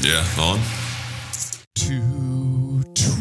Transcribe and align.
Yeah, 0.00 0.24
on. 0.38 0.60
Two 1.74 2.82
twins. 2.94 3.18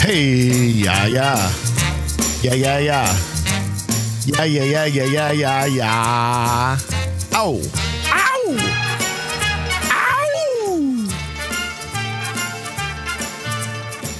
Hey, 0.00 0.70
yeah, 0.70 1.06
yeah. 1.06 1.52
Yeah, 2.42 2.54
yeah, 2.54 2.78
yeah. 2.78 3.16
Yeah, 4.24 4.44
yeah, 4.44 4.62
yeah, 4.62 4.84
yeah, 4.86 5.04
yeah, 5.04 5.32
yeah, 5.32 5.66
yeah. 5.66 6.78
Ow. 7.34 7.60
Oh. 7.60 7.87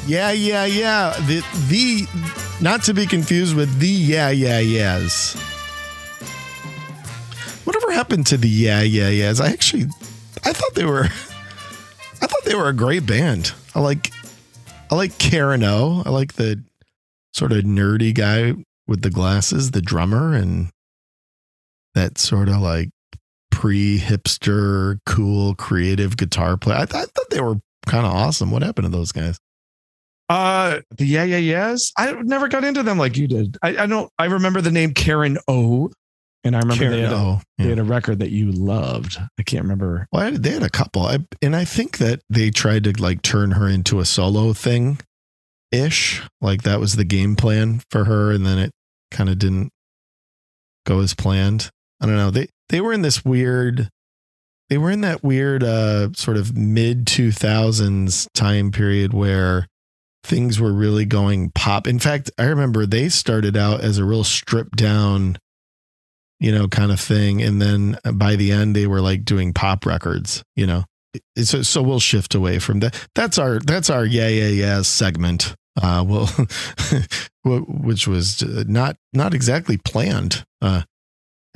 Yeah, 0.08 0.30
yeah, 0.30 0.64
yeah. 0.64 1.14
The, 1.26 1.44
the, 1.68 2.06
not 2.64 2.82
to 2.84 2.94
be 2.94 3.04
confused 3.04 3.54
with 3.54 3.78
the 3.78 3.86
yeah, 3.86 4.30
yeah, 4.30 4.58
yeahs. 4.58 5.34
Whatever 7.64 7.92
happened 7.92 8.26
to 8.28 8.38
the 8.38 8.48
yeah, 8.48 8.80
yeah, 8.80 9.10
yeahs? 9.10 9.38
I 9.38 9.50
actually, 9.50 9.84
I 10.44 10.54
thought 10.54 10.74
they 10.74 10.86
were, 10.86 11.04
I 12.22 12.26
thought 12.26 12.42
they 12.46 12.54
were 12.54 12.70
a 12.70 12.72
great 12.72 13.04
band. 13.04 13.52
I 13.74 13.80
like, 13.80 14.10
I 14.90 14.94
like 14.94 15.18
Karen 15.18 15.62
O. 15.62 16.02
I 16.06 16.08
like 16.08 16.32
the 16.32 16.64
sort 17.34 17.52
of 17.52 17.64
nerdy 17.64 18.14
guy 18.14 18.54
with 18.86 19.02
the 19.02 19.10
glasses, 19.10 19.72
the 19.72 19.82
drummer, 19.82 20.32
and 20.32 20.70
that 21.94 22.16
sort 22.16 22.48
of 22.48 22.62
like 22.62 22.88
pre 23.50 23.98
hipster, 23.98 25.00
cool, 25.04 25.54
creative 25.54 26.16
guitar 26.16 26.56
player. 26.56 26.78
I, 26.78 26.86
th- 26.86 26.94
I 26.94 27.04
thought 27.04 27.28
they 27.28 27.42
were 27.42 27.56
kind 27.84 28.06
of 28.06 28.12
awesome. 28.14 28.50
What 28.50 28.62
happened 28.62 28.86
to 28.86 28.96
those 28.96 29.12
guys? 29.12 29.38
Uh, 30.28 30.80
the 30.96 31.06
yeah, 31.06 31.24
yeah, 31.24 31.38
yes. 31.38 31.92
I 31.96 32.12
never 32.12 32.48
got 32.48 32.64
into 32.64 32.82
them 32.82 32.98
like 32.98 33.16
you 33.16 33.26
did. 33.26 33.56
I, 33.62 33.76
I 33.78 33.86
don't. 33.86 34.10
I 34.18 34.26
remember 34.26 34.60
the 34.60 34.70
name 34.70 34.92
Karen 34.92 35.38
O, 35.48 35.90
and 36.44 36.54
I 36.54 36.58
remember 36.60 36.90
they, 36.90 37.00
had 37.00 37.12
a, 37.12 37.40
they 37.56 37.64
Yeah. 37.64 37.70
had 37.70 37.78
a 37.78 37.84
record 37.84 38.18
that 38.18 38.30
you 38.30 38.52
loved. 38.52 39.16
I 39.38 39.42
can't 39.42 39.62
remember. 39.62 40.06
Well, 40.12 40.26
I, 40.26 40.30
they 40.30 40.50
had 40.50 40.62
a 40.62 40.68
couple, 40.70 41.02
I, 41.06 41.18
and 41.40 41.56
I 41.56 41.64
think 41.64 41.96
that 41.98 42.20
they 42.28 42.50
tried 42.50 42.84
to 42.84 42.92
like 43.00 43.22
turn 43.22 43.52
her 43.52 43.68
into 43.68 44.00
a 44.00 44.04
solo 44.04 44.52
thing, 44.52 44.98
ish. 45.72 46.22
Like 46.42 46.62
that 46.62 46.78
was 46.80 46.96
the 46.96 47.04
game 47.04 47.34
plan 47.34 47.80
for 47.90 48.04
her, 48.04 48.30
and 48.30 48.44
then 48.44 48.58
it 48.58 48.72
kind 49.10 49.30
of 49.30 49.38
didn't 49.38 49.70
go 50.84 51.00
as 51.00 51.14
planned. 51.14 51.70
I 52.02 52.06
don't 52.06 52.16
know. 52.16 52.30
They 52.30 52.48
they 52.68 52.80
were 52.82 52.92
in 52.92 53.00
this 53.02 53.24
weird. 53.24 53.88
They 54.68 54.76
were 54.76 54.90
in 54.90 55.00
that 55.00 55.24
weird 55.24 55.64
uh, 55.64 56.12
sort 56.12 56.36
of 56.36 56.54
mid 56.54 57.06
two 57.06 57.32
thousands 57.32 58.28
time 58.34 58.70
period 58.70 59.14
where 59.14 59.66
things 60.28 60.60
were 60.60 60.72
really 60.72 61.04
going 61.04 61.50
pop. 61.54 61.86
In 61.86 61.98
fact, 61.98 62.30
I 62.38 62.44
remember 62.44 62.86
they 62.86 63.08
started 63.08 63.56
out 63.56 63.80
as 63.80 63.98
a 63.98 64.04
real 64.04 64.24
stripped 64.24 64.76
down, 64.76 65.38
you 66.38 66.52
know, 66.52 66.68
kind 66.68 66.92
of 66.92 67.00
thing, 67.00 67.42
and 67.42 67.60
then 67.60 67.98
by 68.14 68.36
the 68.36 68.52
end 68.52 68.76
they 68.76 68.86
were 68.86 69.00
like 69.00 69.24
doing 69.24 69.52
pop 69.52 69.86
records. 69.86 70.42
You 70.54 70.66
know, 70.66 70.84
so 71.42 71.62
so 71.62 71.82
we'll 71.82 72.00
shift 72.00 72.34
away 72.34 72.58
from 72.58 72.80
that. 72.80 73.08
That's 73.14 73.38
our 73.38 73.58
that's 73.58 73.90
our 73.90 74.04
yeah 74.04 74.28
yeah 74.28 74.48
yeah 74.48 74.82
segment. 74.82 75.54
Uh, 75.80 76.04
well, 76.06 76.26
which 77.44 78.06
was 78.06 78.42
uh, 78.42 78.64
not 78.66 78.96
not 79.12 79.32
exactly 79.34 79.78
planned. 79.78 80.44
Uh, 80.60 80.82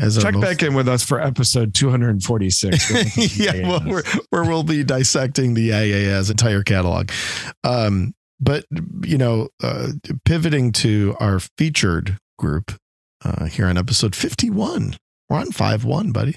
as 0.00 0.16
Check 0.20 0.34
most- 0.34 0.42
back 0.42 0.62
in 0.62 0.74
with 0.74 0.88
us 0.88 1.04
for 1.04 1.20
episode 1.20 1.74
246. 1.74 3.36
yeah, 3.38 3.68
well, 3.68 4.02
where 4.30 4.44
we'll 4.44 4.62
be 4.62 4.82
dissecting 4.82 5.54
the 5.54 5.70
IAS 5.70 6.30
entire 6.30 6.62
catalog. 6.62 7.10
Um, 7.62 8.14
but 8.42 8.64
you 9.04 9.16
know, 9.16 9.48
uh, 9.62 9.92
pivoting 10.24 10.72
to 10.72 11.16
our 11.20 11.38
featured 11.56 12.18
group 12.38 12.72
uh, 13.24 13.46
here 13.46 13.66
on 13.66 13.78
episode 13.78 14.16
fifty-one, 14.16 14.96
we're 15.30 15.38
on 15.38 15.52
five-one, 15.52 16.12
buddy. 16.12 16.34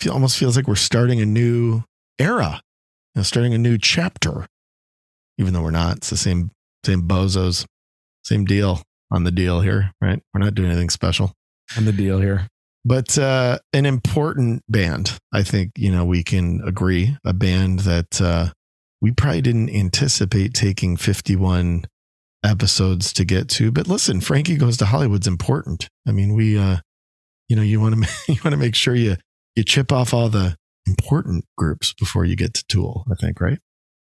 Feel 0.00 0.12
almost 0.12 0.36
feels 0.38 0.56
like 0.56 0.68
we're 0.68 0.76
starting 0.76 1.20
a 1.20 1.26
new 1.26 1.82
era, 2.18 2.60
you 3.14 3.20
know, 3.20 3.22
starting 3.22 3.54
a 3.54 3.58
new 3.58 3.78
chapter. 3.78 4.46
Even 5.38 5.54
though 5.54 5.62
we're 5.62 5.70
not, 5.70 5.96
it's 5.96 6.10
the 6.10 6.16
same 6.16 6.50
same 6.84 7.02
bozos, 7.08 7.64
same 8.22 8.44
deal 8.44 8.82
on 9.10 9.24
the 9.24 9.30
deal 9.30 9.60
here, 9.62 9.92
right? 10.00 10.20
We're 10.34 10.40
not 10.40 10.54
doing 10.54 10.70
anything 10.70 10.90
special 10.90 11.32
on 11.76 11.84
the 11.86 11.92
deal 11.92 12.20
here. 12.20 12.48
but 12.84 13.18
uh, 13.18 13.58
an 13.72 13.84
important 13.86 14.62
band. 14.68 15.18
I 15.32 15.42
think 15.42 15.72
you 15.76 15.90
know 15.90 16.04
we 16.04 16.22
can 16.22 16.60
agree 16.64 17.16
a 17.24 17.32
band 17.32 17.80
that 17.80 18.20
uh, 18.20 18.50
we 19.00 19.12
probably 19.12 19.42
didn't 19.42 19.70
anticipate 19.70 20.54
taking 20.54 20.96
51 20.96 21.84
episodes 22.44 23.12
to 23.14 23.24
get 23.24 23.48
to. 23.50 23.70
But 23.70 23.88
listen, 23.88 24.20
Frankie 24.20 24.56
goes 24.56 24.76
to 24.78 24.86
Hollywood's 24.86 25.26
important. 25.26 25.88
I 26.06 26.12
mean, 26.12 26.34
we, 26.34 26.58
uh, 26.58 26.78
you 27.48 27.56
know, 27.56 27.62
you 27.62 27.80
want 27.80 28.04
to 28.04 28.10
you 28.32 28.40
want 28.44 28.52
to 28.52 28.58
make 28.58 28.74
sure 28.74 28.94
you 28.94 29.16
you 29.54 29.64
chip 29.64 29.92
off 29.92 30.14
all 30.14 30.28
the 30.28 30.56
important 30.86 31.44
groups 31.56 31.92
before 31.94 32.24
you 32.24 32.36
get 32.36 32.54
to 32.54 32.64
Tool. 32.68 33.04
I 33.10 33.14
think, 33.14 33.40
right? 33.40 33.58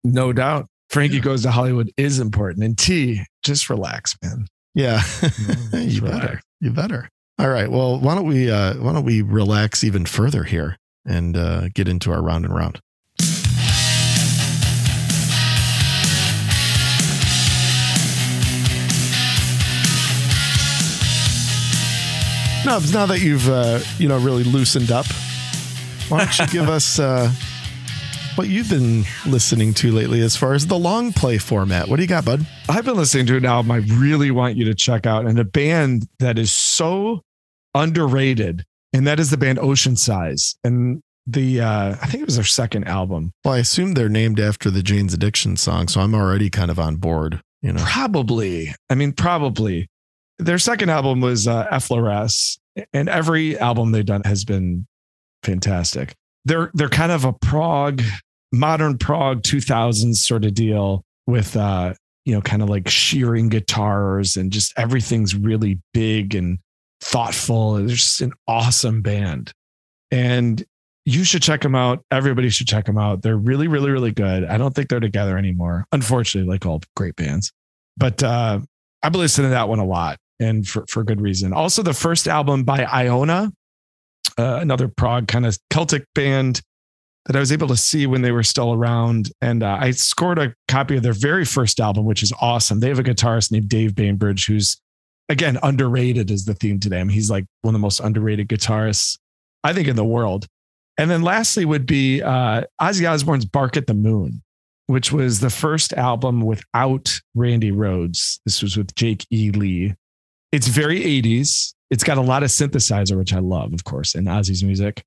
No 0.02 0.32
doubt. 0.32 0.66
Frankie 0.90 1.20
goes 1.20 1.42
to 1.42 1.50
Hollywood 1.50 1.90
is 1.96 2.20
important. 2.20 2.64
And 2.64 2.76
T, 2.78 3.22
just 3.42 3.70
relax, 3.70 4.14
man. 4.22 4.46
Yeah, 4.74 5.00
just 5.20 5.38
you 5.72 6.02
better. 6.02 6.16
relax. 6.16 6.42
You 6.60 6.70
better. 6.70 7.08
All 7.38 7.48
right. 7.48 7.70
Well, 7.70 7.98
why 8.00 8.14
don't 8.14 8.26
we 8.26 8.50
uh, 8.50 8.74
why 8.74 8.92
don't 8.92 9.04
we 9.04 9.22
relax 9.22 9.82
even 9.82 10.04
further 10.06 10.44
here 10.44 10.76
and 11.06 11.36
uh, 11.36 11.68
get 11.74 11.88
into 11.88 12.12
our 12.12 12.22
round 12.22 12.44
and 12.44 12.54
round. 12.54 12.80
Nubs, 22.64 22.94
now 22.94 23.04
that 23.06 23.20
you've 23.20 23.48
uh, 23.48 23.80
you 23.98 24.08
know 24.08 24.18
really 24.18 24.42
loosened 24.42 24.90
up, 24.90 25.06
why 26.08 26.24
don't 26.24 26.38
you 26.38 26.46
give 26.46 26.68
us 26.70 26.98
uh, 26.98 27.30
what 28.36 28.48
you've 28.48 28.70
been 28.70 29.04
listening 29.26 29.74
to 29.74 29.92
lately 29.92 30.20
as 30.20 30.34
far 30.34 30.54
as 30.54 30.66
the 30.66 30.78
long 30.78 31.12
play 31.12 31.36
format? 31.36 31.88
What 31.88 31.96
do 31.96 32.02
you 32.02 32.08
got, 32.08 32.24
bud? 32.24 32.46
I've 32.68 32.86
been 32.86 32.96
listening 32.96 33.26
to 33.26 33.36
an 33.36 33.44
album 33.44 33.70
I 33.70 33.76
really 33.98 34.30
want 34.30 34.56
you 34.56 34.64
to 34.64 34.74
check 34.74 35.06
out, 35.06 35.26
and 35.26 35.38
a 35.38 35.44
band 35.44 36.06
that 36.20 36.38
is 36.38 36.52
so 36.52 37.20
underrated, 37.74 38.64
and 38.94 39.06
that 39.06 39.20
is 39.20 39.30
the 39.30 39.36
band 39.36 39.58
Oceansize. 39.58 40.56
And 40.64 41.02
the 41.26 41.60
uh, 41.60 41.96
I 42.00 42.06
think 42.06 42.22
it 42.22 42.26
was 42.26 42.36
their 42.36 42.44
second 42.44 42.84
album. 42.84 43.32
Well, 43.44 43.54
I 43.54 43.58
assume 43.58 43.92
they're 43.92 44.08
named 44.08 44.40
after 44.40 44.70
the 44.70 44.82
Jane's 44.82 45.12
Addiction 45.12 45.56
song, 45.56 45.88
so 45.88 46.00
I'm 46.00 46.14
already 46.14 46.48
kind 46.48 46.70
of 46.70 46.78
on 46.78 46.96
board. 46.96 47.40
You 47.60 47.72
know, 47.72 47.84
Probably. 47.84 48.74
I 48.90 48.94
mean, 48.94 49.12
probably. 49.12 49.86
Their 50.38 50.58
second 50.58 50.90
album 50.90 51.20
was 51.20 51.46
uh, 51.46 51.80
and 52.92 53.08
every 53.08 53.58
album 53.58 53.92
they've 53.92 54.04
done 54.04 54.22
has 54.24 54.44
been 54.44 54.86
fantastic. 55.42 56.14
They're 56.44 56.70
they're 56.74 56.88
kind 56.88 57.12
of 57.12 57.24
a 57.24 57.32
prog, 57.32 58.02
modern 58.52 58.98
prog 58.98 59.42
2000s 59.42 60.16
sort 60.16 60.44
of 60.44 60.54
deal 60.54 61.04
with 61.26 61.56
uh, 61.56 61.94
you 62.24 62.34
know, 62.34 62.40
kind 62.40 62.62
of 62.62 62.68
like 62.68 62.88
shearing 62.88 63.48
guitars 63.48 64.36
and 64.36 64.50
just 64.50 64.72
everything's 64.78 65.34
really 65.34 65.80
big 65.92 66.34
and 66.34 66.58
thoughtful. 67.00 67.74
They're 67.74 67.88
just 67.88 68.20
an 68.20 68.32
awesome 68.48 69.02
band. 69.02 69.52
And 70.10 70.64
you 71.04 71.24
should 71.24 71.42
check 71.42 71.60
them 71.60 71.74
out. 71.74 72.02
Everybody 72.10 72.48
should 72.48 72.66
check 72.66 72.86
them 72.86 72.96
out. 72.96 73.22
They're 73.22 73.36
really, 73.36 73.68
really, 73.68 73.90
really 73.90 74.12
good. 74.12 74.44
I 74.44 74.56
don't 74.56 74.74
think 74.74 74.88
they're 74.88 75.00
together 75.00 75.36
anymore, 75.36 75.84
unfortunately, 75.92 76.50
like 76.50 76.64
all 76.64 76.80
great 76.96 77.14
bands. 77.16 77.52
But 77.96 78.22
uh, 78.22 78.60
I've 79.02 79.12
been 79.12 79.20
listening 79.20 79.48
to 79.50 79.54
that 79.54 79.68
one 79.68 79.80
a 79.80 79.84
lot 79.84 80.18
and 80.40 80.66
for, 80.66 80.84
for 80.88 81.04
good 81.04 81.20
reason. 81.20 81.52
Also, 81.52 81.82
the 81.82 81.94
first 81.94 82.28
album 82.28 82.64
by 82.64 82.84
Iona, 82.84 83.52
uh, 84.38 84.58
another 84.60 84.88
prog 84.88 85.28
kind 85.28 85.46
of 85.46 85.58
Celtic 85.70 86.06
band 86.14 86.60
that 87.26 87.36
I 87.36 87.40
was 87.40 87.52
able 87.52 87.68
to 87.68 87.76
see 87.76 88.06
when 88.06 88.22
they 88.22 88.32
were 88.32 88.42
still 88.42 88.72
around. 88.72 89.30
And 89.40 89.62
uh, 89.62 89.78
I 89.80 89.92
scored 89.92 90.38
a 90.38 90.54
copy 90.68 90.96
of 90.96 91.02
their 91.02 91.14
very 91.14 91.44
first 91.44 91.80
album, 91.80 92.04
which 92.04 92.22
is 92.22 92.32
awesome. 92.40 92.80
They 92.80 92.88
have 92.88 92.98
a 92.98 93.04
guitarist 93.04 93.50
named 93.50 93.68
Dave 93.68 93.94
Bainbridge, 93.94 94.46
who's 94.46 94.80
again 95.28 95.58
underrated 95.62 96.30
is 96.30 96.44
the 96.44 96.54
theme 96.54 96.78
today. 96.78 97.00
I 97.00 97.04
mean, 97.04 97.14
he's 97.14 97.30
like 97.30 97.46
one 97.62 97.74
of 97.74 97.80
the 97.80 97.82
most 97.82 98.00
underrated 98.00 98.48
guitarists, 98.48 99.18
I 99.62 99.72
think, 99.72 99.88
in 99.88 99.96
the 99.96 100.04
world. 100.04 100.46
And 100.98 101.10
then 101.10 101.22
lastly 101.22 101.64
would 101.64 101.86
be 101.86 102.22
uh, 102.22 102.64
Ozzy 102.80 103.10
Osbourne's 103.10 103.46
Bark 103.46 103.76
at 103.76 103.86
the 103.86 103.94
Moon, 103.94 104.42
which 104.86 105.10
was 105.10 105.40
the 105.40 105.50
first 105.50 105.92
album 105.94 106.42
without 106.42 107.20
Randy 107.34 107.72
Rhoads. 107.72 108.38
This 108.44 108.62
was 108.62 108.76
with 108.76 108.94
Jake 108.94 109.26
E. 109.30 109.50
Lee. 109.50 109.94
It's 110.54 110.68
very 110.68 111.00
80s. 111.00 111.74
It's 111.90 112.04
got 112.04 112.16
a 112.16 112.20
lot 112.20 112.44
of 112.44 112.50
synthesizer, 112.50 113.18
which 113.18 113.34
I 113.34 113.40
love, 113.40 113.72
of 113.74 113.82
course, 113.82 114.14
in 114.14 114.26
Ozzy's 114.26 114.62
music. 114.62 115.02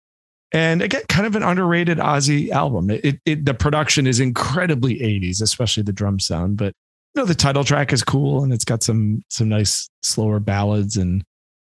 And 0.52 0.82
again, 0.82 1.04
kind 1.08 1.26
of 1.26 1.38
an 1.38 1.44
underrated 1.44 2.00
Ozzy 2.00 2.50
album. 2.50 2.90
It, 2.90 3.06
it, 3.06 3.20
it 3.26 3.46
the 3.46 3.54
production 3.54 4.08
is 4.08 4.20
incredibly 4.20 5.00
80s, 5.00 5.42
especially 5.42 5.84
the 5.84 5.94
drum 5.94 6.20
sound. 6.20 6.58
But 6.58 6.74
you 7.16 7.22
know, 7.22 7.26
the 7.26 7.34
title 7.34 7.64
track 7.64 7.94
is 7.94 8.04
cool 8.04 8.44
and 8.44 8.52
it's 8.52 8.66
got 8.66 8.84
some 8.84 9.24
some 9.30 9.48
nice 9.48 9.90
slower 10.04 10.42
ballads 10.42 10.98
and 10.98 11.24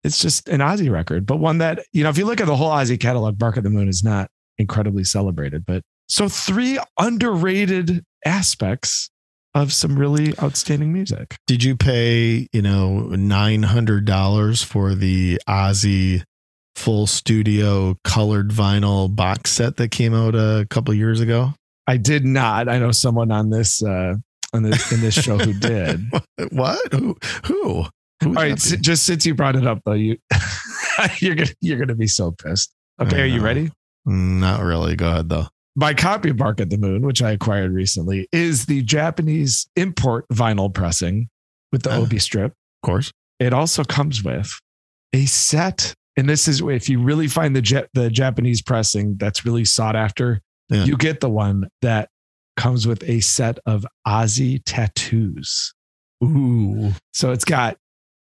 it's 0.03 0.19
just 0.19 0.49
an 0.49 0.61
Ozzy 0.61 0.91
record, 0.91 1.25
but 1.25 1.37
one 1.37 1.59
that, 1.59 1.85
you 1.91 2.03
know, 2.03 2.09
if 2.09 2.17
you 2.17 2.25
look 2.25 2.41
at 2.41 2.47
the 2.47 2.55
whole 2.55 2.71
Ozzy 2.71 2.99
catalog, 2.99 3.37
Bark 3.37 3.57
at 3.57 3.63
the 3.63 3.69
Moon 3.69 3.87
is 3.87 4.03
not 4.03 4.31
incredibly 4.57 5.03
celebrated, 5.03 5.63
but 5.65 5.83
So, 6.07 6.27
three 6.27 6.79
underrated 6.97 8.03
aspects 8.25 9.11
of 9.55 9.73
some 9.73 9.97
really 9.97 10.33
outstanding 10.41 10.93
music. 10.93 11.35
Did 11.47 11.63
you 11.63 11.75
pay, 11.75 12.47
you 12.53 12.61
know, 12.61 13.09
$900 13.11 14.63
for 14.65 14.95
the 14.95 15.41
Ozzy 15.47 16.23
full 16.75 17.07
studio 17.07 17.97
colored 18.03 18.49
vinyl 18.49 19.13
box 19.13 19.51
set 19.51 19.77
that 19.77 19.91
came 19.91 20.13
out 20.13 20.35
a 20.35 20.65
couple 20.69 20.93
years 20.93 21.19
ago? 21.19 21.53
I 21.87 21.97
did 21.97 22.25
not. 22.25 22.69
I 22.69 22.77
know 22.77 22.91
someone 22.91 23.31
on 23.31 23.49
this 23.49 23.83
uh 23.83 24.13
on 24.53 24.63
this 24.63 24.91
in 24.91 25.01
this 25.01 25.15
show 25.15 25.37
who 25.37 25.53
did. 25.53 26.01
what? 26.51 26.79
Who? 26.93 27.17
Who? 27.45 27.85
All 28.25 28.33
right, 28.33 28.51
s- 28.53 28.75
just 28.77 29.05
since 29.05 29.25
you 29.25 29.33
brought 29.33 29.55
it 29.55 29.65
up 29.65 29.79
though, 29.85 29.93
you 29.93 30.17
you're 31.19 31.35
gonna 31.35 31.49
you're 31.61 31.79
gonna 31.79 31.95
be 31.95 32.07
so 32.07 32.31
pissed. 32.31 32.71
Okay, 33.01 33.21
are 33.21 33.25
you 33.25 33.41
ready? 33.41 33.71
Not 34.05 34.61
really. 34.61 34.95
Go 34.95 35.09
ahead 35.09 35.29
though. 35.29 35.47
My 35.79 35.93
copy 35.93 36.29
of 36.31 36.35
Bark 36.37 36.59
at 36.59 36.69
the 36.69 36.77
Moon, 36.77 37.03
which 37.03 37.21
I 37.21 37.31
acquired 37.31 37.71
recently, 37.71 38.27
is 38.33 38.65
the 38.65 38.81
Japanese 38.81 39.65
import 39.77 40.25
vinyl 40.33 40.73
pressing 40.73 41.29
with 41.71 41.83
the 41.83 41.91
Ah. 41.91 41.99
Obi 41.99 42.19
strip. 42.19 42.51
Of 42.51 42.85
course. 42.85 43.11
It 43.39 43.53
also 43.53 43.85
comes 43.85 44.21
with 44.21 44.51
a 45.13 45.25
set, 45.25 45.93
and 46.17 46.27
this 46.27 46.49
is 46.49 46.59
if 46.61 46.89
you 46.89 47.01
really 47.01 47.29
find 47.29 47.55
the 47.55 47.61
jet 47.61 47.87
the 47.93 48.09
Japanese 48.09 48.61
pressing 48.61 49.15
that's 49.17 49.45
really 49.45 49.63
sought 49.63 49.95
after, 49.95 50.41
Yeah. 50.69 50.83
you 50.83 50.97
get 50.97 51.21
the 51.21 51.29
one 51.29 51.69
that 51.81 52.09
comes 52.57 52.85
with 52.85 53.01
a 53.03 53.21
set 53.21 53.57
of 53.65 53.85
Ozzy 54.05 54.61
tattoos. 54.65 55.73
Ooh. 56.21 56.91
So 57.13 57.31
it's 57.31 57.45
got 57.45 57.77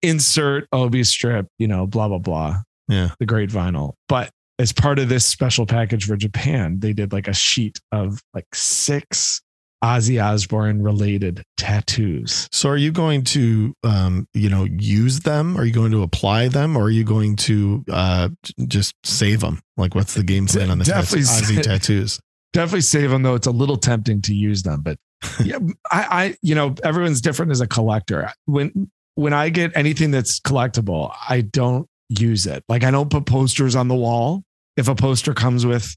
insert 0.03 0.67
Obi 0.73 1.05
strip, 1.05 1.47
you 1.59 1.69
know, 1.69 1.87
blah 1.87 2.09
blah 2.09 2.19
blah. 2.19 2.63
Yeah. 2.89 3.11
the 3.21 3.27
great 3.27 3.49
vinyl. 3.49 3.93
But 4.09 4.31
as 4.59 4.73
part 4.73 4.99
of 4.99 5.09
this 5.09 5.25
special 5.25 5.67
package 5.67 6.07
for 6.07 6.17
Japan, 6.17 6.79
they 6.79 6.93
did 6.93 7.13
like 7.13 7.29
a 7.29 7.35
sheet 7.35 7.81
of 7.93 8.23
like 8.35 8.47
six 8.55 9.43
Ozzy 9.85 10.23
Osbourne 10.23 10.83
related 10.83 11.43
tattoos. 11.59 12.49
So 12.51 12.71
are 12.71 12.77
you 12.77 12.91
going 12.91 13.23
to, 13.25 13.75
um, 13.83 14.27
you 14.33 14.49
know, 14.49 14.65
use 14.65 15.21
them? 15.21 15.59
Are 15.59 15.65
you 15.65 15.75
going 15.75 15.93
to 15.93 16.03
apply 16.03 16.49
them, 16.49 16.77
or 16.77 16.85
are 16.85 16.91
you 16.91 17.05
going 17.05 17.37
to 17.37 17.85
uh, 17.93 18.31
just 18.67 18.95
save 19.05 19.41
them? 19.41 19.61
Like, 19.77 19.95
what's 19.95 20.15
the 20.15 20.23
game 20.23 20.47
plan 20.47 20.71
on 20.71 20.79
the 20.79 20.85
Definitely 20.85 21.25
tattoos? 21.25 21.51
Ozzy 21.51 21.63
tattoos? 21.63 22.21
Definitely 22.55 22.81
save 22.83 23.11
them 23.11 23.23
though. 23.25 23.35
It's 23.35 23.49
a 23.49 23.53
little 23.53 23.77
tempting 23.77 24.23
to 24.23 24.35
use 24.35 24.63
them, 24.63 24.81
but 24.81 24.97
yeah, 25.45 25.59
I, 25.91 26.07
I, 26.11 26.37
you 26.41 26.55
know, 26.55 26.75
everyone's 26.83 27.21
different 27.21 27.53
as 27.53 27.61
a 27.61 27.67
collector. 27.67 28.31
When 28.47 28.91
when 29.17 29.33
I 29.33 29.49
get 29.49 29.73
anything 29.77 30.11
that's 30.11 30.41
collectible, 30.41 31.15
I 31.29 31.43
don't 31.43 31.89
use 32.09 32.47
it. 32.47 32.63
Like 32.69 32.85
I 32.85 32.91
don't 32.91 33.11
put 33.11 33.27
posters 33.27 33.77
on 33.77 33.89
the 33.89 33.95
wall. 33.95 34.43
If 34.77 34.89
a 34.89 34.95
poster 34.95 35.35
comes 35.35 35.65
with 35.65 35.95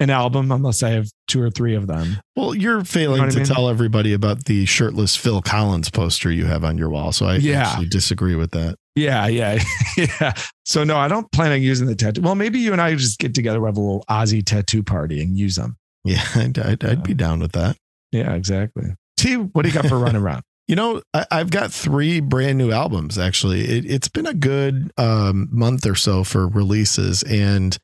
an 0.00 0.10
album, 0.10 0.52
unless 0.52 0.84
I 0.84 0.90
have 0.90 1.08
two 1.26 1.42
or 1.42 1.50
three 1.50 1.74
of 1.74 1.88
them. 1.88 2.18
Well, 2.36 2.54
you're 2.54 2.84
failing 2.84 3.16
You 3.20 3.26
know 3.26 3.30
to 3.32 3.36
I 3.38 3.42
mean? 3.42 3.46
tell 3.52 3.68
everybody 3.68 4.12
about 4.12 4.44
the 4.44 4.64
shirtless 4.64 5.16
Phil 5.16 5.42
Collins 5.42 5.90
poster 5.90 6.30
you 6.30 6.44
have 6.44 6.62
on 6.64 6.78
your 6.78 6.88
wall. 6.90 7.10
So 7.10 7.26
I 7.26 7.36
Yeah. 7.36 7.62
actually 7.66 7.88
disagree 7.88 8.36
with 8.36 8.52
that. 8.52 8.76
Yeah, 8.94 9.26
yeah, 9.26 9.60
yeah. 9.96 10.34
So 10.64 10.84
no, 10.84 10.96
I 10.96 11.08
don't 11.08 11.30
plan 11.32 11.50
on 11.52 11.62
using 11.62 11.88
the 11.88 11.96
tattoo. 11.96 12.20
Well, 12.20 12.36
maybe 12.36 12.60
you 12.60 12.72
and 12.72 12.80
I 12.80 12.94
just 12.94 13.18
get 13.18 13.34
together, 13.34 13.60
we 13.60 13.66
have 13.66 13.76
a 13.76 13.80
little 13.80 14.04
Ozzy 14.08 14.44
tattoo 14.44 14.82
party, 14.84 15.20
and 15.20 15.36
use 15.36 15.56
them. 15.56 15.76
Yeah, 16.04 16.22
I'd, 16.36 16.58
I'd, 16.58 16.84
I'd 16.84 17.02
be 17.02 17.14
down 17.14 17.40
with 17.40 17.52
that. 17.52 17.76
Yeah, 18.12 18.34
exactly. 18.34 18.94
T, 19.16 19.34
what 19.34 19.62
do 19.62 19.68
you 19.68 19.74
got 19.74 19.86
for 19.86 19.98
running 20.00 20.22
around? 20.22 20.42
You 20.68 20.76
know, 20.76 21.02
I, 21.14 21.26
I've 21.30 21.50
got 21.50 21.72
three 21.72 22.20
brand 22.20 22.58
new 22.58 22.70
albums. 22.70 23.18
Actually, 23.18 23.62
it, 23.62 23.90
it's 23.90 24.08
been 24.08 24.26
a 24.26 24.34
good 24.34 24.92
um, 24.98 25.48
month 25.50 25.86
or 25.86 25.94
so 25.94 26.24
for 26.24 26.46
releases, 26.46 27.22
and 27.22 27.76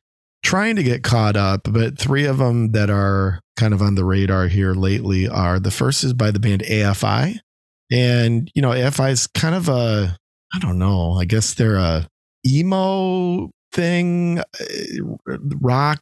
trying 0.43 0.75
to 0.75 0.83
get 0.83 1.03
caught 1.03 1.35
up. 1.35 1.61
But 1.63 1.97
three 1.97 2.25
of 2.25 2.37
them 2.37 2.71
that 2.73 2.91
are 2.91 3.41
kind 3.57 3.73
of 3.73 3.81
on 3.81 3.95
the 3.95 4.05
radar 4.05 4.47
here 4.47 4.73
lately 4.73 5.27
are 5.27 5.59
the 5.59 5.71
first 5.71 6.03
is 6.03 6.13
by 6.13 6.29
the 6.29 6.39
band 6.39 6.61
AFI, 6.61 7.39
and 7.91 8.51
you 8.53 8.61
know, 8.61 8.69
AFI 8.69 9.11
is 9.11 9.27
kind 9.27 9.55
of 9.55 9.67
a 9.67 10.15
I 10.53 10.59
don't 10.59 10.77
know. 10.77 11.13
I 11.13 11.25
guess 11.25 11.55
they're 11.55 11.77
a 11.77 12.07
emo 12.45 13.49
thing, 13.71 14.39
uh, 14.39 15.37
rock 15.59 16.01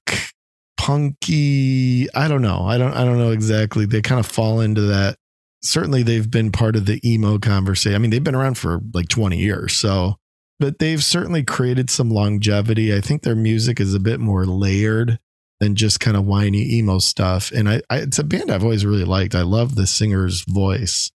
punky. 0.77 2.07
I 2.13 2.27
don't 2.27 2.41
know. 2.41 2.65
I 2.65 2.77
don't. 2.77 2.93
I 2.93 3.05
don't 3.05 3.17
know 3.17 3.31
exactly. 3.31 3.85
They 3.85 4.01
kind 4.01 4.19
of 4.19 4.25
fall 4.25 4.59
into 4.59 4.81
that 4.81 5.15
certainly 5.63 6.03
they've 6.03 6.29
been 6.29 6.51
part 6.51 6.75
of 6.75 6.85
the 6.85 6.99
emo 7.09 7.39
conversation. 7.39 7.95
I 7.95 7.99
mean, 7.99 8.11
they've 8.11 8.23
been 8.23 8.35
around 8.35 8.57
for 8.57 8.81
like 8.93 9.07
20 9.07 9.37
years. 9.37 9.73
So, 9.73 10.15
but 10.59 10.79
they've 10.79 11.03
certainly 11.03 11.43
created 11.43 11.89
some 11.89 12.09
longevity. 12.09 12.95
I 12.95 13.01
think 13.01 13.23
their 13.23 13.35
music 13.35 13.79
is 13.79 13.93
a 13.93 13.99
bit 13.99 14.19
more 14.19 14.45
layered 14.45 15.19
than 15.59 15.75
just 15.75 15.99
kind 15.99 16.17
of 16.17 16.25
whiny 16.25 16.75
emo 16.75 16.99
stuff. 16.99 17.51
And 17.51 17.69
I, 17.69 17.81
I 17.89 17.99
it's 17.99 18.19
a 18.19 18.23
band 18.23 18.51
I've 18.51 18.63
always 18.63 18.85
really 18.85 19.05
liked. 19.05 19.35
I 19.35 19.43
love 19.43 19.75
the 19.75 19.87
singer's 19.87 20.41
voice. 20.41 21.11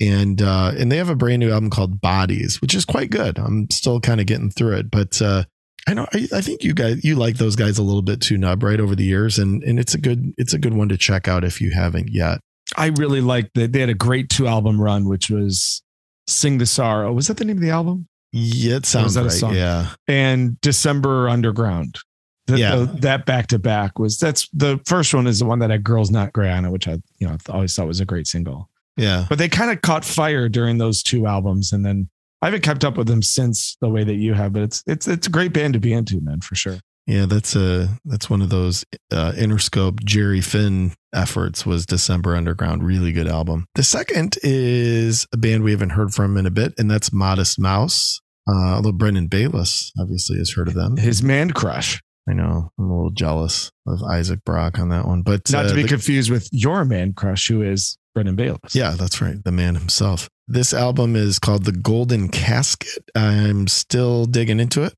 And 0.00 0.42
uh 0.42 0.72
and 0.76 0.90
they 0.90 0.96
have 0.96 1.08
a 1.08 1.14
brand 1.14 1.40
new 1.40 1.52
album 1.52 1.70
called 1.70 2.00
Bodies, 2.00 2.60
which 2.60 2.74
is 2.74 2.84
quite 2.84 3.10
good. 3.10 3.38
I'm 3.38 3.70
still 3.70 4.00
kind 4.00 4.20
of 4.20 4.26
getting 4.26 4.50
through 4.50 4.78
it, 4.78 4.90
but 4.90 5.22
uh 5.22 5.44
I 5.86 5.94
know 5.94 6.06
I, 6.12 6.28
I 6.32 6.40
think 6.40 6.64
you 6.64 6.74
guys 6.74 7.04
you 7.04 7.14
like 7.14 7.36
those 7.36 7.56
guys 7.56 7.78
a 7.78 7.82
little 7.82 8.02
bit 8.02 8.20
too, 8.20 8.38
Nub, 8.38 8.62
right 8.62 8.80
over 8.80 8.96
the 8.96 9.04
years, 9.04 9.38
and 9.38 9.62
and 9.62 9.78
it's 9.78 9.94
a 9.94 9.98
good 9.98 10.32
it's 10.36 10.52
a 10.52 10.58
good 10.58 10.74
one 10.74 10.88
to 10.88 10.96
check 10.96 11.28
out 11.28 11.44
if 11.44 11.60
you 11.60 11.70
haven't 11.70 12.08
yet. 12.12 12.40
I 12.76 12.86
really 12.86 13.20
liked 13.20 13.50
that. 13.54 13.72
They 13.72 13.80
had 13.80 13.88
a 13.88 13.94
great 13.94 14.28
two 14.28 14.46
album 14.46 14.80
run, 14.80 15.08
which 15.08 15.30
was 15.30 15.82
Sing 16.26 16.58
the 16.58 16.66
Sorrow. 16.66 17.10
Oh, 17.10 17.12
was 17.12 17.28
that 17.28 17.36
the 17.36 17.44
name 17.44 17.56
of 17.56 17.62
the 17.62 17.70
album? 17.70 18.08
Yeah, 18.32 18.76
it 18.76 18.86
sounds 18.86 19.14
that 19.14 19.20
a 19.22 19.24
right. 19.24 19.32
song? 19.32 19.54
Yeah. 19.54 19.88
And 20.08 20.60
December 20.62 21.28
Underground. 21.28 21.98
The- 22.46 22.58
Yeah. 22.58 22.76
the- 22.76 22.86
that 23.00 23.26
back 23.26 23.46
to 23.48 23.58
back 23.58 23.98
was 23.98 24.18
that's 24.18 24.48
the 24.52 24.80
first 24.86 25.12
one 25.14 25.26
is 25.26 25.38
the 25.38 25.44
one 25.44 25.58
that 25.60 25.70
had 25.70 25.84
Girls 25.84 26.10
Not 26.10 26.32
Grey 26.32 26.50
on 26.50 26.64
it, 26.64 26.70
which 26.70 26.88
I 26.88 26.98
you 27.18 27.28
know 27.28 27.36
always 27.50 27.74
thought 27.74 27.86
was 27.86 28.00
a 28.00 28.04
great 28.04 28.26
single. 28.26 28.68
Yeah. 28.96 29.26
But 29.28 29.38
they 29.38 29.48
kind 29.48 29.70
of 29.70 29.80
caught 29.82 30.04
fire 30.04 30.48
during 30.48 30.78
those 30.78 31.02
two 31.02 31.26
albums, 31.26 31.72
and 31.72 31.84
then 31.84 32.08
I 32.40 32.46
haven't 32.46 32.62
kept 32.62 32.84
up 32.84 32.96
with 32.96 33.06
them 33.06 33.22
since 33.22 33.76
the 33.80 33.88
way 33.88 34.02
that 34.04 34.16
you 34.16 34.34
have. 34.34 34.52
But 34.52 34.62
it's 34.62 34.82
it's 34.86 35.06
it's 35.06 35.26
a 35.26 35.30
great 35.30 35.52
band 35.52 35.74
to 35.74 35.80
be 35.80 35.92
into, 35.92 36.20
man, 36.20 36.40
for 36.40 36.54
sure. 36.56 36.78
Yeah, 37.06 37.26
that's 37.26 37.56
a 37.56 37.88
that's 38.04 38.30
one 38.30 38.42
of 38.42 38.48
those 38.50 38.84
uh, 39.10 39.32
Interscope 39.36 40.04
Jerry 40.04 40.40
Finn 40.40 40.92
efforts. 41.14 41.66
Was 41.66 41.84
December 41.84 42.36
Underground 42.36 42.84
really 42.84 43.12
good 43.12 43.26
album? 43.28 43.66
The 43.74 43.82
second 43.82 44.36
is 44.42 45.26
a 45.32 45.36
band 45.36 45.64
we 45.64 45.72
haven't 45.72 45.90
heard 45.90 46.14
from 46.14 46.36
in 46.36 46.46
a 46.46 46.50
bit, 46.50 46.74
and 46.78 46.90
that's 46.90 47.12
Modest 47.12 47.58
Mouse. 47.58 48.20
Uh, 48.48 48.74
although 48.74 48.92
Brendan 48.92 49.28
Bayless 49.28 49.92
obviously 50.00 50.38
has 50.38 50.52
heard 50.52 50.68
of 50.68 50.74
them. 50.74 50.96
His 50.96 51.22
man 51.22 51.50
crush, 51.52 52.00
I 52.28 52.32
know 52.32 52.70
I'm 52.78 52.84
a 52.90 52.94
little 52.94 53.10
jealous 53.10 53.70
of 53.86 54.02
Isaac 54.02 54.40
Brock 54.44 54.78
on 54.80 54.88
that 54.88 55.06
one, 55.06 55.22
but 55.22 55.48
not 55.50 55.66
uh, 55.66 55.68
to 55.70 55.74
be 55.74 55.82
the- 55.82 55.88
confused 55.88 56.30
with 56.30 56.48
your 56.50 56.84
man 56.84 57.12
crush, 57.12 57.46
who 57.48 57.62
is 57.62 57.98
Brendan 58.14 58.34
Bayless. 58.36 58.74
Yeah, 58.74 58.90
that's 58.98 59.20
right. 59.22 59.36
The 59.44 59.52
man 59.52 59.74
himself. 59.76 60.28
This 60.48 60.74
album 60.74 61.14
is 61.16 61.38
called 61.38 61.64
The 61.64 61.72
Golden 61.72 62.28
Casket. 62.28 63.04
I'm 63.14 63.68
still 63.68 64.24
digging 64.26 64.58
into 64.60 64.82
it, 64.82 64.92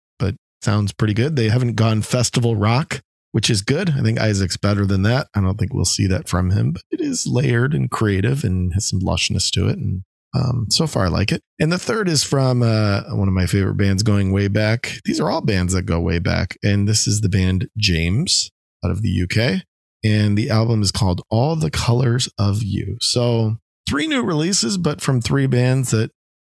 sounds 0.64 0.92
pretty 0.92 1.14
good. 1.14 1.36
They 1.36 1.48
haven't 1.48 1.74
gone 1.74 2.02
festival 2.02 2.56
rock, 2.56 3.00
which 3.32 3.50
is 3.50 3.62
good. 3.62 3.90
I 3.90 4.02
think 4.02 4.18
Isaac's 4.18 4.56
better 4.56 4.86
than 4.86 5.02
that. 5.02 5.28
I 5.34 5.40
don't 5.40 5.58
think 5.58 5.72
we'll 5.72 5.84
see 5.84 6.06
that 6.08 6.28
from 6.28 6.50
him, 6.50 6.72
but 6.72 6.82
it 6.90 7.00
is 7.00 7.26
layered 7.26 7.74
and 7.74 7.90
creative 7.90 8.44
and 8.44 8.74
has 8.74 8.88
some 8.88 9.00
lushness 9.00 9.50
to 9.52 9.68
it. 9.68 9.78
And 9.78 10.02
um, 10.34 10.66
so 10.70 10.86
far, 10.86 11.04
I 11.04 11.08
like 11.08 11.30
it. 11.30 11.42
And 11.60 11.70
the 11.70 11.78
third 11.78 12.08
is 12.08 12.24
from 12.24 12.62
uh, 12.62 13.02
one 13.14 13.28
of 13.28 13.34
my 13.34 13.46
favorite 13.46 13.76
bands 13.76 14.02
going 14.02 14.32
way 14.32 14.48
back. 14.48 14.98
These 15.04 15.20
are 15.20 15.30
all 15.30 15.40
bands 15.40 15.74
that 15.74 15.82
go 15.82 16.00
way 16.00 16.18
back. 16.18 16.56
And 16.64 16.88
this 16.88 17.06
is 17.06 17.20
the 17.20 17.28
band 17.28 17.68
James 17.76 18.50
out 18.84 18.90
of 18.90 19.02
the 19.02 19.22
UK 19.22 19.62
and 20.04 20.36
the 20.36 20.50
album 20.50 20.82
is 20.82 20.92
called 20.92 21.22
All 21.30 21.56
the 21.56 21.70
Colors 21.70 22.28
of 22.38 22.62
You. 22.62 22.98
So, 23.00 23.56
three 23.88 24.06
new 24.06 24.22
releases, 24.22 24.76
but 24.76 25.00
from 25.00 25.20
three 25.20 25.46
bands 25.46 25.90
that 25.90 26.10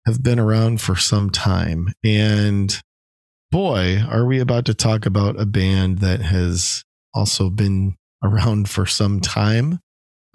have 0.07 0.23
been 0.23 0.41
around 0.41 0.81
for 0.81 0.97
some 0.97 1.31
time. 1.31 1.93
And 2.03 2.81
boy, 3.55 4.03
are 4.11 4.27
we 4.27 4.41
about 4.41 4.65
to 4.65 4.75
talk 4.75 5.07
about 5.07 5.41
a 5.41 5.47
band 5.47 6.01
that 6.01 6.21
has 6.21 6.83
also 7.15 7.49
been 7.49 7.95
around 8.25 8.69
for 8.69 8.85
some 8.85 9.21
time. 9.21 9.79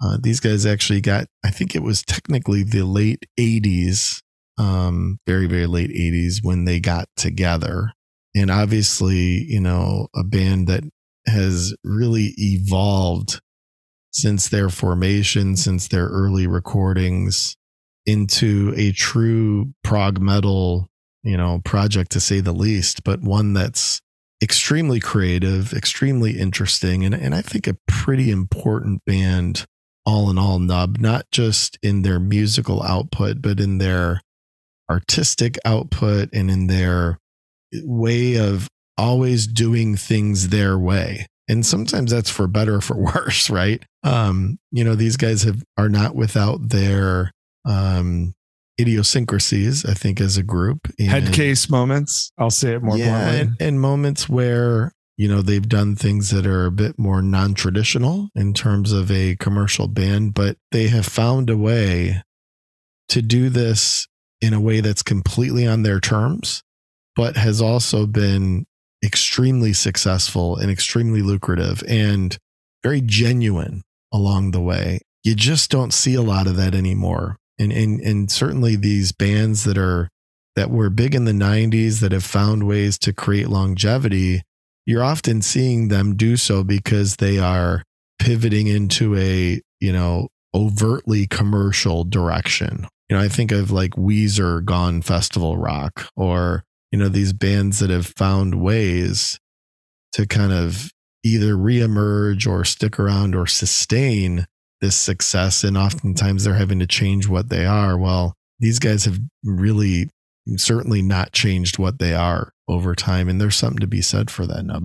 Uh, 0.02 0.16
these 0.18 0.40
guys 0.40 0.64
actually 0.64 1.02
got, 1.02 1.26
I 1.44 1.50
think 1.50 1.76
it 1.76 1.82
was 1.82 2.02
technically 2.02 2.62
the 2.62 2.82
late 2.86 3.26
80s, 3.38 4.22
um, 4.56 5.18
very, 5.26 5.46
very 5.46 5.66
late 5.66 5.90
80s 5.90 6.36
when 6.40 6.64
they 6.64 6.80
got 6.80 7.08
together. 7.14 7.92
And 8.34 8.50
obviously, 8.50 9.44
you 9.44 9.60
know, 9.60 10.08
a 10.16 10.24
band 10.24 10.66
that 10.68 10.84
has 11.26 11.74
really 11.84 12.32
evolved 12.38 13.38
since 14.12 14.48
their 14.48 14.70
formation, 14.70 15.56
since 15.56 15.88
their 15.88 16.06
early 16.06 16.46
recordings 16.46 17.54
into 18.06 18.72
a 18.78 18.92
true 18.92 19.74
prog 19.84 20.22
metal, 20.22 20.88
you 21.22 21.36
know, 21.36 21.60
project 21.64 22.12
to 22.12 22.20
say 22.20 22.40
the 22.40 22.52
least, 22.52 23.04
but 23.04 23.20
one 23.20 23.52
that's 23.52 24.00
extremely 24.42 25.00
creative, 25.00 25.72
extremely 25.72 26.38
interesting, 26.38 27.04
and, 27.04 27.14
and 27.14 27.34
I 27.34 27.42
think 27.42 27.66
a 27.66 27.76
pretty 27.86 28.30
important 28.30 29.04
band 29.04 29.66
all 30.06 30.30
in 30.30 30.38
all, 30.38 30.58
Nub, 30.58 30.98
not 30.98 31.26
just 31.30 31.78
in 31.82 32.02
their 32.02 32.18
musical 32.18 32.82
output, 32.82 33.42
but 33.42 33.60
in 33.60 33.78
their 33.78 34.22
artistic 34.90 35.58
output 35.64 36.30
and 36.32 36.50
in 36.50 36.66
their 36.66 37.18
way 37.84 38.36
of 38.36 38.68
always 38.98 39.46
doing 39.46 39.96
things 39.96 40.48
their 40.48 40.78
way. 40.78 41.26
And 41.48 41.64
sometimes 41.64 42.10
that's 42.10 42.30
for 42.30 42.46
better 42.46 42.76
or 42.76 42.80
for 42.80 42.96
worse, 43.14 43.50
right? 43.50 43.84
Um, 44.02 44.58
you 44.70 44.84
know, 44.84 44.94
these 44.94 45.16
guys 45.16 45.42
have 45.42 45.62
are 45.76 45.88
not 45.88 46.14
without 46.14 46.68
their 46.70 47.32
um 47.64 48.34
idiosyncrasies, 48.80 49.84
I 49.84 49.94
think, 49.94 50.20
as 50.20 50.36
a 50.36 50.42
group. 50.42 50.88
Head 50.98 51.32
case 51.32 51.68
moments. 51.70 52.32
I'll 52.38 52.50
say 52.50 52.74
it 52.74 52.82
more 52.82 52.96
yeah, 52.96 53.08
bluntly. 53.08 53.40
and, 53.40 53.56
and 53.60 53.80
moments 53.80 54.28
where 54.28 54.92
you 55.20 55.28
know 55.28 55.42
they've 55.42 55.68
done 55.68 55.96
things 55.96 56.30
that 56.30 56.46
are 56.46 56.64
a 56.64 56.72
bit 56.72 56.98
more 56.98 57.20
non-traditional 57.20 58.30
in 58.34 58.54
terms 58.54 58.90
of 58.90 59.10
a 59.10 59.36
commercial 59.36 59.86
band 59.86 60.32
but 60.32 60.56
they 60.72 60.88
have 60.88 61.04
found 61.04 61.50
a 61.50 61.58
way 61.58 62.22
to 63.10 63.20
do 63.20 63.50
this 63.50 64.06
in 64.40 64.54
a 64.54 64.60
way 64.60 64.80
that's 64.80 65.02
completely 65.02 65.66
on 65.66 65.82
their 65.82 66.00
terms 66.00 66.62
but 67.16 67.36
has 67.36 67.60
also 67.60 68.06
been 68.06 68.64
extremely 69.04 69.74
successful 69.74 70.56
and 70.56 70.70
extremely 70.70 71.20
lucrative 71.20 71.82
and 71.86 72.38
very 72.82 73.02
genuine 73.02 73.82
along 74.14 74.52
the 74.52 74.60
way 74.60 75.00
you 75.22 75.34
just 75.34 75.70
don't 75.70 75.92
see 75.92 76.14
a 76.14 76.22
lot 76.22 76.46
of 76.46 76.56
that 76.56 76.74
anymore 76.74 77.36
and 77.60 77.72
and, 77.72 78.00
and 78.00 78.30
certainly 78.30 78.74
these 78.74 79.12
bands 79.12 79.64
that 79.64 79.78
are 79.78 80.08
that 80.56 80.70
were 80.70 80.90
big 80.90 81.14
in 81.14 81.24
the 81.24 81.32
90s 81.32 82.00
that 82.00 82.12
have 82.12 82.24
found 82.24 82.66
ways 82.66 82.98
to 82.98 83.12
create 83.12 83.48
longevity, 83.48 84.42
you're 84.84 85.04
often 85.04 85.42
seeing 85.42 85.88
them 85.88 86.16
do 86.16 86.36
so 86.36 86.64
because 86.64 87.16
they 87.16 87.38
are 87.38 87.84
pivoting 88.18 88.66
into 88.66 89.16
a, 89.16 89.60
you 89.78 89.92
know, 89.92 90.28
overtly 90.54 91.26
commercial 91.26 92.04
direction. 92.04 92.86
You 93.08 93.16
know, 93.16 93.22
I 93.22 93.28
think 93.28 93.52
of 93.52 93.70
like 93.70 93.92
Weezer 93.92 94.64
gone 94.64 95.02
festival 95.02 95.56
rock 95.56 96.08
or, 96.16 96.64
you 96.90 96.98
know, 96.98 97.08
these 97.08 97.32
bands 97.32 97.78
that 97.78 97.90
have 97.90 98.06
found 98.06 98.60
ways 98.60 99.38
to 100.12 100.26
kind 100.26 100.52
of 100.52 100.90
either 101.22 101.54
reemerge 101.54 102.46
or 102.46 102.64
stick 102.64 102.98
around 102.98 103.34
or 103.34 103.46
sustain 103.46 104.46
this 104.80 104.96
success. 104.96 105.64
And 105.64 105.76
oftentimes 105.76 106.44
they're 106.44 106.54
having 106.54 106.78
to 106.80 106.86
change 106.86 107.28
what 107.28 107.48
they 107.48 107.66
are. 107.66 107.96
Well, 107.98 108.34
these 108.58 108.78
guys 108.78 109.04
have 109.04 109.18
really 109.44 110.08
certainly 110.56 111.02
not 111.02 111.32
changed 111.32 111.78
what 111.78 111.98
they 111.98 112.14
are 112.14 112.52
over 112.68 112.94
time. 112.94 113.28
And 113.28 113.40
there's 113.40 113.56
something 113.56 113.80
to 113.80 113.86
be 113.86 114.02
said 114.02 114.30
for 114.30 114.46
that 114.46 114.64
nub. 114.64 114.84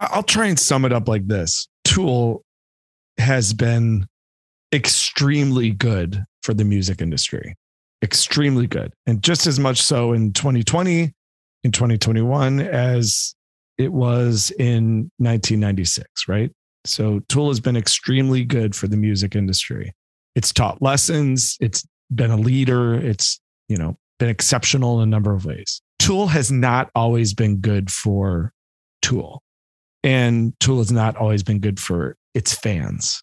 I'll 0.00 0.22
try 0.22 0.46
and 0.46 0.58
sum 0.58 0.84
it 0.84 0.92
up 0.92 1.08
like 1.08 1.26
this 1.26 1.68
Tool 1.84 2.42
has 3.18 3.52
been 3.54 4.06
extremely 4.74 5.70
good 5.70 6.24
for 6.42 6.52
the 6.52 6.64
music 6.64 7.00
industry, 7.00 7.54
extremely 8.02 8.66
good. 8.66 8.92
And 9.06 9.22
just 9.22 9.46
as 9.46 9.58
much 9.58 9.80
so 9.80 10.12
in 10.12 10.32
2020, 10.32 11.12
in 11.64 11.72
2021, 11.72 12.60
as 12.60 13.34
it 13.78 13.92
was 13.92 14.50
in 14.58 15.10
1996, 15.18 16.28
right? 16.28 16.50
So 16.86 17.20
Tool 17.28 17.48
has 17.48 17.60
been 17.60 17.76
extremely 17.76 18.44
good 18.44 18.74
for 18.74 18.88
the 18.88 18.96
music 18.96 19.34
industry. 19.34 19.92
It's 20.34 20.52
taught 20.52 20.82
lessons, 20.82 21.56
it's 21.60 21.84
been 22.14 22.30
a 22.30 22.36
leader, 22.36 22.94
it's, 22.94 23.40
you 23.68 23.76
know, 23.76 23.96
been 24.18 24.28
exceptional 24.28 25.00
in 25.00 25.08
a 25.08 25.10
number 25.10 25.34
of 25.34 25.44
ways. 25.44 25.80
Tool 25.98 26.26
has 26.28 26.50
not 26.50 26.90
always 26.94 27.34
been 27.34 27.58
good 27.58 27.90
for 27.90 28.52
Tool. 29.02 29.42
And 30.02 30.58
Tool 30.60 30.78
has 30.78 30.92
not 30.92 31.16
always 31.16 31.42
been 31.42 31.58
good 31.58 31.80
for 31.80 32.16
its 32.34 32.54
fans. 32.54 33.22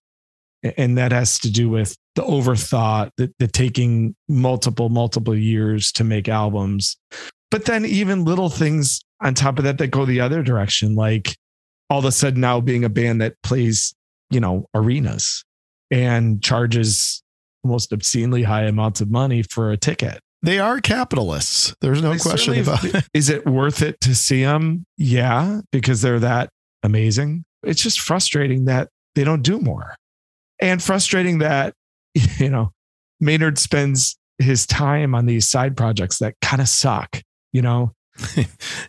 And 0.78 0.98
that 0.98 1.12
has 1.12 1.40
to 1.40 1.52
do 1.52 1.70
with 1.70 1.96
the 2.16 2.24
overthought, 2.24 3.12
the, 3.18 3.34
the 3.40 3.48
taking 3.48 4.16
multiple, 4.28 4.90
multiple 4.90 5.36
years 5.36 5.92
to 5.94 6.04
make 6.04 6.30
albums. 6.30 6.98
But 7.52 7.66
then 7.66 7.86
even 7.86 8.26
little 8.26 8.50
things 8.50 9.02
on 9.22 9.34
top 9.34 9.58
of 9.58 9.66
that 9.66 9.78
that 9.78 9.88
go 9.88 10.06
the 10.06 10.22
other 10.22 10.42
direction, 10.42 10.96
like 10.96 11.38
all 11.90 12.00
of 12.00 12.06
a 12.06 12.12
sudden 12.12 12.42
now 12.42 12.60
being 12.60 12.84
a 12.84 12.90
band 12.90 13.22
that 13.22 13.36
plays, 13.44 13.94
you 14.30 14.40
know, 14.40 14.66
arenas 14.74 15.44
and 15.92 16.42
charges 16.42 17.22
almost 17.64 17.94
obscenely 17.94 18.44
high 18.44 18.64
amounts 18.64 19.02
of 19.02 19.10
money 19.10 19.44
for 19.44 19.72
a 19.72 19.78
ticket. 19.78 20.20
They 20.42 20.60
are 20.60 20.82
capitalists. 20.82 21.74
There's 21.80 22.02
no 22.02 22.12
They 22.12 22.20
question 22.20 22.60
about 22.60 22.84
it. 22.84 23.08
Is 23.14 23.30
it 23.30 23.46
worth 23.46 23.82
it 23.82 24.02
to 24.02 24.14
see 24.14 24.44
them? 24.44 24.86
Yeah, 24.98 25.62
because 25.72 26.02
they're 26.02 26.20
that 26.20 26.50
amazing. 26.84 27.46
It's 27.64 27.82
just 27.82 28.02
frustrating 28.02 28.66
that 28.66 28.90
they 29.16 29.24
don't 29.24 29.42
do 29.42 29.60
more. 29.60 29.96
And 30.60 30.84
frustrating 30.84 31.38
that, 31.40 31.74
you 32.38 32.50
know, 32.50 32.72
Maynard 33.22 33.58
spends 33.58 34.18
his 34.38 34.66
time 34.66 35.16
on 35.16 35.28
these 35.28 35.50
side 35.50 35.78
projects 35.78 36.18
that 36.20 36.36
kind 36.42 36.62
of 36.62 36.68
suck, 36.68 37.22
you 37.54 37.62
know. 37.62 37.94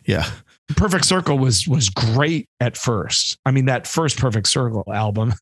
Yeah. 0.07 0.29
Perfect 0.69 1.05
Circle 1.05 1.39
was 1.39 1.69
was 1.69 1.91
great 1.91 2.49
at 2.61 2.77
first. 2.77 3.39
I 3.45 3.51
mean, 3.51 3.67
that 3.67 3.87
first 3.87 4.19
Perfect 4.19 4.49
Circle 4.49 4.85
album 4.93 5.35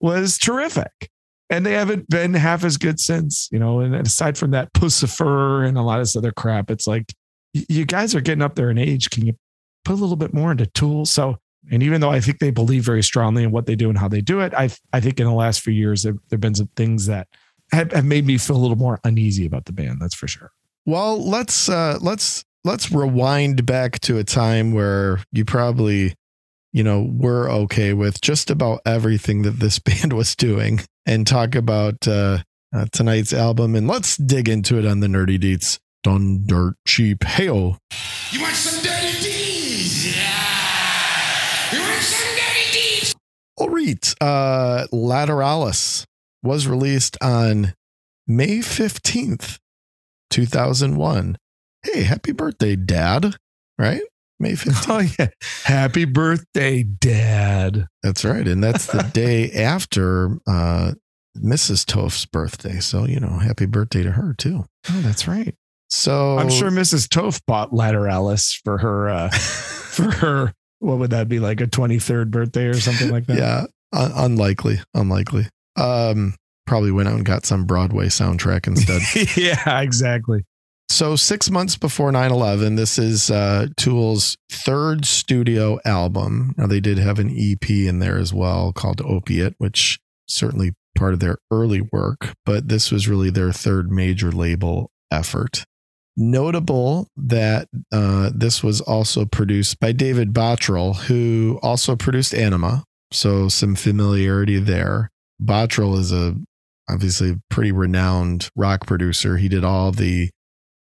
was 0.00 0.38
terrific. 0.38 1.10
And 1.48 1.64
they 1.64 1.74
haven't 1.74 2.08
been 2.08 2.34
half 2.34 2.64
as 2.64 2.76
good 2.76 2.98
since, 2.98 3.48
you 3.52 3.58
know. 3.58 3.80
And 3.80 3.94
aside 3.94 4.36
from 4.36 4.50
that 4.50 4.72
Puscifer 4.72 5.66
and 5.66 5.78
a 5.78 5.82
lot 5.82 6.00
of 6.00 6.02
this 6.02 6.16
other 6.16 6.32
crap, 6.32 6.70
it's 6.70 6.86
like 6.86 7.12
you 7.52 7.84
guys 7.84 8.14
are 8.14 8.20
getting 8.20 8.42
up 8.42 8.56
there 8.56 8.70
in 8.70 8.78
age. 8.78 9.10
Can 9.10 9.26
you 9.26 9.34
put 9.84 9.92
a 9.92 9.96
little 9.96 10.16
bit 10.16 10.34
more 10.34 10.50
into 10.50 10.66
tools? 10.66 11.10
So, 11.10 11.36
and 11.70 11.82
even 11.82 12.00
though 12.00 12.10
I 12.10 12.20
think 12.20 12.38
they 12.38 12.50
believe 12.50 12.84
very 12.84 13.02
strongly 13.02 13.44
in 13.44 13.52
what 13.52 13.66
they 13.66 13.76
do 13.76 13.88
and 13.88 13.98
how 13.98 14.08
they 14.08 14.20
do 14.20 14.40
it, 14.40 14.54
I 14.54 14.70
I 14.92 15.00
think 15.00 15.20
in 15.20 15.26
the 15.26 15.32
last 15.32 15.60
few 15.60 15.72
years 15.72 16.02
there 16.02 16.14
have 16.32 16.40
been 16.40 16.54
some 16.54 16.70
things 16.76 17.06
that 17.06 17.28
have, 17.72 17.92
have 17.92 18.04
made 18.04 18.26
me 18.26 18.38
feel 18.38 18.56
a 18.56 18.58
little 18.58 18.76
more 18.76 19.00
uneasy 19.04 19.46
about 19.46 19.66
the 19.66 19.72
band. 19.72 20.00
That's 20.00 20.14
for 20.14 20.26
sure. 20.26 20.50
Well, 20.84 21.24
let's 21.24 21.68
uh 21.68 21.98
let's 22.00 22.44
let's 22.66 22.90
rewind 22.90 23.64
back 23.64 24.00
to 24.00 24.18
a 24.18 24.24
time 24.24 24.72
where 24.72 25.20
you 25.30 25.44
probably 25.44 26.12
you 26.72 26.82
know 26.82 27.08
were 27.12 27.48
okay 27.48 27.92
with 27.92 28.20
just 28.20 28.50
about 28.50 28.80
everything 28.84 29.42
that 29.42 29.60
this 29.60 29.78
band 29.86 30.12
was 30.12 30.34
doing 30.34 30.80
and 31.06 31.26
talk 31.26 31.54
about 31.54 32.08
uh, 32.08 32.38
uh 32.74 32.84
tonight's 32.92 33.32
album 33.32 33.76
and 33.76 33.86
let's 33.86 34.16
dig 34.16 34.48
into 34.48 34.78
it 34.78 34.84
on 34.84 34.98
the 34.98 35.06
nerdy 35.06 35.38
deets 35.38 35.78
done 36.02 36.42
dirt 36.44 36.74
cheap 36.86 37.20
heyo 37.20 37.78
You 38.32 38.42
want 38.42 38.54
some 38.54 38.82
dirty 38.82 39.12
deeds? 39.22 40.16
Yeah. 40.16 41.72
You 41.72 41.80
want 41.80 42.02
some 42.02 42.34
dirty 42.34 42.72
deeds? 42.72 43.14
all 43.56 43.68
right 43.68 44.14
uh 44.20 44.86
Lateralus 44.92 46.04
was 46.42 46.66
released 46.66 47.16
on 47.22 47.74
may 48.26 48.58
15th 48.58 49.58
2001 50.30 51.36
hey 51.92 52.02
happy 52.02 52.32
birthday 52.32 52.76
dad 52.76 53.34
right 53.78 54.02
may 54.38 54.52
15th 54.52 54.86
Oh 54.88 55.14
yeah, 55.18 55.28
happy 55.64 56.04
birthday, 56.04 56.82
Dad. 56.82 57.86
That's 58.02 58.24
right. 58.24 58.46
And 58.46 58.62
that's 58.62 58.86
the 58.86 59.02
day 59.14 59.50
after 59.52 60.38
uh, 60.46 60.92
Mrs. 61.38 61.84
Toph's 61.86 62.26
birthday. 62.26 62.80
So, 62.80 63.06
you 63.06 63.18
know, 63.18 63.38
happy 63.38 63.66
birthday 63.66 64.02
to 64.02 64.12
her 64.12 64.34
too. 64.34 64.64
Oh, 64.90 65.00
that's 65.00 65.26
right. 65.26 65.54
So 65.88 66.38
I'm 66.38 66.50
sure 66.50 66.70
Mrs. 66.70 67.08
Toph 67.08 67.40
bought 67.46 67.70
Lateralus 67.70 68.60
for 68.64 68.76
her 68.78 69.08
uh 69.08 69.28
for 69.30 70.10
her 70.10 70.52
what 70.80 70.98
would 70.98 71.10
that 71.10 71.28
be 71.28 71.38
like 71.38 71.60
a 71.60 71.66
23rd 71.66 72.30
birthday 72.30 72.66
or 72.66 72.74
something 72.74 73.10
like 73.10 73.26
that? 73.26 73.38
yeah, 73.38 73.64
un- 73.92 74.12
unlikely, 74.14 74.80
unlikely. 74.94 75.46
Um, 75.76 76.34
probably 76.66 76.90
went 76.90 77.08
out 77.08 77.14
and 77.14 77.24
got 77.24 77.46
some 77.46 77.64
Broadway 77.64 78.06
soundtrack 78.06 78.66
instead. 78.66 79.00
yeah, 79.36 79.80
exactly. 79.80 80.44
So 80.88 81.16
six 81.16 81.50
months 81.50 81.76
before 81.76 82.10
9-11, 82.10 82.76
this 82.76 82.98
is 82.98 83.30
uh, 83.30 83.66
Tool's 83.76 84.36
third 84.50 85.04
studio 85.04 85.78
album. 85.84 86.54
Now 86.56 86.66
they 86.66 86.80
did 86.80 86.98
have 86.98 87.18
an 87.18 87.34
EP 87.36 87.68
in 87.68 87.98
there 87.98 88.16
as 88.16 88.32
well 88.32 88.72
called 88.72 89.02
Opiate, 89.02 89.54
which 89.58 89.98
certainly 90.28 90.72
part 90.96 91.12
of 91.12 91.20
their 91.20 91.38
early 91.50 91.82
work, 91.92 92.32
but 92.44 92.68
this 92.68 92.90
was 92.90 93.08
really 93.08 93.30
their 93.30 93.52
third 93.52 93.90
major 93.90 94.32
label 94.32 94.90
effort. 95.10 95.64
Notable 96.16 97.08
that 97.16 97.68
uh, 97.92 98.30
this 98.34 98.62
was 98.62 98.80
also 98.80 99.26
produced 99.26 99.78
by 99.78 99.92
David 99.92 100.32
Bottrill, 100.32 100.96
who 100.96 101.60
also 101.62 101.94
produced 101.94 102.34
Anima. 102.34 102.84
So 103.12 103.48
some 103.48 103.74
familiarity 103.74 104.58
there. 104.58 105.10
Bottrill 105.42 105.98
is 105.98 106.12
a 106.12 106.36
obviously 106.88 107.34
pretty 107.50 107.72
renowned 107.72 108.48
rock 108.56 108.86
producer. 108.86 109.36
He 109.36 109.48
did 109.48 109.64
all 109.64 109.92
the 109.92 110.30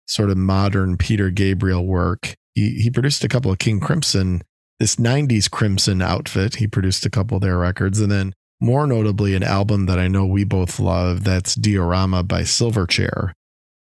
sort 0.08 0.30
of 0.30 0.38
modern 0.38 0.98
Peter 0.98 1.30
Gabriel 1.30 1.86
work. 1.86 2.36
He 2.56 2.82
he 2.82 2.90
produced 2.90 3.24
a 3.24 3.28
couple 3.28 3.52
of 3.52 3.60
King 3.60 3.80
Crimson, 3.80 4.42
this 4.80 4.98
90s 4.98 5.50
Crimson 5.50 6.02
outfit. 6.02 6.56
He 6.56 6.68
produced 6.68 7.06
a 7.06 7.10
couple 7.10 7.38
of 7.38 7.42
their 7.42 7.58
records 7.58 8.00
and 8.00 8.12
then 8.12 8.34
more 8.62 8.88
notably 8.88 9.36
an 9.36 9.44
album 9.44 9.88
that 9.88 10.00
I 10.00 10.08
know 10.08 10.26
we 10.26 10.44
both 10.44 10.80
love 10.80 11.24
that's 11.24 11.56
Diorama 11.56 12.24
by 12.24 12.42
Silverchair 12.44 13.32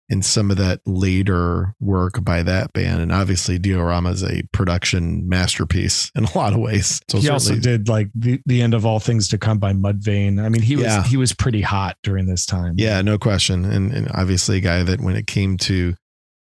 and 0.09 0.25
some 0.25 0.51
of 0.51 0.57
that 0.59 0.81
later 0.87 1.75
work 1.81 2.23
by 2.23 2.43
that 2.43 2.73
band 2.73 3.01
and 3.01 3.11
obviously 3.11 3.59
Diorama 3.59 4.11
is 4.11 4.23
a 4.23 4.43
production 4.53 5.29
masterpiece 5.29 6.11
in 6.15 6.25
a 6.25 6.39
lot 6.39 6.53
of 6.53 6.59
ways. 6.61 7.01
So 7.09 7.19
he 7.19 7.29
also 7.29 7.57
did 7.57 7.89
like 7.89 8.09
the, 8.15 8.41
the 8.47 8.61
end 8.63 8.75
of 8.75 8.85
all 8.87 9.01
things 9.01 9.29
to 9.29 9.39
come 9.39 9.59
by 9.59 9.73
Mudvayne. 9.73 10.41
I 10.45 10.49
mean, 10.49 10.63
he 10.63 10.77
was 10.77 10.85
Yeah. 10.85 11.03
he 11.05 11.17
was 11.17 11.33
pretty 11.33 11.63
hot 11.63 11.97
during 12.03 12.27
this 12.27 12.45
time. 12.47 12.75
Yeah, 12.77 13.01
no 13.03 13.19
question. 13.19 13.65
And, 13.65 13.93
and 13.93 14.09
obviously, 14.15 14.59
a 14.59 14.61
guy 14.61 14.83
that 14.83 15.01
when 15.01 15.17
it 15.17 15.27
came 15.27 15.57
to 15.59 15.95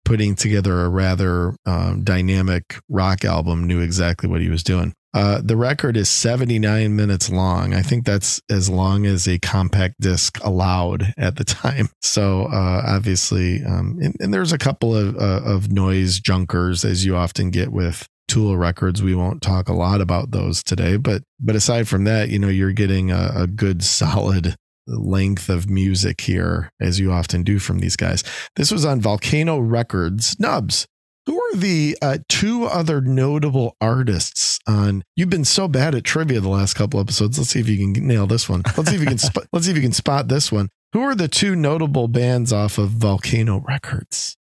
putting 0.04 0.34
together 0.34 0.84
a 0.84 0.88
rather 0.88 1.54
um, 1.66 2.04
dynamic 2.04 2.78
rock 2.88 3.24
album 3.24 3.66
knew 3.66 3.80
exactly 3.80 4.28
what 4.28 4.40
he 4.40 4.48
was 4.48 4.62
doing. 4.62 4.94
Uh, 5.14 5.40
the 5.44 5.56
record 5.56 5.96
is 5.96 6.10
79 6.10 6.96
minutes 6.96 7.30
long. 7.30 7.72
I 7.72 7.82
think 7.82 8.04
that's 8.04 8.42
as 8.50 8.68
long 8.68 9.06
as 9.06 9.28
a 9.28 9.38
compact 9.38 9.94
disc 10.00 10.38
allowed 10.42 11.14
at 11.16 11.36
the 11.36 11.44
time. 11.44 11.88
So 12.02 12.44
uh, 12.44 12.82
obviously, 12.86 13.64
um, 13.64 13.98
and, 14.00 14.14
and, 14.20 14.32
there's 14.32 14.52
a 14.52 14.58
couple 14.58 14.94
of 14.94 15.16
uh, 15.16 15.40
of 15.44 15.72
noise 15.72 16.20
junkers 16.20 16.84
as 16.84 17.04
you 17.04 17.16
often 17.16 17.50
get 17.50 17.72
with 17.72 18.06
Tool 18.28 18.56
records. 18.56 19.02
We 19.02 19.16
won't 19.16 19.42
talk 19.42 19.68
a 19.68 19.74
lot 19.74 20.00
about 20.00 20.30
those 20.30 20.62
today, 20.62 20.96
but 20.96 21.22
but 21.40 21.56
aside 21.56 21.88
from 21.88 22.04
that, 22.04 22.28
you 22.28 22.38
know, 22.38 22.48
you're 22.48 22.72
getting 22.72 23.10
a, 23.10 23.32
a 23.34 23.46
good 23.48 23.82
solid 23.82 24.54
length 24.86 25.48
of 25.48 25.68
music 25.68 26.20
here, 26.22 26.70
as 26.80 27.00
you 27.00 27.12
often 27.12 27.42
do 27.42 27.58
from 27.58 27.78
these 27.78 27.96
guys. 27.96 28.24
This 28.56 28.70
was 28.70 28.84
on 28.84 29.00
Volcano 29.00 29.58
Records. 29.58 30.38
Nubs, 30.38 30.86
who 31.26 31.40
are 31.40 31.56
the 31.56 31.96
uh, 32.02 32.18
two 32.28 32.64
other 32.64 33.00
notable 33.00 33.76
artists 33.80 34.58
on? 34.66 35.02
You've 35.16 35.30
been 35.30 35.44
so 35.44 35.68
bad 35.68 35.94
at 35.94 36.04
trivia 36.04 36.40
the 36.40 36.48
last 36.48 36.74
couple 36.74 37.00
episodes. 37.00 37.38
Let's 37.38 37.50
see 37.50 37.60
if 37.60 37.68
you 37.68 37.78
can 37.78 38.06
nail 38.06 38.26
this 38.26 38.48
one. 38.48 38.62
Let's 38.76 38.90
see 38.90 38.96
if 38.96 39.00
you 39.00 39.08
can. 39.08 39.18
sp- 39.18 39.46
let's 39.52 39.66
see 39.66 39.70
if 39.70 39.76
you 39.76 39.82
can 39.82 39.92
spot 39.92 40.28
this 40.28 40.52
one. 40.52 40.68
Who 40.92 41.00
are 41.00 41.14
the 41.14 41.28
two 41.28 41.56
notable 41.56 42.08
bands 42.08 42.52
off 42.52 42.78
of 42.78 42.90
Volcano 42.90 43.64
Records? 43.66 44.36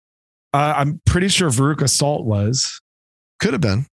Uh, 0.52 0.74
I'm 0.76 1.00
pretty 1.06 1.28
sure 1.28 1.48
Veruca 1.48 1.88
Salt 1.88 2.26
was. 2.26 2.80
Could 3.40 3.52
have 3.52 3.62
been. 3.62 3.86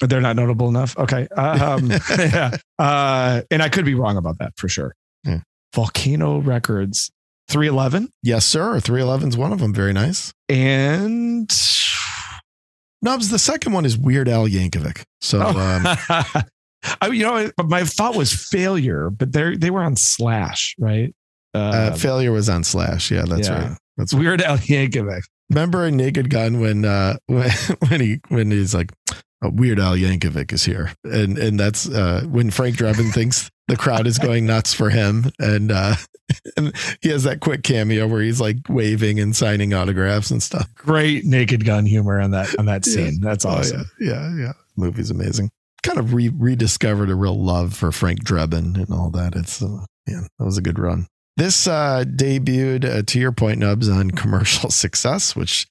But 0.00 0.10
they're 0.10 0.20
not 0.20 0.36
notable 0.36 0.68
enough. 0.68 0.96
Okay. 0.98 1.26
Um, 1.28 1.90
yeah. 2.18 2.56
Uh, 2.78 3.42
and 3.50 3.62
I 3.62 3.68
could 3.70 3.86
be 3.86 3.94
wrong 3.94 4.16
about 4.18 4.38
that 4.38 4.52
for 4.56 4.68
sure. 4.68 4.94
Yeah. 5.24 5.40
Volcano 5.74 6.38
Records, 6.38 7.10
311. 7.48 8.10
Yes, 8.22 8.44
sir. 8.44 8.80
311 8.80 9.28
is 9.30 9.36
one 9.36 9.52
of 9.52 9.60
them. 9.60 9.72
Very 9.72 9.92
nice. 9.92 10.32
And 10.48 11.50
Nubs, 13.02 13.28
the 13.28 13.38
second 13.38 13.72
one 13.72 13.84
is 13.84 13.96
Weird 13.96 14.28
Al 14.28 14.48
Yankovic. 14.48 15.04
So, 15.20 15.40
oh. 15.42 15.48
um, 15.48 16.44
I, 17.00 17.08
you 17.08 17.24
know, 17.24 17.50
my 17.64 17.84
thought 17.84 18.16
was 18.16 18.32
failure, 18.32 19.10
but 19.10 19.32
they 19.32 19.56
they 19.56 19.70
were 19.70 19.82
on 19.82 19.96
Slash, 19.96 20.74
right? 20.78 21.14
Uh, 21.54 21.58
uh, 21.58 21.94
failure 21.94 22.32
was 22.32 22.48
on 22.48 22.64
Slash. 22.64 23.10
Yeah, 23.10 23.24
that's 23.26 23.48
yeah. 23.48 23.68
right. 23.68 23.78
That's 23.96 24.14
Weird 24.14 24.42
Al 24.42 24.58
Yankovic. 24.58 25.22
Remember 25.50 25.84
a 25.84 25.90
Naked 25.90 26.30
Gun 26.30 26.60
when 26.60 26.84
uh, 26.84 27.16
when, 27.26 27.50
when 27.88 28.00
he 28.00 28.20
when 28.28 28.50
he's 28.50 28.74
like, 28.74 28.92
oh, 29.42 29.50
Weird 29.50 29.80
Al 29.80 29.96
Yankovic 29.96 30.52
is 30.52 30.64
here, 30.64 30.92
and 31.04 31.38
and 31.38 31.58
that's 31.58 31.88
uh, 31.88 32.24
when 32.28 32.50
Frank 32.50 32.76
Drebin 32.76 33.12
thinks 33.12 33.50
the 33.68 33.76
crowd 33.76 34.06
is 34.06 34.18
going 34.18 34.46
nuts 34.46 34.72
for 34.72 34.90
him, 34.90 35.30
and 35.38 35.72
uh, 35.72 35.96
and 36.56 36.72
he 37.00 37.08
has 37.10 37.24
that 37.24 37.40
quick 37.40 37.62
cameo 37.62 38.06
where 38.06 38.22
he's 38.22 38.40
like 38.40 38.56
waving 38.68 39.20
and 39.20 39.34
signing 39.34 39.74
autographs 39.74 40.30
and 40.30 40.42
stuff. 40.42 40.72
Great 40.74 41.24
Naked 41.24 41.64
Gun 41.64 41.86
humor 41.86 42.20
on 42.20 42.30
that 42.32 42.56
on 42.58 42.66
that 42.66 42.84
scene. 42.84 43.18
Yeah. 43.20 43.30
That's 43.30 43.44
awesome. 43.44 43.82
Oh, 43.82 43.90
yeah. 44.00 44.30
yeah, 44.30 44.36
yeah. 44.36 44.52
Movie's 44.76 45.10
amazing. 45.10 45.50
Kind 45.82 45.98
of 45.98 46.14
re- 46.14 46.32
rediscovered 46.36 47.10
a 47.10 47.14
real 47.14 47.40
love 47.40 47.74
for 47.74 47.92
Frank 47.92 48.24
Drebin 48.24 48.76
and 48.76 48.90
all 48.90 49.10
that. 49.10 49.34
It's 49.36 49.62
uh, 49.62 49.84
man, 50.06 50.28
that 50.38 50.44
was 50.44 50.58
a 50.58 50.62
good 50.62 50.78
run. 50.78 51.06
This 51.36 51.66
uh, 51.66 52.04
debuted, 52.06 52.84
uh, 52.84 53.02
to 53.02 53.20
your 53.20 53.32
point, 53.32 53.58
Nubs, 53.58 53.90
on 53.90 54.10
commercial 54.10 54.70
success, 54.70 55.36
which 55.36 55.66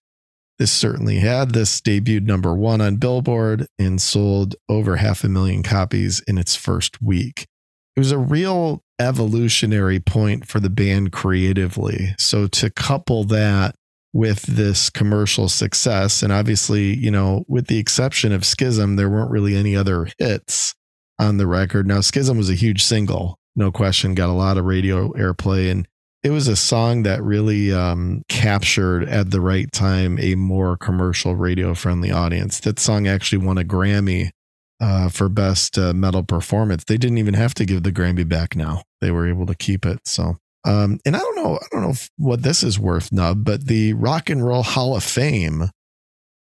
this 0.60 0.72
certainly 0.72 1.20
had. 1.20 1.52
This 1.52 1.82
debuted 1.82 2.25
number 2.25 2.54
one 2.54 2.82
on 2.82 2.98
Billboard 2.98 3.68
and 3.80 4.02
sold 4.02 4.56
over 4.70 4.98
half 4.98 5.24
a 5.24 5.28
million 5.28 5.64
copies 5.64 6.22
in 6.28 6.38
its 6.38 6.56
first 6.56 7.02
week. 7.02 7.48
It 7.96 8.00
was 8.00 8.12
a 8.12 8.18
real 8.18 8.84
evolutionary 9.00 10.00
point 10.00 10.48
for 10.48 10.60
the 10.60 10.70
band 10.70 11.12
creatively. 11.12 12.16
So 12.18 12.48
to 12.48 12.70
couple 12.70 13.24
that 13.25 13.75
with 14.14 14.44
this 14.44 14.90
commercial 14.90 15.50
success, 15.50 16.24
and 16.24 16.32
obviously, 16.32 16.96
you 16.96 17.12
know, 17.12 17.46
with 17.48 17.68
the 17.68 17.80
exception 17.80 18.32
of 18.32 18.46
Schism, 18.46 18.96
there 18.96 19.10
weren't 19.10 19.32
really 19.32 19.56
any 19.56 19.75
other 19.75 20.08
hits 20.20 20.74
on 21.20 21.38
the 21.38 21.48
record. 21.48 21.88
Now, 21.88 22.02
Schism 22.02 22.38
was 22.38 22.50
a 22.50 22.56
huge 22.56 22.84
single 22.84 23.38
no 23.56 23.72
question, 23.72 24.16
got 24.16 24.30
a 24.30 24.34
lot 24.34 24.58
of 24.58 24.66
radio 24.66 25.12
airplay. 25.14 25.72
And 25.72 25.88
it 26.24 26.32
was 26.32 26.48
a 26.48 26.56
song 26.56 27.04
that 27.04 27.24
really 27.24 27.72
um, 27.72 28.24
captured 28.28 29.08
at 29.08 29.32
the 29.32 29.41
right 29.41 29.72
time 29.72 30.19
a 30.19 30.36
more 30.36 30.76
commercial 30.78 31.36
radio 31.36 31.74
friendly 31.74 32.12
audience. 32.12 32.60
That 32.62 32.80
song 32.80 33.08
actually 33.08 33.46
won 33.46 33.58
a 33.58 33.63
Grammy 33.63 34.32
uh, 34.80 35.10
for 35.10 35.30
best 35.30 35.78
uh, 35.78 35.94
metal 35.94 36.24
performance. 36.24 36.84
They 36.84 36.98
didn't 36.98 37.18
even 37.18 37.34
have 37.34 37.54
to 37.56 37.66
give 37.66 37.84
the 37.84 37.92
Grammy 37.92 38.28
back 38.28 38.56
now. 38.56 38.84
They 39.02 39.12
were 39.12 39.28
able 39.28 39.46
to 39.46 39.56
keep 39.56 39.86
it. 39.86 40.00
So, 40.06 40.38
um, 40.66 41.00
and 41.06 41.16
I 41.16 41.20
don't 41.20 41.36
know, 41.36 41.58
I 41.58 41.66
don't 41.72 41.82
know 41.82 41.94
what 42.18 42.44
this 42.44 42.64
is 42.64 42.80
worth, 42.80 43.12
Nub, 43.12 43.44
but 43.44 43.68
the 43.68 43.94
Rock 43.94 44.30
and 44.30 44.46
Roll 44.46 44.64
Hall 44.64 44.96
of 44.96 45.04
Fame 45.04 45.70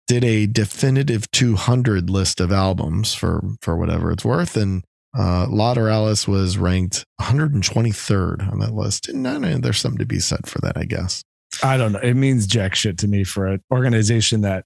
did 0.07 0.25
a 0.25 0.47
definitive 0.47 1.31
200 1.33 2.09
list 2.09 2.41
of 2.41 2.53
albums 2.53 3.12
for 3.15 3.43
for 3.61 3.77
whatever 3.77 4.12
it's 4.12 4.25
worth, 4.25 4.57
and 4.57 4.85
uh, 5.17 5.47
Lateralus 5.47 6.29
was 6.29 6.59
ranked 6.59 7.05
123rd 7.21 8.53
on 8.53 8.59
that 8.61 8.75
list. 8.75 9.09
And 9.09 9.27
I 9.27 9.39
there's 9.59 9.81
something 9.81 9.99
to 9.99 10.07
be 10.07 10.21
said 10.21 10.47
for 10.47 10.61
that, 10.61 10.77
I 10.77 10.85
guess. 10.85 11.23
I 11.62 11.77
don't 11.77 11.93
know. 11.93 12.01
It 12.01 12.15
means 12.15 12.47
jack 12.47 12.75
shit 12.75 12.99
to 12.99 13.09
me 13.09 13.25
for 13.25 13.47
an 13.47 13.62
organization 13.73 14.43
that 14.43 14.65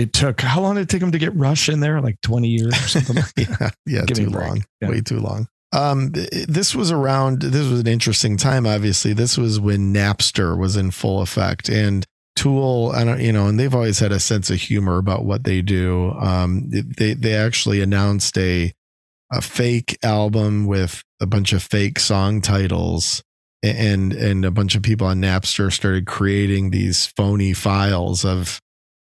it 0.00 0.14
took. 0.14 0.40
How 0.40 0.62
long 0.62 0.76
did 0.76 0.82
it 0.82 0.88
take 0.88 1.00
them 1.00 1.12
to 1.12 1.18
get 1.18 1.36
Rush 1.36 1.68
in 1.68 1.80
there? 1.80 2.00
Like 2.00 2.20
20 2.22 2.48
years 2.48 2.72
or 2.72 2.88
something? 2.88 3.22
yeah, 3.36 3.70
yeah, 3.86 4.04
Give 4.06 4.16
too 4.16 4.30
long. 4.30 4.64
Yeah. 4.80 4.88
Way 4.88 5.02
too 5.02 5.20
long. 5.20 5.46
Um, 5.72 6.12
this 6.48 6.74
was 6.74 6.90
around, 6.90 7.42
this 7.42 7.68
was 7.68 7.80
an 7.80 7.86
interesting 7.86 8.36
time, 8.36 8.66
obviously. 8.66 9.12
This 9.12 9.36
was 9.36 9.60
when 9.60 9.94
Napster 9.94 10.58
was 10.58 10.76
in 10.76 10.90
full 10.90 11.20
effect. 11.20 11.68
And 11.68 12.06
Tool, 12.34 12.92
I 12.94 13.04
don't, 13.04 13.20
you 13.20 13.32
know, 13.32 13.46
and 13.46 13.60
they've 13.60 13.74
always 13.74 13.98
had 13.98 14.12
a 14.12 14.20
sense 14.20 14.48
of 14.48 14.58
humor 14.58 14.96
about 14.96 15.26
what 15.26 15.44
they 15.44 15.60
do. 15.60 16.12
Um, 16.12 16.70
they 16.70 17.12
they 17.12 17.34
actually 17.34 17.82
announced 17.82 18.38
a 18.38 18.72
a 19.30 19.42
fake 19.42 19.98
album 20.02 20.66
with 20.66 21.02
a 21.20 21.26
bunch 21.26 21.52
of 21.52 21.62
fake 21.62 21.98
song 21.98 22.40
titles 22.40 23.22
and 23.62 24.14
and 24.14 24.44
a 24.44 24.50
bunch 24.50 24.74
of 24.74 24.82
people 24.82 25.06
on 25.06 25.20
Napster 25.20 25.70
started 25.70 26.06
creating 26.06 26.70
these 26.70 27.06
phony 27.06 27.52
files 27.52 28.24
of 28.24 28.60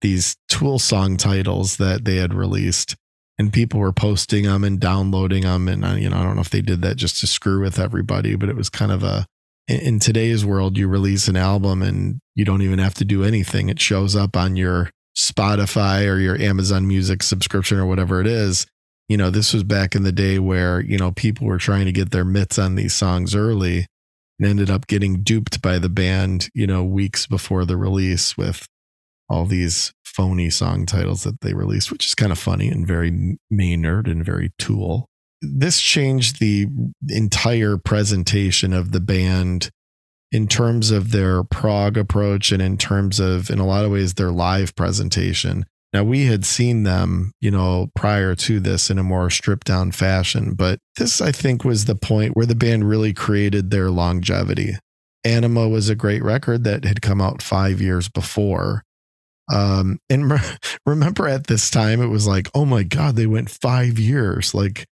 these 0.02 0.36
tool 0.50 0.80
song 0.80 1.18
titles 1.18 1.78
that 1.78 2.06
they 2.06 2.18
had 2.18 2.34
released 2.34 2.96
and 3.38 3.54
people 3.54 3.80
were 3.80 3.94
posting 3.94 4.44
them 4.44 4.64
and 4.64 4.80
downloading 4.80 5.44
them 5.44 5.68
and 5.68 5.86
uh, 5.86 5.94
you 5.94 6.10
know 6.10 6.18
I 6.18 6.24
don't 6.24 6.36
know 6.36 6.42
if 6.42 6.50
they 6.50 6.62
did 6.62 6.82
that 6.82 6.98
just 6.98 7.20
to 7.22 7.28
screw 7.28 7.62
with 7.62 7.80
everybody 7.80 8.36
but 8.36 8.50
it 8.50 8.56
was 8.56 8.70
kind 8.70 8.92
of 8.92 9.04
a 9.04 9.26
in 9.68 10.00
today's 10.00 10.46
world 10.46 10.78
you 10.78 10.88
release 10.88 11.28
an 11.28 11.38
album 11.38 11.82
and 11.82 12.20
you 12.36 12.46
don't 12.46 12.62
even 12.62 12.80
have 12.80 12.94
to 12.96 13.06
do 13.06 13.24
anything. 13.24 13.70
It 13.70 13.80
shows 13.80 14.16
up 14.16 14.36
on 14.36 14.56
your 14.56 14.90
Spotify 15.18 16.08
or 16.08 16.18
your 16.18 16.38
Amazon 16.38 16.88
Music 16.88 17.24
subscription 17.24 17.78
or 17.78 17.86
whatever 17.86 18.22
it 18.22 18.28
is. 18.28 18.66
You 19.08 19.18
know, 19.18 19.30
this 19.30 19.54
was 19.54 19.64
back 19.64 19.96
in 19.96 20.04
the 20.04 20.12
day 20.12 20.40
where, 20.40 20.80
you 20.80 20.98
know, 20.98 21.12
people 21.12 21.48
were 21.48 21.58
trying 21.58 21.86
to 21.86 21.92
get 21.92 22.12
their 22.12 22.24
mitts 22.24 22.58
on 22.58 22.76
these 22.76 22.94
songs 22.94 23.36
early 23.36 23.88
and 24.40 24.48
ended 24.48 24.70
up 24.70 24.88
getting 24.88 25.22
duped 25.22 25.62
by 25.62 25.80
the 25.80 25.90
band, 25.90 26.50
you 26.54 26.66
know, 26.66 26.84
weeks 26.84 27.28
before 27.28 27.66
the 27.66 27.76
release 27.76 28.38
with 28.38 28.68
all 29.32 29.46
these 29.46 29.94
phony 30.04 30.50
song 30.50 30.86
titles 30.86 31.24
that 31.24 31.40
they 31.42 31.54
released, 31.54 31.92
which 31.92 32.06
is 32.06 32.16
kind 32.16 32.32
of 32.32 32.38
funny 32.38 32.68
and 32.68 32.86
very 32.86 33.38
Maynard 33.50 34.08
and 34.08 34.26
very 34.26 34.52
tool. 34.58 35.08
This 35.42 35.80
changed 35.80 36.40
the 36.40 36.68
entire 37.10 37.78
presentation 37.78 38.74
of 38.74 38.92
the 38.92 39.00
band 39.00 39.70
in 40.32 40.48
terms 40.48 40.92
of 40.92 41.12
their 41.12 41.44
prog 41.44 41.98
approach 41.98 42.52
and 42.52 42.62
in 42.62 42.78
terms 42.78 43.20
of, 43.20 43.50
in 43.50 43.60
a 43.60 43.66
lot 43.66 43.86
of 43.86 43.92
ways, 43.92 44.14
their 44.14 44.32
live 44.32 44.76
presentation. 44.76 45.66
Now, 45.94 46.04
we 46.04 46.26
had 46.26 46.46
seen 46.46 46.84
them, 46.84 47.34
you 47.42 47.52
know, 47.52 47.90
prior 47.96 48.34
to 48.36 48.60
this 48.62 48.90
in 48.90 48.98
a 48.98 49.04
more 49.04 49.30
stripped 49.30 49.68
down 49.68 49.92
fashion, 49.92 50.54
but 50.54 50.80
this, 50.98 51.20
I 51.20 51.34
think, 51.34 51.66
was 51.66 51.84
the 51.86 51.96
point 51.96 52.36
where 52.36 52.46
the 52.46 52.56
band 52.56 52.88
really 52.88 53.14
created 53.14 53.72
their 53.72 53.90
longevity. 53.90 54.76
Anima 55.26 55.68
was 55.68 55.90
a 55.90 55.96
great 55.96 56.24
record 56.24 56.64
that 56.64 56.86
had 56.86 57.02
come 57.02 57.20
out 57.20 57.42
five 57.42 57.82
years 57.82 58.08
before. 58.08 58.84
Um, 59.52 60.00
and 60.10 60.32
re- 60.32 60.58
remember 60.86 61.28
at 61.28 61.48
this 61.48 61.70
time, 61.70 62.02
it 62.02 62.08
was 62.08 62.28
like, 62.28 62.50
oh 62.56 62.66
my 62.66 62.84
God, 62.84 63.16
they 63.16 63.28
went 63.28 63.50
five 63.50 64.00
years. 64.00 64.54
Like, 64.54 64.86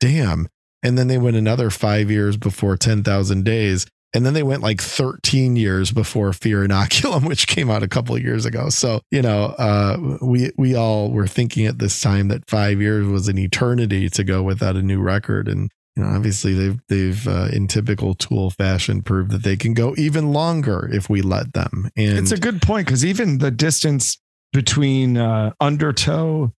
damn. 0.00 0.48
And 0.82 0.98
then 0.98 1.08
they 1.08 1.18
went 1.18 1.36
another 1.36 1.70
five 1.70 2.10
years 2.10 2.36
before 2.36 2.76
10,000 2.76 3.44
days. 3.44 3.86
And 4.14 4.26
then 4.26 4.34
they 4.34 4.42
went 4.42 4.62
like 4.62 4.80
13 4.80 5.56
years 5.56 5.90
before 5.90 6.32
Fear 6.34 6.66
Inoculum, 6.66 7.24
which 7.28 7.46
came 7.46 7.70
out 7.70 7.82
a 7.82 7.88
couple 7.88 8.14
of 8.14 8.22
years 8.22 8.44
ago. 8.44 8.68
So, 8.68 9.00
you 9.10 9.22
know, 9.22 9.54
uh, 9.58 10.18
we, 10.20 10.50
we 10.58 10.74
all 10.74 11.10
were 11.10 11.26
thinking 11.26 11.66
at 11.66 11.78
this 11.78 12.00
time 12.00 12.28
that 12.28 12.48
five 12.48 12.80
years 12.80 13.06
was 13.06 13.28
an 13.28 13.38
eternity 13.38 14.10
to 14.10 14.24
go 14.24 14.42
without 14.42 14.76
a 14.76 14.82
new 14.82 15.00
record. 15.00 15.48
And, 15.48 15.70
you 15.96 16.02
know, 16.02 16.10
obviously 16.10 16.54
they've, 16.54 16.80
they've, 16.88 17.28
uh, 17.28 17.48
in 17.52 17.66
typical 17.66 18.14
tool 18.14 18.50
fashion 18.50 19.02
proved 19.02 19.30
that 19.30 19.42
they 19.42 19.56
can 19.56 19.74
go 19.74 19.94
even 19.96 20.32
longer 20.32 20.88
if 20.92 21.10
we 21.10 21.22
let 21.22 21.52
them. 21.52 21.90
And 21.96 22.18
it's 22.18 22.32
a 22.32 22.38
good 22.38 22.62
point 22.62 22.86
because 22.86 23.04
even 23.04 23.38
the 23.38 23.50
distance 23.50 24.18
between, 24.52 25.16
uh, 25.16 25.52
Undertow 25.60 26.52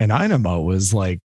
and 0.00 0.12
Anima 0.12 0.60
was 0.60 0.94
like, 0.94 1.20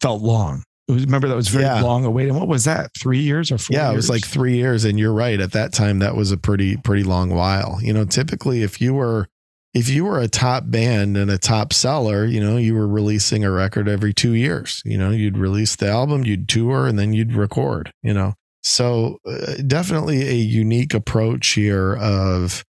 felt 0.00 0.22
long 0.22 0.64
remember 0.88 1.28
that 1.28 1.36
was 1.36 1.48
very 1.48 1.64
yeah. 1.64 1.80
long 1.80 2.04
And 2.04 2.36
What 2.36 2.48
was 2.48 2.64
that? 2.64 2.90
Three 2.98 3.20
years 3.20 3.52
or 3.52 3.58
four? 3.58 3.74
Yeah, 3.74 3.88
years? 3.88 3.92
it 3.92 3.96
was 3.96 4.10
like 4.10 4.24
three 4.24 4.56
years. 4.56 4.84
And 4.84 4.98
you're 4.98 5.12
right. 5.12 5.40
At 5.40 5.52
that 5.52 5.72
time, 5.72 6.00
that 6.00 6.16
was 6.16 6.32
a 6.32 6.36
pretty 6.36 6.76
pretty 6.76 7.04
long 7.04 7.30
while. 7.30 7.78
You 7.82 7.92
know, 7.92 8.04
typically 8.04 8.62
if 8.62 8.80
you 8.80 8.94
were 8.94 9.28
if 9.74 9.88
you 9.88 10.04
were 10.04 10.20
a 10.20 10.28
top 10.28 10.64
band 10.66 11.16
and 11.16 11.30
a 11.30 11.38
top 11.38 11.72
seller, 11.72 12.26
you 12.26 12.40
know, 12.40 12.56
you 12.56 12.74
were 12.74 12.86
releasing 12.86 13.44
a 13.44 13.50
record 13.50 13.88
every 13.88 14.12
two 14.12 14.34
years. 14.34 14.82
You 14.84 14.98
know, 14.98 15.10
you'd 15.10 15.38
release 15.38 15.76
the 15.76 15.88
album, 15.88 16.24
you'd 16.24 16.48
tour, 16.48 16.86
and 16.86 16.98
then 16.98 17.12
you'd 17.12 17.34
record, 17.34 17.92
you 18.02 18.12
know. 18.12 18.34
So, 18.62 19.18
uh, 19.26 19.54
definitely 19.66 20.28
a 20.28 20.34
unique 20.34 20.94
approach 20.94 21.48
here 21.48 21.96
of 21.96 22.64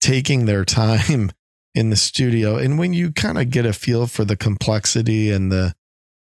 taking 0.00 0.44
their 0.44 0.64
time 0.66 1.32
in 1.74 1.90
the 1.90 1.96
studio. 1.96 2.56
And 2.56 2.78
when 2.78 2.92
you 2.92 3.10
kind 3.10 3.38
of 3.38 3.50
get 3.50 3.66
a 3.66 3.72
feel 3.72 4.06
for 4.06 4.24
the 4.24 4.36
complexity 4.36 5.30
and 5.30 5.50
the 5.50 5.74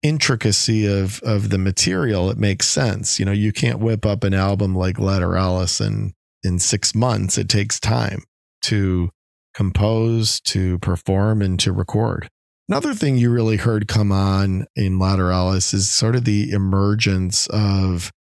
intricacy 0.02 0.86
of 0.86 1.20
of 1.22 1.50
the 1.50 1.58
material, 1.58 2.28
it 2.30 2.38
makes 2.38 2.66
sense. 2.66 3.18
You 3.18 3.24
know, 3.24 3.32
you 3.32 3.52
can't 3.52 3.78
whip 3.78 4.04
up 4.04 4.24
an 4.24 4.34
album 4.34 4.74
like 4.74 4.96
Lateralus 4.96 5.84
in 5.84 6.14
in 6.42 6.58
six 6.58 6.94
months. 6.94 7.38
It 7.38 7.48
takes 7.48 7.78
time 7.78 8.24
to 8.62 9.10
compose, 9.58 10.40
to 10.42 10.78
perform, 10.78 11.42
and 11.42 11.58
to 11.58 11.72
record. 11.72 12.28
Another 12.68 12.94
thing 12.94 13.16
you 13.16 13.28
really 13.28 13.56
heard 13.56 13.88
come 13.88 14.12
on 14.12 14.66
in 14.76 15.00
Lateralus 15.00 15.74
is 15.74 15.90
sort 15.90 16.14
of 16.14 16.24
the 16.24 16.52
emergence 16.52 17.48
of 17.48 18.12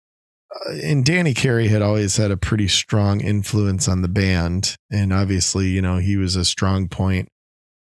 uh, 0.52 0.72
and 0.84 1.06
Danny 1.06 1.36
Carey 1.36 1.68
had 1.68 1.84
always 1.84 2.18
had 2.18 2.32
a 2.32 2.38
pretty 2.38 2.68
strong 2.68 3.22
influence 3.22 3.88
on 3.88 4.02
the 4.02 4.08
band. 4.08 4.76
And 4.92 5.14
obviously, 5.14 5.68
you 5.68 5.82
know, 5.82 5.98
he 5.98 6.18
was 6.18 6.36
a 6.36 6.44
strong 6.44 6.88
point 6.88 7.28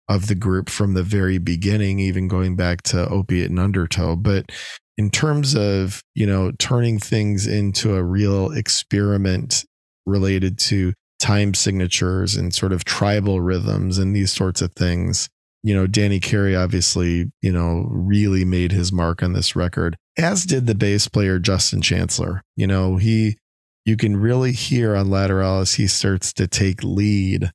of 0.07 0.27
the 0.27 0.35
group 0.35 0.69
from 0.69 0.93
the 0.93 1.01
very 1.01 1.39
beginning, 1.39 1.97
even 1.97 2.27
going 2.27 2.55
back 2.55 2.83
to 2.83 3.09
Opiate 3.09 3.49
and 3.49 3.59
Undertow. 3.59 4.15
But 4.15 4.51
in 4.99 5.09
terms 5.09 5.55
of, 5.55 6.03
you 6.13 6.27
know, 6.27 6.51
turning 6.59 6.99
things 6.99 7.47
into 7.47 7.95
a 7.95 8.03
real 8.03 8.51
experiment 8.51 9.65
related 10.05 10.59
to 10.59 10.93
time 11.19 11.53
signatures 11.53 12.35
and 12.35 12.53
sort 12.53 12.71
of 12.71 12.85
tribal 12.85 13.41
rhythms 13.41 13.97
and 13.97 14.15
these 14.15 14.31
sorts 14.31 14.61
of 14.61 14.73
things, 14.73 15.29
you 15.63 15.73
know, 15.73 15.87
Danny 15.87 16.19
Carey 16.19 16.55
obviously, 16.55 17.31
you 17.41 17.51
know, 17.51 17.87
really 17.89 18.45
made 18.45 18.71
his 18.71 18.91
mark 18.91 19.23
on 19.23 19.33
this 19.33 19.55
record, 19.55 19.97
as 20.17 20.45
did 20.45 20.67
the 20.67 20.75
bass 20.75 21.07
player 21.07 21.39
Justin 21.39 21.81
Chancellor. 21.81 22.41
You 22.55 22.67
know, 22.67 22.97
he, 22.97 23.37
you 23.85 23.97
can 23.97 24.17
really 24.17 24.51
hear 24.51 24.95
on 24.95 25.07
Lateralus, 25.07 25.75
he 25.75 25.87
starts 25.87 26.33
to 26.33 26.47
take 26.47 26.83
lead 26.83 27.51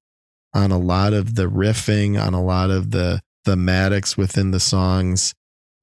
on 0.55 0.71
a 0.71 0.79
lot 0.79 1.13
of 1.13 1.35
the 1.35 1.49
riffing, 1.49 2.21
on 2.21 2.35
a 2.35 2.43
lot 2.43 2.71
of 2.71 2.91
the 2.91 3.21
thematics 3.47 4.17
within 4.17 4.51
the 4.51 4.61
songs. 4.61 5.35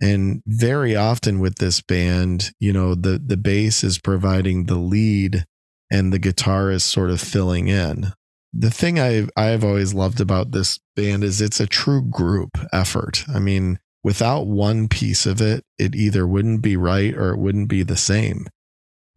And 0.01 0.41
very 0.45 0.95
often 0.95 1.39
with 1.39 1.55
this 1.55 1.81
band, 1.81 2.51
you 2.59 2.71
know, 2.71 2.95
the, 2.95 3.21
the 3.23 3.37
bass 3.37 3.83
is 3.83 3.99
providing 3.99 4.65
the 4.65 4.77
lead 4.77 5.45
and 5.91 6.13
the 6.13 6.19
guitar 6.19 6.71
is 6.71 6.83
sort 6.83 7.09
of 7.09 7.19
filling 7.21 7.67
in 7.67 8.13
the 8.53 8.71
thing 8.71 8.99
I've 8.99 9.29
I've 9.35 9.63
always 9.63 9.93
loved 9.93 10.19
about 10.19 10.51
this 10.51 10.79
band 10.95 11.23
is 11.23 11.41
it's 11.41 11.59
a 11.59 11.67
true 11.67 12.01
group 12.01 12.57
effort. 12.73 13.23
I 13.33 13.39
mean, 13.39 13.79
without 14.03 14.47
one 14.47 14.87
piece 14.87 15.25
of 15.25 15.41
it, 15.41 15.63
it 15.77 15.95
either 15.95 16.25
wouldn't 16.25 16.61
be 16.61 16.75
right 16.75 17.13
or 17.15 17.31
it 17.31 17.39
wouldn't 17.39 17.69
be 17.69 17.83
the 17.83 17.97
same. 17.97 18.47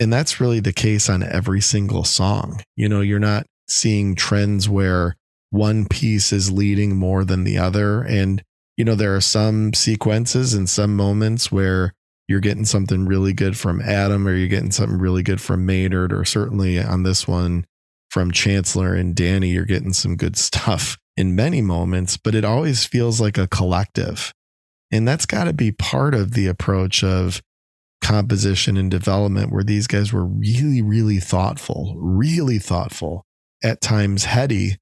And 0.00 0.12
that's 0.12 0.40
really 0.40 0.60
the 0.60 0.72
case 0.72 1.08
on 1.08 1.22
every 1.22 1.60
single 1.60 2.04
song. 2.04 2.60
You 2.76 2.88
know, 2.88 3.00
you're 3.00 3.18
not 3.18 3.46
seeing 3.68 4.14
trends 4.14 4.68
where 4.68 5.16
one 5.50 5.86
piece 5.86 6.32
is 6.32 6.50
leading 6.50 6.96
more 6.96 7.24
than 7.24 7.44
the 7.44 7.58
other. 7.58 8.02
And, 8.02 8.42
you 8.76 8.84
know, 8.84 8.94
there 8.94 9.14
are 9.14 9.20
some 9.20 9.74
sequences 9.74 10.54
and 10.54 10.68
some 10.68 10.96
moments 10.96 11.52
where 11.52 11.92
you're 12.32 12.40
getting 12.40 12.64
something 12.64 13.04
really 13.04 13.34
good 13.34 13.58
from 13.58 13.82
Adam 13.82 14.26
or 14.26 14.34
you're 14.34 14.48
getting 14.48 14.70
something 14.70 14.96
really 14.96 15.22
good 15.22 15.38
from 15.38 15.66
Maynard, 15.66 16.14
or 16.14 16.24
certainly 16.24 16.82
on 16.82 17.02
this 17.02 17.28
one, 17.28 17.66
from 18.10 18.30
Chancellor 18.30 18.94
and 18.94 19.14
Danny, 19.14 19.50
you're 19.50 19.66
getting 19.66 19.92
some 19.92 20.16
good 20.16 20.36
stuff 20.38 20.96
in 21.16 21.36
many 21.36 21.60
moments, 21.60 22.16
but 22.16 22.34
it 22.34 22.44
always 22.44 22.86
feels 22.86 23.20
like 23.20 23.36
a 23.36 23.46
collective. 23.46 24.32
And 24.90 25.06
that's 25.06 25.26
got 25.26 25.44
to 25.44 25.52
be 25.52 25.72
part 25.72 26.14
of 26.14 26.32
the 26.32 26.46
approach 26.46 27.04
of 27.04 27.42
composition 28.00 28.76
and 28.76 28.90
development, 28.90 29.52
where 29.52 29.62
these 29.62 29.86
guys 29.86 30.12
were 30.12 30.24
really, 30.24 30.80
really 30.82 31.18
thoughtful, 31.18 31.94
really 31.98 32.58
thoughtful, 32.58 33.24
at 33.62 33.80
times 33.80 34.24
heady. 34.24 34.78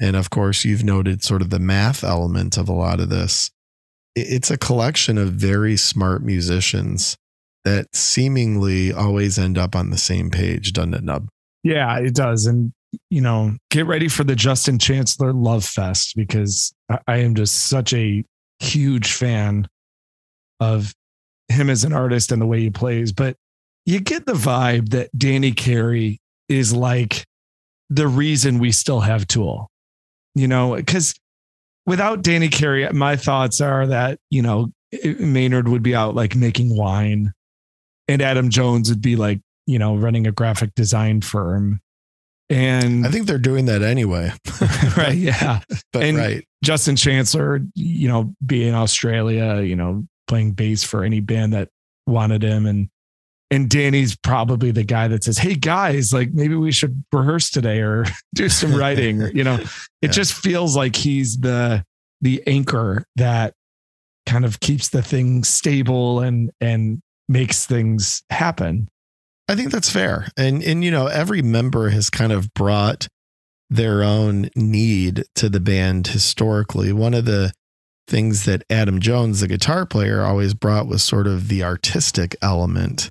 And 0.00 0.16
of 0.16 0.30
course, 0.30 0.64
you've 0.64 0.84
noted 0.84 1.22
sort 1.22 1.42
of 1.42 1.50
the 1.50 1.60
math 1.60 2.02
element 2.02 2.56
of 2.56 2.68
a 2.68 2.72
lot 2.72 2.98
of 2.98 3.08
this. 3.08 3.51
It's 4.14 4.50
a 4.50 4.58
collection 4.58 5.18
of 5.18 5.32
very 5.32 5.76
smart 5.76 6.22
musicians 6.22 7.16
that 7.64 7.86
seemingly 7.94 8.92
always 8.92 9.38
end 9.38 9.56
up 9.56 9.74
on 9.76 9.90
the 9.90 9.98
same 9.98 10.30
page, 10.30 10.72
doesn't 10.72 10.94
it, 10.94 11.04
Nub? 11.04 11.28
Yeah, 11.62 11.98
it 11.98 12.14
does. 12.14 12.46
And, 12.46 12.72
you 13.08 13.20
know, 13.20 13.56
get 13.70 13.86
ready 13.86 14.08
for 14.08 14.24
the 14.24 14.34
Justin 14.34 14.78
Chancellor 14.78 15.32
Love 15.32 15.64
Fest 15.64 16.14
because 16.16 16.72
I 17.06 17.18
am 17.18 17.34
just 17.34 17.66
such 17.66 17.94
a 17.94 18.24
huge 18.58 19.12
fan 19.12 19.68
of 20.60 20.92
him 21.48 21.70
as 21.70 21.84
an 21.84 21.92
artist 21.92 22.32
and 22.32 22.42
the 22.42 22.46
way 22.46 22.60
he 22.60 22.70
plays. 22.70 23.12
But 23.12 23.36
you 23.86 24.00
get 24.00 24.26
the 24.26 24.32
vibe 24.32 24.90
that 24.90 25.16
Danny 25.16 25.52
Carey 25.52 26.20
is 26.48 26.74
like 26.74 27.24
the 27.90 28.08
reason 28.08 28.58
we 28.58 28.72
still 28.72 29.00
have 29.00 29.26
Tool, 29.26 29.70
you 30.34 30.48
know, 30.48 30.74
because 30.76 31.14
without 31.86 32.22
Danny 32.22 32.48
Carey, 32.48 32.88
my 32.92 33.16
thoughts 33.16 33.60
are 33.60 33.86
that, 33.86 34.18
you 34.30 34.42
know, 34.42 34.72
Maynard 35.18 35.68
would 35.68 35.82
be 35.82 35.94
out 35.94 36.14
like 36.14 36.36
making 36.36 36.76
wine 36.76 37.32
and 38.08 38.20
Adam 38.20 38.50
Jones 38.50 38.90
would 38.90 39.00
be 39.00 39.16
like 39.16 39.40
you 39.66 39.78
know, 39.78 39.96
running 39.96 40.26
a 40.26 40.32
graphic 40.32 40.74
design 40.74 41.20
firm. 41.20 41.80
And 42.50 43.06
I 43.06 43.10
think 43.10 43.26
they're 43.26 43.38
doing 43.38 43.66
that 43.66 43.82
anyway. 43.82 44.32
right. 44.96 45.14
Yeah. 45.14 45.60
but 45.92 46.02
and 46.02 46.16
right. 46.16 46.46
Justin 46.62 46.96
Chancellor, 46.96 47.60
you 47.74 48.08
know, 48.08 48.34
be 48.44 48.66
in 48.66 48.74
Australia, 48.74 49.60
you 49.62 49.76
know, 49.76 50.06
playing 50.28 50.52
bass 50.52 50.84
for 50.84 51.04
any 51.04 51.20
band 51.20 51.54
that 51.54 51.68
wanted 52.06 52.42
him. 52.42 52.66
And 52.66 52.88
and 53.52 53.68
Danny's 53.68 54.16
probably 54.16 54.70
the 54.72 54.82
guy 54.82 55.06
that 55.08 55.22
says, 55.22 55.38
Hey 55.38 55.54
guys, 55.54 56.12
like 56.12 56.32
maybe 56.32 56.54
we 56.56 56.72
should 56.72 57.04
rehearse 57.12 57.50
today 57.50 57.80
or 57.80 58.04
do 58.34 58.48
some 58.48 58.74
writing. 58.74 59.22
or, 59.22 59.30
you 59.30 59.44
know, 59.44 59.56
it 59.56 59.68
Yeah. 60.00 60.10
just 60.10 60.32
feels 60.32 60.74
like 60.74 60.96
he's 60.96 61.36
the 61.38 61.84
the 62.20 62.42
anchor 62.46 63.04
that 63.16 63.52
kind 64.26 64.44
of 64.44 64.58
keeps 64.60 64.88
the 64.88 65.02
thing 65.02 65.44
stable 65.44 66.20
and 66.20 66.50
and 66.60 67.00
makes 67.28 67.66
things 67.66 68.22
happen. 68.30 68.88
I 69.48 69.54
think 69.54 69.70
that's 69.70 69.90
fair. 69.90 70.28
And 70.36 70.62
and 70.62 70.82
you 70.82 70.90
know, 70.90 71.06
every 71.08 71.42
member 71.42 71.90
has 71.90 72.08
kind 72.10 72.32
of 72.32 72.52
brought 72.54 73.06
their 73.68 74.02
own 74.02 74.48
need 74.56 75.24
to 75.36 75.48
the 75.48 75.60
band 75.60 76.06
historically. 76.08 76.92
One 76.92 77.14
of 77.14 77.24
the 77.26 77.52
things 78.08 78.44
that 78.44 78.62
Adam 78.70 79.00
Jones, 79.00 79.40
the 79.40 79.48
guitar 79.48 79.84
player, 79.86 80.22
always 80.22 80.54
brought 80.54 80.86
was 80.86 81.02
sort 81.02 81.26
of 81.26 81.48
the 81.48 81.62
artistic 81.64 82.34
element 82.42 83.10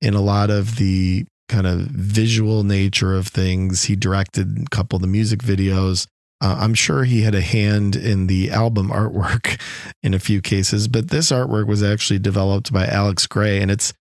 in 0.00 0.14
a 0.14 0.20
lot 0.20 0.50
of 0.50 0.76
the 0.76 1.26
kind 1.48 1.66
of 1.66 1.80
visual 1.80 2.62
nature 2.64 3.14
of 3.16 3.26
things. 3.26 3.84
He 3.84 3.96
directed 3.96 4.66
a 4.66 4.70
couple 4.70 4.96
of 4.96 5.02
the 5.02 5.08
music 5.08 5.40
videos. 5.40 6.06
Uh, 6.40 6.56
I'm 6.58 6.74
sure 6.74 7.04
he 7.04 7.22
had 7.22 7.34
a 7.34 7.42
hand 7.42 7.96
in 7.96 8.26
the 8.26 8.50
album 8.50 8.88
artwork 8.88 9.60
in 10.02 10.14
a 10.14 10.18
few 10.18 10.40
cases, 10.40 10.88
but 10.88 11.10
this 11.10 11.30
artwork 11.30 11.66
was 11.66 11.82
actually 11.82 12.18
developed 12.18 12.72
by 12.72 12.86
Alex 12.86 13.26
Grey, 13.26 13.60
and 13.60 13.70
it's 13.70 13.92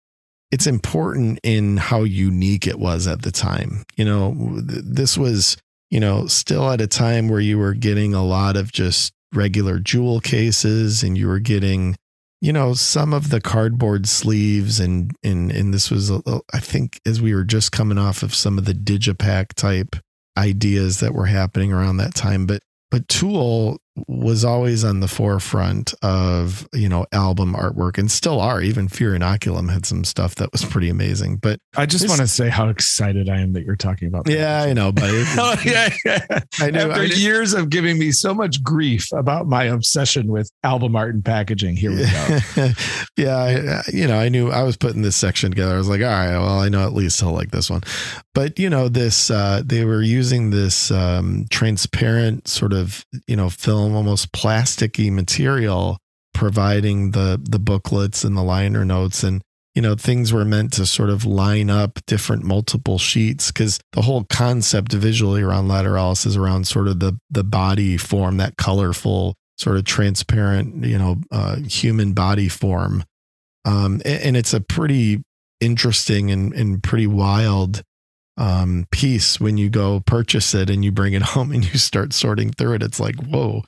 it's 0.51 0.67
important 0.67 1.41
in 1.43 1.77
how 1.77 2.05
unique 2.05 2.67
it 2.67 2.79
was 2.79 3.07
at 3.07 3.23
the 3.23 3.31
time. 3.31 3.85
You 3.97 4.05
know, 4.05 4.35
th- 4.67 4.85
this 4.85 5.19
was, 5.19 5.57
you 5.91 6.01
know, 6.01 6.27
still 6.27 6.71
at 6.71 6.81
a 6.81 6.87
time 6.87 7.29
where 7.29 7.41
you 7.41 7.59
were 7.59 7.75
getting 7.75 8.15
a 8.15 8.25
lot 8.25 8.57
of 8.57 8.73
just 8.73 9.13
regular 9.35 9.79
jewel 9.79 10.21
cases 10.21 11.03
and 11.03 11.19
you 11.19 11.29
were 11.29 11.39
getting, 11.39 11.97
you 12.41 12.53
know, 12.53 12.75
some 12.75 13.13
of 13.13 13.31
the 13.31 13.41
cardboard 13.41 14.07
sleeves 14.09 14.79
and 14.79 15.13
and 15.25 15.51
and 15.51 15.75
this 15.75 15.91
was 15.91 16.11
I 16.11 16.61
think 16.61 17.01
as 17.05 17.21
we 17.21 17.35
were 17.35 17.45
just 17.45 17.73
coming 17.73 17.99
off 17.99 18.23
of 18.23 18.35
some 18.35 18.59
of 18.59 18.65
the 18.65 18.75
digipack 18.75 19.55
type 19.55 19.97
ideas 20.37 21.01
that 21.01 21.15
were 21.15 21.27
happening 21.27 21.73
around 21.73 21.97
that 21.97 22.15
time, 22.15 22.47
but 22.47 22.63
but 22.91 23.09
Tool 23.09 23.79
was 24.07 24.45
always 24.45 24.85
on 24.85 25.01
the 25.01 25.09
forefront 25.09 25.95
of 26.03 26.69
you 26.73 26.89
know 26.89 27.07
album 27.13 27.55
artwork 27.55 27.99
and 27.99 28.11
still 28.11 28.41
are 28.41 28.61
even 28.61 28.89
fear 28.89 29.13
inoculum 29.19 29.71
had 29.73 29.85
some 29.87 30.05
stuff 30.05 30.35
that 30.37 30.51
was 30.53 30.65
pretty 30.65 30.89
amazing 30.89 31.37
but 31.37 31.59
I 31.77 31.87
just 31.87 32.09
want 32.09 32.21
to 32.21 32.29
say 32.29 32.49
how 32.49 32.69
excited 32.69 33.29
I 33.29 33.41
am 33.41 33.53
that 33.55 33.65
you're 33.65 33.77
talking 33.77 34.09
about 34.09 34.25
that. 34.27 34.33
yeah 34.33 34.63
i 34.63 34.73
know 34.73 34.93
but 34.93 35.05
Oh, 35.39 35.57
yeah, 35.65 35.89
yeah. 36.05 36.19
I 36.61 36.71
knew- 36.71 36.81
After 36.81 37.01
I 37.03 37.05
years 37.05 37.55
of 37.55 37.71
giving 37.71 37.99
me 37.99 38.13
so 38.13 38.33
much 38.35 38.63
grief 38.63 39.07
about 39.13 39.47
my 39.47 39.65
obsession 39.65 40.29
with 40.29 40.51
album 40.65 40.95
art 40.97 41.15
and 41.15 41.25
packaging, 41.25 41.77
here 41.77 41.91
we 41.91 41.99
go. 42.05 42.71
yeah 43.17 43.37
I, 43.37 43.91
you 43.93 44.07
know 44.07 44.19
i 44.19 44.29
knew 44.29 44.51
i 44.51 44.63
was 44.63 44.77
putting 44.77 45.03
this 45.03 45.17
section 45.17 45.51
together 45.51 45.75
i 45.75 45.79
was 45.79 45.89
like 45.89 46.01
all 46.03 46.07
right 46.09 46.39
well 46.39 46.61
i 46.61 46.69
know 46.69 46.85
at 46.85 46.93
least 46.93 47.21
he'll 47.21 47.33
like 47.33 47.51
this 47.51 47.71
one 47.71 47.83
but 48.35 48.59
you 48.59 48.69
know 48.71 48.89
this 48.89 49.31
uh 49.31 49.63
they 49.65 49.85
were 49.85 50.03
using 50.03 50.51
this 50.51 50.91
um 50.91 51.47
transparent 51.51 52.47
sort 52.49 52.73
of 52.73 53.05
you 53.27 53.37
know 53.37 53.49
film 53.51 53.88
almost 53.95 54.33
plasticky 54.33 55.13
material 55.13 55.99
providing 56.35 57.13
the 57.13 57.41
the 57.43 57.59
booklets 57.59 58.25
and 58.25 58.37
the 58.37 58.43
liner 58.43 58.85
notes 58.85 59.23
and 59.23 59.43
you 59.79 59.83
know, 59.83 59.95
things 59.95 60.33
were 60.33 60.45
meant 60.45 60.73
to 60.73 60.85
sort 60.85 61.09
of 61.09 61.25
line 61.25 61.71
up 61.71 62.01
different 62.05 62.43
multiple 62.43 62.99
sheets 62.99 63.53
because 63.53 63.79
the 63.93 64.03
whole 64.03 64.25
concept 64.25 64.93
visually 64.93 65.41
around 65.41 65.69
Lateralus 65.69 66.27
is 66.27 66.37
around 66.37 66.67
sort 66.67 66.89
of 66.89 66.99
the 66.99 67.17
the 67.31 67.45
body 67.45 67.97
form, 67.97 68.39
that 68.39 68.57
colorful, 68.57 69.37
sort 69.57 69.77
of 69.77 69.85
transparent, 69.85 70.85
you 70.85 70.99
know, 70.99 71.19
uh, 71.31 71.59
human 71.59 72.13
body 72.13 72.49
form. 72.49 73.05
Um, 73.65 74.03
and, 74.05 74.23
and 74.23 74.37
it's 74.37 74.53
a 74.53 74.61
pretty 74.61 75.23
interesting 75.61 76.33
and, 76.33 76.53
and 76.55 76.83
pretty 76.83 77.07
wild 77.07 77.83
um, 78.39 78.87
piece 78.93 79.41
when 79.41 79.59
you 79.59 79.69
go 79.69 80.01
purchase 80.01 80.55
it 80.55 80.71
and 80.71 80.85
you 80.85 80.93
bring 80.93 81.13
it 81.13 81.23
home 81.35 81.53
and 81.53 81.65
you 81.65 81.79
start 81.79 82.15
sorting 82.15 82.51
through 82.51 82.75
it. 82.75 82.83
It's 82.83 83.01
like, 83.01 83.17
whoa, 83.17 83.63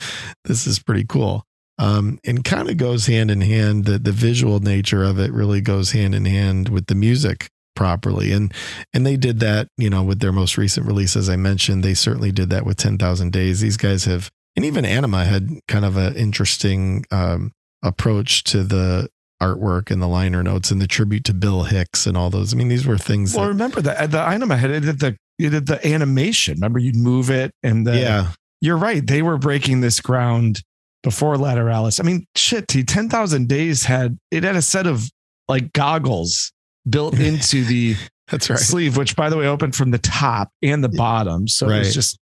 this 0.44 0.66
is 0.66 0.78
pretty 0.78 1.04
cool. 1.04 1.44
Um, 1.78 2.18
and 2.24 2.44
kind 2.44 2.68
of 2.68 2.76
goes 2.76 3.06
hand 3.06 3.30
in 3.30 3.40
hand. 3.40 3.87
The 3.87 3.98
the 3.98 4.12
visual 4.12 4.61
nature 4.61 5.02
of 5.02 5.18
it 5.18 5.33
really 5.33 5.62
goes 5.62 5.92
hand 5.92 6.14
in 6.14 6.26
hand 6.26 6.68
with 6.68 6.87
the 6.87 6.94
music 6.94 7.48
properly. 7.74 8.33
And 8.33 8.52
and 8.92 9.06
they 9.06 9.16
did 9.16 9.40
that, 9.40 9.68
you 9.78 9.88
know, 9.88 10.02
with 10.02 10.20
their 10.20 10.33
most 10.33 10.59
recent 10.59 10.87
release, 10.87 11.16
as 11.16 11.30
I 11.30 11.37
mentioned. 11.37 11.83
They 11.83 11.94
certainly 11.94 12.33
did 12.33 12.50
that 12.50 12.66
with 12.66 12.76
Ten 12.76 12.98
Thousand 12.98 13.33
Days. 13.33 13.61
These 13.61 13.78
guys 13.78 14.04
have, 14.04 14.28
and 14.56 14.66
even 14.66 14.85
Anima 14.85 15.24
had 15.24 15.48
kind 15.68 15.87
of 15.87 15.96
an 15.96 16.14
interesting 16.16 17.06
um, 17.11 17.52
approach 17.83 18.44
to 18.44 18.62
the 18.62 19.09
artwork 19.40 19.90
and 19.90 20.00
the 20.03 20.07
liner 20.09 20.42
notes 20.42 20.70
and 20.70 20.81
the 20.81 20.87
tribute 20.87 21.24
to 21.24 21.35
Bill 21.35 21.64
Hicks 21.64 22.07
and 22.07 22.16
all 22.16 22.31
those. 22.31 22.53
I 22.53 22.57
mean, 22.57 22.68
these 22.68 22.87
were 22.87 22.98
things. 22.98 23.35
Well, 23.35 23.44
that, 23.44 23.48
remember 23.50 23.81
that 23.83 24.11
the 24.11 24.20
Anima 24.20 24.57
had 24.57 24.70
it 24.70 24.81
did 24.81 25.00
the 25.00 25.16
it 25.38 25.50
did 25.50 25.66
the 25.66 25.87
animation. 25.87 26.55
Remember, 26.55 26.79
you'd 26.79 26.96
move 26.96 27.31
it, 27.31 27.53
and 27.62 27.87
the, 27.87 27.98
yeah, 27.98 28.33
you're 28.61 28.76
right. 28.76 29.07
They 29.07 29.22
were 29.22 29.38
breaking 29.38 29.81
this 29.81 30.00
ground 30.00 30.61
before 31.03 31.37
Lateralus. 31.37 31.98
I 31.98 32.03
mean, 32.03 32.26
shit, 32.37 32.68
T, 32.68 32.85
10,000 32.85 33.48
Days 33.48 33.85
had, 33.85 34.18
it 34.31 34.44
had 34.44 34.57
a 34.57 34.61
set 34.62 34.87
of 34.87 35.09
like 35.48 35.72
goggles 35.72 36.53
built 36.88 37.14
into 37.18 37.64
the 37.64 37.96
that's 38.29 38.50
right. 38.50 38.59
sleeve, 38.59 38.96
which 38.98 39.16
by 39.16 39.31
the 39.31 39.37
way, 39.38 39.46
opened 39.46 39.74
from 39.74 39.90
the 39.92 39.98
top 39.98 40.50
and 40.62 40.85
the 40.85 40.90
bottom. 40.90 41.48
So 41.48 41.68
Right. 41.68 41.81
it's 41.81 41.94
just, 41.94 42.18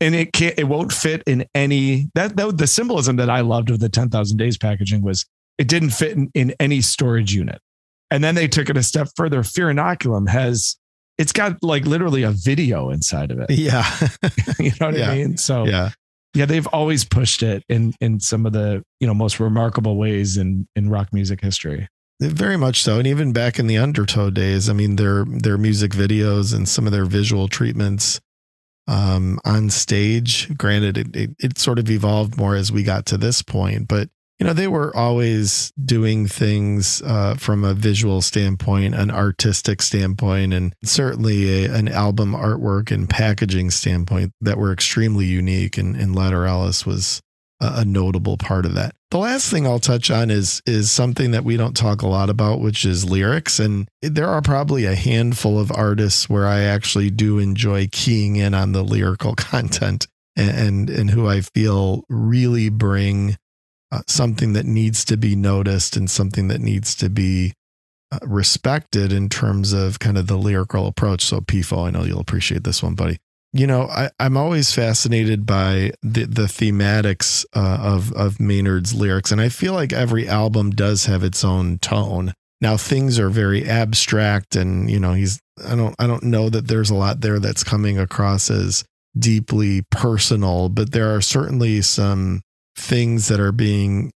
and 0.00 0.14
it 0.14 0.32
can't, 0.34 0.58
it 0.58 0.64
won't 0.64 0.92
fit 0.92 1.22
in 1.26 1.46
any, 1.54 2.10
that, 2.14 2.36
that 2.36 2.58
the 2.58 2.66
symbolism 2.66 3.16
that 3.16 3.30
I 3.30 3.40
loved 3.40 3.70
of 3.70 3.80
the 3.80 3.88
10,000 3.88 4.36
Days 4.36 4.58
packaging 4.58 5.02
was 5.02 5.24
it 5.58 5.68
didn't 5.68 5.90
fit 5.90 6.12
in, 6.16 6.30
in 6.34 6.54
any 6.60 6.80
storage 6.80 7.34
unit. 7.34 7.60
And 8.10 8.24
then 8.24 8.34
they 8.34 8.48
took 8.48 8.70
it 8.70 8.76
a 8.76 8.82
step 8.82 9.08
further. 9.16 9.42
Fear 9.42 9.66
Inoculum 9.66 10.28
has, 10.28 10.76
it's 11.18 11.32
got 11.32 11.62
like 11.62 11.84
literally 11.84 12.22
a 12.22 12.30
video 12.30 12.90
inside 12.90 13.30
of 13.30 13.40
it. 13.40 13.50
Yeah, 13.50 13.84
You 14.58 14.72
know 14.80 14.86
what 14.86 14.96
Yeah. 14.96 15.10
I 15.10 15.16
mean? 15.16 15.36
So 15.36 15.66
yeah. 15.66 15.90
yeah 16.34 16.46
they've 16.46 16.66
always 16.68 17.04
pushed 17.04 17.42
it 17.42 17.64
in 17.68 17.92
in 18.00 18.20
some 18.20 18.46
of 18.46 18.52
the 18.52 18.82
you 19.00 19.06
know 19.06 19.14
most 19.14 19.40
remarkable 19.40 19.96
ways 19.96 20.36
in 20.36 20.66
in 20.76 20.88
rock 20.88 21.12
music 21.12 21.40
history 21.42 21.88
Very 22.20 22.56
much 22.56 22.82
so, 22.82 22.98
and 22.98 23.06
even 23.06 23.32
back 23.32 23.58
in 23.60 23.66
the 23.68 23.78
Undertow 23.78 24.30
days, 24.30 24.68
I 24.68 24.72
mean, 24.72 24.96
their 24.96 25.24
their 25.24 25.56
music 25.58 25.92
videos 25.92 26.52
and 26.54 26.68
some 26.68 26.86
of 26.86 26.92
their 26.92 27.04
visual 27.04 27.46
treatments 27.46 28.20
um, 28.88 29.38
on 29.44 29.70
stage. 29.70 30.48
Granted, 30.58 30.98
it, 30.98 31.14
it 31.16 31.30
it 31.38 31.58
sort 31.58 31.78
of 31.78 31.88
evolved 31.90 32.36
more 32.36 32.56
as 32.56 32.72
we 32.72 32.82
got 32.82 33.06
to 33.06 33.18
this 33.18 33.42
point, 33.42 33.86
but 33.86 34.08
you 34.38 34.46
know, 34.46 34.52
they 34.52 34.68
were 34.68 34.94
always 34.96 35.72
doing 35.84 36.26
things 36.28 37.02
uh, 37.02 37.34
from 37.34 37.64
a 37.64 37.74
visual 37.74 38.22
standpoint, 38.22 38.94
an 38.94 39.10
artistic 39.10 39.82
standpoint, 39.82 40.54
and 40.54 40.74
certainly 40.84 41.64
a, 41.64 41.74
an 41.74 41.88
album 41.88 42.34
artwork 42.34 42.92
and 42.92 43.10
packaging 43.10 43.70
standpoint 43.70 44.32
that 44.40 44.56
were 44.56 44.72
extremely 44.72 45.26
unique. 45.26 45.76
And, 45.76 45.96
and 45.96 46.14
Lateralus 46.14 46.86
was 46.86 47.20
a, 47.60 47.84
notable 47.84 48.36
part 48.36 48.64
of 48.64 48.74
that. 48.74 48.94
The 49.10 49.18
last 49.18 49.50
thing 49.50 49.66
I'll 49.66 49.80
touch 49.80 50.10
on 50.10 50.30
is 50.30 50.62
is 50.66 50.92
something 50.92 51.30
that 51.32 51.44
we 51.44 51.56
don't 51.56 51.76
talk 51.76 52.02
a 52.02 52.06
lot 52.06 52.30
about, 52.30 52.60
which 52.60 52.84
is 52.84 53.08
lyrics. 53.08 53.58
And 53.58 53.88
there 54.02 54.28
are 54.28 54.42
probably 54.42 54.84
a 54.84 54.94
handful 54.94 55.58
of 55.58 55.72
artists 55.72 56.28
where 56.28 56.46
I 56.46 56.60
actually 56.60 57.10
do 57.10 57.38
enjoy 57.38 57.88
keying 57.90 58.36
in 58.36 58.54
on 58.54 58.72
the 58.72 58.84
lyrical 58.84 59.34
content 59.36 60.06
and 60.36 60.50
and, 60.50 60.90
and 60.90 61.10
who 61.10 61.26
I 61.26 61.40
feel 61.40 62.04
really 62.08 62.68
bring 62.68 63.36
uh, 63.90 64.02
something 64.06 64.52
that 64.52 64.66
needs 64.66 65.04
to 65.06 65.16
be 65.16 65.34
noticed 65.34 65.96
and 65.96 66.10
something 66.10 66.48
that 66.48 66.60
needs 66.60 66.94
to 66.96 67.08
be 67.08 67.52
uh, 68.10 68.18
respected 68.22 69.12
in 69.12 69.28
terms 69.28 69.72
of 69.72 69.98
kind 69.98 70.18
of 70.18 70.26
the 70.26 70.36
lyrical 70.36 70.86
approach. 70.86 71.22
So, 71.22 71.40
PIFO, 71.40 71.86
I 71.86 71.90
know 71.90 72.04
you'll 72.04 72.20
appreciate 72.20 72.64
this 72.64 72.82
one, 72.82 72.94
buddy. 72.94 73.18
You 73.52 73.66
know, 73.66 73.84
I, 73.84 74.10
I'm 74.20 74.36
always 74.36 74.72
fascinated 74.72 75.46
by 75.46 75.92
the 76.02 76.24
the 76.24 76.44
thematics 76.44 77.46
uh, 77.54 77.78
of 77.80 78.12
of 78.12 78.38
Maynard's 78.40 78.94
lyrics, 78.94 79.32
and 79.32 79.40
I 79.40 79.48
feel 79.48 79.72
like 79.72 79.92
every 79.92 80.28
album 80.28 80.70
does 80.70 81.06
have 81.06 81.24
its 81.24 81.44
own 81.44 81.78
tone. 81.78 82.34
Now, 82.60 82.76
things 82.76 83.18
are 83.18 83.30
very 83.30 83.66
abstract, 83.66 84.54
and 84.54 84.90
you 84.90 85.00
know, 85.00 85.14
he's 85.14 85.40
I 85.66 85.76
don't 85.76 85.94
I 85.98 86.06
don't 86.06 86.24
know 86.24 86.50
that 86.50 86.68
there's 86.68 86.90
a 86.90 86.94
lot 86.94 87.22
there 87.22 87.38
that's 87.38 87.64
coming 87.64 87.98
across 87.98 88.50
as 88.50 88.84
deeply 89.18 89.82
personal, 89.90 90.68
but 90.68 90.92
there 90.92 91.14
are 91.14 91.20
certainly 91.22 91.80
some 91.80 92.42
things 92.78 93.28
that 93.28 93.40
are 93.40 93.52
being 93.52 94.10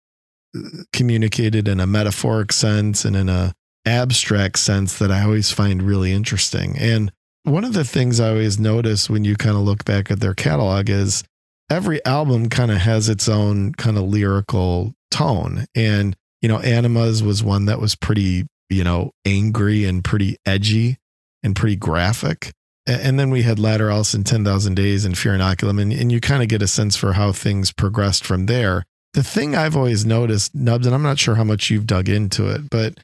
uh, 0.55 0.83
communicated 0.93 1.67
in 1.67 1.79
a 1.79 1.87
metaphoric 1.87 2.51
sense 2.53 3.03
and 3.05 3.15
in 3.15 3.29
a 3.29 3.53
abstract 3.85 4.59
sense 4.59 4.99
that 4.99 5.11
I 5.11 5.23
always 5.23 5.51
find 5.51 5.81
really 5.81 6.11
interesting. 6.13 6.77
And 6.77 7.11
one 7.43 7.63
of 7.63 7.73
the 7.73 7.83
things 7.83 8.19
I 8.19 8.29
always 8.29 8.59
notice 8.59 9.09
when 9.09 9.25
you 9.25 9.35
kind 9.35 9.55
of 9.55 9.63
look 9.63 9.83
back 9.83 10.11
at 10.11 10.19
their 10.19 10.35
catalog 10.35 10.89
is 10.89 11.23
every 11.69 12.03
album 12.05 12.49
kind 12.49 12.69
of 12.69 12.77
has 12.77 13.09
its 13.09 13.27
own 13.27 13.73
kind 13.73 13.97
of 13.97 14.03
lyrical 14.03 14.93
tone. 15.09 15.65
And, 15.73 16.15
you 16.41 16.49
know, 16.49 16.59
Animas 16.59 17.23
was 17.23 17.43
one 17.43 17.65
that 17.65 17.79
was 17.79 17.95
pretty, 17.95 18.45
you 18.69 18.83
know, 18.83 19.11
angry 19.25 19.85
and 19.85 20.03
pretty 20.03 20.37
edgy 20.45 20.97
and 21.41 21.55
pretty 21.55 21.75
graphic. 21.75 22.51
And 22.99 23.19
then 23.19 23.29
we 23.29 23.43
had 23.43 23.57
Lateralus 23.57 24.13
and 24.13 24.25
10,000 24.25 24.75
Days 24.75 25.05
and 25.05 25.17
Fear 25.17 25.37
Inoculum, 25.37 25.81
and, 25.81 25.93
and 25.93 26.11
you 26.11 26.19
kind 26.19 26.41
of 26.43 26.49
get 26.49 26.61
a 26.61 26.67
sense 26.67 26.95
for 26.95 27.13
how 27.13 27.31
things 27.31 27.71
progressed 27.71 28.25
from 28.25 28.45
there. 28.45 28.83
The 29.13 29.23
thing 29.23 29.55
I've 29.55 29.75
always 29.75 30.05
noticed, 30.05 30.55
Nubs, 30.55 30.85
and 30.85 30.95
I'm 30.95 31.03
not 31.03 31.19
sure 31.19 31.35
how 31.35 31.43
much 31.43 31.69
you've 31.69 31.87
dug 31.87 32.07
into 32.07 32.49
it, 32.49 32.69
but 32.69 32.99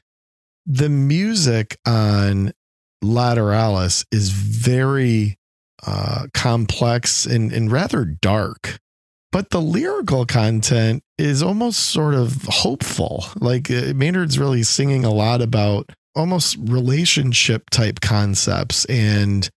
the 0.64 0.88
music 0.88 1.78
on 1.86 2.52
Lateralus 3.02 4.04
is 4.10 4.30
very 4.30 5.36
uh, 5.86 6.26
complex 6.34 7.26
and, 7.26 7.52
and 7.52 7.70
rather 7.70 8.04
dark. 8.04 8.78
But 9.30 9.50
the 9.50 9.60
lyrical 9.60 10.24
content 10.24 11.02
is 11.18 11.42
almost 11.42 11.80
sort 11.80 12.14
of 12.14 12.42
hopeful. 12.44 13.26
Like 13.36 13.70
uh, 13.70 13.92
Maynard's 13.94 14.38
really 14.38 14.62
singing 14.62 15.04
a 15.04 15.12
lot 15.12 15.42
about 15.42 15.90
almost 16.16 16.56
relationship 16.58 17.70
type 17.70 18.00
concepts 18.00 18.84
and 18.86 19.48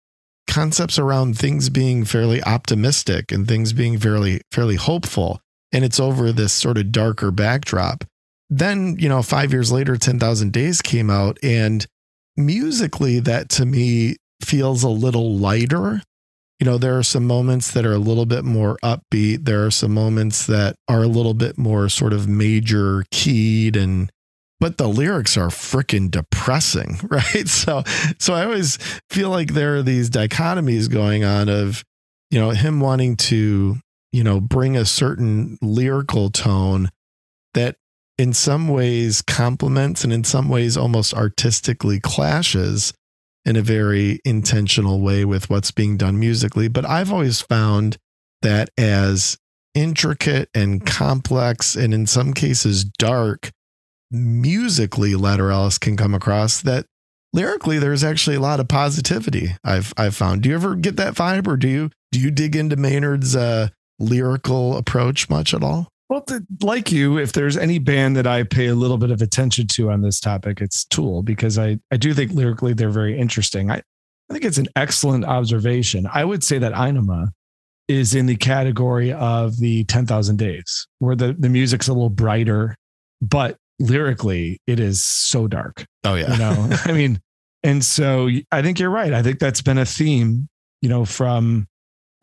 concepts 0.52 1.00
around 1.00 1.38
things 1.38 1.70
being 1.70 2.04
fairly 2.04 2.44
optimistic 2.44 3.32
and 3.32 3.48
things 3.48 3.72
being 3.72 3.98
fairly 3.98 4.42
fairly 4.52 4.76
hopeful 4.76 5.40
and 5.72 5.86
it's 5.86 5.98
over 6.00 6.34
this 6.34 6.52
sort 6.52 6.78
of 6.78 6.92
darker 6.92 7.32
backdrop. 7.32 8.04
Then 8.50 8.98
you 9.00 9.08
know 9.08 9.22
5 9.22 9.54
years 9.54 9.72
later 9.72 9.96
10,000 9.96 10.52
days 10.52 10.82
came 10.82 11.10
out 11.10 11.38
and 11.42 11.88
musically 12.36 13.20
that 13.22 13.48
to 13.52 13.66
me 13.66 14.18
feels 14.44 14.84
a 14.84 14.90
little 14.90 15.38
lighter. 15.38 16.02
You 16.60 16.66
know 16.66 16.78
there 16.78 16.98
are 16.98 17.04
some 17.04 17.26
moments 17.26 17.72
that 17.72 17.86
are 17.86 17.94
a 17.94 17.98
little 17.98 18.26
bit 18.26 18.44
more 18.44 18.78
upbeat. 18.84 19.46
There 19.46 19.66
are 19.66 19.72
some 19.72 19.94
moments 19.94 20.46
that 20.48 20.76
are 20.90 21.02
a 21.02 21.08
little 21.08 21.34
bit 21.34 21.58
more 21.58 21.88
sort 21.88 22.12
of 22.12 22.28
major 22.28 23.06
keyed 23.10 23.78
and 23.78 24.12
but 24.62 24.78
the 24.78 24.88
lyrics 24.88 25.36
are 25.36 25.50
freaking 25.50 26.10
depressing 26.10 26.98
right? 27.10 27.48
So 27.48 27.84
so 28.20 28.34
i 28.34 28.46
always 28.46 28.78
feel 29.10 29.30
like 29.30 29.54
there 29.54 29.76
are 29.76 29.84
these 29.84 30.10
dichotomies 30.10 30.90
going 30.90 31.26
on 31.26 31.50
of 31.50 31.84
you 32.30 32.40
know 32.40 32.52
him 32.52 32.80
wanting 32.80 33.18
to 33.18 33.78
you 34.14 34.24
know 34.24 34.40
bring 34.40 34.78
a 34.78 34.86
certain 34.86 35.58
lyrical 35.62 36.30
tone 36.30 36.90
that 37.54 37.76
in 38.18 38.32
some 38.32 38.68
ways 38.68 39.22
complements 39.22 40.04
and 40.04 40.14
in 40.14 40.24
some 40.24 40.48
ways 40.48 40.78
almost 40.78 41.14
artistically 41.14 42.00
clashes 42.00 42.94
in 43.44 43.56
a 43.56 43.62
very 43.62 44.20
intentional 44.24 45.02
way 45.02 45.26
with 45.26 45.50
what's 45.50 45.72
being 45.72 45.98
done 45.98 46.20
musically. 46.20 46.68
But 46.68 46.86
i've 46.86 47.12
always 47.12 47.42
found 47.42 47.98
that 48.42 48.70
as 48.78 49.38
intricate 49.74 50.50
and 50.54 50.86
complex 50.86 51.76
and 51.76 51.94
in 51.94 52.06
some 52.06 52.34
cases 52.34 52.84
dark 52.84 53.52
musically 54.12 55.12
Lateralus 55.12 55.80
can 55.80 55.98
come 55.98 56.14
across 56.14 56.62
that 56.62 56.86
lyrically 57.34 57.80
there's 57.80 58.04
actually 58.04 58.36
a 58.36 58.42
lot 58.42 58.60
of 58.60 58.68
positivity 58.68 59.56
I've 59.64 59.94
I've 59.98 60.16
found. 60.16 60.44
Do 60.44 60.50
you 60.50 60.56
ever 60.56 60.76
get 60.76 60.98
that 60.98 61.14
vibe 61.14 61.48
or 61.48 61.58
do 61.58 61.68
you 61.68 61.90
do 62.12 62.20
you 62.20 62.32
dig 62.32 62.56
into 62.56 62.76
Maynard's 62.76 63.36
uh 63.36 63.70
lyrical 64.00 64.78
approach 64.78 65.30
much 65.30 65.54
at 65.54 65.64
all? 65.64 65.92
well 66.12 66.22
th- 66.22 66.42
like 66.62 66.92
you 66.92 67.18
if 67.18 67.32
there's 67.32 67.58
any 67.58 67.80
band 67.80 68.16
that 68.16 68.28
i 68.28 68.44
pay 68.44 68.68
a 68.68 68.76
little 68.76 68.98
bit 68.98 69.10
of 69.10 69.22
attention 69.22 69.66
to 69.66 69.90
on 69.90 70.02
this 70.02 70.20
topic 70.20 70.62
it's 70.62 70.86
tool 70.86 71.24
because 71.24 71.58
i 71.58 71.80
i 71.90 71.98
do 71.98 72.14
think 72.14 72.32
lyrically 72.34 72.74
they're 72.74 72.90
very 72.90 73.18
interesting 73.18 73.72
i 73.72 73.78
i 73.78 74.34
think 74.34 74.44
it's 74.44 74.58
an 74.60 74.68
excellent 74.76 75.24
observation 75.24 76.08
i 76.14 76.24
would 76.24 76.44
say 76.44 76.60
that 76.60 76.74
Anima 76.74 77.32
is 77.88 78.14
in 78.14 78.26
the 78.26 78.36
category 78.36 79.12
of 79.12 79.58
the 79.58 79.84
10,000 79.86 80.38
days 80.38 80.88
where 81.00 81.16
the 81.16 81.34
the 81.34 81.50
music's 81.50 81.88
a 81.88 81.94
little 81.94 82.10
brighter 82.10 82.76
but 83.22 83.58
lyrically, 83.82 84.60
it 84.68 84.80
is 84.80 85.04
so 85.04 85.48
dark. 85.48 85.86
Oh 86.04 86.16
yeah. 86.16 86.34
You 86.34 86.40
know, 86.40 86.70
I 86.86 86.92
mean, 86.92 87.20
and 87.64 87.84
so 87.84 88.30
I 88.52 88.62
think 88.62 88.80
you're 88.80 88.90
right. 88.90 89.14
I 89.14 89.22
think 89.22 89.40
that's 89.40 89.62
been 89.62 89.78
a 89.78 89.86
theme, 89.86 90.48
you 90.82 90.90
know, 90.90 91.06
from 91.06 91.68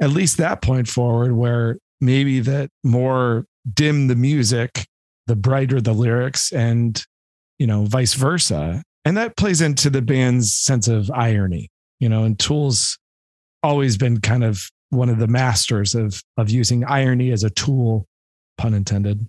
at 0.00 0.10
least 0.10 0.38
that 0.38 0.62
point 0.62 0.88
forward, 0.88 1.32
where 1.32 1.78
maybe 2.00 2.40
that 2.40 2.70
more 2.84 3.44
dim 3.72 4.06
the 4.08 4.16
music, 4.16 4.86
the 5.26 5.36
brighter 5.36 5.80
the 5.80 5.92
lyrics, 5.92 6.52
and 6.52 7.04
you 7.58 7.66
know, 7.66 7.84
vice 7.84 8.14
versa. 8.14 8.82
And 9.04 9.16
that 9.16 9.36
plays 9.36 9.60
into 9.60 9.90
the 9.90 10.02
band's 10.02 10.52
sense 10.52 10.86
of 10.86 11.10
irony, 11.10 11.70
you 11.98 12.08
know, 12.08 12.24
and 12.24 12.38
Tool's 12.38 12.98
always 13.62 13.96
been 13.96 14.20
kind 14.20 14.44
of 14.44 14.68
one 14.90 15.08
of 15.08 15.18
the 15.18 15.26
masters 15.26 15.94
of 15.94 16.22
of 16.36 16.50
using 16.50 16.84
irony 16.84 17.30
as 17.30 17.44
a 17.44 17.50
tool, 17.50 18.06
pun 18.56 18.74
intended, 18.74 19.26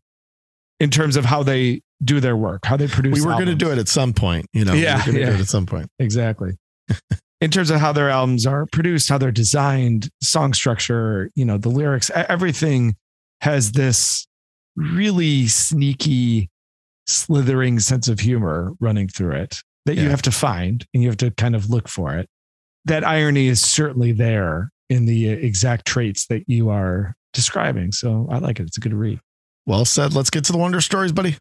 in 0.80 0.90
terms 0.90 1.16
of 1.16 1.26
how 1.26 1.44
they 1.44 1.82
do 2.04 2.20
their 2.20 2.38
work, 2.38 2.66
how 2.66 2.78
they 2.78 2.88
produce. 2.88 3.20
we 3.20 3.26
were 3.26 3.34
going 3.34 3.48
to 3.48 3.56
do 3.56 3.72
it 3.72 3.78
at 3.78 3.88
some 3.88 4.14
point, 4.14 4.46
you 4.54 4.64
know. 4.64 4.74
Yeah, 4.74 5.04
we 5.06 5.14
were 5.14 5.20
yeah. 5.20 5.26
do 5.28 5.32
it 5.34 5.42
at 5.42 5.48
some 5.48 5.66
point. 5.66 5.90
exactly. 6.00 6.58
in 7.42 7.52
terms 7.52 7.70
of 7.70 7.80
how 7.80 7.92
their 7.92 8.10
albums 8.10 8.46
are 8.46 8.66
produced, 8.66 9.10
how 9.10 9.18
they're 9.18 9.32
designed, 9.32 10.10
song 10.22 10.54
structure, 10.54 11.30
you 11.36 11.46
know, 11.46 11.58
the 11.58 11.70
lyrics, 11.70 12.10
everything 12.14 12.96
has 13.42 13.74
this 13.74 14.28
really 14.76 15.48
sneaky, 15.48 16.50
slithering 17.08 17.80
sense 17.80 18.08
of 18.08 18.20
humor 18.20 18.74
running 18.80 19.08
through 19.08 19.36
it 19.36 19.62
that 19.86 19.96
you 19.96 20.10
have 20.10 20.22
to 20.22 20.32
find 20.32 20.86
and 20.94 21.02
you 21.02 21.10
have 21.10 21.18
to 21.18 21.32
kind 21.32 21.56
of 21.56 21.70
look 21.70 21.88
for 21.88 22.16
it. 22.16 22.28
That 22.86 23.06
irony 23.06 23.48
is 23.48 23.62
certainly 23.62 24.12
there 24.12 24.72
in 24.90 25.06
the 25.06 25.30
uh, 25.30 25.34
exact 25.34 25.86
traits 25.86 26.28
that 26.28 26.44
you 26.48 26.70
are 26.70 27.16
describing. 27.34 27.92
So 27.92 28.28
I 28.30 28.40
like 28.40 28.60
it. 28.60 28.68
It's 28.68 28.78
a 28.78 28.82
good 28.82 28.94
read. 28.94 29.20
Well 29.70 29.86
said. 29.86 30.16
Let's 30.16 30.32
get 30.32 30.46
to 30.46 30.52
the 30.52 30.58
wonder 30.58 30.82
stories, 30.82 31.12
buddy. 31.12 31.38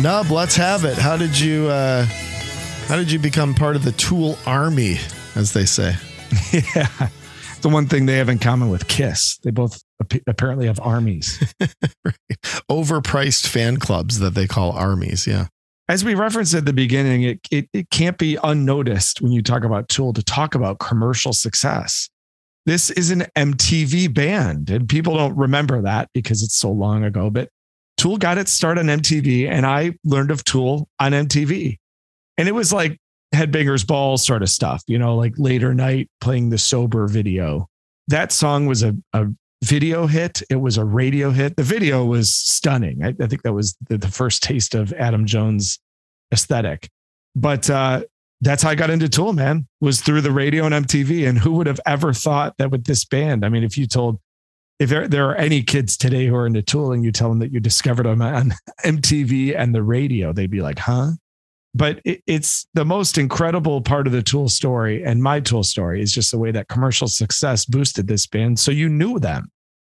Nub, 0.00 0.30
let's 0.30 0.54
have 0.54 0.84
it. 0.84 0.96
How 0.96 1.16
did 1.16 1.36
you 1.36 1.66
uh 1.66 2.04
how 2.86 2.94
did 2.94 3.10
you 3.10 3.18
become 3.18 3.54
part 3.54 3.74
of 3.74 3.82
the 3.82 3.90
Tool 3.90 4.38
army, 4.46 4.98
as 5.34 5.52
they 5.52 5.64
say? 5.64 5.96
yeah. 6.52 7.08
The 7.60 7.68
one 7.68 7.86
thing 7.86 8.06
they 8.06 8.18
have 8.18 8.28
in 8.28 8.38
common 8.38 8.68
with 8.70 8.86
Kiss, 8.86 9.36
they 9.42 9.50
both 9.50 9.82
ap- 10.00 10.22
apparently 10.28 10.66
have 10.66 10.78
armies. 10.80 11.42
Overpriced 12.70 13.48
fan 13.48 13.78
clubs 13.78 14.20
that 14.20 14.34
they 14.34 14.46
call 14.46 14.70
armies. 14.70 15.26
Yeah. 15.26 15.48
As 15.88 16.04
we 16.04 16.14
referenced 16.14 16.54
at 16.54 16.64
the 16.64 16.72
beginning, 16.72 17.22
it, 17.22 17.40
it 17.50 17.68
it 17.72 17.90
can't 17.90 18.16
be 18.16 18.38
unnoticed 18.42 19.20
when 19.20 19.32
you 19.32 19.42
talk 19.42 19.64
about 19.64 19.88
Tool 19.88 20.12
to 20.14 20.22
talk 20.22 20.54
about 20.54 20.78
commercial 20.78 21.32
success. 21.32 22.08
This 22.66 22.90
is 22.90 23.10
an 23.10 23.26
MTV 23.36 24.12
band, 24.14 24.70
and 24.70 24.88
people 24.88 25.16
don't 25.16 25.36
remember 25.36 25.82
that 25.82 26.08
because 26.14 26.42
it's 26.42 26.56
so 26.56 26.70
long 26.70 27.04
ago. 27.04 27.28
But 27.28 27.50
Tool 27.98 28.16
got 28.16 28.38
its 28.38 28.52
start 28.52 28.78
on 28.78 28.86
MTV, 28.86 29.48
and 29.48 29.66
I 29.66 29.92
learned 30.04 30.30
of 30.30 30.44
Tool 30.44 30.88
on 30.98 31.12
MTV, 31.12 31.76
and 32.38 32.48
it 32.48 32.52
was 32.52 32.72
like 32.72 32.98
Headbangers 33.34 33.86
Ball 33.86 34.16
sort 34.16 34.42
of 34.42 34.48
stuff, 34.48 34.82
you 34.86 34.98
know, 34.98 35.16
like 35.16 35.34
later 35.36 35.74
night 35.74 36.08
playing 36.20 36.48
the 36.48 36.58
sober 36.58 37.06
video. 37.06 37.68
That 38.08 38.32
song 38.32 38.66
was 38.66 38.82
a, 38.82 38.94
a 39.12 39.26
video 39.64 40.06
hit. 40.06 40.42
It 40.50 40.56
was 40.56 40.76
a 40.76 40.84
radio 40.84 41.30
hit. 41.30 41.56
The 41.56 41.62
video 41.62 42.04
was 42.04 42.32
stunning. 42.32 43.02
I, 43.02 43.14
I 43.20 43.26
think 43.26 43.42
that 43.42 43.52
was 43.52 43.76
the, 43.88 43.98
the 43.98 44.08
first 44.08 44.42
taste 44.42 44.74
of 44.74 44.92
Adam 44.92 45.26
Jones 45.26 45.80
aesthetic. 46.32 46.88
But 47.34 47.68
uh, 47.68 48.04
that's 48.40 48.62
how 48.62 48.70
I 48.70 48.74
got 48.74 48.90
into 48.90 49.08
Tool, 49.08 49.32
man, 49.32 49.66
was 49.80 50.00
through 50.00 50.20
the 50.20 50.30
radio 50.30 50.66
and 50.66 50.86
MTV. 50.86 51.28
And 51.28 51.38
who 51.38 51.52
would 51.52 51.66
have 51.66 51.80
ever 51.86 52.12
thought 52.12 52.54
that 52.58 52.70
with 52.70 52.84
this 52.84 53.04
band? 53.04 53.44
I 53.44 53.48
mean, 53.48 53.64
if 53.64 53.78
you 53.78 53.86
told, 53.86 54.20
if 54.78 54.90
there, 54.90 55.08
there 55.08 55.28
are 55.30 55.36
any 55.36 55.62
kids 55.62 55.96
today 55.96 56.26
who 56.26 56.36
are 56.36 56.46
into 56.46 56.62
Tool 56.62 56.92
and 56.92 57.04
you 57.04 57.10
tell 57.10 57.28
them 57.28 57.38
that 57.38 57.52
you 57.52 57.60
discovered 57.60 58.04
them 58.04 58.22
on 58.22 58.52
MTV 58.84 59.58
and 59.58 59.74
the 59.74 59.82
radio, 59.82 60.32
they'd 60.32 60.50
be 60.50 60.62
like, 60.62 60.78
huh? 60.78 61.12
But 61.74 62.00
it, 62.04 62.22
it's 62.26 62.66
the 62.74 62.84
most 62.84 63.18
incredible 63.18 63.80
part 63.80 64.06
of 64.06 64.12
the 64.12 64.22
Tool 64.22 64.48
story. 64.48 65.02
And 65.02 65.22
my 65.22 65.40
Tool 65.40 65.64
story 65.64 66.02
is 66.02 66.12
just 66.12 66.30
the 66.30 66.38
way 66.38 66.52
that 66.52 66.68
commercial 66.68 67.08
success 67.08 67.64
boosted 67.64 68.06
this 68.06 68.26
band. 68.26 68.58
So 68.58 68.70
you 68.70 68.88
knew 68.88 69.18
them. 69.18 69.50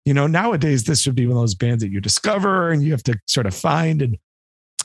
You 0.06 0.14
know, 0.14 0.26
nowadays, 0.26 0.84
this 0.84 1.04
would 1.04 1.16
be 1.16 1.26
one 1.26 1.36
of 1.36 1.42
those 1.42 1.54
bands 1.54 1.82
that 1.82 1.90
you 1.90 2.00
discover 2.00 2.70
and 2.70 2.82
you 2.82 2.92
have 2.92 3.02
to 3.02 3.18
sort 3.26 3.46
of 3.46 3.54
find. 3.54 4.00
And 4.00 4.16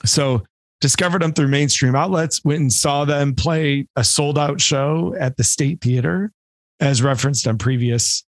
so 0.03 0.43
discovered 0.81 1.21
them 1.21 1.31
through 1.31 1.47
mainstream 1.47 1.95
outlets, 1.95 2.43
went 2.43 2.59
and 2.59 2.73
saw 2.73 3.05
them 3.05 3.35
play 3.35 3.87
a 3.95 4.03
sold 4.03 4.37
out 4.37 4.59
show 4.59 5.15
at 5.17 5.37
the 5.37 5.43
State 5.43 5.79
Theater, 5.79 6.31
as 6.79 7.01
referenced 7.01 7.47
on 7.47 7.57
previous 7.57 8.25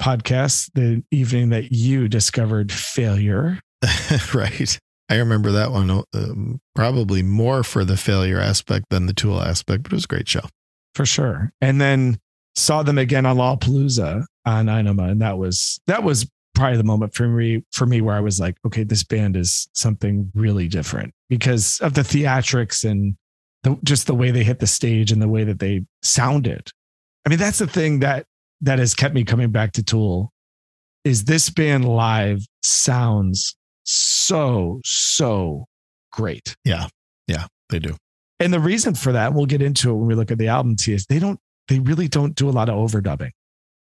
podcasts, 0.00 0.70
the 0.74 1.02
evening 1.10 1.50
that 1.50 1.72
you 1.72 2.08
discovered 2.08 2.72
failure. 2.72 3.58
right. 4.34 4.78
I 5.10 5.16
remember 5.16 5.50
that 5.52 5.72
one 5.72 5.90
um, 6.14 6.60
probably 6.74 7.22
more 7.22 7.64
for 7.64 7.84
the 7.84 7.96
failure 7.96 8.38
aspect 8.38 8.86
than 8.90 9.06
the 9.06 9.12
Tool 9.12 9.40
aspect, 9.40 9.82
but 9.82 9.92
it 9.92 9.96
was 9.96 10.04
a 10.04 10.08
great 10.08 10.28
show. 10.28 10.44
for 10.94 11.04
sure. 11.04 11.50
And 11.60 11.80
then 11.80 12.18
saw 12.54 12.82
them 12.82 12.98
again 12.98 13.24
on 13.24 13.36
Lollapalooza 13.36 14.24
on 14.48 14.68
Anima, 14.68 15.04
and 15.04 15.20
that 15.20 15.38
was 15.38 15.80
that 15.86 16.02
was 16.02 16.30
probably 16.54 16.76
the 16.76 16.84
moment 16.84 17.14
for 17.14 17.28
me 17.28 17.64
for 17.72 17.86
me 17.86 18.00
where 18.00 18.16
I 18.16 18.20
was 18.20 18.40
like, 18.40 18.56
okay, 18.66 18.84
this 18.84 19.04
band 19.04 19.36
is 19.36 19.68
something 19.72 20.30
really 20.34 20.68
different 20.68 21.12
because 21.28 21.78
of 21.80 21.94
the 21.94 22.02
theatrics 22.02 22.88
and 22.88 23.16
the, 23.62 23.78
just 23.84 24.06
the 24.06 24.14
way 24.14 24.30
they 24.30 24.44
hit 24.44 24.58
the 24.58 24.66
stage 24.66 25.12
and 25.12 25.20
the 25.20 25.28
way 25.28 25.44
that 25.44 25.58
they 25.58 25.84
sounded. 26.02 26.70
I 27.26 27.28
mean, 27.28 27.38
that's 27.38 27.58
the 27.58 27.66
thing 27.66 28.00
that 28.00 28.26
that 28.60 28.78
has 28.78 28.94
kept 28.94 29.14
me 29.14 29.24
coming 29.24 29.50
back 29.50 29.72
to 29.72 29.82
Tool. 29.82 30.32
Is 31.04 31.24
this 31.24 31.48
band 31.48 31.86
live 31.86 32.44
sounds 32.62 33.56
so 33.84 34.80
so 34.84 35.66
great. 36.12 36.56
Yeah. 36.64 36.88
Yeah, 37.26 37.46
they 37.70 37.78
do. 37.78 37.96
And 38.40 38.52
the 38.52 38.60
reason 38.60 38.94
for 38.94 39.12
that, 39.12 39.34
we'll 39.34 39.46
get 39.46 39.62
into 39.62 39.90
it 39.90 39.94
when 39.94 40.06
we 40.06 40.14
look 40.14 40.30
at 40.30 40.38
the 40.38 40.48
album 40.48 40.76
is 40.86 41.06
they 41.06 41.18
don't, 41.18 41.38
they 41.68 41.78
really 41.80 42.08
don't 42.08 42.34
do 42.34 42.48
a 42.48 42.50
lot 42.50 42.68
of 42.68 42.76
overdubbing. 42.76 43.30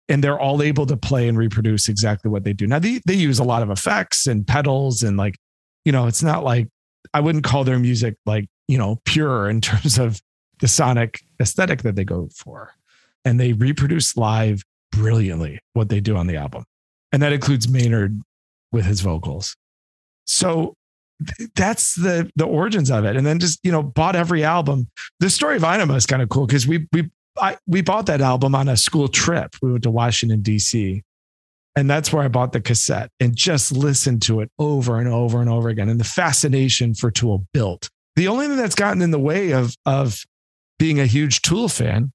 And 0.09 0.23
they're 0.23 0.39
all 0.39 0.61
able 0.61 0.85
to 0.85 0.95
play 0.95 1.27
and 1.27 1.37
reproduce 1.37 1.89
exactly 1.89 2.31
what 2.31 2.43
they 2.43 2.53
do. 2.53 2.65
Now 2.65 2.79
they, 2.79 3.01
they 3.05 3.13
use 3.13 3.39
a 3.39 3.43
lot 3.43 3.61
of 3.61 3.69
effects 3.69 4.25
and 4.25 4.47
pedals 4.47 5.03
and 5.03 5.17
like, 5.17 5.35
you 5.83 5.91
know, 5.91 6.07
it's 6.07 6.23
not 6.23 6.43
like 6.43 6.69
I 7.13 7.19
wouldn't 7.19 7.43
call 7.43 7.63
their 7.63 7.79
music 7.79 8.15
like, 8.25 8.45
you 8.67 8.77
know, 8.77 9.01
pure 9.05 9.49
in 9.49 9.61
terms 9.61 9.97
of 9.97 10.21
the 10.59 10.67
sonic 10.67 11.19
aesthetic 11.41 11.81
that 11.83 11.95
they 11.95 12.05
go 12.05 12.29
for. 12.35 12.73
And 13.25 13.39
they 13.39 13.53
reproduce 13.53 14.15
live 14.15 14.63
brilliantly 14.91 15.59
what 15.73 15.89
they 15.89 15.99
do 15.99 16.15
on 16.15 16.27
the 16.27 16.37
album. 16.37 16.63
And 17.11 17.21
that 17.21 17.33
includes 17.33 17.69
Maynard 17.69 18.21
with 18.71 18.85
his 18.85 19.01
vocals. 19.01 19.55
So 20.25 20.75
that's 21.55 21.95
the 21.95 22.29
the 22.35 22.45
origins 22.45 22.91
of 22.91 23.05
it. 23.05 23.15
And 23.15 23.25
then 23.25 23.39
just, 23.39 23.59
you 23.63 23.71
know, 23.71 23.81
bought 23.81 24.15
every 24.15 24.43
album. 24.43 24.87
The 25.19 25.29
story 25.29 25.55
of 25.55 25.63
Anima 25.63 25.95
is 25.95 26.05
kind 26.05 26.21
of 26.21 26.29
cool 26.29 26.45
because 26.45 26.67
we 26.67 26.87
we 26.91 27.09
I, 27.39 27.57
we 27.67 27.81
bought 27.81 28.05
that 28.07 28.21
album 28.21 28.55
on 28.55 28.67
a 28.67 28.77
school 28.77 29.07
trip. 29.07 29.55
We 29.61 29.71
went 29.71 29.83
to 29.83 29.91
Washington, 29.91 30.41
D.C. 30.41 31.03
And 31.75 31.89
that's 31.89 32.11
where 32.11 32.23
I 32.23 32.27
bought 32.27 32.53
the 32.53 32.61
cassette 32.61 33.11
and 33.19 33.35
just 33.35 33.71
listened 33.71 34.23
to 34.23 34.41
it 34.41 34.51
over 34.57 34.99
and 34.99 35.07
over 35.07 35.41
and 35.41 35.49
over 35.49 35.69
again. 35.69 35.89
And 35.89 35.99
the 35.99 36.05
fascination 36.05 36.93
for 36.95 37.11
Tool 37.11 37.45
built. 37.53 37.89
The 38.15 38.27
only 38.27 38.47
thing 38.47 38.57
that's 38.57 38.75
gotten 38.75 39.01
in 39.01 39.11
the 39.11 39.19
way 39.19 39.51
of, 39.51 39.75
of 39.85 40.23
being 40.79 40.99
a 40.99 41.05
huge 41.05 41.41
Tool 41.43 41.69
fan 41.69 42.11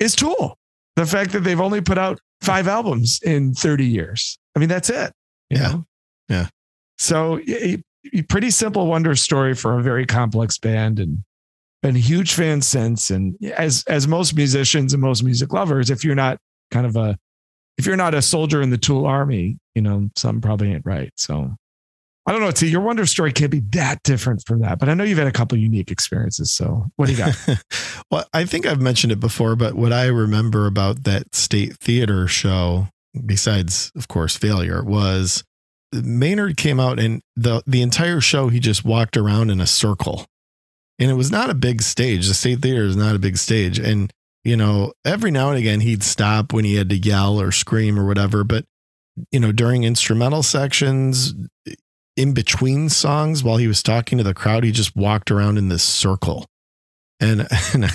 is 0.00 0.14
Tool. 0.14 0.58
The 0.96 1.06
fact 1.06 1.32
that 1.32 1.40
they've 1.40 1.60
only 1.60 1.80
put 1.80 1.96
out 1.96 2.20
five 2.42 2.68
albums 2.68 3.20
in 3.24 3.54
30 3.54 3.86
years. 3.86 4.38
I 4.54 4.58
mean, 4.58 4.68
that's 4.68 4.90
it. 4.90 5.12
Yeah. 5.48 5.68
know? 5.68 5.84
Yeah. 6.28 6.48
So 6.98 7.40
a, 7.48 7.82
a 8.12 8.22
pretty 8.22 8.50
simple 8.50 8.86
wonder 8.86 9.14
story 9.16 9.54
for 9.54 9.78
a 9.78 9.82
very 9.82 10.06
complex 10.06 10.58
band 10.58 10.98
and 11.00 11.24
been 11.84 11.96
a 11.96 12.00
huge 12.00 12.32
fan 12.32 12.62
since. 12.62 13.10
And 13.10 13.36
as 13.56 13.84
as 13.86 14.08
most 14.08 14.34
musicians 14.34 14.94
and 14.94 15.02
most 15.02 15.22
music 15.22 15.52
lovers, 15.52 15.90
if 15.90 16.02
you're 16.02 16.14
not 16.14 16.38
kind 16.70 16.86
of 16.86 16.96
a 16.96 17.16
if 17.76 17.84
you're 17.84 17.96
not 17.96 18.14
a 18.14 18.22
soldier 18.22 18.62
in 18.62 18.70
the 18.70 18.78
Tool 18.78 19.04
army, 19.04 19.58
you 19.74 19.82
know, 19.82 20.08
something 20.16 20.40
probably 20.40 20.72
ain't 20.72 20.86
right. 20.86 21.10
So 21.16 21.54
I 22.26 22.32
don't 22.32 22.40
know. 22.40 22.50
T, 22.50 22.68
your 22.68 22.80
wonder 22.80 23.04
story 23.04 23.32
can't 23.32 23.50
be 23.50 23.60
that 23.72 24.02
different 24.02 24.42
from 24.46 24.60
that, 24.60 24.78
but 24.78 24.88
I 24.88 24.94
know 24.94 25.04
you've 25.04 25.18
had 25.18 25.26
a 25.26 25.32
couple 25.32 25.58
unique 25.58 25.90
experiences. 25.90 26.52
So 26.52 26.86
what 26.96 27.06
do 27.06 27.12
you 27.12 27.18
got? 27.18 27.36
well, 28.10 28.24
I 28.32 28.46
think 28.46 28.64
I've 28.64 28.80
mentioned 28.80 29.12
it 29.12 29.20
before, 29.20 29.54
but 29.54 29.74
what 29.74 29.92
I 29.92 30.06
remember 30.06 30.66
about 30.66 31.04
that 31.04 31.34
state 31.34 31.76
theater 31.76 32.26
show, 32.26 32.88
besides, 33.26 33.92
of 33.94 34.08
course, 34.08 34.38
failure, 34.38 34.82
was 34.82 35.44
Maynard 35.92 36.56
came 36.56 36.80
out 36.80 36.98
and 36.98 37.20
the 37.36 37.62
the 37.66 37.82
entire 37.82 38.22
show 38.22 38.48
he 38.48 38.58
just 38.58 38.86
walked 38.86 39.18
around 39.18 39.50
in 39.50 39.60
a 39.60 39.66
circle. 39.66 40.24
And 40.98 41.10
it 41.10 41.14
was 41.14 41.30
not 41.30 41.50
a 41.50 41.54
big 41.54 41.82
stage. 41.82 42.28
The 42.28 42.34
state 42.34 42.60
theater 42.60 42.84
is 42.84 42.96
not 42.96 43.16
a 43.16 43.18
big 43.18 43.36
stage. 43.36 43.78
And, 43.78 44.12
you 44.44 44.56
know, 44.56 44.92
every 45.04 45.30
now 45.30 45.48
and 45.50 45.58
again 45.58 45.80
he'd 45.80 46.02
stop 46.04 46.52
when 46.52 46.64
he 46.64 46.76
had 46.76 46.88
to 46.90 46.96
yell 46.96 47.40
or 47.40 47.50
scream 47.50 47.98
or 47.98 48.06
whatever. 48.06 48.44
But, 48.44 48.64
you 49.32 49.40
know, 49.40 49.50
during 49.52 49.82
instrumental 49.84 50.42
sections, 50.42 51.34
in 52.16 52.32
between 52.32 52.88
songs 52.88 53.42
while 53.42 53.56
he 53.56 53.66
was 53.66 53.82
talking 53.82 54.18
to 54.18 54.24
the 54.24 54.34
crowd, 54.34 54.62
he 54.62 54.70
just 54.70 54.94
walked 54.94 55.30
around 55.32 55.58
in 55.58 55.68
this 55.68 55.82
circle 55.82 56.46
And, 57.20 57.48
and 57.74 57.86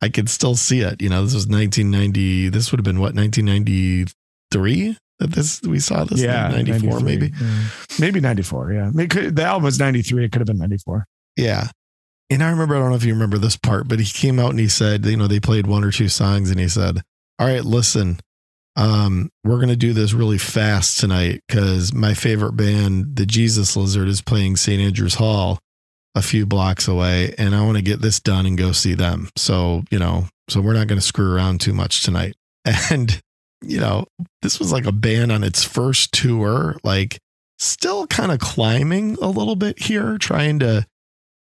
I 0.00 0.08
could 0.08 0.30
still 0.30 0.54
see 0.54 0.80
it. 0.80 1.02
You 1.02 1.10
know, 1.10 1.22
this 1.24 1.34
was 1.34 1.46
1990. 1.46 2.48
This 2.48 2.72
would 2.72 2.78
have 2.78 2.84
been 2.84 3.00
what 3.00 3.14
1993 3.14 4.96
that 5.18 5.30
this 5.32 5.62
we 5.62 5.78
saw 5.80 6.04
this. 6.04 6.20
yeah, 6.20 6.48
94 6.48 7.00
maybe. 7.00 7.32
Yeah. 7.40 7.64
maybe 7.98 8.20
94. 8.20 8.72
Yeah, 8.72 9.06
could- 9.08 9.36
the 9.36 9.44
album 9.44 9.64
was 9.64 9.78
93. 9.78 10.24
It 10.24 10.32
could 10.32 10.40
have 10.40 10.46
been 10.46 10.58
94. 10.58 11.06
Yeah. 11.36 11.68
And 12.28 12.42
I 12.42 12.50
remember, 12.50 12.74
I 12.74 12.80
don't 12.80 12.90
know 12.90 12.96
if 12.96 13.04
you 13.04 13.12
remember 13.12 13.38
this 13.38 13.56
part, 13.56 13.88
but 13.88 14.00
he 14.00 14.06
came 14.06 14.38
out 14.38 14.50
and 14.50 14.58
he 14.58 14.68
said, 14.68 15.04
you 15.04 15.16
know, 15.16 15.28
they 15.28 15.40
played 15.40 15.66
one 15.66 15.84
or 15.84 15.92
two 15.92 16.08
songs 16.08 16.50
and 16.50 16.58
he 16.58 16.68
said, 16.68 17.02
All 17.38 17.46
right, 17.46 17.64
listen, 17.64 18.18
um, 18.76 19.30
we're 19.44 19.56
going 19.56 19.68
to 19.68 19.76
do 19.76 19.92
this 19.92 20.12
really 20.12 20.38
fast 20.38 21.00
tonight 21.00 21.40
because 21.48 21.94
my 21.94 22.14
favorite 22.14 22.52
band, 22.52 23.16
the 23.16 23.26
Jesus 23.26 23.76
Lizard, 23.76 24.08
is 24.08 24.20
playing 24.20 24.56
St. 24.56 24.80
Andrews 24.80 25.14
Hall 25.14 25.58
a 26.14 26.22
few 26.22 26.46
blocks 26.46 26.88
away. 26.88 27.34
And 27.38 27.54
I 27.54 27.64
want 27.64 27.76
to 27.76 27.82
get 27.82 28.02
this 28.02 28.20
done 28.20 28.44
and 28.46 28.58
go 28.58 28.72
see 28.72 28.94
them. 28.94 29.28
So, 29.36 29.84
you 29.90 29.98
know, 29.98 30.26
so 30.48 30.60
we're 30.60 30.74
not 30.74 30.88
going 30.88 31.00
to 31.00 31.06
screw 31.06 31.34
around 31.34 31.60
too 31.60 31.72
much 31.72 32.02
tonight. 32.02 32.34
And, 32.90 33.22
you 33.62 33.78
know, 33.78 34.06
this 34.42 34.58
was 34.58 34.72
like 34.72 34.86
a 34.86 34.92
band 34.92 35.30
on 35.30 35.44
its 35.44 35.62
first 35.62 36.12
tour, 36.12 36.76
like 36.82 37.18
still 37.58 38.08
kind 38.08 38.32
of 38.32 38.40
climbing 38.40 39.16
a 39.22 39.28
little 39.28 39.54
bit 39.54 39.78
here, 39.78 40.18
trying 40.18 40.58
to 40.58 40.84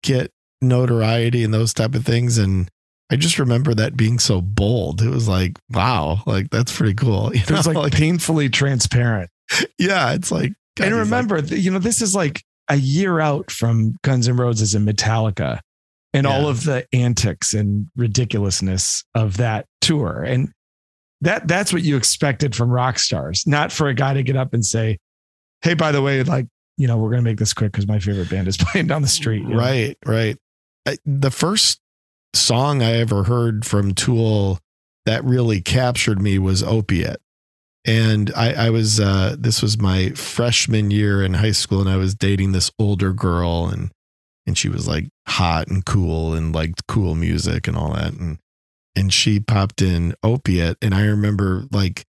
get 0.04 0.32
notoriety 0.62 1.44
and 1.44 1.54
those 1.54 1.74
type 1.74 1.96
of 1.96 2.06
things. 2.06 2.38
And 2.38 2.70
I 3.12 3.16
just 3.16 3.40
remember 3.40 3.74
that 3.74 3.98
being 3.98 4.20
so 4.20 4.42
bold. 4.42 5.02
It 5.02 5.10
was 5.10 5.28
like, 5.28 5.58
wow, 5.72 6.22
like 6.26 6.50
that's 6.52 6.76
pretty 6.76 6.94
cool. 6.96 7.32
You 7.36 7.42
It 7.42 7.52
was 7.52 7.68
know, 7.68 7.82
like, 7.82 7.94
painfully 7.94 8.50
transparent. 8.50 9.30
yeah, 9.78 10.14
it's 10.14 10.32
like, 10.32 10.54
God, 10.78 10.88
and 10.88 10.96
remember, 10.96 11.42
th- 11.42 11.60
you 11.62 11.72
know, 11.72 11.80
this 11.80 12.02
is 12.02 12.14
like 12.16 12.44
a 12.70 12.76
year 12.76 13.20
out 13.20 13.50
from 13.52 13.96
Guns 14.04 14.28
N' 14.30 14.38
Roses 14.38 14.76
and 14.76 14.88
Metallica 14.88 15.60
and 16.14 16.26
all 16.28 16.48
of 16.48 16.64
the 16.64 16.86
antics 16.94 17.54
and 17.54 17.88
ridiculousness 17.96 19.04
of 19.16 19.38
that 19.38 19.66
tour. 19.82 20.24
And 20.24 20.52
that 21.22 21.48
that's 21.48 21.74
what 21.74 21.82
you 21.84 21.98
expected 21.98 22.56
from 22.56 22.70
rock 22.70 22.98
stars, 23.00 23.44
not 23.48 23.72
for 23.72 23.88
a 23.90 23.94
guy 23.94 24.14
to 24.14 24.24
get 24.24 24.36
up 24.36 24.54
and 24.54 24.66
say, 24.66 24.98
Hey, 25.62 25.74
by 25.74 25.92
the 25.92 26.02
way, 26.02 26.24
like, 26.24 26.46
you 26.78 26.88
know, 26.88 26.98
we're 26.98 27.10
gonna 27.10 27.22
make 27.24 27.38
this 27.38 27.54
quick 27.54 27.72
because 27.72 27.88
my 27.88 28.00
favorite 28.00 28.30
band 28.30 28.48
is 28.48 28.56
playing 28.60 28.88
down 28.88 29.02
the 29.02 29.08
street. 29.08 29.42
you 29.44 29.50
know? 29.50 29.58
Right, 29.58 29.98
right. 30.06 30.38
The 31.06 31.32
first 31.32 31.80
song 32.34 32.82
I 32.82 32.94
ever 32.94 33.24
heard 33.24 33.66
from 33.66 33.94
Tool 33.94 34.60
that 35.06 35.24
really 35.24 35.62
captured 35.62 36.22
me 36.22 36.38
was 36.40 36.64
Opiate. 36.64 37.20
And 37.86 38.32
I, 38.36 38.68
I 38.68 38.70
was, 38.70 39.00
uh, 39.00 39.36
this 39.40 39.62
was 39.62 39.80
my 39.80 40.10
freshman 40.10 40.92
year 40.92 41.24
in 41.24 41.36
high 41.36 41.52
school, 41.52 41.80
and 41.80 41.90
I 41.90 41.96
was 41.96 42.14
dating 42.14 42.52
this 42.52 42.72
older 42.78 43.14
girl, 43.14 43.68
and 43.68 43.92
and 44.46 44.58
she 44.58 44.68
was 44.68 44.88
like 44.88 45.08
hot 45.28 45.68
and 45.68 45.86
cool 45.86 46.34
and 46.34 46.54
liked 46.54 46.88
cool 46.88 47.16
music 47.16 47.68
and 47.68 47.78
all 47.78 47.94
that, 47.94 48.14
and 48.14 48.38
and 48.96 49.14
she 49.14 49.40
popped 49.40 49.82
in 49.82 50.14
Opiate, 50.24 50.78
and 50.82 50.94
I 50.94 51.06
remember 51.06 51.66
like 51.72 52.04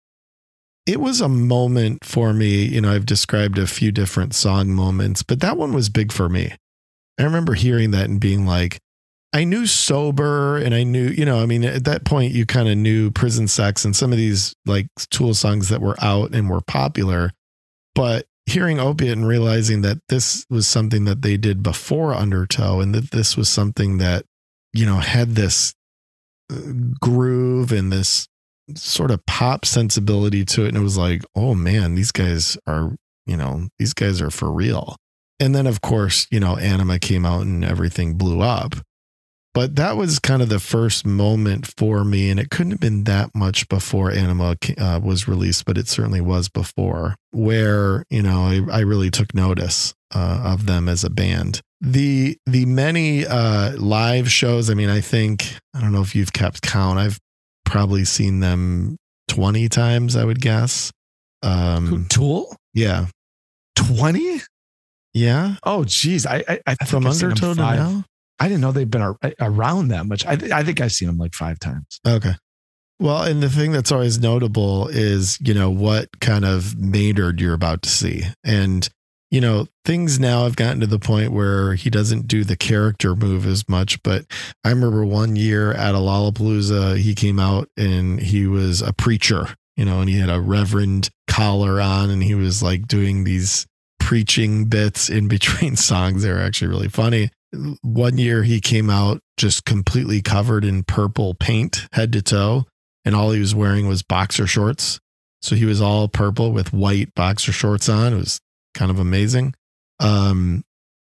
it 0.87 1.01
was 1.01 1.21
a 1.21 1.29
moment 1.29 2.05
for 2.05 2.33
me. 2.33 2.65
You 2.65 2.81
know, 2.81 2.93
I've 2.93 3.07
described 3.07 3.59
a 3.59 3.67
few 3.67 3.91
different 3.91 4.35
song 4.35 4.71
moments, 4.71 5.23
but 5.23 5.41
that 5.41 5.57
one 5.57 5.73
was 5.73 5.89
big 5.89 6.13
for 6.13 6.29
me. 6.29 6.53
I 7.19 7.25
remember 7.25 7.55
hearing 7.55 7.93
that 7.93 8.09
and 8.09 8.21
being 8.21 8.47
like, 8.47 8.79
I 9.33 9.45
knew 9.45 9.67
sober 9.67 10.57
and 10.57 10.75
I 10.75 10.83
knew, 10.83 11.09
you 11.09 11.25
know, 11.25 11.41
I 11.43 11.47
mean, 11.47 11.65
at 11.65 11.85
that 11.85 12.05
point, 12.05 12.33
you 12.33 12.47
kind 12.47 12.69
of 12.69 12.77
knew 12.79 13.11
prison 13.11 13.49
sex 13.49 13.85
and 13.85 13.95
some 13.95 14.13
of 14.13 14.19
these 14.19 14.55
like 14.65 14.87
tool 15.11 15.35
songs 15.35 15.69
that 15.69 15.81
were 15.81 15.97
out 16.01 16.35
and 16.35 16.49
were 16.49 16.63
popular. 16.63 17.33
But 17.95 18.27
hearing 18.47 18.79
opiate 18.79 19.13
and 19.13 19.27
realizing 19.27 19.83
that 19.83 19.99
this 20.09 20.47
was 20.49 20.67
something 20.67 21.05
that 21.05 21.23
they 21.23 21.37
did 21.37 21.63
before 21.63 22.15
Undertow 22.15 22.81
and 22.81 22.95
that 22.95 23.11
this 23.11 23.37
was 23.37 23.49
something 23.49 23.99
that, 23.99 24.25
you 24.73 24.87
know, 24.87 24.97
had 24.97 25.35
this 25.35 25.75
uh, 26.51 26.73
groove 27.01 27.73
and 27.73 27.93
this 27.93 28.29
sort 28.75 29.11
of 29.11 29.25
pop 29.27 29.65
sensibility 29.65 30.45
to 30.45 30.65
it. 30.65 30.69
And 30.69 30.77
it 30.77 30.83
was 30.83 30.97
like, 30.97 31.23
oh 31.35 31.55
man, 31.55 31.95
these 31.95 32.13
guys 32.13 32.57
are, 32.67 32.95
you 33.27 33.37
know, 33.37 33.69
these 33.79 33.93
guys 33.93 34.23
are 34.23 34.31
for 34.31 34.51
real. 34.51 34.97
And 35.39 35.55
then, 35.55 35.67
of 35.67 35.81
course, 35.81 36.27
you 36.31 36.41
know, 36.41 36.57
Anima 36.57 36.99
came 36.99 37.27
out 37.27 37.43
and 37.43 37.65
everything 37.65 38.15
blew 38.15 38.41
up. 38.41 38.75
But 39.57 39.77
that 39.77 39.97
was 39.97 40.19
kind 40.19 40.43
of 40.43 40.51
the 40.51 40.61
first 40.61 41.07
moment 41.07 41.67
for 41.79 42.05
me. 42.05 42.29
And 42.29 42.39
it 42.39 42.51
couldn't 42.51 42.73
have 42.73 42.81
been 42.81 43.05
that 43.05 43.35
much 43.35 43.67
before 43.71 44.11
Anima 44.13 44.57
uh, 44.77 45.01
was 45.03 45.27
released, 45.27 45.65
but 45.65 45.79
it 45.79 45.89
certainly 45.89 46.21
was 46.21 46.51
before, 46.51 47.15
where, 47.31 48.05
you 48.11 48.21
know, 48.21 48.43
I, 48.43 48.61
I 48.71 48.81
really 48.81 49.11
took 49.11 49.35
notice 49.35 49.95
uh, 50.15 50.43
of 50.45 50.67
them 50.67 50.91
as 50.91 51.05
a 51.05 51.11
band. 51.11 51.63
The 51.81 52.37
the 52.47 52.67
many 52.67 53.27
uh, 53.27 53.77
live 53.79 54.31
shows, 54.31 54.69
I 54.69 54.75
mean, 54.75 54.91
I 54.91 55.01
think, 55.01 55.57
I 55.75 55.81
don't 55.81 55.93
know 55.93 56.03
if 56.03 56.15
you've 56.15 56.35
kept 56.35 56.61
count. 56.61 56.99
I've 56.99 57.19
probably 57.65 58.05
seen 58.05 58.41
them 58.41 58.97
20 59.29 59.71
times, 59.71 60.17
I 60.17 60.25
would 60.25 60.41
guess. 60.41 60.93
Um, 61.43 62.07
Tool? 62.11 62.55
yeah. 62.75 63.07
20? 63.77 64.41
Yeah. 65.17 65.55
Oh, 65.63 65.85
geez. 65.85 66.27
I, 66.27 66.45
I, 66.47 66.61
I 66.67 66.75
From 66.85 67.07
I've 67.07 67.15
seen 67.15 67.31
them 67.31 67.39
Undertow 67.39 67.55
to 67.55 67.77
now? 67.77 68.05
I 68.39 68.49
didn't 68.49 68.61
know 68.61 68.71
they've 68.71 68.91
been 68.91 69.01
ar- 69.01 69.19
around 69.41 69.89
that 69.89 70.05
much. 70.05 70.27
I, 70.27 70.37
th- 70.37 70.53
I 70.53 70.63
think 70.63 70.79
I've 70.79 70.93
seen 70.93 71.09
them 71.09 71.17
like 71.17 71.35
five 71.35 71.59
times. 71.59 72.01
Okay. 72.07 72.35
Well, 73.01 73.23
and 73.23 73.43
the 73.43 73.49
thing 73.49 73.73
that's 73.73 73.91
always 73.91 74.21
notable 74.21 74.89
is, 74.89 75.39
you 75.41 75.55
know, 75.55 75.71
what 75.71 76.21
kind 76.21 76.45
of 76.45 76.79
Maynard 76.79 77.41
you're 77.41 77.55
about 77.55 77.81
to 77.83 77.89
see. 77.89 78.25
And, 78.45 78.87
you 79.31 79.41
know, 79.41 79.69
things 79.87 80.21
now 80.21 80.45
have 80.45 80.57
gotten 80.57 80.81
to 80.81 80.87
the 80.87 80.99
point 80.99 81.33
where 81.33 81.75
he 81.77 81.89
doesn't 81.89 82.29
do 82.29 82.45
the 82.45 82.57
character 82.57 83.17
move 83.17 83.47
as 83.47 83.67
much. 83.71 84.03
But 84.03 84.27
I 84.65 84.69
remember 84.69 85.03
one 85.07 85.35
year 85.35 85.73
at 85.73 85.95
a 85.95 85.99
Lollapalooza, 85.99 86.99
he 86.99 87.15
came 87.15 87.39
out 87.39 87.71
and 87.75 88.21
he 88.21 88.47
was 88.47 88.83
a 88.83 88.93
preacher, 88.93 89.49
you 89.77 89.87
know, 89.87 90.01
and 90.01 90.11
he 90.11 90.19
had 90.19 90.31
a 90.31 90.43
reverend 90.43 91.09
collar 91.27 91.81
on 91.81 92.11
and 92.11 92.23
he 92.23 92.35
was 92.35 92.63
like 92.63 92.87
doing 92.87 93.25
these 93.25 93.67
preaching 94.07 94.67
bits 94.67 95.11
in 95.11 95.27
between 95.27 95.75
songs. 95.77 96.23
They 96.23 96.31
were 96.31 96.39
actually 96.39 96.69
really 96.69 96.89
funny. 96.89 97.31
One 97.83 98.19
year 98.19 98.45
he 98.45 98.61
came 98.61 98.89
out 98.89 99.19
just 99.37 99.65
completely 99.65 100.23
covered 100.23 100.65
in 100.65 100.85
purple 100.85 101.35
paint 101.35 101.89
head 101.93 102.13
to 102.13 102.23
toe, 102.23 102.67
and 103.05 103.17
all 103.17 103.33
he 103.33 103.41
was 103.41 103.53
wearing 103.53 103.89
was 103.89 104.05
boxer 104.05 104.47
shorts. 104.47 105.01
So 105.43 105.57
he 105.57 105.65
was 105.65 105.81
all 105.81 106.07
purple 106.07 106.53
with 106.53 106.73
white 106.73 107.15
boxer 107.17 107.51
shorts 107.51 107.89
on. 107.89 108.13
It 108.13 108.17
was 108.17 108.41
kind 108.75 108.93
of 108.93 109.01
amazing. 109.01 109.55
Um, 109.99 110.63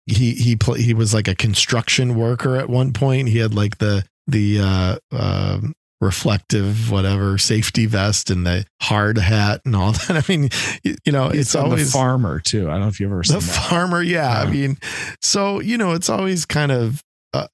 he 0.07 0.33
he 0.33 0.55
pl- 0.55 0.73
he 0.73 0.95
was 0.95 1.13
like 1.13 1.27
a 1.27 1.35
construction 1.35 2.15
worker 2.15 2.57
at 2.57 2.69
one 2.69 2.91
point. 2.91 3.29
He 3.29 3.37
had 3.37 3.53
like 3.53 3.77
the 3.77 4.03
the 4.25 4.59
uh, 4.59 4.97
um 5.11 5.75
reflective 6.01 6.89
whatever 6.91 7.37
safety 7.37 7.85
vest 7.85 8.29
and 8.29 8.45
the 8.45 8.65
hard 8.81 9.17
hat 9.17 9.61
and 9.65 9.75
all 9.75 9.91
that. 10.07 10.11
I 10.11 10.23
mean, 10.31 10.49
you, 10.83 10.95
you 11.05 11.11
know, 11.11 11.29
He's 11.29 11.41
it's 11.41 11.55
always 11.55 11.91
the 11.91 11.97
farmer 11.97 12.39
too. 12.39 12.67
I 12.69 12.73
don't 12.73 12.81
know 12.81 12.87
if 12.87 12.99
you've 12.99 13.11
ever 13.11 13.23
seen 13.23 13.39
the 13.39 13.45
that. 13.45 13.69
farmer 13.69 14.01
yeah, 14.01 14.39
i 14.41 14.49
mean 14.49 14.77
so 15.21 15.59
you 15.59 15.77
know 15.77 15.91
it's 15.93 16.09
always 16.09 16.45
kind 16.45 16.71
of 16.71 17.03
uh, 17.33 17.47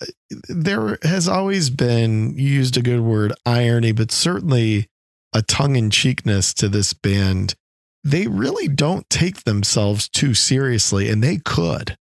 there 0.47 0.97
has 1.03 1.27
always 1.27 1.69
been 1.69 2.37
used 2.37 2.77
a 2.77 2.81
good 2.81 3.01
word 3.01 3.33
irony 3.45 3.91
but 3.91 4.11
certainly 4.11 4.87
a 5.33 5.41
tongue-in-cheekness 5.41 6.53
to 6.53 6.69
this 6.69 6.93
band 6.93 7.55
they 8.03 8.27
really 8.27 8.67
don't 8.69 9.09
take 9.09 9.43
themselves 9.43 10.07
too 10.07 10.33
seriously 10.33 11.09
and 11.09 11.21
they 11.23 11.37
could 11.37 11.97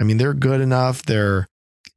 i 0.00 0.04
mean 0.04 0.16
they're 0.16 0.32
good 0.32 0.60
enough 0.62 1.02
they're 1.02 1.48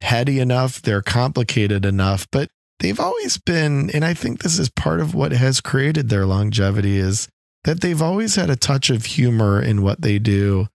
heady 0.02 0.38
enough 0.38 0.82
they're 0.82 1.00
complicated 1.02 1.86
enough 1.86 2.26
but 2.30 2.50
they've 2.80 3.00
always 3.00 3.38
been 3.38 3.90
and 3.90 4.04
i 4.04 4.14
think 4.14 4.42
this 4.42 4.58
is 4.58 4.68
part 4.70 5.00
of 5.00 5.14
what 5.14 5.32
has 5.32 5.60
created 5.60 6.08
their 6.08 6.26
longevity 6.26 6.96
is 6.98 7.28
that 7.64 7.80
they've 7.80 8.02
always 8.02 8.36
had 8.36 8.50
a 8.50 8.56
touch 8.56 8.90
of 8.90 9.04
humor 9.04 9.60
in 9.60 9.82
what 9.82 10.00
they 10.00 10.18
do 10.18 10.66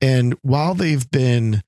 and 0.00 0.34
while 0.42 0.74
they've 0.74 1.08
been 1.10 1.62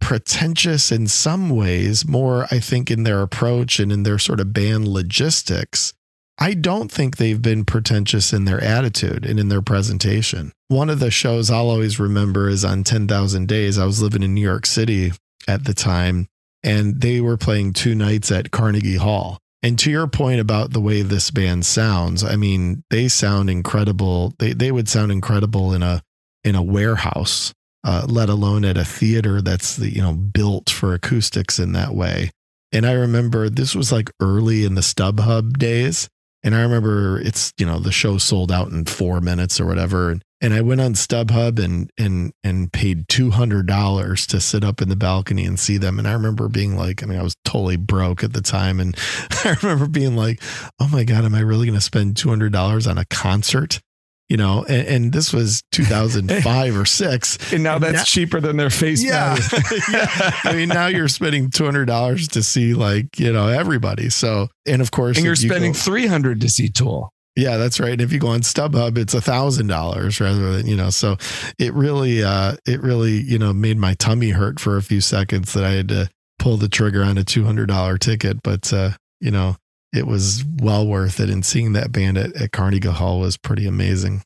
pretentious 0.00 0.92
in 0.92 1.08
some 1.08 1.50
ways, 1.50 2.06
more, 2.06 2.46
I 2.52 2.60
think, 2.60 2.92
in 2.92 3.02
their 3.02 3.22
approach 3.22 3.80
and 3.80 3.90
in 3.90 4.04
their 4.04 4.20
sort 4.20 4.38
of 4.38 4.52
band 4.52 4.86
logistics, 4.86 5.92
I 6.38 6.54
don't 6.54 6.92
think 6.92 7.16
they've 7.16 7.42
been 7.42 7.64
pretentious 7.64 8.32
in 8.32 8.44
their 8.44 8.62
attitude 8.62 9.26
and 9.26 9.40
in 9.40 9.48
their 9.48 9.62
presentation. 9.62 10.52
One 10.68 10.90
of 10.90 11.00
the 11.00 11.10
shows 11.10 11.50
I'll 11.50 11.70
always 11.70 11.98
remember 11.98 12.48
is 12.48 12.64
on 12.64 12.84
10,000 12.84 13.48
Days. 13.48 13.78
I 13.78 13.84
was 13.84 14.00
living 14.00 14.22
in 14.22 14.32
New 14.32 14.42
York 14.42 14.64
City 14.64 15.12
at 15.48 15.64
the 15.64 15.74
time, 15.74 16.28
and 16.66 17.00
they 17.00 17.20
were 17.20 17.36
playing 17.36 17.72
two 17.72 17.94
nights 17.94 18.30
at 18.32 18.50
Carnegie 18.50 18.96
Hall. 18.96 19.38
And 19.62 19.78
to 19.78 19.90
your 19.90 20.06
point 20.06 20.40
about 20.40 20.72
the 20.72 20.80
way 20.80 21.02
this 21.02 21.30
band 21.30 21.64
sounds, 21.64 22.22
I 22.22 22.36
mean, 22.36 22.84
they 22.90 23.08
sound 23.08 23.48
incredible. 23.48 24.34
They 24.38 24.52
they 24.52 24.70
would 24.70 24.88
sound 24.88 25.10
incredible 25.10 25.72
in 25.72 25.82
a 25.82 26.02
in 26.44 26.54
a 26.54 26.62
warehouse, 26.62 27.52
uh, 27.82 28.06
let 28.08 28.28
alone 28.28 28.64
at 28.64 28.76
a 28.76 28.84
theater 28.84 29.40
that's 29.40 29.76
the, 29.76 29.90
you 29.90 30.02
know 30.02 30.12
built 30.12 30.68
for 30.68 30.92
acoustics 30.92 31.58
in 31.58 31.72
that 31.72 31.94
way. 31.94 32.30
And 32.72 32.84
I 32.84 32.92
remember 32.92 33.48
this 33.48 33.74
was 33.74 33.90
like 33.90 34.10
early 34.20 34.64
in 34.64 34.74
the 34.74 34.82
StubHub 34.82 35.56
days, 35.56 36.08
and 36.42 36.54
I 36.54 36.62
remember 36.62 37.18
it's 37.20 37.52
you 37.58 37.66
know 37.66 37.78
the 37.78 37.92
show 37.92 38.18
sold 38.18 38.52
out 38.52 38.70
in 38.70 38.84
four 38.84 39.20
minutes 39.20 39.58
or 39.58 39.66
whatever. 39.66 40.10
And 40.10 40.22
and 40.40 40.52
I 40.52 40.60
went 40.60 40.80
on 40.80 40.94
StubHub 40.94 41.58
and 41.62 41.90
and 41.98 42.32
and 42.44 42.72
paid 42.72 43.08
two 43.08 43.30
hundred 43.30 43.66
dollars 43.66 44.26
to 44.28 44.40
sit 44.40 44.64
up 44.64 44.82
in 44.82 44.88
the 44.88 44.96
balcony 44.96 45.44
and 45.46 45.58
see 45.58 45.78
them. 45.78 45.98
And 45.98 46.06
I 46.06 46.12
remember 46.12 46.48
being 46.48 46.76
like, 46.76 47.02
I 47.02 47.06
mean, 47.06 47.18
I 47.18 47.22
was 47.22 47.36
totally 47.44 47.76
broke 47.76 48.22
at 48.22 48.32
the 48.32 48.42
time, 48.42 48.78
and 48.80 48.96
I 49.44 49.56
remember 49.62 49.86
being 49.86 50.16
like, 50.16 50.42
oh 50.80 50.88
my 50.88 51.04
god, 51.04 51.24
am 51.24 51.34
I 51.34 51.40
really 51.40 51.66
going 51.66 51.78
to 51.78 51.84
spend 51.84 52.16
two 52.16 52.28
hundred 52.28 52.52
dollars 52.52 52.86
on 52.86 52.98
a 52.98 53.04
concert? 53.06 53.80
You 54.28 54.36
know, 54.36 54.64
and, 54.68 54.88
and 54.88 55.12
this 55.12 55.32
was 55.32 55.62
2005 55.70 56.76
or 56.76 56.84
six. 56.84 57.38
And 57.52 57.62
now 57.62 57.78
that's 57.78 57.92
Now- 57.98 58.02
cheaper 58.02 58.40
than 58.40 58.56
their 58.56 58.70
face 58.70 59.00
Yeah. 59.00 59.36
value. 59.36 59.80
yeah. 59.92 60.30
I 60.42 60.52
mean, 60.52 60.68
now 60.68 60.88
you're 60.88 61.06
spending 61.06 61.48
two 61.48 61.64
hundred 61.64 61.84
dollars 61.86 62.26
to 62.28 62.42
see 62.42 62.74
like 62.74 63.20
you 63.20 63.32
know 63.32 63.46
everybody. 63.46 64.10
So, 64.10 64.48
and 64.66 64.82
of 64.82 64.90
course, 64.90 65.16
and 65.16 65.24
you're 65.24 65.34
you 65.34 65.48
spending 65.48 65.72
go- 65.72 65.78
300 65.78 66.40
to 66.40 66.48
see 66.48 66.68
Tool. 66.68 67.12
Yeah, 67.36 67.58
that's 67.58 67.78
right. 67.78 67.92
And 67.92 68.00
if 68.00 68.12
you 68.12 68.18
go 68.18 68.28
on 68.28 68.40
StubHub, 68.40 68.96
it's 68.96 69.12
a 69.14 69.20
thousand 69.20 69.66
dollars 69.66 70.20
rather 70.20 70.56
than 70.56 70.66
you 70.66 70.74
know. 70.74 70.88
So 70.88 71.16
it 71.58 71.74
really, 71.74 72.24
uh, 72.24 72.56
it 72.66 72.80
really, 72.80 73.20
you 73.20 73.38
know, 73.38 73.52
made 73.52 73.76
my 73.76 73.94
tummy 73.94 74.30
hurt 74.30 74.58
for 74.58 74.76
a 74.76 74.82
few 74.82 75.02
seconds 75.02 75.52
that 75.52 75.62
I 75.62 75.72
had 75.72 75.88
to 75.88 76.08
pull 76.38 76.56
the 76.56 76.68
trigger 76.68 77.02
on 77.04 77.18
a 77.18 77.24
two 77.24 77.44
hundred 77.44 77.66
dollar 77.66 77.98
ticket. 77.98 78.42
But 78.42 78.72
uh, 78.72 78.92
you 79.20 79.30
know, 79.30 79.56
it 79.92 80.06
was 80.06 80.44
well 80.62 80.86
worth 80.86 81.20
it. 81.20 81.28
And 81.28 81.44
seeing 81.44 81.74
that 81.74 81.92
band 81.92 82.16
at, 82.16 82.34
at 82.36 82.52
Carnegie 82.52 82.88
Hall 82.88 83.20
was 83.20 83.36
pretty 83.36 83.66
amazing. 83.66 84.22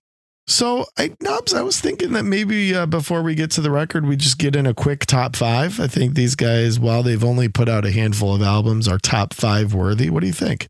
So, 0.47 0.87
I 0.99 1.15
Nobs, 1.21 1.55
I 1.55 1.63
was 1.63 1.81
thinking 1.81 2.13
that 2.13 2.25
maybe 2.25 2.75
uh, 2.75 2.87
before 2.87 3.23
we 3.23 3.37
get 3.37 3.53
to 3.53 3.61
the 3.61 3.71
record, 3.71 4.07
we 4.07 4.17
just 4.17 4.39
get 4.39 4.57
in 4.57 4.67
a 4.67 4.75
quick 4.75 5.07
top 5.07 5.37
five. 5.37 5.79
I 5.79 5.87
think 5.87 6.15
these 6.15 6.35
guys, 6.35 6.79
while 6.81 7.05
they've 7.05 7.23
only 7.23 7.49
put 7.49 7.69
out 7.69 7.85
a 7.85 7.93
handful 7.93 8.35
of 8.35 8.43
albums, 8.43 8.89
are 8.89 8.99
top 8.99 9.33
five 9.33 9.75
worthy. 9.75 10.11
What 10.11 10.21
do 10.21 10.27
you 10.27 10.33
think? 10.33 10.67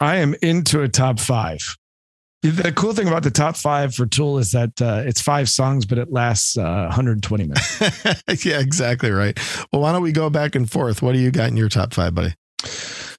I 0.00 0.16
am 0.16 0.34
into 0.42 0.82
a 0.82 0.88
top 0.88 1.18
five. 1.18 1.58
The 2.42 2.72
cool 2.72 2.92
thing 2.92 3.08
about 3.08 3.22
the 3.24 3.30
top 3.30 3.56
five 3.56 3.94
for 3.94 4.06
Tool 4.06 4.38
is 4.38 4.52
that 4.52 4.80
uh, 4.80 5.02
it's 5.04 5.20
five 5.20 5.48
songs, 5.48 5.84
but 5.84 5.98
it 5.98 6.12
lasts 6.12 6.56
uh, 6.56 6.84
120 6.86 7.44
minutes. 7.44 7.80
yeah, 8.44 8.60
exactly 8.60 9.10
right. 9.10 9.36
Well, 9.72 9.82
why 9.82 9.92
don't 9.92 10.02
we 10.02 10.12
go 10.12 10.30
back 10.30 10.54
and 10.54 10.70
forth? 10.70 11.02
What 11.02 11.12
do 11.12 11.18
you 11.18 11.30
got 11.30 11.48
in 11.48 11.56
your 11.56 11.68
top 11.68 11.92
five, 11.92 12.14
buddy? 12.14 12.34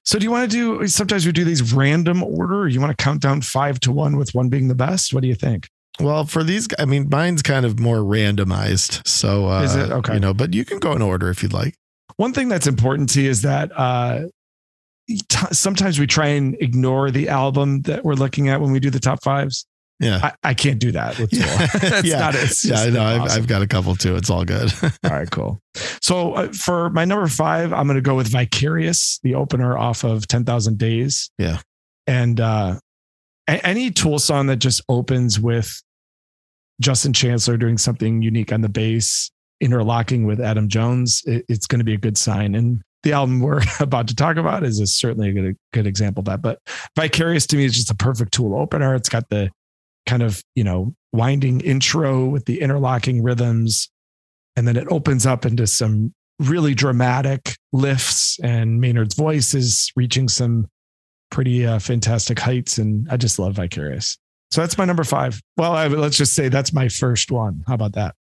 So, 0.04 0.18
do 0.18 0.24
you 0.24 0.30
want 0.30 0.50
to 0.50 0.56
do? 0.56 0.86
Sometimes 0.86 1.26
we 1.26 1.32
do 1.32 1.44
these 1.44 1.74
random 1.74 2.22
order. 2.22 2.60
Or 2.60 2.68
you 2.68 2.80
want 2.80 2.96
to 2.96 3.02
count 3.02 3.20
down 3.20 3.42
five 3.42 3.78
to 3.80 3.92
one 3.92 4.16
with 4.16 4.34
one 4.34 4.48
being 4.48 4.68
the 4.68 4.74
best? 4.74 5.12
What 5.12 5.20
do 5.20 5.28
you 5.28 5.34
think? 5.34 5.68
Well, 6.00 6.24
for 6.24 6.42
these, 6.42 6.68
I 6.78 6.84
mean, 6.84 7.08
mine's 7.10 7.42
kind 7.42 7.66
of 7.66 7.78
more 7.78 7.98
randomized. 7.98 9.06
So, 9.06 9.48
uh, 9.50 9.62
Is 9.62 9.74
it? 9.74 9.90
Okay. 9.90 10.14
You 10.14 10.20
know, 10.20 10.32
but 10.32 10.54
you 10.54 10.64
can 10.64 10.78
go 10.78 10.92
in 10.92 11.02
order 11.02 11.28
if 11.28 11.42
you'd 11.42 11.52
like. 11.52 11.74
One 12.16 12.32
thing 12.32 12.48
that's 12.48 12.66
important 12.66 13.10
to 13.10 13.20
you 13.20 13.28
is 13.28 13.42
that 13.42 13.70
uh, 13.76 14.22
sometimes 15.52 15.98
we 15.98 16.06
try 16.06 16.28
and 16.28 16.56
ignore 16.60 17.10
the 17.10 17.28
album 17.28 17.82
that 17.82 18.04
we're 18.04 18.14
looking 18.14 18.48
at 18.48 18.60
when 18.60 18.72
we 18.72 18.80
do 18.80 18.90
the 18.90 19.00
top 19.00 19.22
fives. 19.22 19.66
Yeah. 20.00 20.20
I, 20.22 20.50
I 20.50 20.54
can't 20.54 20.78
do 20.78 20.92
that 20.92 21.18
with 21.18 21.32
Yeah. 21.32 21.66
That's 21.74 22.06
Yeah. 22.06 22.18
not 22.20 22.34
it. 22.36 22.64
Yeah, 22.64 22.80
I 22.82 22.90
know. 22.90 23.02
I've. 23.02 23.30
I've 23.32 23.46
got 23.48 23.62
a 23.62 23.66
couple 23.66 23.96
too. 23.96 24.14
It's 24.14 24.30
all 24.30 24.44
good. 24.44 24.72
All 24.82 25.10
right, 25.10 25.28
cool. 25.30 25.60
So 26.00 26.34
uh, 26.34 26.52
for 26.52 26.90
my 26.90 27.04
number 27.04 27.26
five, 27.26 27.72
I'm 27.72 27.86
going 27.86 27.96
to 27.96 28.00
go 28.00 28.14
with 28.14 28.28
Vicarious, 28.28 29.18
the 29.24 29.34
opener 29.34 29.76
off 29.76 30.04
of 30.04 30.28
10,000 30.28 30.78
Days. 30.78 31.30
Yeah. 31.38 31.58
And 32.06 32.38
uh, 32.40 32.78
a- 33.48 33.66
any 33.66 33.90
Tool 33.90 34.20
song 34.20 34.46
that 34.46 34.56
just 34.58 34.82
opens 34.88 35.40
with 35.40 35.82
Justin 36.80 37.12
Chancellor 37.12 37.56
doing 37.56 37.76
something 37.76 38.22
unique 38.22 38.52
on 38.52 38.60
the 38.60 38.68
bass, 38.68 39.32
interlocking 39.60 40.26
with 40.26 40.40
Adam 40.40 40.68
Jones, 40.68 41.22
it, 41.26 41.44
it's 41.48 41.66
going 41.66 41.80
to 41.80 41.84
be 41.84 41.94
a 41.94 41.98
good 41.98 42.16
sign. 42.16 42.54
And 42.54 42.82
the 43.08 43.14
album 43.14 43.40
we're 43.40 43.62
about 43.80 44.08
to 44.08 44.14
talk 44.14 44.36
about 44.36 44.64
is, 44.64 44.78
certainly 44.94 45.30
a 45.30 45.32
good, 45.32 45.56
good 45.72 45.86
example 45.86 46.20
of 46.20 46.26
that. 46.26 46.42
But 46.42 46.60
Vicarious 46.96 47.46
to 47.48 47.56
me 47.56 47.64
is 47.64 47.74
just 47.74 47.90
a 47.90 47.94
perfect 47.94 48.32
Tool 48.32 48.54
opener. 48.54 48.94
It's 48.94 49.08
got 49.08 49.28
the 49.28 49.50
kind 50.06 50.22
of, 50.22 50.42
you 50.54 50.64
know, 50.64 50.94
winding 51.12 51.60
intro 51.60 52.26
with 52.26 52.44
the 52.44 52.60
interlocking 52.60 53.22
rhythms 53.22 53.90
and 54.56 54.66
then 54.66 54.76
it 54.76 54.88
opens 54.90 55.24
up 55.24 55.46
into 55.46 55.66
some 55.68 56.12
really 56.40 56.74
dramatic 56.74 57.56
lifts 57.72 58.38
and 58.42 58.80
maynard's 58.80 59.14
voice 59.14 59.54
is 59.54 59.90
reaching 59.96 60.28
some 60.28 60.66
pretty 61.30 61.64
uh, 61.64 61.78
fantastic 61.78 62.38
heights 62.38 62.78
and 62.78 63.08
i 63.10 63.16
just 63.16 63.38
love 63.38 63.54
vicarious 63.54 64.18
so 64.50 64.60
that's 64.60 64.76
my 64.76 64.84
number 64.84 65.04
five 65.04 65.40
well 65.56 65.72
I, 65.72 65.86
let's 65.88 66.16
just 66.16 66.34
say 66.34 66.48
that's 66.48 66.72
my 66.72 66.88
first 66.88 67.30
one 67.30 67.62
how 67.66 67.74
about 67.74 67.92
that 67.94 68.14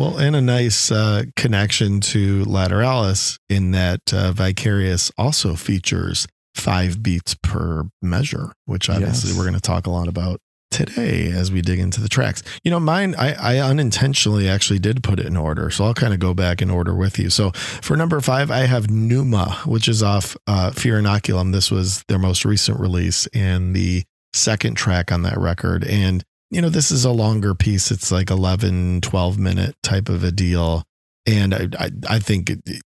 well, 0.00 0.18
and 0.18 0.34
a 0.34 0.40
nice 0.40 0.90
uh, 0.90 1.24
connection 1.36 2.00
to 2.00 2.44
Lateralus 2.46 3.38
in 3.50 3.72
that 3.72 4.00
uh, 4.14 4.32
Vicarious 4.32 5.12
also 5.18 5.54
features 5.54 6.26
five 6.54 7.02
beats 7.02 7.36
per 7.42 7.84
measure, 8.00 8.52
which 8.64 8.88
obviously 8.88 9.30
Yes. 9.30 9.38
we're 9.38 9.44
going 9.44 9.54
to 9.54 9.60
talk 9.60 9.86
a 9.86 9.90
lot 9.90 10.08
about 10.08 10.40
today 10.70 11.30
as 11.30 11.52
we 11.52 11.60
dig 11.60 11.78
into 11.80 12.00
the 12.00 12.08
tracks. 12.08 12.42
You 12.64 12.70
know, 12.70 12.80
mine, 12.80 13.14
I, 13.18 13.34
I 13.34 13.58
unintentionally 13.58 14.48
actually 14.48 14.78
did 14.78 15.02
put 15.02 15.20
it 15.20 15.26
in 15.26 15.36
order. 15.36 15.70
So 15.70 15.84
I'll 15.84 15.94
kind 15.94 16.14
of 16.14 16.20
go 16.20 16.32
back 16.32 16.62
in 16.62 16.70
order 16.70 16.94
with 16.94 17.18
you. 17.18 17.28
So 17.28 17.50
for 17.50 17.96
number 17.96 18.20
five, 18.20 18.50
I 18.50 18.60
have 18.60 18.88
Pneuma, 18.88 19.60
which 19.66 19.88
is 19.88 20.02
off 20.02 20.36
uh, 20.46 20.70
Fear 20.70 21.02
Inoculum. 21.02 21.52
This 21.52 21.70
was 21.70 22.04
their 22.08 22.18
most 22.18 22.44
recent 22.44 22.80
release 22.80 23.26
and 23.34 23.74
the 23.74 24.04
second 24.32 24.76
track 24.76 25.10
on 25.12 25.22
that 25.22 25.36
record. 25.38 25.84
And, 25.84 26.24
you 26.50 26.60
know, 26.60 26.68
this 26.68 26.90
is 26.90 27.04
a 27.04 27.12
longer 27.12 27.54
piece. 27.54 27.90
It's 27.90 28.10
like 28.10 28.30
11, 28.30 29.02
12 29.02 29.38
minute 29.38 29.76
type 29.82 30.08
of 30.08 30.24
a 30.24 30.32
deal. 30.32 30.82
And 31.26 31.54
I, 31.54 31.68
I, 31.78 31.90
I 32.08 32.18
think 32.18 32.50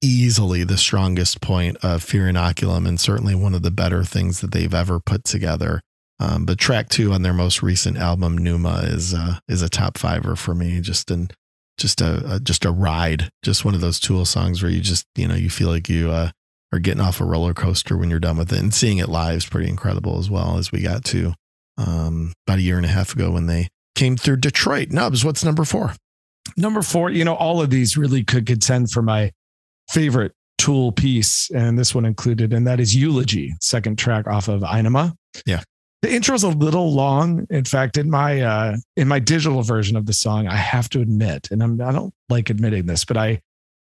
easily 0.02 0.64
the 0.64 0.78
strongest 0.78 1.40
point 1.40 1.76
of 1.82 2.02
Fear 2.02 2.32
Inoculum 2.32 2.86
and 2.86 3.00
certainly 3.00 3.34
one 3.34 3.54
of 3.54 3.62
the 3.62 3.70
better 3.70 4.04
things 4.04 4.40
that 4.40 4.52
they've 4.52 4.72
ever 4.72 5.00
put 5.00 5.24
together. 5.24 5.80
Um, 6.20 6.44
but 6.44 6.58
track 6.58 6.90
two 6.90 7.12
on 7.12 7.22
their 7.22 7.32
most 7.32 7.62
recent 7.62 7.96
album, 7.96 8.36
Pneuma, 8.36 8.82
is 8.84 9.14
uh, 9.14 9.38
is 9.48 9.62
a 9.62 9.70
top 9.70 9.96
fiver 9.96 10.36
for 10.36 10.54
me. 10.54 10.80
Just 10.80 11.10
an 11.10 11.30
just 11.78 12.02
a, 12.02 12.34
a 12.34 12.40
just 12.40 12.66
a 12.66 12.70
ride, 12.70 13.30
just 13.42 13.64
one 13.64 13.74
of 13.74 13.80
those 13.80 13.98
Tool 13.98 14.26
songs 14.26 14.62
where 14.62 14.70
you 14.70 14.80
just 14.80 15.06
you 15.16 15.26
know 15.26 15.34
you 15.34 15.48
feel 15.48 15.68
like 15.68 15.88
you 15.88 16.10
uh, 16.10 16.30
are 16.74 16.78
getting 16.78 17.00
off 17.00 17.22
a 17.22 17.24
roller 17.24 17.54
coaster 17.54 17.96
when 17.96 18.10
you're 18.10 18.20
done 18.20 18.36
with 18.36 18.52
it, 18.52 18.58
and 18.58 18.74
seeing 18.74 18.98
it 18.98 19.08
live 19.08 19.38
is 19.38 19.46
pretty 19.46 19.70
incredible 19.70 20.18
as 20.18 20.28
well. 20.28 20.58
As 20.58 20.70
we 20.70 20.82
got 20.82 21.06
to 21.06 21.32
um, 21.84 22.32
about 22.46 22.58
a 22.58 22.62
year 22.62 22.76
and 22.76 22.86
a 22.86 22.90
half 22.90 23.12
ago 23.14 23.30
when 23.32 23.46
they 23.46 23.68
came 23.96 24.16
through 24.16 24.36
Detroit. 24.36 24.90
Nubs, 24.90 25.24
what's 25.24 25.44
number 25.44 25.64
four? 25.64 25.94
number 26.56 26.82
four 26.82 27.10
you 27.10 27.22
know 27.24 27.34
all 27.34 27.60
of 27.60 27.70
these 27.70 27.96
really 27.96 28.24
could 28.24 28.46
contend 28.46 28.90
for 28.90 29.02
my 29.02 29.30
favorite 29.90 30.32
tool 30.58 30.90
piece 30.90 31.48
and 31.50 31.78
this 31.78 31.94
one 31.94 32.04
included 32.04 32.52
and 32.52 32.66
that 32.66 32.80
is 32.80 32.96
eulogy 32.96 33.54
second 33.60 33.98
track 33.98 34.26
off 34.26 34.48
of 34.48 34.64
anima 34.64 35.14
Yeah. 35.46 35.62
the 36.02 36.12
intro 36.12 36.34
is 36.34 36.42
a 36.42 36.48
little 36.48 36.92
long 36.92 37.46
in 37.50 37.64
fact 37.64 37.98
in 37.98 38.10
my 38.10 38.40
uh 38.40 38.76
in 38.96 39.06
my 39.06 39.18
digital 39.20 39.62
version 39.62 39.96
of 39.96 40.06
the 40.06 40.12
song 40.14 40.48
i 40.48 40.56
have 40.56 40.88
to 40.90 41.00
admit 41.00 41.48
and 41.50 41.62
I'm, 41.62 41.80
i 41.82 41.92
don't 41.92 42.12
like 42.30 42.50
admitting 42.50 42.86
this 42.86 43.04
but 43.04 43.16
i 43.18 43.40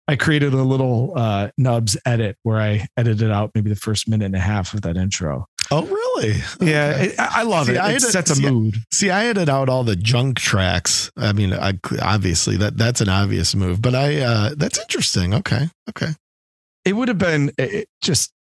i 0.07 0.15
created 0.15 0.53
a 0.53 0.63
little 0.63 1.13
uh 1.15 1.49
nubs 1.57 1.97
edit 2.05 2.38
where 2.43 2.59
i 2.59 2.88
edited 2.95 3.29
out 3.29 3.51
maybe 3.55 3.69
the 3.69 3.75
first 3.75 4.07
minute 4.07 4.25
and 4.25 4.35
a 4.35 4.39
half 4.39 4.73
of 4.73 4.81
that 4.81 4.95
intro 4.97 5.45
Oh, 5.72 5.86
really? 5.86 6.36
yeah 6.61 6.91
Okay. 6.95 7.05
it, 7.07 7.20
i 7.20 7.30
I 7.38 7.43
love 7.43 7.68
See, 7.68 7.74
it 7.74 7.78
I 7.78 7.91
it 7.91 7.97
a- 7.97 7.99
sets 8.01 8.38
a 8.38 8.41
mood 8.41 8.76
See, 8.93 9.09
I 9.09 9.26
edited 9.26 9.49
out 9.49 9.70
all 9.70 9.84
the 9.84 9.95
junk 9.95 10.38
tracks. 10.39 11.11
I 11.18 11.34
mean, 11.34 11.53
I, 11.53 11.74
obviously 12.01 12.57
that 12.57 12.78
that's 12.78 13.01
an 13.01 13.09
obvious 13.09 13.53
move, 13.55 13.82
but 13.82 13.93
I 13.95 14.18
uh, 14.22 14.55
that's 14.57 14.80
interesting. 14.80 15.34
Okay, 15.34 15.68
okay. 15.89 16.13
it 16.86 16.93
would 16.93 17.07
have 17.09 17.18
been 17.18 17.49
it, 17.57 17.74
it 17.74 17.88
just 18.01 18.32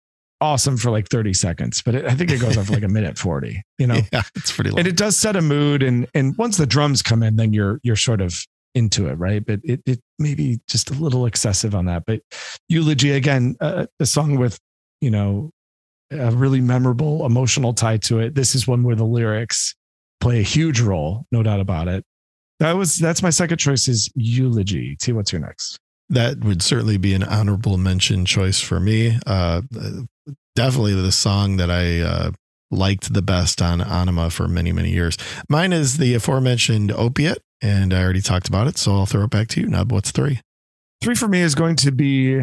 awesome 0.41 0.77
for 0.77 0.91
like 0.91 1.09
30 1.09 1.33
seconds 1.33 1.81
but 1.81 1.95
it, 1.95 2.05
i 2.05 2.15
think 2.15 2.31
it 2.31 2.39
goes 2.39 2.59
on 2.59 2.65
for 2.67 2.75
like 2.75 2.83
a 2.83 2.89
minute 2.89 3.17
40 3.17 3.63
you 3.79 3.87
know 3.87 3.95
Yeah, 4.13 4.21
it's 4.35 4.53
pretty 4.53 4.69
long. 4.69 4.79
and 4.81 4.87
it 4.87 4.95
does 4.95 5.17
set 5.17 5.35
a 5.35 5.41
mood 5.41 5.83
and 5.83 6.07
and 6.13 6.37
once 6.37 6.59
the 6.59 6.67
drums 6.67 7.01
come 7.01 7.23
in 7.23 7.37
then 7.37 7.55
you're 7.55 7.81
you're 7.83 7.97
sort 7.97 8.21
of 8.21 8.45
into 8.75 9.07
it 9.09 9.15
right 9.15 9.43
but 9.47 9.61
it 9.65 9.81
it 9.87 9.99
may 10.19 10.35
be 10.35 10.61
just 10.69 10.91
a 10.91 10.93
little 10.93 11.25
excessive 11.25 11.75
on 11.75 11.87
that 11.87 12.03
but 12.07 12.21
eulogy 12.69 13.13
again 13.13 13.57
uh, 13.63 13.87
a 13.99 14.05
song 14.05 14.37
with 14.37 14.59
you 15.01 15.11
know 15.11 15.49
a 16.11 16.31
really 16.31 16.61
memorable 16.61 17.27
emotional 17.27 17.75
tie 17.75 17.97
to 17.97 18.19
it 18.19 18.35
this 18.35 18.55
is 18.55 18.67
one 18.67 18.83
where 18.83 18.97
the 18.97 19.05
lyrics 19.05 19.75
play 20.21 20.39
a 20.39 20.43
huge 20.43 20.81
role 20.81 21.27
no 21.33 21.43
doubt 21.43 21.61
about 21.61 21.89
it 21.89 22.05
that 22.61 22.73
was 22.73 22.97
that's 22.97 23.23
my 23.23 23.31
second 23.31 23.59
choice 23.59 23.89
is 23.89 24.11
eulogy 24.15 24.97
t 25.01 25.13
what's 25.13 25.33
your 25.33 25.41
next 25.41 25.79
that 26.09 26.45
would 26.45 26.63
certainly 26.63 26.99
be 26.99 27.15
an 27.15 27.25
honorable 27.25 27.79
mention 27.79 28.25
choice 28.25 28.61
for 28.61 28.79
me. 28.79 29.19
Uh, 29.27 29.63
definitely 30.55 30.95
the 30.95 31.13
song 31.13 31.57
that 31.57 31.71
I 31.71 32.01
uh, 32.01 32.31
liked 32.71 33.13
the 33.13 33.23
best 33.23 33.61
on 33.61 33.81
Anima 33.81 34.31
for 34.31 34.47
many, 34.47 34.73
many 34.73 34.91
years. 34.91 35.17
Mine 35.49 35.73
is 35.73 35.97
the 35.97 36.15
aforementioned 36.15 36.93
Opiate, 36.93 37.43
and 37.61 37.93
I 37.93 38.03
already 38.03 38.23
talked 38.23 38.49
about 38.49 38.69
it, 38.69 38.79
so 38.79 38.93
I'll 38.93 39.07
throw 39.07 39.25
it 39.25 39.31
back 39.31 39.49
to 39.49 39.61
you. 39.61 39.67
Nub, 39.67 39.91
what's 39.91 40.11
three? 40.13 40.41
Three 41.03 41.15
for 41.15 41.29
me 41.29 41.41
is 41.41 41.55
going 41.55 41.77
to 41.77 41.93
be 41.93 42.43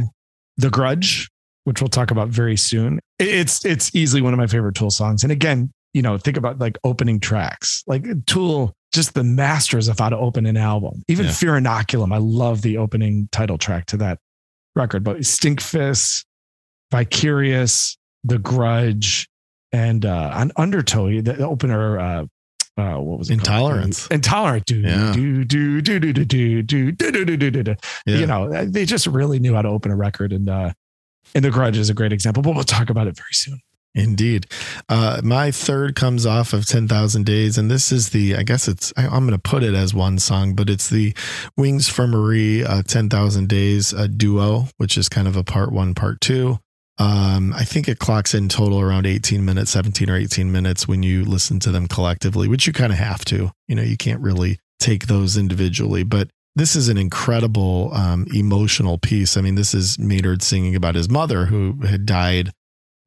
The 0.57 0.70
Grudge, 0.70 1.30
which 1.66 1.82
we'll 1.82 1.89
talk 1.89 2.11
about 2.11 2.30
very 2.30 2.57
soon. 2.57 2.99
It's 3.20 3.64
it's 3.66 3.95
easily 3.95 4.22
one 4.22 4.34
of 4.34 4.39
my 4.39 4.47
favorite 4.47 4.76
Tool 4.76 4.91
songs. 4.91 5.24
And 5.24 5.32
again, 5.32 5.72
you 5.93 6.01
know, 6.01 6.18
think 6.18 6.38
about 6.38 6.59
like 6.59 6.78
opening 6.84 7.20
tracks. 7.20 7.84
Like 7.88 8.05
Tool, 8.26 8.74
just 8.93 9.14
the 9.14 9.24
masters 9.24 9.88
of 9.88 9.99
how 9.99 10.09
to 10.09 10.18
open 10.18 10.45
an 10.45 10.57
album. 10.57 11.03
Even 11.07 11.26
Yeah. 11.28 11.32
Fear 11.32 11.51
Inoculum, 11.61 12.14
I 12.14 12.18
love 12.18 12.61
the 12.64 12.78
opening 12.78 13.30
title 13.32 13.57
track 13.57 13.86
to 13.88 13.97
that 13.97 14.20
record. 14.76 15.03
But 15.03 15.18
Stinkfist, 15.20 16.26
Vicarious, 16.91 17.97
The 18.24 18.38
Grudge, 18.39 19.28
and 19.72 20.05
uh, 20.05 20.32
on 20.34 20.51
Undertow, 20.57 21.22
the 21.22 21.45
opener, 21.45 21.99
uh, 21.99 22.26
uh, 22.78 22.95
what 22.97 23.20
was 23.20 23.30
it? 23.30 23.38
called? 23.38 23.47
Intolerance. 23.47 24.07
Intolerant. 24.07 24.66
Do, 24.66 24.76
Yeah. 24.80 25.11
do, 25.14 25.43
do, 25.43 25.82
do, 25.82 25.99
do, 25.99 26.14
do, 26.14 26.24
do, 26.24 26.61
do, 26.64 26.91
do, 26.91 27.26
do, 27.26 27.38
do, 27.38 27.51
do, 27.51 27.64
do. 27.64 27.76
You 28.05 28.26
know, 28.28 28.66
they 28.66 28.86
just 28.86 29.07
really 29.07 29.39
knew 29.39 29.53
how 29.55 29.61
to 29.64 29.70
open 29.70 29.91
a 29.91 29.95
record. 29.95 30.32
And, 30.34 30.49
uh, 30.49 30.74
and 31.36 31.43
The 31.43 31.51
Grudge 31.51 31.78
is 31.78 31.89
a 31.89 31.93
great 31.93 32.13
example, 32.13 32.43
but 32.43 32.55
we'll 32.55 32.63
talk 32.63 32.89
about 32.89 33.07
it 33.07 33.15
very 33.15 33.34
soon. 33.34 33.59
Indeed. 33.95 34.47
Uh, 34.89 35.21
my 35.24 35.51
third 35.51 35.95
comes 35.95 36.26
off 36.26 36.53
of 36.53 36.65
10,000 36.65 37.26
Days. 37.26 37.57
And 37.57 37.69
this 37.69 37.91
is 37.91 38.09
the, 38.09 38.36
I 38.36 38.43
guess 38.43 38.67
it's, 38.67 38.91
I, 38.97 39.05
I'm 39.05 39.28
going 39.28 39.32
to 39.32 39.38
put 39.38 39.63
it 39.63 39.76
as 39.76 39.93
one 39.93 40.17
song, 40.17 40.55
but 40.55 40.69
it's 40.69 40.89
the 40.89 41.15
Wings 41.57 41.88
for 41.88 42.07
Marie 42.07 42.63
uh, 42.63 42.82
10,000 42.84 43.47
Days 43.47 43.93
uh, 43.93 44.07
duo, 44.07 44.67
which 44.78 44.97
is 44.97 45.09
kind 45.09 45.28
of 45.28 45.36
a 45.36 45.43
part 45.43 45.71
one, 45.71 45.93
part 45.93 46.21
two. 46.21 46.59
Um, 46.99 47.53
I 47.53 47.63
think 47.63 47.88
it 47.88 47.99
clocks 47.99 48.34
in 48.34 48.49
total 48.49 48.80
around 48.80 49.05
18 49.05 49.43
minutes, 49.43 49.71
17 49.71 50.09
or 50.09 50.15
18 50.15 50.51
minutes 50.51 50.88
when 50.88 51.03
you 51.03 51.24
listen 51.26 51.59
to 51.61 51.71
them 51.71 51.88
collectively, 51.88 52.47
which 52.47 52.67
you 52.67 52.74
kind 52.74 52.91
of 52.91 52.99
have 52.99 53.26
to. 53.26 53.51
You 53.67 53.76
know, 53.76 53.82
you 53.82 53.97
can't 53.97 54.21
really 54.21 54.59
take 54.80 55.07
those 55.07 55.38
individually, 55.38 56.03
but 56.03 56.30
this 56.56 56.76
is 56.76 56.88
an 56.88 56.97
incredible 56.97 57.91
um, 57.93 58.28
emotional 58.34 58.97
piece. 58.97 59.38
I 59.38 59.41
mean, 59.41 59.56
this 59.56 59.74
is 59.74 59.97
Maynard 59.97 60.43
singing 60.43 60.76
about 60.76 60.95
his 60.95 61.10
mother 61.10 61.45
who 61.45 61.82
had 61.86 62.06
died 62.06 62.51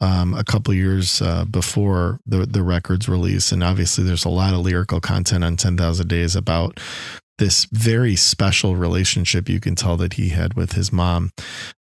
um, 0.00 0.34
a 0.34 0.44
couple 0.44 0.74
years 0.74 1.22
uh, 1.22 1.44
before 1.44 2.20
the 2.26 2.44
the 2.46 2.62
record's 2.62 3.08
release, 3.08 3.52
and 3.52 3.62
obviously 3.62 4.04
there's 4.04 4.24
a 4.24 4.30
lot 4.30 4.52
of 4.52 4.60
lyrical 4.60 5.00
content 5.00 5.44
on 5.44 5.56
Ten 5.56 5.76
Thousand 5.76 6.08
Days 6.08 6.36
about 6.36 6.80
this 7.38 7.66
very 7.66 8.16
special 8.16 8.76
relationship 8.76 9.48
you 9.48 9.60
can 9.60 9.74
tell 9.74 9.96
that 9.98 10.14
he 10.14 10.30
had 10.30 10.54
with 10.54 10.72
his 10.72 10.92
mom, 10.92 11.30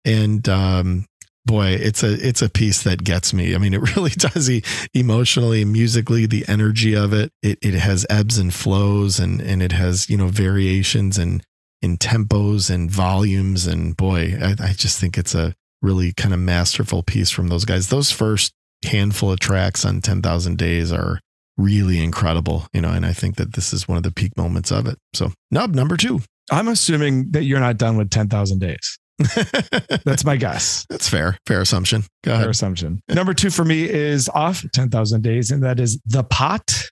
and 0.04 0.50
um, 0.50 1.06
boy, 1.46 1.68
it's 1.68 2.04
a 2.04 2.14
it's 2.28 2.42
a 2.42 2.50
piece 2.50 2.84
that 2.84 3.04
gets 3.04 3.34
me. 3.34 3.56
I 3.56 3.58
mean, 3.58 3.74
it 3.74 3.82
really 3.96 4.12
does. 4.12 4.48
He, 4.48 4.64
emotionally, 4.94 5.64
musically, 5.66 6.26
the 6.26 6.46
energy 6.48 6.96
of 6.96 7.14
it, 7.14 7.32
it 7.42 7.60
it 7.62 7.76
has 7.76 8.06
ebbs 8.10 8.38
and 8.38 8.54
flows, 8.54 9.20
and 9.20 9.40
and 9.42 9.62
it 9.62 9.72
has 9.72 10.10
you 10.10 10.18
know 10.18 10.28
variations 10.28 11.18
and 11.18 11.44
in 11.82 11.98
tempos 11.98 12.70
and 12.70 12.90
volumes, 12.90 13.68
and 13.68 13.98
boy, 13.98 14.38
I, 14.42 14.56
I 14.60 14.74
just 14.74 15.00
think 15.00 15.18
it's 15.18 15.36
a 15.36 15.54
really 15.82 16.14
kind 16.14 16.34
of 16.34 16.40
masterful 16.40 17.04
piece 17.04 17.32
from 17.32 17.48
those 17.48 17.66
guys. 17.66 17.90
Those 17.90 18.12
first 18.12 18.54
handful 18.86 19.32
of 19.32 19.40
tracks 19.40 19.86
on 19.86 20.02
10,000 20.02 20.58
Days 20.58 20.92
are 20.92 21.20
really 21.58 22.04
incredible, 22.04 22.68
you 22.74 22.82
know, 22.82 22.90
and 22.90 23.06
I 23.06 23.14
think 23.14 23.36
that 23.36 23.54
this 23.54 23.74
is 23.74 23.88
one 23.88 23.98
of 23.98 24.04
the 24.04 24.12
peak 24.12 24.36
moments 24.38 24.72
of 24.72 24.88
it. 24.88 24.98
So, 25.14 25.32
nub 25.50 25.76
number 25.76 25.98
two. 25.98 26.22
I'm 26.52 26.68
assuming 26.68 27.32
that 27.32 27.44
you're 27.44 27.60
not 27.60 27.78
done 27.78 27.98
with 27.98 28.10
10,000 28.10 28.60
days. 28.60 29.00
That's 30.04 30.26
my 30.26 30.36
guess. 30.36 30.86
That's 30.90 31.08
fair. 31.08 31.38
Fair 31.46 31.62
assumption. 31.62 32.04
Go 32.24 32.38
Fair 32.38 32.50
assumption. 32.50 33.02
Number 33.08 33.34
two 33.34 33.50
for 33.50 33.64
me 33.64 33.88
is 33.88 34.30
off 34.30 34.66
10,000 34.74 35.22
days, 35.22 35.52
and 35.52 35.64
that 35.64 35.80
is 35.80 36.00
The 36.06 36.24
Pot. 36.24 36.90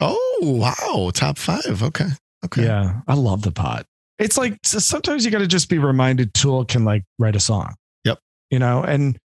Oh, 0.00 0.38
wow. 0.42 1.10
Top 1.12 1.38
five. 1.38 1.82
Okay. 1.82 2.08
Okay. 2.44 2.64
Yeah, 2.64 3.00
I 3.06 3.14
love 3.14 3.42
The 3.42 3.52
Pot. 3.52 3.86
It's 4.22 4.38
like 4.38 4.58
sometimes 4.64 5.24
you 5.24 5.30
got 5.30 5.38
to 5.38 5.46
just 5.46 5.68
be 5.68 5.78
reminded 5.78 6.32
Tool 6.34 6.64
can 6.64 6.84
like 6.84 7.02
write 7.18 7.36
a 7.36 7.40
song. 7.40 7.74
Yep. 8.04 8.18
You 8.50 8.58
know, 8.58 8.82
and 8.82 9.18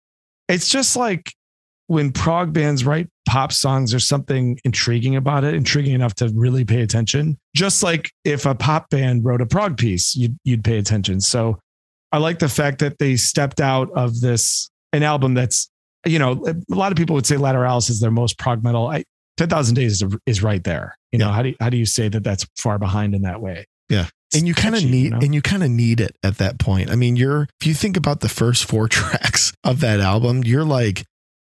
it's 0.47 0.69
just 0.69 0.95
like 0.95 1.33
when 1.87 2.11
prog 2.11 2.53
bands 2.53 2.85
write 2.85 3.09
pop 3.27 3.51
songs, 3.51 3.91
there's 3.91 4.07
something 4.07 4.59
intriguing 4.63 5.15
about 5.15 5.43
it, 5.43 5.53
intriguing 5.53 5.93
enough 5.93 6.15
to 6.15 6.29
really 6.29 6.63
pay 6.63 6.81
attention. 6.81 7.37
Just 7.55 7.83
like 7.83 8.11
if 8.23 8.45
a 8.45 8.55
pop 8.55 8.89
band 8.89 9.25
wrote 9.25 9.41
a 9.41 9.45
prog 9.45 9.77
piece, 9.77 10.15
you'd, 10.15 10.37
you'd 10.43 10.63
pay 10.63 10.77
attention. 10.77 11.21
So 11.21 11.59
I 12.11 12.17
like 12.17 12.39
the 12.39 12.49
fact 12.49 12.79
that 12.79 12.97
they 12.97 13.17
stepped 13.17 13.59
out 13.59 13.89
of 13.95 14.21
this, 14.21 14.69
an 14.93 15.03
album 15.03 15.33
that's, 15.33 15.69
you 16.05 16.19
know, 16.19 16.43
a 16.47 16.75
lot 16.75 16.91
of 16.91 16.97
people 16.97 17.15
would 17.15 17.25
say 17.25 17.35
Lateralus 17.35 17.89
is 17.89 17.99
their 17.99 18.11
most 18.11 18.37
prog 18.37 18.63
metal. 18.63 18.87
I, 18.87 19.03
10,000 19.37 19.75
Days 19.75 20.01
is, 20.01 20.15
is 20.25 20.41
right 20.41 20.63
there. 20.63 20.95
You 21.11 21.19
know, 21.19 21.29
how 21.31 21.41
do 21.41 21.49
you, 21.49 21.55
how 21.59 21.69
do 21.69 21.77
you 21.77 21.85
say 21.85 22.07
that 22.07 22.23
that's 22.23 22.45
far 22.57 22.79
behind 22.79 23.13
in 23.13 23.23
that 23.23 23.41
way? 23.41 23.65
Yeah. 23.89 24.07
And 24.35 24.47
you 24.47 24.53
kind 24.53 24.75
of 24.75 24.83
need 24.83 25.03
you 25.03 25.09
know? 25.11 25.19
and 25.21 25.33
you 25.33 25.41
kind 25.41 25.63
of 25.63 25.69
need 25.69 25.99
it 25.99 26.15
at 26.23 26.37
that 26.37 26.59
point. 26.59 26.89
I 26.89 26.95
mean, 26.95 27.15
you're 27.15 27.47
if 27.61 27.67
you 27.67 27.73
think 27.73 27.97
about 27.97 28.19
the 28.19 28.29
first 28.29 28.65
four 28.65 28.87
tracks 28.89 29.53
of 29.63 29.79
that 29.81 29.99
album, 29.99 30.43
you're 30.43 30.65
like, 30.65 31.03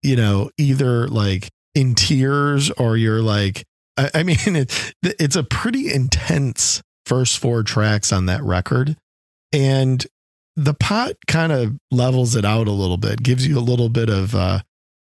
you 0.03 0.17
know, 0.17 0.51
either 0.59 1.09
like 1.09 1.49
in 1.75 1.95
tears 1.95 2.71
or 2.73 2.97
you're 2.97 3.23
like, 3.23 3.65
I, 3.97 4.11
I 4.15 4.23
mean, 4.23 4.37
it, 4.47 4.95
it's 5.03 5.37
a 5.37 5.45
pretty 5.45 5.93
intense 5.93 6.83
first 7.07 7.39
four 7.39 7.63
tracks 7.63 8.13
on 8.13 8.27
that 8.27 8.43
record, 8.43 8.97
and 9.53 10.07
the 10.57 10.75
pot 10.75 11.15
kind 11.27 11.53
of 11.53 11.77
levels 11.91 12.37
it 12.37 12.45
out 12.45 12.69
a 12.69 12.73
little 12.73 12.99
bit, 12.99 13.23
gives 13.23 13.47
you 13.47 13.59
a 13.59 13.61
little 13.61 13.89
bit 13.89 14.11
of 14.11 14.35
uh, 14.35 14.61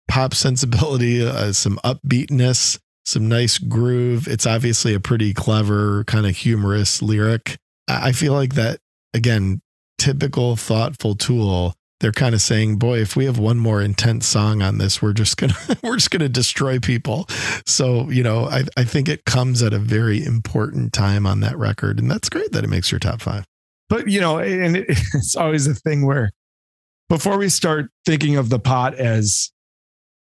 pop 0.07 0.33
sensibility, 0.33 1.25
uh, 1.25 1.53
some 1.53 1.79
upbeatness, 1.83 2.79
some 3.07 3.29
nice 3.29 3.57
groove. 3.57 4.27
It's 4.27 4.45
obviously 4.45 4.93
a 4.93 4.99
pretty 4.99 5.33
clever, 5.33 6.03
kind 6.03 6.25
of 6.25 6.35
humorous 6.35 7.01
lyric. 7.01 7.57
I 7.87 8.11
feel 8.11 8.33
like 8.33 8.55
that, 8.55 8.79
again, 9.13 9.61
typical 9.97 10.57
thoughtful 10.57 11.15
tool. 11.15 11.73
They're 12.01 12.11
kind 12.11 12.35
of 12.35 12.41
saying, 12.41 12.77
boy, 12.77 12.99
if 12.99 13.15
we 13.15 13.23
have 13.23 13.39
one 13.39 13.59
more 13.59 13.81
intense 13.81 14.27
song 14.27 14.61
on 14.61 14.77
this, 14.77 15.01
we're 15.01 15.13
just 15.13 15.37
gonna 15.37 15.55
we're 15.83 15.95
just 15.95 16.11
gonna 16.11 16.27
destroy 16.27 16.79
people. 16.79 17.27
So, 17.65 18.09
you 18.09 18.23
know, 18.23 18.45
I, 18.45 18.65
I 18.75 18.83
think 18.83 19.07
it 19.07 19.23
comes 19.23 19.63
at 19.63 19.73
a 19.73 19.79
very 19.79 20.23
important 20.23 20.91
time 20.91 21.25
on 21.25 21.39
that 21.39 21.57
record. 21.57 21.99
And 21.99 22.11
that's 22.11 22.27
great 22.27 22.51
that 22.51 22.65
it 22.65 22.69
makes 22.69 22.91
your 22.91 22.99
top 22.99 23.21
five. 23.21 23.45
but 23.87 24.09
you 24.09 24.19
know, 24.19 24.37
and 24.37 24.75
it, 24.75 24.85
it's 24.89 25.37
always 25.37 25.65
a 25.65 25.73
thing 25.73 26.05
where 26.05 26.29
before 27.07 27.37
we 27.37 27.47
start 27.47 27.89
thinking 28.05 28.35
of 28.35 28.49
the 28.49 28.59
pot 28.59 28.95
as, 28.95 29.49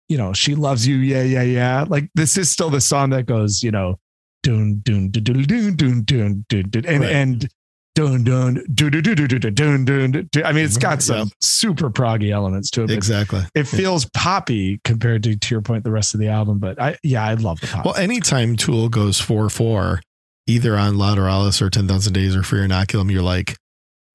you 0.09 0.17
know, 0.17 0.33
she 0.33 0.55
loves 0.55 0.87
you, 0.87 0.97
yeah, 0.97 1.23
yeah, 1.23 1.41
yeah. 1.43 1.85
Like 1.87 2.09
this 2.15 2.37
is 2.37 2.49
still 2.49 2.69
the 2.69 2.81
song 2.81 3.09
that 3.11 3.25
goes, 3.25 3.61
you 3.63 3.71
know, 3.71 3.99
dun 4.43 4.81
dun 4.83 5.09
dun 5.11 5.23
dun 5.23 5.43
dun 5.43 5.75
dun 5.75 6.03
dun 6.05 6.45
dun 6.49 6.69
dun 6.69 6.85
and 6.85 7.01
Right. 7.01 7.11
and 7.11 7.49
dun 7.95 8.23
dun 8.23 8.63
dun 8.73 8.91
dun 8.91 9.01
dun 9.01 9.27
dun 9.27 9.53
dun 9.53 9.85
dun 9.85 10.11
dun. 10.11 10.29
dun. 10.31 10.43
I 10.45 10.51
mean, 10.53 10.63
it's 10.65 10.77
got 10.77 11.01
some 11.01 11.17
Yeah. 11.27 11.33
super 11.41 11.89
proggy 11.89 12.31
elements 12.31 12.69
to 12.71 12.83
it. 12.83 12.91
Exactly. 12.91 13.41
It 13.55 13.63
feels 13.67 14.05
poppy 14.13 14.79
compared 14.83 15.23
to, 15.23 15.35
to 15.35 15.55
your 15.55 15.61
point, 15.61 15.83
the 15.83 15.91
rest 15.91 16.13
of 16.13 16.19
the 16.19 16.27
album. 16.27 16.59
But 16.59 16.79
I, 16.79 16.95
yeah, 17.03 17.25
I 17.25 17.33
love 17.33 17.59
the 17.59 17.67
pot. 17.67 17.85
Well, 17.85 17.95
anytime 17.95 18.55
Tool 18.55 18.89
goes 18.89 19.19
4 19.19 19.49
4, 19.49 20.01
either 20.45 20.77
on 20.77 20.93
Lateralus 20.95 21.61
or 21.61 21.69
10,000 21.71 22.13
Days 22.13 22.35
or 22.35 22.43
Fear 22.43 22.67
Inoculum, 22.67 23.11
you're 23.11 23.23
like, 23.23 23.57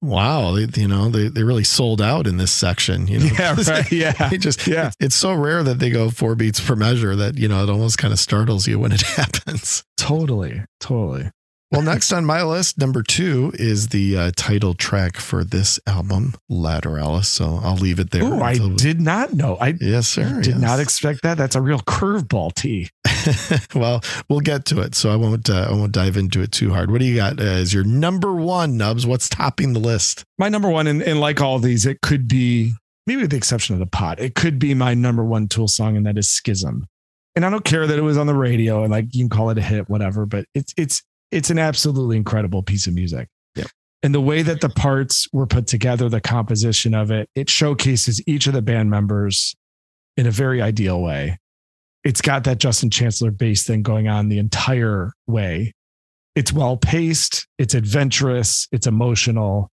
wow, 0.03 0.53
they, 0.55 0.81
you 0.81 0.87
know, 0.87 1.09
they, 1.09 1.29
they 1.29 1.43
really 1.43 1.63
sold 1.63 2.01
out 2.01 2.27
in 2.27 2.37
this 2.37 2.51
section. 2.51 3.07
You 3.07 3.19
know, 3.19 3.25
yeah, 3.39 3.55
right. 3.67 3.91
Yeah. 3.91 4.29
They 4.29 4.37
just, 4.37 4.67
Yeah. 4.67 4.91
It's 4.99 5.15
so 5.15 5.33
rare 5.33 5.63
that 5.63 5.79
they 5.79 5.89
go 5.89 6.09
four 6.09 6.35
beats 6.35 6.59
per 6.59 6.75
measure 6.75 7.15
that, 7.15 7.37
you 7.37 7.47
know, 7.47 7.63
it 7.63 7.69
almost 7.69 7.97
kind 7.97 8.11
of 8.13 8.19
startles 8.19 8.67
you 8.67 8.79
when 8.79 8.91
it 8.91 9.01
happens. 9.17 9.83
Totally. 9.97 10.63
Totally. 10.79 11.31
Well, 11.73 11.81
next 11.81 12.13
on 12.13 12.23
my 12.23 12.43
list, 12.43 12.77
number 12.77 13.01
two 13.01 13.51
is 13.55 13.87
the 13.87 14.15
uh, 14.15 14.31
title 14.35 14.75
track 14.75 15.17
for 15.17 15.43
this 15.43 15.79
album, 15.87 16.35
Lateralus. 16.49 17.25
So 17.25 17.59
I'll 17.63 17.75
leave 17.77 17.99
it 17.99 18.11
there. 18.11 18.23
Oh, 18.23 18.41
I 18.41 18.51
until- 18.51 18.75
did 18.75 19.01
not 19.01 19.33
know. 19.33 19.57
I 19.59 19.73
Yes, 19.81 20.07
sir. 20.07 20.39
did 20.41 20.51
yes. 20.53 20.61
not 20.61 20.79
expect 20.79 21.23
that. 21.23 21.35
That's 21.35 21.55
a 21.55 21.61
real 21.61 21.79
curveball 21.79 22.53
tee. 22.53 22.89
well, 23.75 24.01
we'll 24.29 24.39
get 24.41 24.65
to 24.65 24.81
it, 24.81 24.93
so 24.93 25.11
I 25.11 25.15
won't. 25.15 25.49
Uh, 25.49 25.67
I 25.69 25.71
won't 25.71 25.93
dive 25.93 26.15
into 26.15 26.41
it 26.41 26.51
too 26.51 26.71
hard. 26.71 26.91
What 26.91 26.99
do 26.99 27.05
you 27.05 27.15
got 27.15 27.39
uh, 27.39 27.43
as 27.43 27.73
your 27.73 27.83
number 27.83 28.33
one, 28.35 28.77
Nubs? 28.77 29.07
What's 29.07 29.27
topping 29.27 29.73
the 29.73 29.79
list? 29.79 30.23
My 30.37 30.49
number 30.49 30.69
one, 30.69 30.85
and, 30.85 31.01
and 31.01 31.19
like 31.19 31.41
all 31.41 31.57
these, 31.57 31.87
it 31.87 32.01
could 32.01 32.27
be 32.27 32.73
maybe 33.07 33.21
with 33.21 33.31
the 33.31 33.37
exception 33.37 33.73
of 33.73 33.79
the 33.79 33.87
pot, 33.87 34.19
it 34.19 34.35
could 34.35 34.59
be 34.59 34.75
my 34.75 34.93
number 34.93 35.23
one 35.23 35.47
Tool 35.47 35.67
song, 35.67 35.97
and 35.97 36.05
that 36.05 36.19
is 36.19 36.29
Schism. 36.29 36.85
And 37.35 37.43
I 37.45 37.49
don't 37.49 37.65
care 37.65 37.87
that 37.87 37.97
it 37.97 38.03
was 38.03 38.17
on 38.17 38.27
the 38.27 38.35
radio 38.35 38.83
and 38.83 38.91
like 38.91 39.05
you 39.11 39.23
can 39.23 39.29
call 39.29 39.49
it 39.49 39.57
a 39.57 39.61
hit, 39.61 39.89
whatever, 39.89 40.27
but 40.27 40.45
it's 40.53 40.71
it's 40.77 41.01
it's 41.33 41.49
an 41.49 41.59
absolutely 41.59 42.15
incredible 42.15 42.61
piece 42.61 42.87
of 42.87 42.93
music. 42.93 43.27
Yep. 43.55 43.67
And 44.03 44.13
the 44.13 44.21
way 44.21 44.43
that 44.43 44.61
the 44.61 44.69
parts 44.69 45.27
were 45.33 45.47
put 45.47 45.67
together, 45.67 46.07
the 46.07 46.21
composition 46.21 46.93
of 46.93 47.09
it, 47.09 47.29
it 47.35 47.49
showcases 47.49 48.21
each 48.27 48.47
of 48.47 48.53
the 48.53 48.61
band 48.61 48.89
members 48.89 49.55
in 50.15 50.27
a 50.27 50.31
very 50.31 50.61
ideal 50.61 51.01
way. 51.01 51.39
It's 52.03 52.21
got 52.21 52.43
that 52.43 52.59
Justin 52.59 52.89
Chancellor 52.89 53.31
bass 53.31 53.65
thing 53.65 53.81
going 53.81 54.07
on 54.07 54.29
the 54.29 54.37
entire 54.37 55.13
way. 55.25 55.73
It's 56.35 56.53
well 56.53 56.77
paced, 56.77 57.47
it's 57.57 57.73
adventurous, 57.73 58.67
it's 58.71 58.87
emotional. 58.87 59.69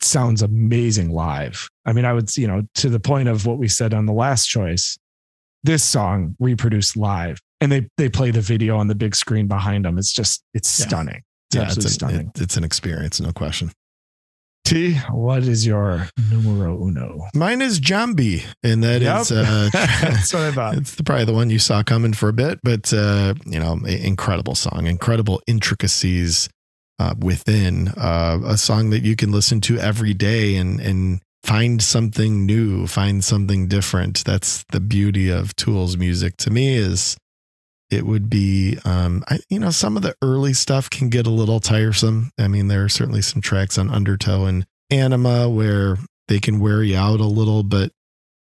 It 0.00 0.06
sounds 0.06 0.42
amazing 0.42 1.10
live. 1.10 1.68
I 1.84 1.92
mean, 1.92 2.04
I 2.04 2.12
would, 2.12 2.34
you 2.36 2.46
know, 2.46 2.62
to 2.76 2.88
the 2.88 3.00
point 3.00 3.28
of 3.28 3.46
what 3.46 3.58
we 3.58 3.68
said 3.68 3.92
on 3.92 4.06
the 4.06 4.12
last 4.12 4.46
choice, 4.46 4.96
this 5.64 5.84
song 5.84 6.36
reproduced 6.38 6.96
live 6.96 7.40
and 7.62 7.70
they 7.72 7.86
they 7.96 8.08
play 8.08 8.30
the 8.32 8.40
video 8.42 8.76
on 8.76 8.88
the 8.88 8.94
big 8.94 9.14
screen 9.14 9.46
behind 9.46 9.84
them. 9.84 9.96
It's 9.98 10.12
just 10.12 10.42
it's 10.52 10.78
Yeah. 10.80 10.86
stunning. 10.88 11.22
It's 11.50 11.56
Yeah, 11.56 11.62
absolutely 11.62 11.86
it's, 11.86 11.94
an, 11.94 12.08
stunning. 12.08 12.32
it- 12.34 12.40
it's 12.42 12.56
an 12.56 12.64
experience, 12.64 13.20
no 13.20 13.32
question. 13.32 13.70
T, 14.64 14.94
what 15.10 15.42
is 15.42 15.66
your 15.66 16.08
numero 16.30 16.80
uno? 16.86 17.26
Mine 17.34 17.60
is 17.60 17.80
Jambi, 17.80 18.44
and 18.62 18.82
that 18.84 19.02
Yep. 19.02 19.20
is 19.22 19.32
uh, 19.32 19.70
That's 19.72 20.32
what 20.32 20.42
I 20.44 20.52
thought. 20.58 20.76
it's 20.76 20.94
the, 20.94 21.02
probably 21.02 21.24
the 21.24 21.32
one 21.34 21.50
you 21.50 21.58
saw 21.58 21.82
coming 21.82 22.12
for 22.12 22.28
a 22.28 22.32
bit, 22.32 22.60
but 22.62 22.92
uh, 22.92 23.34
you 23.44 23.58
know, 23.58 23.74
incredible 23.86 24.54
song, 24.54 24.86
incredible 24.86 25.42
intricacies 25.48 26.48
uh, 27.00 27.14
within 27.18 27.88
uh, 27.88 28.38
a 28.46 28.56
song 28.56 28.90
that 28.90 29.02
you 29.02 29.16
can 29.16 29.32
listen 29.32 29.60
to 29.62 29.78
every 29.78 30.14
day 30.14 30.54
and 30.56 30.80
and 30.80 31.20
find 31.42 31.82
something 31.82 32.46
new, 32.46 32.86
find 32.86 33.24
something 33.24 33.66
different. 33.66 34.22
That's 34.24 34.64
the 34.70 34.78
beauty 34.78 35.28
of 35.28 35.56
Tool's 35.56 35.96
music. 35.96 36.36
To 36.36 36.50
me, 36.50 36.76
is 36.76 37.16
it 37.92 38.06
would 38.06 38.30
be, 38.30 38.78
um, 38.84 39.22
I, 39.28 39.40
you 39.48 39.58
know, 39.58 39.70
some 39.70 39.96
of 39.96 40.02
the 40.02 40.14
early 40.22 40.54
stuff 40.54 40.88
can 40.88 41.10
get 41.10 41.26
a 41.26 41.30
little 41.30 41.60
tiresome. 41.60 42.30
I 42.38 42.48
mean, 42.48 42.68
there 42.68 42.84
are 42.84 42.88
certainly 42.88 43.22
some 43.22 43.42
tracks 43.42 43.76
on 43.76 43.90
Undertow 43.90 44.46
and 44.46 44.64
Anima 44.90 45.48
where 45.48 45.98
they 46.28 46.40
can 46.40 46.58
wear 46.58 46.82
you 46.82 46.96
out 46.96 47.20
a 47.20 47.26
little, 47.26 47.62
but 47.62 47.92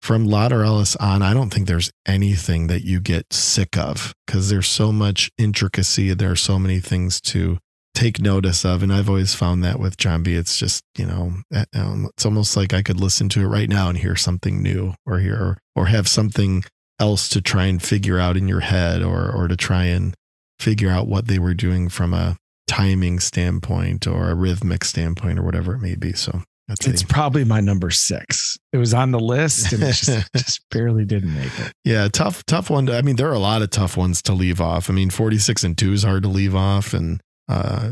from 0.02 0.28
lateralus 0.28 0.96
on, 1.00 1.22
I 1.22 1.34
don't 1.34 1.52
think 1.52 1.68
there's 1.68 1.92
anything 2.08 2.68
that 2.68 2.84
you 2.84 3.00
get 3.00 3.34
sick 3.34 3.78
of 3.78 4.14
because 4.26 4.50
there's 4.50 4.68
so 4.68 4.92
much 4.92 5.30
intricacy. 5.38 6.14
There 6.14 6.32
are 6.32 6.36
so 6.36 6.60
many 6.60 6.80
things 6.80 7.20
to 7.22 7.58
take 7.96 8.20
notice 8.20 8.64
of. 8.66 8.84
And 8.84 8.94
I've 8.94 9.10
always 9.10 9.34
found 9.34 9.64
that 9.64 9.80
with 9.80 9.98
Jambi 9.98 10.38
It's 10.38 10.60
just, 10.60 10.84
you 10.98 11.06
know, 11.06 11.34
um, 11.74 12.10
it's 12.14 12.26
almost 12.26 12.56
like 12.56 12.74
I 12.74 12.84
could 12.84 13.00
listen 13.00 13.30
to 13.30 13.42
it 13.42 13.48
right 13.48 13.70
now 13.70 13.90
and 13.90 13.98
hear 13.98 14.16
something 14.16 14.62
new 14.62 14.94
or 15.06 15.20
hear 15.20 15.58
or 15.76 15.88
have 15.88 16.08
something 16.08 16.64
else 17.00 17.28
to 17.30 17.42
try 17.42 17.66
and 17.66 17.82
figure 17.82 18.20
out 18.20 18.38
in 18.38 18.48
your 18.48 18.62
head 18.62 19.02
or 19.04 19.30
or 19.32 19.48
to 19.48 19.56
try 19.58 19.86
and 19.86 20.14
figure 20.60 20.90
out 20.90 21.08
what 21.08 21.28
they 21.28 21.40
were 21.40 21.54
doing 21.54 21.90
from 21.90 22.14
a 22.14 22.38
timing 22.68 23.20
standpoint 23.20 24.08
or 24.08 24.30
a 24.30 24.36
rhythmic 24.36 24.84
standpoint 24.86 25.38
or 25.38 25.44
whatever 25.44 25.76
it 25.76 25.80
may 25.80 25.96
be. 25.96 26.14
So 26.14 26.42
that's 26.68 26.88
It's 26.88 27.02
a- 27.04 27.08
probably 27.08 27.44
my 27.44 27.60
number 27.60 27.92
six. 27.92 28.58
It 28.74 28.78
was 28.78 28.94
on 28.94 29.12
the 29.12 29.20
list 29.20 29.72
and 29.74 29.84
it 29.84 29.94
just, 29.94 30.32
just 30.36 30.62
barely 30.72 31.06
didn't 31.06 31.36
make 31.36 31.52
it. 31.60 31.72
yeah, 31.84 32.08
tough, 32.08 32.44
tough 32.46 32.70
one. 32.70 32.88
To, 32.88 32.98
I 32.98 33.02
mean, 33.04 33.18
there 33.18 33.30
are 33.30 33.34
a 33.34 33.40
lot 33.40 33.62
of 33.62 33.70
tough 33.70 33.98
ones 33.98 34.22
to 34.24 34.34
leave 34.34 34.60
off. 34.60 34.90
I 34.90 34.94
mean, 34.94 35.10
46 35.12 35.64
and 35.64 35.78
2 35.78 35.94
is 35.94 36.04
hard 36.04 36.24
to 36.24 36.30
leave 36.30 36.56
off. 36.56 36.94
And 36.94 37.22
uh, 37.48 37.90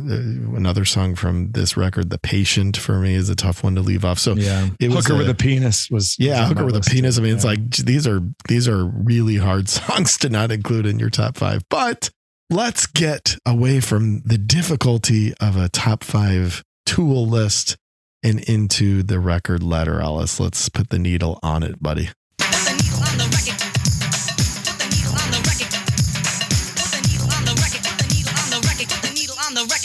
another 0.56 0.84
song 0.86 1.16
from 1.16 1.52
this 1.52 1.78
record, 1.78 2.10
The 2.10 2.18
Patient, 2.18 2.76
for 2.78 3.00
me 3.00 3.14
is 3.14 3.30
a 3.30 3.36
tough 3.36 3.64
one 3.64 3.76
to 3.76 3.82
leave 3.82 4.04
off. 4.04 4.18
So, 4.20 4.34
Yeah. 4.34 4.70
It 4.80 4.90
was 4.90 5.06
Hooker 5.06 5.18
with 5.18 5.28
a- 5.28 5.32
a 5.32 5.36
penis 5.36 5.90
was. 5.92 6.16
yeah, 6.18 6.42
was 6.42 6.50
Hooker 6.50 6.66
with 6.66 6.76
a 6.76 6.82
penis. 6.82 7.18
I 7.18 7.22
mean, 7.22 7.36
it's 7.36 7.46
like 7.46 7.70
these 7.72 8.08
are 8.08 8.22
these 8.48 8.68
are 8.68 8.86
really 8.86 9.38
hard 9.38 9.70
songs 9.80 10.18
to 10.20 10.30
not 10.30 10.52
include 10.52 10.86
in 10.86 10.98
your 11.00 11.10
top 11.12 11.38
five. 11.38 11.64
But 11.70 12.10
let's 12.50 12.86
get 12.88 13.38
away 13.46 13.80
from 13.80 14.22
the 14.26 14.38
difficulty 14.38 15.34
of 15.40 15.56
a 15.56 15.70
top 15.70 16.04
five 16.04 16.64
tool 16.86 17.28
list 17.28 17.78
and 18.24 18.40
into 18.42 19.04
the 19.04 19.20
record 19.20 19.62
Lateralus. 19.62 20.40
Let's 20.40 20.68
put 20.70 20.90
the 20.90 21.00
needle 21.00 21.40
on 21.44 21.62
it, 21.64 21.82
buddy. 21.84 22.10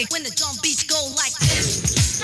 When 0.07 0.22
the 0.22 0.30
drum 0.30 0.55
beats 0.62 0.84
go 0.84 1.12
like 1.16 1.32
this. 1.40 2.22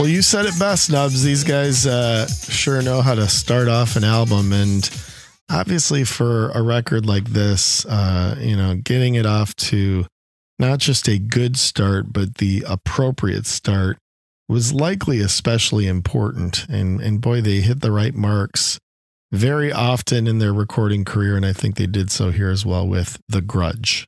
Well, 0.00 0.08
you 0.08 0.22
said 0.22 0.46
it 0.46 0.58
best, 0.58 0.90
Nubs. 0.90 1.22
These 1.22 1.44
guys 1.44 1.86
uh, 1.86 2.26
sure 2.26 2.80
know 2.80 3.02
how 3.02 3.14
to 3.14 3.28
start 3.28 3.68
off 3.68 3.94
an 3.94 4.02
album. 4.02 4.54
And 4.54 4.88
obviously, 5.50 6.04
for 6.04 6.48
a 6.52 6.62
record 6.62 7.04
like 7.04 7.24
this, 7.26 7.84
uh, 7.84 8.36
you 8.40 8.56
know, 8.56 8.76
getting 8.76 9.14
it 9.14 9.26
off 9.26 9.54
to 9.56 10.06
not 10.58 10.78
just 10.78 11.06
a 11.06 11.18
good 11.18 11.58
start, 11.58 12.14
but 12.14 12.36
the 12.36 12.64
appropriate 12.66 13.44
start 13.44 13.98
was 14.48 14.72
likely 14.72 15.20
especially 15.20 15.86
important. 15.86 16.66
And, 16.66 16.98
and 17.02 17.20
boy, 17.20 17.42
they 17.42 17.60
hit 17.60 17.82
the 17.82 17.92
right 17.92 18.14
marks 18.14 18.78
very 19.30 19.70
often 19.70 20.26
in 20.26 20.38
their 20.38 20.54
recording 20.54 21.04
career. 21.04 21.36
And 21.36 21.44
I 21.44 21.52
think 21.52 21.76
they 21.76 21.86
did 21.86 22.10
so 22.10 22.30
here 22.30 22.48
as 22.48 22.64
well 22.64 22.88
with 22.88 23.20
The 23.28 23.42
Grudge. 23.42 24.06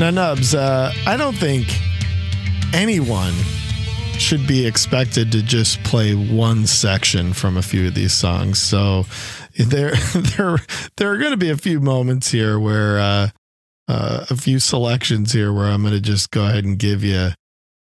Now, 0.00 0.10
Nubs, 0.10 0.54
uh, 0.54 0.92
I 1.06 1.16
don't 1.16 1.36
think 1.36 1.66
anyone 2.72 3.34
should 4.12 4.46
be 4.46 4.64
expected 4.64 5.32
to 5.32 5.42
just 5.42 5.82
play 5.82 6.14
one 6.14 6.68
section 6.68 7.32
from 7.32 7.56
a 7.56 7.62
few 7.62 7.88
of 7.88 7.94
these 7.94 8.12
songs. 8.12 8.60
So 8.60 9.06
there, 9.56 9.90
there, 10.14 10.58
there 10.96 11.10
are 11.10 11.18
going 11.18 11.32
to 11.32 11.36
be 11.36 11.50
a 11.50 11.56
few 11.56 11.80
moments 11.80 12.30
here 12.30 12.60
where 12.60 13.00
uh, 13.00 13.28
uh, 13.88 14.26
a 14.30 14.36
few 14.36 14.60
selections 14.60 15.32
here 15.32 15.52
where 15.52 15.66
I'm 15.66 15.82
going 15.82 15.94
to 15.94 16.00
just 16.00 16.30
go 16.30 16.46
ahead 16.46 16.64
and 16.64 16.78
give 16.78 17.02
you, 17.02 17.30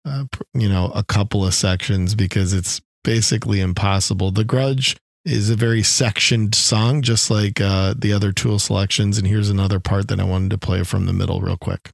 uh, 0.04 0.24
you 0.52 0.68
know, 0.68 0.92
a 0.94 1.02
couple 1.02 1.46
of 1.46 1.54
sections 1.54 2.14
because 2.14 2.52
it's 2.52 2.82
basically 3.04 3.62
impossible. 3.62 4.32
The 4.32 4.44
Grudge 4.44 4.98
is 5.24 5.48
a 5.48 5.56
very 5.56 5.82
sectioned 5.82 6.54
song, 6.54 7.00
just 7.00 7.30
like 7.30 7.58
uh, 7.58 7.94
the 7.96 8.12
other 8.12 8.32
Tool 8.32 8.58
selections. 8.58 9.16
And 9.16 9.26
here's 9.26 9.48
another 9.48 9.80
part 9.80 10.08
that 10.08 10.20
I 10.20 10.24
wanted 10.24 10.50
to 10.50 10.58
play 10.58 10.82
from 10.82 11.06
the 11.06 11.14
middle 11.14 11.40
real 11.40 11.56
quick. 11.56 11.88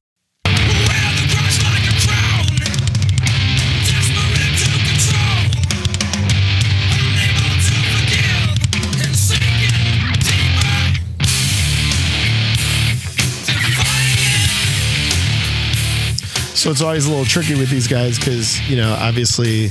So 16.59 16.71
it's 16.71 16.81
always 16.81 17.05
a 17.05 17.09
little 17.09 17.23
tricky 17.23 17.55
with 17.55 17.69
these 17.69 17.87
guys 17.87 18.19
because, 18.19 18.59
you 18.69 18.75
know, 18.75 18.93
obviously 18.99 19.67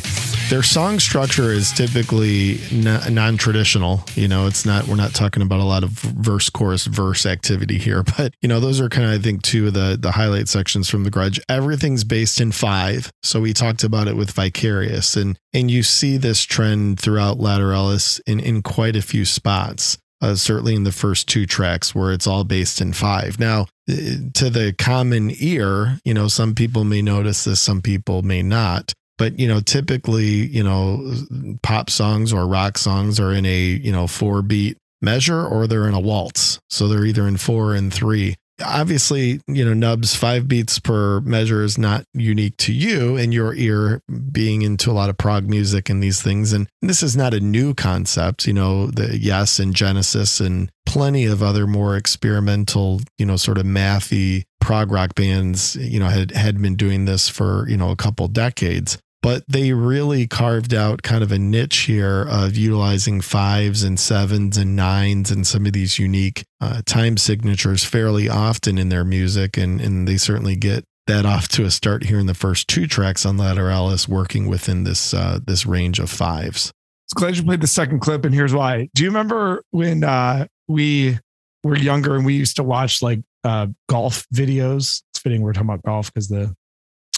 their 0.49 0.63
song 0.63 0.99
structure 0.99 1.53
is 1.53 1.71
typically 1.71 2.61
non 2.73 3.37
traditional. 3.37 4.03
You 4.15 4.27
know, 4.27 4.47
it's 4.47 4.65
not, 4.65 4.89
we're 4.89 4.97
not 4.97 5.15
talking 5.15 5.43
about 5.43 5.61
a 5.61 5.65
lot 5.65 5.85
of 5.85 5.91
verse, 5.91 6.49
chorus, 6.49 6.87
verse 6.87 7.27
activity 7.27 7.77
here, 7.77 8.03
but, 8.17 8.33
you 8.41 8.49
know, 8.49 8.59
those 8.59 8.81
are 8.81 8.89
kind 8.89 9.07
of, 9.07 9.13
I 9.13 9.19
think, 9.23 9.43
two 9.43 9.67
of 9.67 9.75
the, 9.75 9.99
the 10.01 10.13
highlight 10.13 10.49
sections 10.49 10.89
from 10.89 11.05
The 11.05 11.11
Grudge. 11.11 11.39
Everything's 11.47 12.05
based 12.05 12.41
in 12.41 12.53
five. 12.53 13.13
So 13.23 13.43
we 13.43 13.53
talked 13.53 13.85
about 13.85 14.09
it 14.09 14.17
with 14.17 14.31
Vicarious 14.31 15.15
and, 15.15 15.39
and 15.53 15.71
you 15.71 15.83
see 15.83 16.17
this 16.17 16.43
trend 16.43 16.99
throughout 16.99 17.37
Lateralus 17.37 18.19
in, 18.27 18.41
in 18.41 18.63
quite 18.63 18.97
a 18.97 19.03
few 19.03 19.27
spots. 19.27 19.99
Uh, 20.21 20.35
certainly 20.35 20.75
in 20.75 20.83
the 20.83 20.91
first 20.91 21.29
two 21.29 21.47
tracks 21.47 21.95
where 21.95 22.13
it's 22.13 22.27
all 22.27 22.43
based 22.43 22.81
in 22.81 22.93
five. 22.93 23.39
Now, 23.39 23.67
uh, 23.89 23.95
to 24.35 24.51
the 24.51 24.75
common 24.77 25.31
ear, 25.39 26.01
you 26.05 26.13
know, 26.13 26.27
some 26.27 26.57
people 26.57 26.83
may 26.83 27.03
notice 27.03 27.45
this, 27.45 27.61
some 27.61 27.81
people 27.83 28.23
may 28.23 28.43
not. 28.43 28.93
But, 29.17 29.39
you 29.39 29.47
know, 29.47 29.61
typically, 29.61 30.47
you 30.47 30.65
know, 30.65 31.15
pop 31.63 31.89
songs 31.89 32.33
or 32.33 32.47
rock 32.49 32.79
songs 32.79 33.21
are 33.21 33.33
in 33.33 33.47
a, 33.47 33.61
you 33.61 33.93
know, 33.93 34.09
four 34.09 34.43
beat 34.43 34.77
measure 35.01 35.47
or 35.47 35.67
they're 35.67 35.89
in 35.89 35.95
a 35.95 36.01
waltz. 36.01 36.59
So 36.69 36.89
they're 36.89 37.05
either 37.05 37.27
in 37.29 37.37
four 37.37 37.75
and 37.75 37.93
three. 37.93 38.35
Obviously, 38.65 39.41
you 39.47 39.65
know, 39.65 39.75
Nubs 39.75 40.17
five 40.17 40.49
beats 40.49 40.79
per 40.79 41.21
measure 41.21 41.63
is 41.63 41.79
not 41.79 42.05
unique 42.13 42.57
to 42.59 42.73
you 42.73 43.17
and 43.17 43.33
your 43.33 43.55
ear 43.55 44.03
being 44.33 44.63
into 44.63 44.91
a 44.91 44.93
lot 44.93 45.11
of 45.11 45.17
prog 45.17 45.49
music 45.49 45.89
and 45.89 46.03
these 46.03 46.21
things. 46.21 46.53
And 46.53 46.69
this 46.83 47.03
is 47.03 47.17
not 47.17 47.35
a 47.35 47.41
new 47.41 47.73
concept, 47.75 48.47
you 48.47 48.53
know, 48.53 48.89
the 48.89 49.17
Yes 49.17 49.59
and 49.59 49.75
Genesis 49.75 50.41
and 50.41 50.71
plenty 50.87 51.25
of 51.27 51.43
other 51.43 51.67
more 51.67 51.97
experimental, 51.97 53.01
you 53.19 53.27
know, 53.27 53.37
sort 53.37 53.59
of 53.59 53.65
mathy 53.65 54.45
prog 54.61 54.91
rock 54.91 55.15
bands, 55.15 55.77
you 55.77 56.01
know, 56.01 56.09
had, 56.09 56.33
had 56.33 56.61
been 56.61 56.75
doing 56.75 57.05
this 57.05 57.29
for, 57.29 57.67
you 57.69 57.77
know, 57.77 57.91
a 57.91 57.97
couple 57.97 58.27
decades. 58.29 58.99
But 59.21 59.43
they 59.49 59.73
really 59.73 60.27
carved 60.29 60.73
out 60.73 61.03
kind 61.03 61.25
of 61.25 61.33
a 61.33 61.39
niche 61.39 61.79
here 61.79 62.23
of 62.23 62.57
utilizing 62.57 63.21
fives 63.21 63.83
and 63.83 63.99
sevens 63.99 64.57
and 64.57 64.77
nines 64.77 65.31
and 65.31 65.45
some 65.45 65.67
of 65.67 65.73
these 65.73 65.99
unique 65.99 66.45
uh, 66.61 66.83
time 66.87 67.17
signatures 67.17 67.85
fairly 67.85 68.29
often 68.29 68.79
in 68.79 68.91
their 68.91 69.05
music. 69.05 69.57
And, 69.57 69.81
and 69.81 70.07
they 70.07 70.19
certainly 70.19 70.55
get 70.55 70.85
that 71.09 71.27
off 71.27 71.49
to 71.49 71.65
a 71.65 71.71
start 71.71 72.05
here 72.05 72.21
in 72.21 72.27
the 72.27 72.35
first 72.35 72.69
two 72.69 72.87
tracks 72.87 73.27
on 73.27 73.39
Lateralus, 73.39 74.07
working 74.07 74.47
within 74.47 74.85
this 74.85 75.13
uh, 75.13 75.41
this 75.45 75.67
range 75.67 75.99
of 75.99 76.09
fives. 76.09 76.71
It's 77.07 77.15
glad 77.15 77.37
you 77.37 77.43
played 77.43 77.63
the 77.63 77.67
second 77.67 78.01
clip, 78.01 78.25
and 78.25 78.35
here's 78.35 78.55
why. 78.55 78.89
Do 78.95 79.03
you 79.03 79.09
remember 79.09 79.65
when 79.71 80.05
uh, 80.05 80.47
we 80.69 81.19
were 81.65 81.77
younger 81.77 82.15
and 82.15 82.25
we 82.25 82.35
used 82.35 82.57
to 82.57 82.63
watch 82.63 83.03
like 83.03 83.21
uh, 83.43 83.69
golf 83.89 84.27
videos? 84.33 85.03
It's 85.11 85.21
fitting 85.21 85.43
we're 85.43 85.55
talking 85.55 85.71
about 85.71 85.83
golf 85.83 86.13
because 86.13 86.29
the 86.29 86.55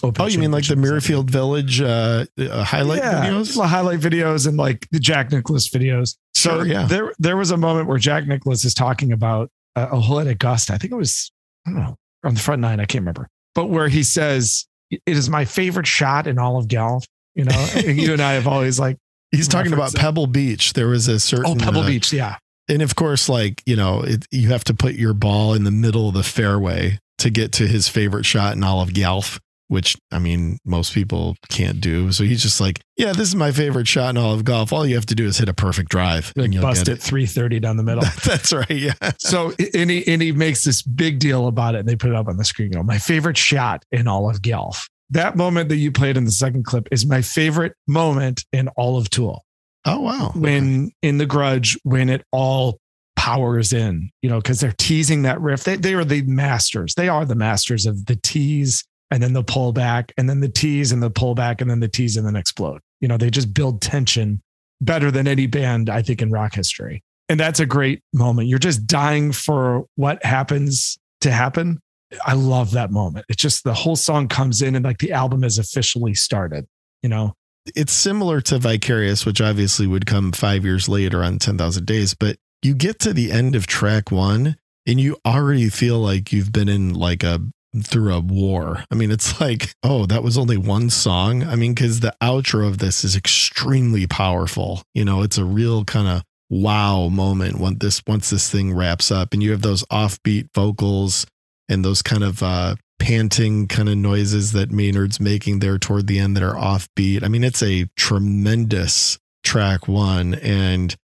Oh, 0.03 0.27
you 0.27 0.39
mean 0.39 0.51
like 0.51 0.67
the 0.67 0.75
Muirfield 0.75 1.29
Village 1.29 1.81
uh, 1.81 2.25
uh, 2.37 2.63
highlight 2.63 2.99
yeah, 2.99 3.25
videos? 3.25 3.55
the 3.55 3.67
highlight 3.67 3.99
videos 3.99 4.47
and 4.47 4.57
like 4.57 4.87
the 4.91 4.99
Jack 4.99 5.31
Nicklaus 5.31 5.69
videos. 5.69 6.17
So 6.33 6.59
Sure, 6.59 6.67
yeah. 6.67 6.85
there 6.85 7.13
there 7.19 7.37
was 7.37 7.51
a 7.51 7.57
moment 7.57 7.87
where 7.87 7.97
Jack 7.97 8.27
Nicklaus 8.27 8.65
is 8.65 8.73
talking 8.73 9.11
about 9.11 9.49
uh, 9.75 9.89
a 9.91 9.99
hole 9.99 10.19
at 10.19 10.27
Augusta. 10.27 10.73
I 10.73 10.77
think 10.77 10.91
it 10.91 10.97
was 10.97 11.31
I 11.67 11.71
don't 11.71 11.79
know 11.79 11.95
on 12.23 12.33
the 12.33 12.39
front 12.39 12.61
nine. 12.61 12.79
I 12.79 12.85
can't 12.85 13.01
remember, 13.01 13.27
but 13.55 13.67
where 13.67 13.87
he 13.87 14.03
says 14.03 14.65
it 14.89 15.01
is 15.05 15.29
my 15.29 15.45
favorite 15.45 15.87
shot 15.87 16.27
in 16.27 16.39
all 16.39 16.57
of 16.57 16.67
golf. 16.67 17.05
You 17.35 17.45
know, 17.45 17.67
and 17.75 17.97
you 17.97 18.13
and 18.13 18.21
I 18.21 18.33
have 18.33 18.47
always 18.47 18.79
like 18.79 18.97
He's 19.31 19.47
talking 19.47 19.71
about 19.71 19.93
it. 19.93 19.99
Pebble 19.99 20.27
Beach. 20.27 20.73
There 20.73 20.87
was 20.87 21.07
a 21.07 21.19
certain 21.19 21.51
oh 21.51 21.55
Pebble 21.55 21.81
uh, 21.81 21.87
Beach, 21.87 22.11
yeah. 22.11 22.37
and 22.67 22.81
of 22.81 22.95
course, 22.95 23.29
like 23.29 23.63
you 23.65 23.75
know, 23.75 24.01
it, 24.01 24.25
you 24.29 24.49
have 24.49 24.63
to 24.65 24.73
put 24.73 24.95
your 24.95 25.13
ball 25.13 25.53
in 25.53 25.63
the 25.63 25.71
middle 25.71 26.09
of 26.09 26.13
the 26.13 26.23
fairway 26.23 26.99
to 27.19 27.29
get 27.29 27.53
to 27.53 27.67
his 27.67 27.87
favorite 27.87 28.25
shot 28.25 28.55
in 28.55 28.63
all 28.63 28.81
of 28.81 28.93
golf. 28.93 29.39
Which 29.71 29.95
I 30.11 30.19
mean, 30.19 30.57
most 30.65 30.93
people 30.93 31.37
can't 31.47 31.79
do. 31.79 32.11
So 32.11 32.25
he's 32.25 32.41
just 32.41 32.59
like, 32.59 32.81
yeah, 32.97 33.13
this 33.13 33.29
is 33.29 33.35
my 33.35 33.53
favorite 33.53 33.87
shot 33.87 34.09
in 34.09 34.17
all 34.17 34.33
of 34.33 34.43
golf. 34.43 34.73
All 34.73 34.85
you 34.85 34.95
have 34.95 35.05
to 35.05 35.15
do 35.15 35.25
is 35.25 35.37
hit 35.37 35.47
a 35.47 35.53
perfect 35.53 35.89
drive. 35.89 36.33
Like 36.35 36.43
and 36.43 36.53
you'll 36.53 36.63
bust 36.63 36.87
get 36.87 36.97
it 36.97 37.01
330 37.01 37.61
down 37.61 37.77
the 37.77 37.83
middle. 37.83 38.03
That's 38.25 38.51
right. 38.51 38.69
Yeah. 38.69 38.91
so 39.17 39.53
and 39.73 39.89
he, 39.89 40.05
and 40.11 40.21
he 40.21 40.33
makes 40.33 40.65
this 40.65 40.81
big 40.81 41.19
deal 41.19 41.47
about 41.47 41.75
it 41.75 41.79
and 41.79 41.87
they 41.87 41.95
put 41.95 42.09
it 42.09 42.17
up 42.17 42.27
on 42.27 42.35
the 42.35 42.43
screen. 42.43 42.73
You 42.73 42.79
know, 42.79 42.83
my 42.83 42.97
favorite 42.97 43.37
shot 43.37 43.85
in 43.93 44.09
all 44.09 44.29
of 44.29 44.41
golf. 44.41 44.89
That 45.09 45.37
moment 45.37 45.69
that 45.69 45.77
you 45.77 45.89
played 45.89 46.17
in 46.17 46.25
the 46.25 46.31
second 46.31 46.65
clip 46.65 46.89
is 46.91 47.05
my 47.05 47.21
favorite 47.21 47.73
moment 47.87 48.43
in 48.51 48.67
all 48.75 48.97
of 48.97 49.09
Tool. 49.09 49.45
Oh, 49.85 50.01
wow. 50.01 50.33
When 50.35 50.91
in 51.01 51.17
the 51.17 51.25
grudge, 51.25 51.77
when 51.83 52.09
it 52.09 52.25
all 52.33 52.81
powers 53.15 53.71
in, 53.71 54.09
you 54.21 54.29
know, 54.29 54.41
because 54.41 54.59
they're 54.59 54.73
teasing 54.77 55.21
that 55.21 55.39
riff. 55.39 55.63
They, 55.63 55.77
they 55.77 55.93
are 55.93 56.03
the 56.03 56.23
masters. 56.23 56.95
They 56.95 57.07
are 57.07 57.23
the 57.23 57.35
masters 57.35 57.85
of 57.85 58.05
the 58.07 58.15
tease 58.17 58.83
and 59.11 59.21
then 59.21 59.33
the 59.33 59.43
pullback 59.43 60.11
and 60.17 60.29
then 60.29 60.39
the 60.39 60.49
tease 60.49 60.91
and 60.91 61.03
the 61.03 61.11
pullback 61.11 61.61
and 61.61 61.69
then 61.69 61.81
the 61.81 61.87
tease 61.87 62.17
and 62.17 62.25
then 62.25 62.35
explode. 62.35 62.81
You 63.01 63.07
know, 63.07 63.17
they 63.17 63.29
just 63.29 63.53
build 63.53 63.81
tension 63.81 64.41
better 64.79 65.11
than 65.11 65.27
any 65.27 65.45
band, 65.45 65.89
I 65.89 66.01
think, 66.01 66.21
in 66.21 66.31
rock 66.31 66.55
history. 66.55 67.03
And 67.29 67.39
that's 67.39 67.59
a 67.59 67.65
great 67.65 68.01
moment. 68.13 68.47
You're 68.47 68.59
just 68.59 68.87
dying 68.87 69.31
for 69.31 69.85
what 69.95 70.23
happens 70.25 70.97
to 71.21 71.31
happen. 71.31 71.79
I 72.25 72.33
love 72.33 72.71
that 72.71 72.91
moment. 72.91 73.25
It's 73.29 73.41
just 73.41 73.63
the 73.63 73.73
whole 73.73 73.95
song 73.95 74.27
comes 74.27 74.61
in 74.61 74.75
and 74.75 74.83
like 74.83 74.97
the 74.97 75.11
album 75.11 75.43
is 75.43 75.57
officially 75.57 76.13
started, 76.13 76.65
you 77.03 77.09
know? 77.09 77.33
It's 77.75 77.93
similar 77.93 78.41
to 78.41 78.57
Vicarious, 78.57 79.25
which 79.25 79.39
obviously 79.39 79.87
would 79.87 80.05
come 80.05 80.31
five 80.31 80.65
years 80.65 80.89
later 80.89 81.23
on 81.23 81.37
10,000 81.37 81.85
Days, 81.85 82.13
but 82.13 82.37
you 82.63 82.73
get 82.73 82.99
to 82.99 83.13
the 83.13 83.31
end 83.31 83.55
of 83.55 83.67
track 83.67 84.11
one 84.11 84.57
and 84.85 84.99
you 84.99 85.17
already 85.25 85.69
feel 85.69 85.99
like 85.99 86.33
you've 86.33 86.51
been 86.51 86.69
in 86.69 86.93
like 86.93 87.23
a 87.23 87.39
through 87.83 88.13
a 88.13 88.19
war. 88.19 88.83
I 88.91 88.95
mean, 88.95 89.11
it's 89.11 89.39
like, 89.41 89.73
oh, 89.83 90.05
that 90.07 90.23
was 90.23 90.37
only 90.37 90.57
one 90.57 90.89
song. 90.89 91.43
I 91.43 91.55
mean, 91.55 91.73
because 91.73 92.01
the 92.01 92.15
outro 92.21 92.67
of 92.67 92.79
this 92.79 93.03
is 93.03 93.15
extremely 93.15 94.07
powerful. 94.07 94.83
You 94.93 95.05
know, 95.05 95.21
it's 95.21 95.37
a 95.37 95.45
real 95.45 95.85
kind 95.85 96.07
of 96.07 96.23
wow 96.49 97.07
moment 97.07 97.59
when 97.59 97.77
this 97.77 98.01
once 98.05 98.29
this 98.29 98.49
thing 98.49 98.73
wraps 98.73 99.09
up 99.09 99.33
and 99.33 99.41
you 99.41 99.51
have 99.51 99.61
those 99.61 99.83
offbeat 99.85 100.49
vocals 100.53 101.25
and 101.69 101.85
those 101.85 102.01
kind 102.01 102.25
of 102.25 102.43
uh 102.43 102.75
panting 102.99 103.67
kind 103.67 103.87
of 103.87 103.97
noises 103.97 104.51
that 104.51 104.69
Maynard's 104.69 105.19
making 105.19 105.59
there 105.59 105.79
toward 105.79 106.07
the 106.07 106.19
end 106.19 106.35
that 106.35 106.43
are 106.43 106.53
offbeat. 106.53 107.23
I 107.23 107.29
mean, 107.29 107.43
it's 107.43 107.63
a 107.63 107.85
tremendous 107.95 109.17
track 109.43 109.87
one 109.87 110.35
and 110.35 110.95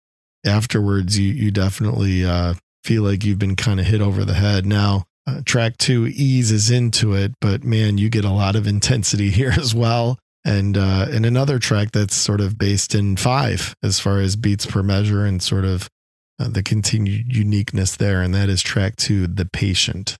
afterwards 0.45 1.17
you 1.17 1.31
you 1.31 1.49
definitely 1.49 2.25
uh 2.25 2.53
feel 2.83 3.03
like 3.03 3.23
you've 3.23 3.39
been 3.39 3.55
kind 3.55 3.79
of 3.79 3.85
hit 3.85 4.01
over 4.01 4.25
the 4.25 4.33
head. 4.33 4.65
Now, 4.65 5.05
uh, 5.27 5.41
track 5.45 5.77
two 5.77 6.07
eases 6.07 6.71
into 6.71 7.13
it, 7.13 7.33
but 7.41 7.63
man, 7.63 7.97
you 7.97 8.09
get 8.09 8.25
a 8.25 8.31
lot 8.31 8.55
of 8.55 8.65
intensity 8.65 9.29
here 9.31 9.53
as 9.57 9.75
well. 9.75 10.17
And 10.45 10.77
uh, 10.77 11.07
and 11.09 11.25
another 11.25 11.59
track 11.59 11.91
that's 11.91 12.15
sort 12.15 12.39
of 12.39 12.57
based 12.57 12.95
in 12.95 13.17
five 13.17 13.75
as 13.83 13.99
far 13.99 14.19
as 14.19 14.37
beats 14.37 14.65
per 14.65 14.81
measure 14.81 15.25
and 15.25 15.43
sort 15.43 15.65
of 15.65 15.89
uh, 16.39 16.47
the 16.47 16.63
continued 16.63 17.35
uniqueness 17.35 17.97
there, 17.97 18.21
and 18.21 18.33
that 18.33 18.47
is 18.47 18.61
track 18.61 18.95
two, 18.95 19.27
"The 19.27 19.45
Patient." 19.45 20.15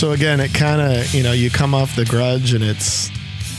So 0.00 0.12
again, 0.12 0.40
it 0.40 0.54
kind 0.54 0.80
of 0.80 1.12
you 1.12 1.22
know 1.22 1.32
you 1.32 1.50
come 1.50 1.74
off 1.74 1.94
the 1.94 2.06
grudge 2.06 2.54
and 2.54 2.64
it's 2.64 3.10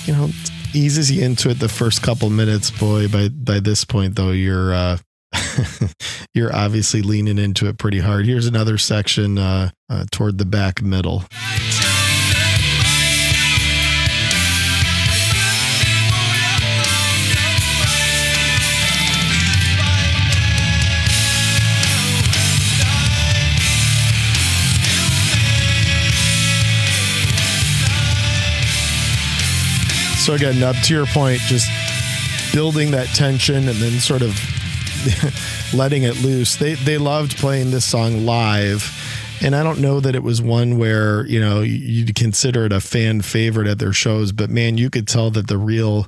you 0.08 0.14
know 0.16 0.32
eases 0.74 1.12
you 1.12 1.24
into 1.24 1.52
it 1.52 1.60
the 1.60 1.70
first 1.70 2.02
couple 2.02 2.32
minutes. 2.32 2.72
Boy, 2.72 3.08
by 3.08 3.30
by 3.30 3.60
this 3.60 3.86
point 3.86 4.16
though, 4.16 4.32
you're 4.32 4.74
uh, 4.74 4.98
you're 6.34 6.52
obviously 6.52 7.04
leaning 7.04 7.38
into 7.38 7.68
it 7.68 7.78
pretty 7.78 8.00
hard. 8.00 8.26
Here's 8.26 8.48
another 8.48 8.80
section 8.80 9.38
uh, 9.38 9.70
uh, 9.88 10.06
toward 10.10 10.40
the 10.40 10.46
back 10.46 10.82
middle. 10.82 11.26
So 30.22 30.36
again, 30.36 30.62
up 30.62 30.76
to 30.84 30.94
your 30.94 31.08
point, 31.08 31.40
just 31.40 31.68
building 32.54 32.92
that 32.92 33.08
tension 33.08 33.56
and 33.56 33.78
then 33.78 34.00
sort 34.00 34.22
of 34.22 34.40
letting 35.74 36.04
it 36.04 36.22
loose. 36.22 36.58
They 36.58 36.76
they 36.76 37.00
loved 37.00 37.38
playing 37.38 37.72
this 37.72 37.86
song 37.86 38.24
live. 38.24 38.98
And 39.44 39.56
I 39.56 39.64
don't 39.64 39.80
know 39.80 40.00
that 40.00 40.14
it 40.14 40.22
was 40.22 40.40
one 40.40 40.78
where, 40.78 41.26
you 41.26 41.40
know, 41.40 41.62
you'd 41.62 42.14
consider 42.14 42.68
it 42.68 42.72
a 42.72 42.80
fan 42.80 43.22
favorite 43.22 43.68
at 43.68 43.80
their 43.80 43.94
shows, 43.94 44.32
but 44.32 44.52
man, 44.52 44.78
you 44.78 44.92
could 44.92 45.08
tell 45.08 45.32
that 45.32 45.48
the 45.48 45.58
real 45.58 46.06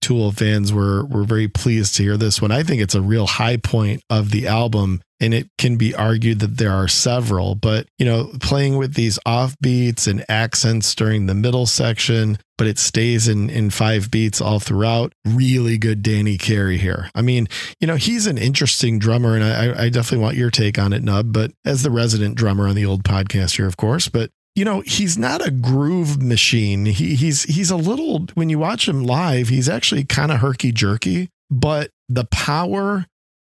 Tool 0.00 0.30
fans 0.30 0.72
were 0.72 1.04
were 1.04 1.24
very 1.24 1.48
pleased 1.48 1.96
to 1.96 2.04
hear 2.04 2.16
this 2.16 2.40
one. 2.40 2.52
I 2.52 2.62
think 2.62 2.80
it's 2.80 2.94
a 2.94 3.02
real 3.02 3.26
high 3.26 3.56
point 3.56 4.02
of 4.08 4.30
the 4.30 4.46
album 4.46 5.00
and 5.20 5.32
it 5.32 5.48
can 5.56 5.76
be 5.76 5.94
argued 5.94 6.40
that 6.40 6.58
there 6.58 6.72
are 6.72 6.88
several, 6.88 7.54
but 7.54 7.86
you 7.98 8.04
know, 8.04 8.30
playing 8.40 8.76
with 8.76 8.94
these 8.94 9.18
offbeats 9.26 10.06
and 10.06 10.24
accents 10.28 10.94
during 10.94 11.26
the 11.26 11.34
middle 11.34 11.66
section, 11.66 12.38
but 12.58 12.66
it 12.66 12.78
stays 12.78 13.26
in 13.28 13.48
in 13.48 13.70
five 13.70 14.10
beats 14.10 14.40
all 14.40 14.60
throughout. 14.60 15.12
Really 15.24 15.78
good 15.78 16.02
Danny 16.02 16.36
Carey 16.36 16.78
here. 16.78 17.10
I 17.14 17.22
mean, 17.22 17.48
you 17.80 17.86
know, 17.86 17.96
he's 17.96 18.26
an 18.26 18.38
interesting 18.38 18.98
drummer, 18.98 19.34
and 19.34 19.44
I, 19.44 19.84
I 19.84 19.88
definitely 19.88 20.24
want 20.24 20.36
your 20.36 20.50
take 20.50 20.78
on 20.78 20.92
it, 20.92 21.02
Nub. 21.02 21.32
But 21.32 21.52
as 21.64 21.82
the 21.82 21.90
resident 21.90 22.36
drummer 22.36 22.68
on 22.68 22.74
the 22.74 22.86
old 22.86 23.04
podcast 23.04 23.56
here, 23.56 23.66
of 23.66 23.76
course, 23.76 24.08
but 24.08 24.30
you 24.54 24.64
know 24.64 24.80
he's 24.80 25.16
not 25.18 25.46
a 25.46 25.50
groove 25.50 26.20
machine 26.20 26.86
he, 26.86 27.14
he's 27.14 27.42
he's 27.42 27.70
a 27.70 27.76
little 27.76 28.26
when 28.32 28.48
you 28.48 28.58
watch 28.58 28.88
him 28.88 29.04
live 29.04 29.48
he's 29.48 29.68
actually 29.68 30.02
kind 30.02 30.32
of 30.32 30.40
herky 30.40 30.72
jerky 30.72 31.28
but 31.50 31.90
the 32.08 32.24
power 32.24 33.04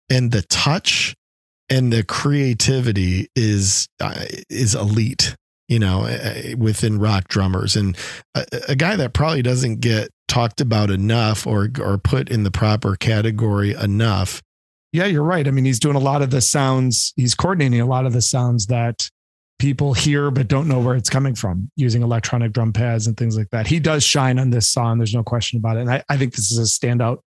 and 0.10 0.32
the 0.32 0.44
touch 0.44 1.16
and 1.70 1.94
the 1.94 2.04
creativity 2.04 3.30
is 3.36 3.88
uh, 4.00 4.26
is 4.50 4.76
elite 4.76 5.36
you 5.68 5.80
know 5.80 6.04
uh, 6.04 6.56
within 6.58 7.00
rock 7.00 7.28
drummers 7.28 7.76
and 7.76 7.98
a, 8.36 8.46
a 8.70 8.76
guy 8.76 8.96
that 8.96 9.14
probably 9.14 9.42
doesn't 9.42 9.80
get 9.80 10.10
talked 10.28 10.62
about 10.62 10.90
enough 10.90 11.48
or 11.48 11.70
or 11.80 11.98
put 11.98 12.30
in 12.30 12.44
the 12.44 12.52
proper 12.52 12.96
category 12.96 13.74
enough 13.74 14.42
Yeah, 14.92 15.06
you're 15.06 15.24
right. 15.24 15.48
I 15.48 15.52
mean, 15.52 15.66
he's 15.66 15.80
doing 15.80 15.96
a 15.96 16.00
lot 16.00 16.22
of 16.22 16.32
the 16.32 16.42
sounds, 16.42 17.14
he's 17.16 17.36
coordinating 17.36 17.82
a 17.82 17.86
lot 17.86 18.06
of 18.06 18.14
the 18.14 18.22
sounds 18.22 18.66
that 18.68 19.10
people 19.60 19.94
hear 19.94 20.32
but 20.32 20.48
don't 20.48 20.68
know 20.68 20.80
where 20.80 20.96
it's 20.96 21.10
coming 21.10 21.36
from 21.36 21.70
using 21.76 22.02
electronic 22.02 22.54
drum 22.54 22.74
pads 22.74 23.06
and 23.06 23.18
things 23.18 23.38
like 23.38 23.50
that. 23.52 23.68
He 23.68 23.80
does 23.80 24.04
shine 24.04 24.40
on 24.40 24.50
this 24.50 24.70
song. 24.70 24.98
There's 24.98 25.14
no 25.14 25.24
question 25.24 25.60
about 25.60 25.78
it. 25.78 25.82
And 25.82 25.92
I, 25.92 26.04
I 26.10 26.18
think 26.18 26.34
this 26.34 26.50
is 26.52 26.58
a 26.58 26.62
standout 26.64 27.20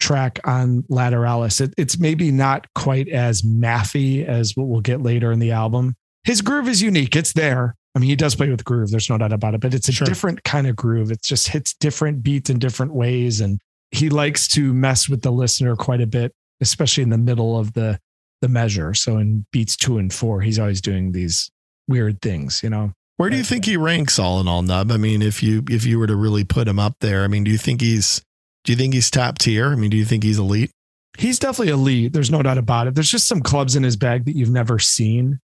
track 0.00 0.38
on 0.44 0.82
Lateralus. 0.90 1.60
It, 1.60 1.74
it's 1.76 1.98
maybe 1.98 2.30
not 2.30 2.66
quite 2.74 3.08
as 3.08 3.42
mathy 3.42 4.24
as 4.24 4.56
what 4.56 4.68
we'll 4.68 4.80
get 4.80 5.02
later 5.02 5.32
in 5.32 5.38
the 5.38 5.52
album. 5.52 5.94
His 6.24 6.40
groove 6.40 6.68
is 6.68 6.82
unique. 6.82 7.16
It's 7.16 7.32
there. 7.32 7.74
I 7.94 7.98
mean, 7.98 8.10
he 8.10 8.16
does 8.16 8.34
play 8.36 8.50
with 8.50 8.64
groove. 8.64 8.90
There's 8.90 9.10
no 9.10 9.18
doubt 9.18 9.32
about 9.32 9.54
it, 9.54 9.60
but 9.60 9.74
it's 9.74 9.88
a 9.88 9.92
Sure. 9.92 10.06
different 10.06 10.44
kind 10.44 10.66
of 10.66 10.76
groove. 10.76 11.10
It 11.10 11.22
just 11.22 11.48
hits 11.48 11.74
different 11.74 12.22
beats 12.22 12.50
in 12.50 12.58
different 12.58 12.92
ways. 12.94 13.40
And 13.40 13.60
he 13.90 14.08
likes 14.08 14.46
to 14.48 14.72
mess 14.74 15.08
with 15.08 15.22
the 15.22 15.32
listener 15.32 15.74
quite 15.74 16.00
a 16.00 16.06
bit, 16.06 16.32
especially 16.60 17.02
in 17.02 17.10
the 17.10 17.18
middle 17.18 17.58
of 17.58 17.72
the, 17.72 17.98
the 18.42 18.48
measure. 18.48 18.94
So 18.94 19.16
in 19.16 19.46
beats 19.52 19.76
two 19.76 19.98
and 19.98 20.12
four, 20.12 20.42
he's 20.42 20.58
always 20.58 20.80
doing 20.80 21.12
these 21.12 21.50
weird 21.88 22.20
things, 22.20 22.62
you 22.62 22.70
know? 22.70 22.92
Where 23.16 23.30
do 23.30 23.36
you 23.36 23.42
think 23.42 23.64
he 23.64 23.76
ranks 23.76 24.18
all 24.18 24.38
in 24.40 24.46
all, 24.46 24.62
Nub? 24.62 24.92
I 24.92 24.96
mean, 24.96 25.22
if 25.22 25.42
you 25.42 25.64
if 25.68 25.84
you 25.84 25.98
were 25.98 26.06
to 26.06 26.14
really 26.14 26.44
put 26.44 26.68
him 26.68 26.78
up 26.78 26.94
there, 27.00 27.24
I 27.24 27.26
mean, 27.26 27.42
do 27.42 27.50
you 27.50 27.58
think 27.58 27.80
he's 27.80 28.22
do 28.64 28.72
you 28.72 28.76
think 28.76 28.94
he's 28.94 29.10
top 29.10 29.38
tier? 29.38 29.68
I 29.68 29.74
mean, 29.74 29.90
do 29.90 29.96
you 29.96 30.04
think 30.04 30.22
he's 30.22 30.38
elite? 30.38 30.70
He's 31.16 31.38
definitely 31.38 31.72
elite. 31.72 32.12
There's 32.12 32.30
no 32.30 32.42
doubt 32.42 32.58
about 32.58 32.86
it. 32.86 32.94
There's 32.94 33.10
just 33.10 33.26
some 33.26 33.40
clubs 33.40 33.74
in 33.74 33.82
his 33.82 33.96
bag 33.96 34.24
that 34.26 34.36
you've 34.36 34.50
never 34.50 34.78
seen. 34.78 35.40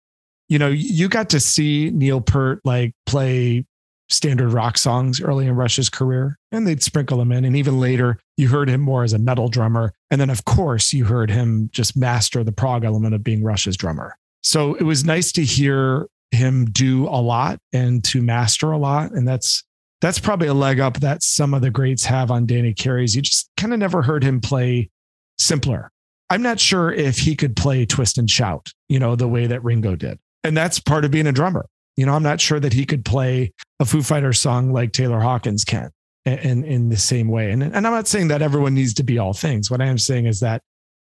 You 0.49 0.59
know, 0.59 0.69
you 0.69 1.09
got 1.09 1.29
to 1.31 1.41
see 1.41 1.91
Neil 1.91 2.21
Peart 2.21 2.61
like 2.65 2.93
play 3.05 3.67
standard 4.09 4.53
rock 4.53 4.79
songs 4.79 5.21
early 5.21 5.47
in 5.47 5.55
Rush's 5.55 5.91
career, 5.91 6.39
and 6.51 6.67
they'd 6.67 6.83
sprinkle 6.83 7.19
them 7.19 7.33
in. 7.33 7.45
And 7.45 7.57
even 7.57 7.79
later, 7.79 8.19
you 8.37 8.49
heard 8.49 8.69
him 8.71 8.81
more 8.81 9.05
as 9.05 9.13
a 9.13 9.19
metal 9.19 9.49
drummer. 9.49 9.93
And 10.11 10.21
then, 10.21 10.31
of 10.31 10.45
course, 10.45 10.93
you 10.93 11.05
heard 11.05 11.31
him 11.31 11.69
just 11.73 11.97
master 11.97 12.43
the 12.43 12.53
prog 12.53 12.85
element 12.85 13.15
of 13.15 13.23
being 13.23 13.45
Rush's 13.45 13.77
drummer. 13.77 14.17
So 14.43 14.75
it 14.75 14.85
was 14.85 15.05
nice 15.05 15.33
to 15.33 15.45
hear 15.45 16.07
him 16.31 16.67
do 16.67 17.07
a 17.07 17.21
lot 17.21 17.59
and 17.73 18.03
to 18.05 18.23
master 18.23 18.71
a 18.71 18.79
lot. 18.79 19.13
And 19.13 19.27
that's 19.27 19.65
that's 20.01 20.19
probably 20.19 20.49
a 20.49 20.55
leg 20.55 20.81
up 20.81 21.01
that 21.01 21.23
some 21.23 21.55
of 21.55 21.63
the 21.63 21.71
greats 21.71 22.05
have 22.05 22.31
on 22.31 22.47
Danny 22.47 22.73
Carey's. 22.73 23.17
You 23.17 23.23
just 23.23 23.51
kind 23.57 23.73
of 23.73 23.79
never 23.79 24.03
heard 24.03 24.23
him 24.23 24.41
play 24.41 24.91
simpler. 25.39 25.91
I'm 26.31 26.43
not 26.43 26.61
sure 26.61 26.93
if 26.93 27.19
he 27.19 27.35
could 27.35 27.57
play 27.57 27.87
twist 27.87 28.19
and 28.19 28.31
shout, 28.31 28.71
you 28.89 28.99
know, 28.99 29.17
the 29.17 29.29
way 29.29 29.47
that 29.47 29.65
Ringo 29.65 29.97
did. 29.97 30.19
And 30.45 30.57
that's 30.57 30.79
part 30.79 31.05
of 31.05 31.11
being 31.11 31.27
a 31.27 31.33
drummer. 31.33 31.67
You 31.97 32.07
know, 32.07 32.15
I'm 32.15 32.23
not 32.23 32.41
sure 32.41 32.61
that 32.61 32.73
he 32.73 32.85
could 32.85 33.05
play 33.05 33.53
a 33.81 33.85
Foo 33.85 34.03
Fighters 34.03 34.39
song 34.39 34.73
like 34.73 34.93
Taylor 34.93 35.21
Hawkins 35.21 35.65
can 35.65 35.91
in, 36.25 36.65
in 36.65 36.91
the 36.91 36.97
same 36.97 37.29
way. 37.29 37.51
And, 37.51 37.63
and 37.63 37.75
I'm 37.75 37.93
not 37.93 38.07
saying 38.07 38.29
that 38.29 38.43
everyone 38.43 38.75
needs 38.75 38.95
to 38.95 39.03
be 39.03 39.19
all 39.19 39.33
things. 39.33 39.71
What 39.71 39.81
I 39.81 39.87
am 39.87 39.99
saying 39.99 40.27
is 40.27 40.41
that 40.41 40.63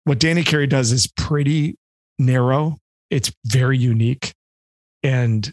what 0.05 0.18
Danny 0.18 0.43
Carey 0.43 0.66
does 0.66 0.93
is 0.93 1.07
pretty 1.07 1.78
narrow. 2.18 2.76
It's 3.11 3.32
very 3.47 3.78
unique. 3.78 4.35
And 5.03 5.51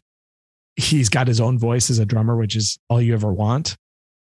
he's 0.76 1.10
got 1.10 1.28
his 1.28 1.40
own 1.42 1.58
voice 1.60 1.90
as 1.90 2.00
a 2.00 2.06
drummer, 2.06 2.36
which 2.36 2.56
is 2.56 2.78
all 2.90 3.02
you 3.02 3.14
ever 3.14 3.32
want. 3.32 3.76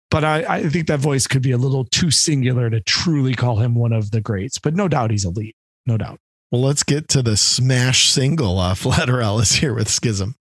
But 0.09 0.25
I, 0.25 0.43
I 0.57 0.69
think 0.69 0.87
that 0.87 0.99
voice 0.99 1.25
could 1.25 1.41
be 1.41 1.51
a 1.51 1.57
little 1.57 1.85
too 1.85 2.11
singular 2.11 2.69
to 2.69 2.81
truly 2.81 3.33
call 3.33 3.57
him 3.57 3.75
one 3.75 3.93
of 3.93 4.11
the 4.11 4.19
greats. 4.19 4.59
But 4.59 4.75
no 4.75 4.87
doubt 4.87 5.11
he's 5.11 5.23
elite. 5.23 5.55
No 5.85 5.97
doubt. 5.97 6.19
Well, 6.51 6.61
let's 6.61 6.83
get 6.83 7.07
to 7.09 7.21
the 7.21 7.37
smash 7.37 8.09
single 8.09 8.59
off 8.59 8.83
Lateralus 8.83 9.59
here 9.59 9.73
with 9.73 9.89
Schism. 9.89 10.35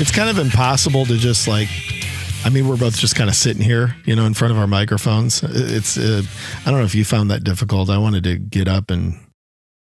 It's 0.00 0.12
kind 0.12 0.30
of 0.30 0.38
impossible 0.38 1.04
to 1.06 1.16
just 1.16 1.48
like 1.48 1.68
I 2.44 2.50
mean, 2.50 2.68
we're 2.68 2.76
both 2.76 2.96
just 2.96 3.16
kind 3.16 3.28
of 3.28 3.36
sitting 3.36 3.62
here, 3.62 3.96
you 4.04 4.14
know, 4.14 4.24
in 4.24 4.32
front 4.32 4.52
of 4.52 4.58
our 4.58 4.66
microphones. 4.66 5.42
It's, 5.42 5.98
uh, 5.98 6.22
I 6.64 6.70
don't 6.70 6.78
know 6.78 6.86
if 6.86 6.94
you 6.94 7.04
found 7.04 7.30
that 7.30 7.42
difficult. 7.42 7.90
I 7.90 7.98
wanted 7.98 8.24
to 8.24 8.36
get 8.36 8.68
up 8.68 8.90
and 8.90 9.18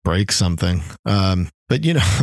break 0.04 0.32
something. 0.32 0.82
Um, 1.06 1.48
but, 1.68 1.84
you 1.84 1.94
know, 1.94 2.00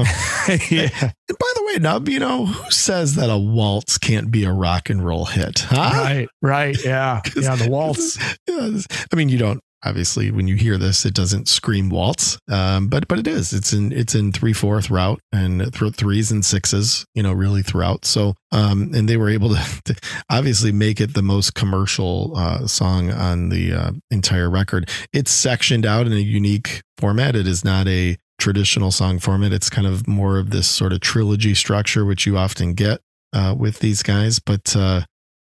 yeah. 0.69 0.89
by 0.99 1.53
the 1.55 1.63
way, 1.65 1.79
Nub, 1.79 2.09
you 2.09 2.19
know, 2.19 2.45
who 2.45 2.69
says 2.69 3.15
that 3.15 3.29
a 3.29 3.37
waltz 3.37 3.97
can't 3.97 4.29
be 4.29 4.43
a 4.43 4.51
rock 4.51 4.89
and 4.89 5.03
roll 5.03 5.25
hit? 5.25 5.59
Huh? 5.59 5.89
Right, 5.93 6.27
right. 6.41 6.77
Yeah. 6.83 7.21
Yeah. 7.35 7.55
The 7.55 7.69
waltz. 7.69 8.19
I 8.49 9.15
mean, 9.15 9.29
you 9.29 9.37
don't, 9.37 9.61
obviously 9.83 10.31
when 10.31 10.47
you 10.47 10.55
hear 10.55 10.77
this 10.77 11.05
it 11.05 11.13
doesn't 11.13 11.47
scream 11.47 11.89
waltz 11.89 12.37
um, 12.49 12.87
but 12.87 13.07
but 13.07 13.19
it 13.19 13.27
is. 13.27 13.53
It's 13.53 13.73
in 13.73 13.91
it's 13.91 14.15
in 14.15 14.31
three 14.31 14.53
four 14.53 14.81
throughout 14.81 15.21
and 15.31 15.73
th- 15.73 15.95
threes 15.95 16.31
and 16.31 16.43
sixes 16.43 17.05
you 17.13 17.23
know 17.23 17.31
really 17.31 17.61
throughout. 17.61 18.05
So 18.05 18.35
um, 18.51 18.91
and 18.93 19.07
they 19.07 19.17
were 19.17 19.29
able 19.29 19.49
to, 19.49 19.81
to, 19.85 19.95
obviously 20.29 20.71
make 20.71 20.99
it 20.99 21.13
the 21.13 21.21
most 21.21 21.53
commercial 21.53 22.33
uh, 22.35 22.67
song 22.67 23.11
on 23.11 23.49
the 23.49 23.73
uh, 23.73 23.91
entire 24.11 24.49
record. 24.49 24.89
It's 25.13 25.31
sectioned 25.31 25.85
out 25.85 26.07
in 26.07 26.13
a 26.13 26.17
unique 26.17 26.81
format. 26.97 27.35
It 27.35 27.47
is 27.47 27.63
not 27.63 27.87
a 27.87 28.17
traditional 28.39 28.91
song 28.91 29.19
format. 29.19 29.53
It's 29.53 29.69
kind 29.69 29.87
of 29.87 30.07
more 30.07 30.37
of 30.37 30.49
this 30.49 30.67
sort 30.67 30.93
of 30.93 31.01
trilogy 31.01 31.53
structure 31.53 32.05
which 32.05 32.25
you 32.25 32.37
often 32.37 32.73
get 32.73 33.01
uh, 33.33 33.53
with 33.57 33.79
these 33.79 34.01
guys. 34.01 34.39
But 34.39 34.75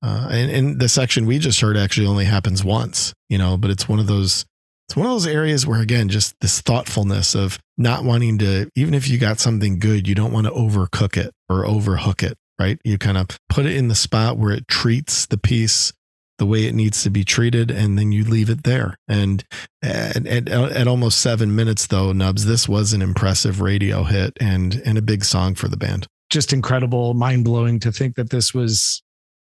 uh, 0.03 0.07
uh, 0.07 0.27
and, 0.29 0.51
and 0.51 0.79
the 0.79 0.89
section 0.89 1.25
we 1.25 1.39
just 1.39 1.61
heard 1.61 1.77
actually 1.77 2.07
only 2.07 2.25
happens 2.25 2.63
once, 2.63 3.13
you 3.29 3.37
know, 3.37 3.57
but 3.57 3.71
it's 3.71 3.87
one 3.87 3.99
of 3.99 4.07
those 4.07 4.45
it's 4.89 4.97
one 4.97 5.05
of 5.05 5.13
those 5.13 5.27
areas 5.27 5.65
where 5.65 5.81
again 5.81 6.09
just 6.09 6.35
this 6.41 6.59
thoughtfulness 6.59 7.35
of 7.35 7.57
not 7.77 8.03
wanting 8.03 8.37
to 8.39 8.69
even 8.75 8.93
if 8.93 9.07
you 9.07 9.17
got 9.17 9.39
something 9.39 9.79
good 9.79 10.07
you 10.07 10.13
don't 10.13 10.33
want 10.33 10.45
to 10.45 10.51
overcook 10.51 11.15
it 11.15 11.31
or 11.49 11.65
overhook 11.65 12.21
it 12.21 12.37
right? 12.59 12.79
You 12.83 12.97
kind 12.97 13.17
of 13.17 13.27
put 13.49 13.65
it 13.65 13.75
in 13.75 13.87
the 13.87 13.95
spot 13.95 14.37
where 14.37 14.51
it 14.51 14.67
treats 14.67 15.25
the 15.25 15.37
piece 15.37 15.93
the 16.39 16.45
way 16.45 16.65
it 16.65 16.73
needs 16.73 17.03
to 17.03 17.09
be 17.09 17.23
treated 17.23 17.69
and 17.69 17.97
then 17.97 18.11
you 18.11 18.23
leave 18.23 18.49
it 18.49 18.63
there. 18.63 18.95
And 19.07 19.43
at, 19.83 20.25
at, 20.25 20.49
at 20.49 20.87
almost 20.87 21.21
seven 21.21 21.55
minutes 21.55 21.87
though 21.87 22.11
nubs 22.11 22.45
this 22.45 22.67
was 22.67 22.93
an 22.93 23.01
impressive 23.01 23.61
radio 23.61 24.03
hit 24.03 24.33
and 24.39 24.81
and 24.85 24.97
a 24.97 25.01
big 25.01 25.23
song 25.25 25.55
for 25.55 25.67
the 25.67 25.77
band. 25.77 26.07
Just 26.29 26.51
incredible 26.51 27.13
mind-blowing 27.13 27.79
to 27.81 27.91
think 27.91 28.15
that 28.15 28.31
this 28.31 28.53
was 28.53 29.02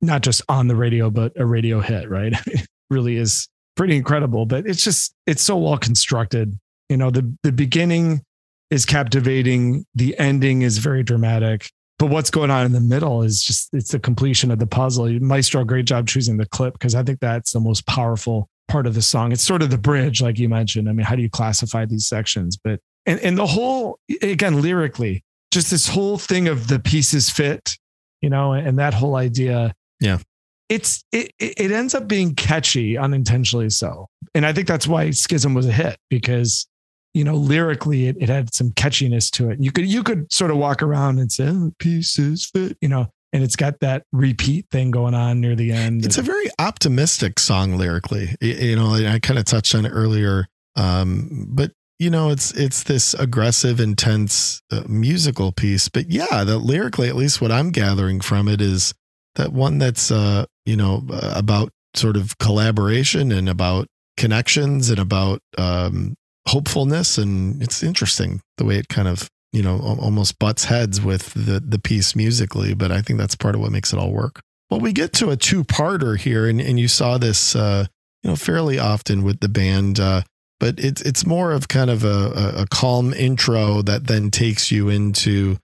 not 0.05 0.21
just 0.21 0.41
on 0.49 0.67
the 0.67 0.75
radio, 0.75 1.09
but 1.09 1.33
a 1.35 1.45
radio 1.45 1.81
hit, 1.81 2.09
right? 2.09 2.33
it 2.47 2.67
really 2.89 3.17
is 3.17 3.47
pretty 3.75 3.95
incredible, 3.95 4.45
but 4.45 4.65
it's 4.65 4.83
just, 4.83 5.13
it's 5.27 5.41
so 5.41 5.57
well 5.57 5.77
constructed. 5.77 6.57
You 6.89 6.97
know, 6.97 7.09
the, 7.09 7.35
the 7.43 7.51
beginning 7.51 8.21
is 8.69 8.85
captivating. 8.85 9.85
The 9.95 10.17
ending 10.17 10.61
is 10.61 10.77
very 10.77 11.03
dramatic, 11.03 11.69
but 11.99 12.07
what's 12.07 12.29
going 12.29 12.51
on 12.51 12.65
in 12.65 12.71
the 12.71 12.81
middle 12.81 13.21
is 13.21 13.41
just, 13.43 13.69
it's 13.73 13.91
the 13.91 13.99
completion 13.99 14.51
of 14.51 14.59
the 14.59 14.67
puzzle. 14.67 15.07
Maestro, 15.19 15.63
great 15.63 15.85
job 15.85 16.07
choosing 16.07 16.37
the 16.37 16.45
clip 16.45 16.73
because 16.73 16.95
I 16.95 17.03
think 17.03 17.19
that's 17.19 17.51
the 17.51 17.59
most 17.59 17.85
powerful 17.87 18.49
part 18.67 18.87
of 18.87 18.95
the 18.95 19.01
song. 19.01 19.31
It's 19.31 19.43
sort 19.43 19.61
of 19.61 19.69
the 19.69 19.77
bridge, 19.77 20.21
like 20.21 20.39
you 20.39 20.49
mentioned. 20.49 20.89
I 20.89 20.93
mean, 20.93 21.05
how 21.05 21.15
do 21.15 21.21
you 21.21 21.29
classify 21.29 21.85
these 21.85 22.07
sections? 22.07 22.57
But, 22.57 22.79
and, 23.05 23.19
and 23.19 23.37
the 23.37 23.45
whole, 23.45 23.99
again, 24.21 24.61
lyrically, 24.61 25.23
just 25.51 25.71
this 25.71 25.87
whole 25.87 26.17
thing 26.17 26.47
of 26.47 26.67
the 26.67 26.79
pieces 26.79 27.29
fit, 27.29 27.77
you 28.21 28.29
know, 28.29 28.53
and 28.53 28.77
that 28.79 28.93
whole 28.93 29.15
idea 29.15 29.73
yeah. 29.99 30.19
It's 30.67 31.03
it 31.11 31.31
it 31.37 31.71
ends 31.71 31.93
up 31.93 32.07
being 32.07 32.33
catchy 32.33 32.97
unintentionally 32.97 33.69
so. 33.69 34.07
And 34.33 34.45
I 34.45 34.53
think 34.53 34.67
that's 34.67 34.87
why 34.87 35.11
Schism 35.11 35.53
was 35.53 35.67
a 35.67 35.71
hit 35.71 35.97
because 36.09 36.67
you 37.13 37.23
know 37.23 37.35
lyrically 37.35 38.07
it, 38.07 38.17
it 38.19 38.29
had 38.29 38.53
some 38.53 38.71
catchiness 38.71 39.29
to 39.31 39.51
it. 39.51 39.59
You 39.61 39.71
could 39.71 39.85
you 39.85 40.01
could 40.01 40.31
sort 40.33 40.49
of 40.49 40.57
walk 40.57 40.81
around 40.81 41.19
and 41.19 41.31
say 41.31 41.49
oh, 41.49 41.71
pieces 41.77 42.45
fit, 42.45 42.77
you 42.81 42.89
know, 42.89 43.07
and 43.31 43.43
it's 43.43 43.55
got 43.55 43.79
that 43.81 44.03
repeat 44.11 44.65
thing 44.71 44.91
going 44.91 45.13
on 45.13 45.39
near 45.39 45.55
the 45.55 45.71
end. 45.71 46.05
It's 46.05 46.17
a 46.17 46.23
very 46.23 46.49
optimistic 46.57 47.37
song 47.37 47.77
lyrically. 47.77 48.33
You 48.41 48.75
know, 48.75 48.93
I 48.93 49.19
kind 49.19 49.37
of 49.37 49.45
touched 49.45 49.75
on 49.75 49.85
it 49.85 49.89
earlier, 49.89 50.47
um, 50.75 51.45
but 51.49 51.73
you 51.99 52.09
know, 52.09 52.29
it's 52.29 52.51
it's 52.53 52.83
this 52.83 53.13
aggressive, 53.13 53.79
intense 53.79 54.61
uh, 54.71 54.83
musical 54.87 55.51
piece. 55.51 55.89
But 55.89 56.09
yeah, 56.09 56.43
the 56.43 56.57
lyrically, 56.57 57.07
at 57.07 57.15
least 57.15 57.41
what 57.41 57.51
I'm 57.51 57.71
gathering 57.71 58.19
from 58.19 58.47
it 58.47 58.61
is 58.61 58.93
that 59.35 59.53
one 59.53 59.77
that's 59.77 60.11
uh, 60.11 60.45
you 60.65 60.75
know 60.75 61.03
uh, 61.11 61.33
about 61.35 61.69
sort 61.93 62.17
of 62.17 62.37
collaboration 62.37 63.31
and 63.31 63.47
about 63.47 63.87
connections 64.17 64.89
and 64.89 64.99
about 64.99 65.39
um, 65.57 66.15
hopefulness. 66.47 67.17
And 67.17 67.61
it's 67.61 67.83
interesting 67.83 68.41
the 68.57 68.65
way 68.65 68.77
it 68.77 68.87
kind 68.89 69.07
of 69.07 69.29
you 69.53 69.61
know 69.61 69.79
almost 69.79 70.39
butts 70.39 70.65
heads 70.65 71.01
with 71.01 71.33
the 71.33 71.61
the 71.65 71.79
piece 71.79 72.13
musically 72.13 72.73
but 72.73 72.91
i 72.91 73.01
think 73.01 73.17
that's 73.17 73.37
part 73.37 73.55
of 73.55 73.61
what 73.61 73.71
makes 73.71 73.93
it 73.93 73.99
all 73.99 74.11
work. 74.11 74.41
Well 74.69 74.81
we 74.81 74.91
get 74.91 75.13
to 75.13 75.29
a 75.29 75.37
two-parter 75.37 76.17
here 76.19 76.47
and, 76.47 76.59
and 76.59 76.79
you 76.79 76.87
saw 76.87 77.17
this 77.17 77.55
uh, 77.55 77.85
you 78.23 78.31
know 78.31 78.35
fairly 78.35 78.79
often 78.79 79.23
with 79.23 79.39
the 79.39 79.47
band 79.47 79.99
uh, 79.99 80.23
but 80.59 80.79
it's 80.79 81.01
it's 81.03 81.25
more 81.25 81.51
of 81.51 81.67
kind 81.67 81.89
of 81.89 82.03
a, 82.03 82.53
a 82.57 82.65
calm 82.69 83.13
intro 83.13 83.81
that 83.81 84.07
then 84.07 84.31
takes 84.31 84.71
you 84.71 84.89
into 84.89 85.57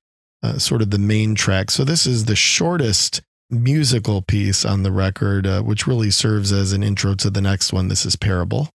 uh, 0.43 0.57
sort 0.57 0.82
of 0.82 0.89
the 0.89 0.97
main 0.97 1.36
track. 1.36 1.72
So 1.72 1.84
this 1.84 2.05
is 2.05 2.26
the 2.26 2.36
shortest 2.36 3.22
musical 3.52 4.22
piece 4.22 4.66
on 4.66 4.84
the 4.84 4.91
record, 4.91 5.45
uh, 5.45 5.62
which 5.62 5.86
really 5.86 6.10
serves 6.10 6.52
as 6.52 6.74
an 6.74 6.84
intro 6.84 7.14
to 7.16 7.30
the 7.30 7.41
next 7.41 7.74
one. 7.74 7.89
This 7.89 8.06
is 8.06 8.16
Parable. 8.16 8.70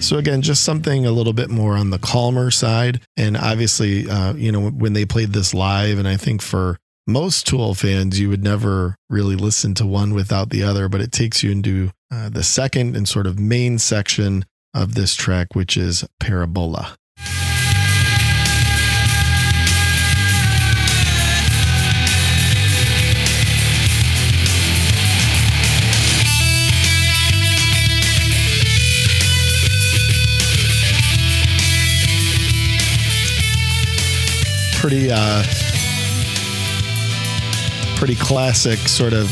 So 0.00 0.18
again, 0.18 0.42
just 0.42 0.64
something 0.64 1.06
a 1.06 1.12
little 1.12 1.32
bit 1.32 1.50
more 1.50 1.76
on 1.76 1.90
the 1.90 1.98
calmer 2.00 2.50
side. 2.50 3.00
And 3.16 3.36
obviously, 3.36 4.10
uh, 4.10 4.34
you 4.34 4.50
know, 4.50 4.68
when 4.68 4.92
they 4.92 5.04
played 5.04 5.32
this 5.32 5.54
live, 5.54 5.98
and 5.98 6.08
I 6.08 6.16
think 6.16 6.42
for 6.42 6.78
most 7.10 7.46
Tool 7.46 7.74
fans, 7.74 8.20
you 8.20 8.28
would 8.28 8.44
never 8.44 8.94
really 9.08 9.34
listen 9.34 9.74
to 9.74 9.86
one 9.86 10.14
without 10.14 10.50
the 10.50 10.62
other, 10.62 10.88
but 10.88 11.00
it 11.00 11.10
takes 11.10 11.42
you 11.42 11.50
into 11.50 11.90
uh, 12.12 12.28
the 12.28 12.44
second 12.44 12.96
and 12.96 13.08
sort 13.08 13.26
of 13.26 13.38
main 13.38 13.78
section 13.78 14.44
of 14.72 14.94
this 14.94 15.16
track, 15.16 15.48
which 15.54 15.76
is 15.76 16.06
Parabola. 16.20 16.96
Pretty 34.80 35.10
uh 35.10 35.59
pretty 38.00 38.14
classic 38.14 38.78
sort 38.88 39.12
of 39.12 39.30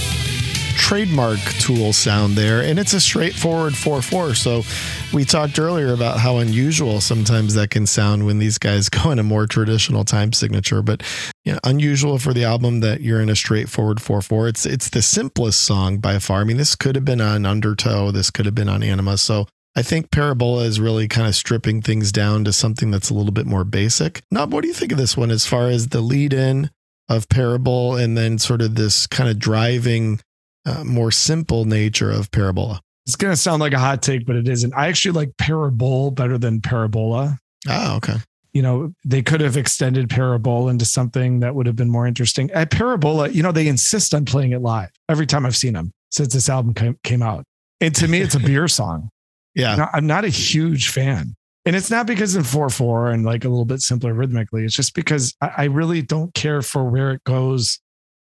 trademark 0.76 1.38
tool 1.58 1.90
sound 1.90 2.36
there. 2.36 2.62
And 2.62 2.78
it's 2.78 2.92
a 2.92 3.00
straightforward 3.00 3.74
4 3.74 4.02
4. 4.02 4.34
So 4.34 4.62
we 5.10 5.24
talked 5.24 5.58
earlier 5.58 5.94
about 5.94 6.18
how 6.18 6.36
unusual 6.36 7.00
sometimes 7.00 7.54
that 7.54 7.70
can 7.70 7.86
sound 7.86 8.26
when 8.26 8.40
these 8.40 8.58
guys 8.58 8.88
go 8.90 9.10
in 9.10 9.18
a 9.18 9.22
more 9.22 9.46
traditional 9.46 10.04
time 10.04 10.34
signature. 10.34 10.82
But 10.82 11.02
you 11.46 11.54
know, 11.54 11.58
unusual 11.64 12.18
for 12.18 12.34
the 12.34 12.44
album 12.44 12.80
that 12.80 13.00
you're 13.00 13.22
in 13.22 13.30
a 13.30 13.36
straightforward 13.36 14.02
4 14.02 14.20
4. 14.20 14.48
It's, 14.48 14.66
it's 14.66 14.90
the 14.90 15.00
simplest 15.00 15.62
song 15.62 15.96
by 15.96 16.18
far. 16.18 16.42
I 16.42 16.44
mean, 16.44 16.58
this 16.58 16.76
could 16.76 16.94
have 16.94 17.06
been 17.06 17.22
on 17.22 17.46
Undertow, 17.46 18.10
this 18.10 18.30
could 18.30 18.44
have 18.44 18.54
been 18.54 18.68
on 18.68 18.82
Anima. 18.82 19.16
So 19.16 19.46
I 19.76 19.82
think 19.82 20.10
Parabola 20.10 20.64
is 20.64 20.78
really 20.78 21.08
kind 21.08 21.26
of 21.26 21.34
stripping 21.34 21.80
things 21.80 22.12
down 22.12 22.44
to 22.44 22.52
something 22.52 22.90
that's 22.90 23.08
a 23.08 23.14
little 23.14 23.32
bit 23.32 23.46
more 23.46 23.64
basic. 23.64 24.20
Nub, 24.30 24.52
what 24.52 24.60
do 24.60 24.68
you 24.68 24.74
think 24.74 24.92
of 24.92 24.98
this 24.98 25.16
one 25.16 25.30
as 25.30 25.46
far 25.46 25.68
as 25.68 25.86
the 25.86 26.02
lead 26.02 26.34
in? 26.34 26.68
Of 27.09 27.28
Parable 27.28 27.96
and 27.96 28.16
then 28.16 28.38
sort 28.38 28.61
of 28.61 28.74
this 28.74 29.06
kind 29.06 29.30
of 29.30 29.38
driving, 29.38 30.20
uh, 30.66 30.84
more 30.84 31.11
simple 31.11 31.64
nature 31.64 32.11
of 32.11 32.30
Parabola. 32.30 32.80
It's 33.06 33.16
going 33.16 33.32
to 33.32 33.36
sound 33.36 33.61
like 33.61 33.72
a 33.72 33.78
hot 33.78 34.02
take, 34.02 34.26
but 34.26 34.36
it 34.36 34.46
isn't. 34.46 34.74
I 34.74 34.88
actually 34.88 35.12
like 35.12 35.36
Parable 35.38 36.11
better 36.11 36.36
than 36.36 36.61
Parabola. 36.61 37.38
Oh, 37.66 37.96
okay. 37.96 38.16
You 38.52 38.61
know, 38.61 38.92
they 39.04 39.22
could 39.22 39.40
have 39.40 39.56
extended 39.56 40.11
Parable 40.11 40.68
into 40.68 40.84
something 40.84 41.40
that 41.40 41.54
would 41.54 41.66
have 41.66 41.76
been 41.76 41.90
more 41.90 42.06
interesting. 42.06 42.50
At 42.50 42.70
Parabola, 42.70 43.30
you 43.30 43.42
know, 43.42 43.52
they 43.52 43.68
insist 43.68 44.12
on 44.12 44.26
playing 44.26 44.52
it 44.52 44.61
live 44.61 44.90
every 45.09 45.26
time 45.26 45.46
I've 45.46 45.56
seen 45.56 45.72
them 45.72 45.92
since 46.11 46.34
this 46.34 46.48
album 46.48 46.74
came, 46.74 46.98
came 47.02 47.22
out. 47.22 47.44
And 47.80 47.94
to 47.94 48.09
me, 48.09 48.20
it's 48.20 48.34
a 48.34 48.40
beer 48.50 48.68
song. 48.68 49.09
Yeah. 49.54 49.88
I'm 49.92 50.06
not 50.06 50.24
a 50.24 50.28
huge 50.28 50.90
fan. 50.90 51.34
And 51.68 51.76
it's 51.76 51.90
not 51.90 52.06
because 52.06 52.34
in 52.34 52.44
4 52.44 52.70
4 52.70 53.10
and 53.10 53.26
like 53.26 53.44
a 53.44 53.48
little 53.50 53.66
bit 53.66 53.82
simpler 53.82 54.14
rhythmically. 54.14 54.64
It's 54.64 54.74
just 54.74 54.94
because 54.94 55.34
I, 55.42 55.50
I 55.58 55.64
really 55.64 56.00
don't 56.00 56.32
care 56.32 56.62
for 56.62 56.88
where 56.88 57.10
it 57.10 57.22
goes 57.24 57.78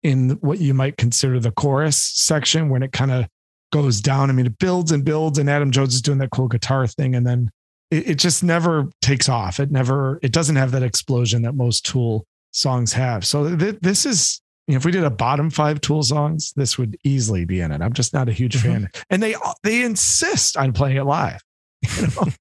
in 0.04 0.30
what 0.40 0.60
you 0.60 0.74
might 0.74 0.96
consider 0.96 1.38
the 1.42 1.52
chorus 1.52 1.98
section 1.98 2.70
when 2.70 2.82
it 2.82 2.94
kind 2.94 3.12
of 3.12 3.26
goes 3.74 4.00
down. 4.00 4.30
I 4.30 4.34
mean, 4.34 4.46
it 4.46 4.58
builds 4.58 4.94
and 4.94 5.04
builds, 5.04 5.38
and 5.38 5.50
Adam 5.50 5.70
Jones 5.72 5.96
is 5.96 6.02
doing 6.02 6.18
that 6.20 6.30
cool 6.32 6.48
guitar 6.48 6.88
thing. 6.88 7.14
And 7.14 7.28
then 7.28 7.52
it, 7.92 8.12
it 8.12 8.16
just 8.20 8.42
never 8.42 8.86
takes 9.02 9.28
off. 9.28 9.60
It 9.60 9.70
never, 9.70 10.18
it 10.24 10.32
doesn't 10.32 10.56
have 10.56 10.72
that 10.72 10.84
explosion 10.84 11.42
that 11.42 11.56
most 11.56 11.86
Tool 11.86 12.26
songs 12.52 12.94
have. 12.94 13.26
So 13.26 13.54
th- 13.58 13.80
this 13.82 14.06
is, 14.06 14.40
you 14.68 14.76
know, 14.76 14.78
if 14.78 14.86
we 14.86 14.94
did 14.94 15.04
a 15.04 15.10
bottom 15.10 15.50
five 15.50 15.82
Tool 15.82 16.04
songs, 16.04 16.54
this 16.56 16.78
would 16.78 16.96
easily 17.04 17.44
be 17.44 17.60
in 17.60 17.74
it. 17.74 17.82
I'm 17.82 17.92
just 17.92 18.14
not 18.14 18.30
a 18.30 18.32
huge 18.32 18.56
Mhm. 18.60 18.62
fan. 18.62 18.90
And 19.10 19.22
they, 19.22 19.36
they 19.64 19.84
insist 19.84 20.56
on 20.56 20.72
playing 20.72 20.96
it 20.96 21.04
live. 21.04 21.42
You 21.98 22.08
know? 22.08 22.32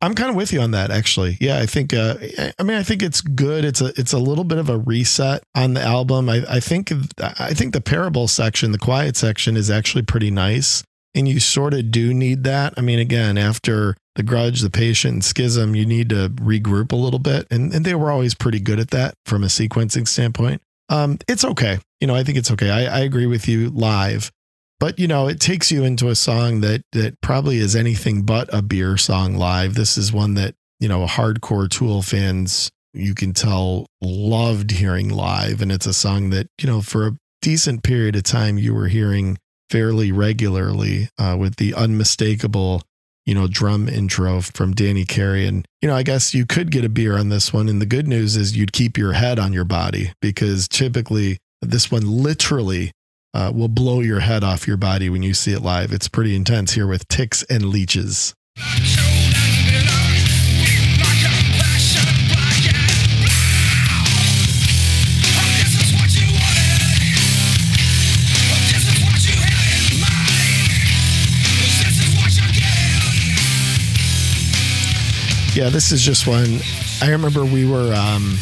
I'm 0.00 0.14
kind 0.14 0.30
of 0.30 0.36
with 0.36 0.52
you 0.52 0.60
on 0.60 0.70
that, 0.72 0.90
actually. 0.90 1.36
Yeah, 1.40 1.58
I 1.58 1.66
think. 1.66 1.92
Uh, 1.92 2.16
I 2.58 2.62
mean, 2.62 2.76
I 2.76 2.82
think 2.82 3.02
it's 3.02 3.20
good. 3.20 3.64
It's 3.64 3.80
a 3.80 3.86
it's 3.98 4.12
a 4.12 4.18
little 4.18 4.44
bit 4.44 4.58
of 4.58 4.68
a 4.68 4.78
reset 4.78 5.42
on 5.56 5.74
the 5.74 5.82
album. 5.82 6.28
I, 6.28 6.44
I 6.48 6.60
think 6.60 6.92
I 7.18 7.52
think 7.52 7.72
the 7.72 7.80
parable 7.80 8.28
section, 8.28 8.70
the 8.70 8.78
quiet 8.78 9.16
section, 9.16 9.56
is 9.56 9.70
actually 9.70 10.02
pretty 10.02 10.30
nice, 10.30 10.84
and 11.14 11.28
you 11.28 11.40
sort 11.40 11.74
of 11.74 11.90
do 11.90 12.14
need 12.14 12.44
that. 12.44 12.74
I 12.76 12.80
mean, 12.80 13.00
again, 13.00 13.36
after 13.36 13.96
the 14.14 14.22
grudge, 14.22 14.60
the 14.60 14.70
patient, 14.70 15.12
and 15.14 15.24
schism, 15.24 15.74
you 15.74 15.84
need 15.84 16.10
to 16.10 16.28
regroup 16.28 16.92
a 16.92 16.96
little 16.96 17.18
bit, 17.18 17.48
and 17.50 17.74
and 17.74 17.84
they 17.84 17.96
were 17.96 18.12
always 18.12 18.34
pretty 18.34 18.60
good 18.60 18.78
at 18.78 18.90
that 18.90 19.14
from 19.26 19.42
a 19.42 19.48
sequencing 19.48 20.06
standpoint. 20.06 20.62
Um, 20.88 21.18
it's 21.26 21.44
okay. 21.44 21.80
You 22.00 22.06
know, 22.06 22.14
I 22.14 22.22
think 22.22 22.38
it's 22.38 22.52
okay. 22.52 22.70
I, 22.70 22.98
I 22.98 23.00
agree 23.00 23.26
with 23.26 23.48
you 23.48 23.70
live 23.70 24.30
but 24.80 24.98
you 24.98 25.08
know 25.08 25.28
it 25.28 25.40
takes 25.40 25.70
you 25.70 25.84
into 25.84 26.08
a 26.08 26.14
song 26.14 26.60
that 26.60 26.82
that 26.92 27.20
probably 27.20 27.58
is 27.58 27.74
anything 27.74 28.22
but 28.22 28.52
a 28.52 28.62
beer 28.62 28.96
song 28.96 29.34
live. 29.34 29.74
This 29.74 29.96
is 29.96 30.12
one 30.12 30.34
that 30.34 30.54
you 30.80 30.88
know 30.88 31.06
hardcore 31.06 31.68
tool 31.68 32.02
fans 32.02 32.70
you 32.94 33.14
can 33.14 33.32
tell 33.32 33.86
loved 34.00 34.70
hearing 34.70 35.08
live. 35.08 35.60
And 35.60 35.70
it's 35.70 35.86
a 35.86 35.94
song 35.94 36.30
that 36.30 36.48
you 36.60 36.66
know 36.66 36.80
for 36.80 37.06
a 37.06 37.16
decent 37.42 37.82
period 37.82 38.16
of 38.16 38.24
time 38.24 38.58
you 38.58 38.74
were 38.74 38.88
hearing 38.88 39.38
fairly 39.70 40.10
regularly 40.10 41.08
uh, 41.18 41.36
with 41.38 41.56
the 41.56 41.74
unmistakable 41.74 42.82
you 43.26 43.34
know 43.34 43.46
drum 43.46 43.88
intro 43.88 44.40
from 44.40 44.72
danny 44.72 45.04
carey. 45.04 45.46
And 45.46 45.66
you 45.82 45.88
know 45.88 45.96
i 45.96 46.02
guess 46.02 46.34
you 46.34 46.46
could 46.46 46.70
get 46.70 46.84
a 46.84 46.88
beer 46.88 47.18
on 47.18 47.28
this 47.28 47.52
one. 47.52 47.68
And 47.68 47.80
the 47.80 47.86
good 47.86 48.08
news 48.08 48.36
is 48.36 48.56
you'd 48.56 48.72
keep 48.72 48.96
your 48.96 49.12
head 49.12 49.38
on 49.38 49.52
your 49.52 49.64
body 49.64 50.12
because 50.22 50.68
typically 50.68 51.38
this 51.60 51.90
one 51.90 52.06
literally 52.06 52.92
uh, 53.34 53.52
will 53.54 53.68
blow 53.68 54.00
your 54.00 54.20
head 54.20 54.42
off 54.42 54.66
your 54.66 54.76
body 54.76 55.10
when 55.10 55.22
you 55.22 55.34
see 55.34 55.52
it 55.52 55.62
live. 55.62 55.92
It's 55.92 56.08
pretty 56.08 56.34
intense 56.34 56.72
here 56.72 56.86
with 56.86 57.06
ticks 57.08 57.42
and 57.44 57.66
leeches. 57.66 58.34
Yeah, 75.54 75.70
this 75.70 75.90
is 75.90 76.02
just 76.02 76.28
one. 76.28 76.60
I 77.02 77.10
remember 77.10 77.44
we 77.44 77.68
were 77.68 77.92
um, 77.92 78.36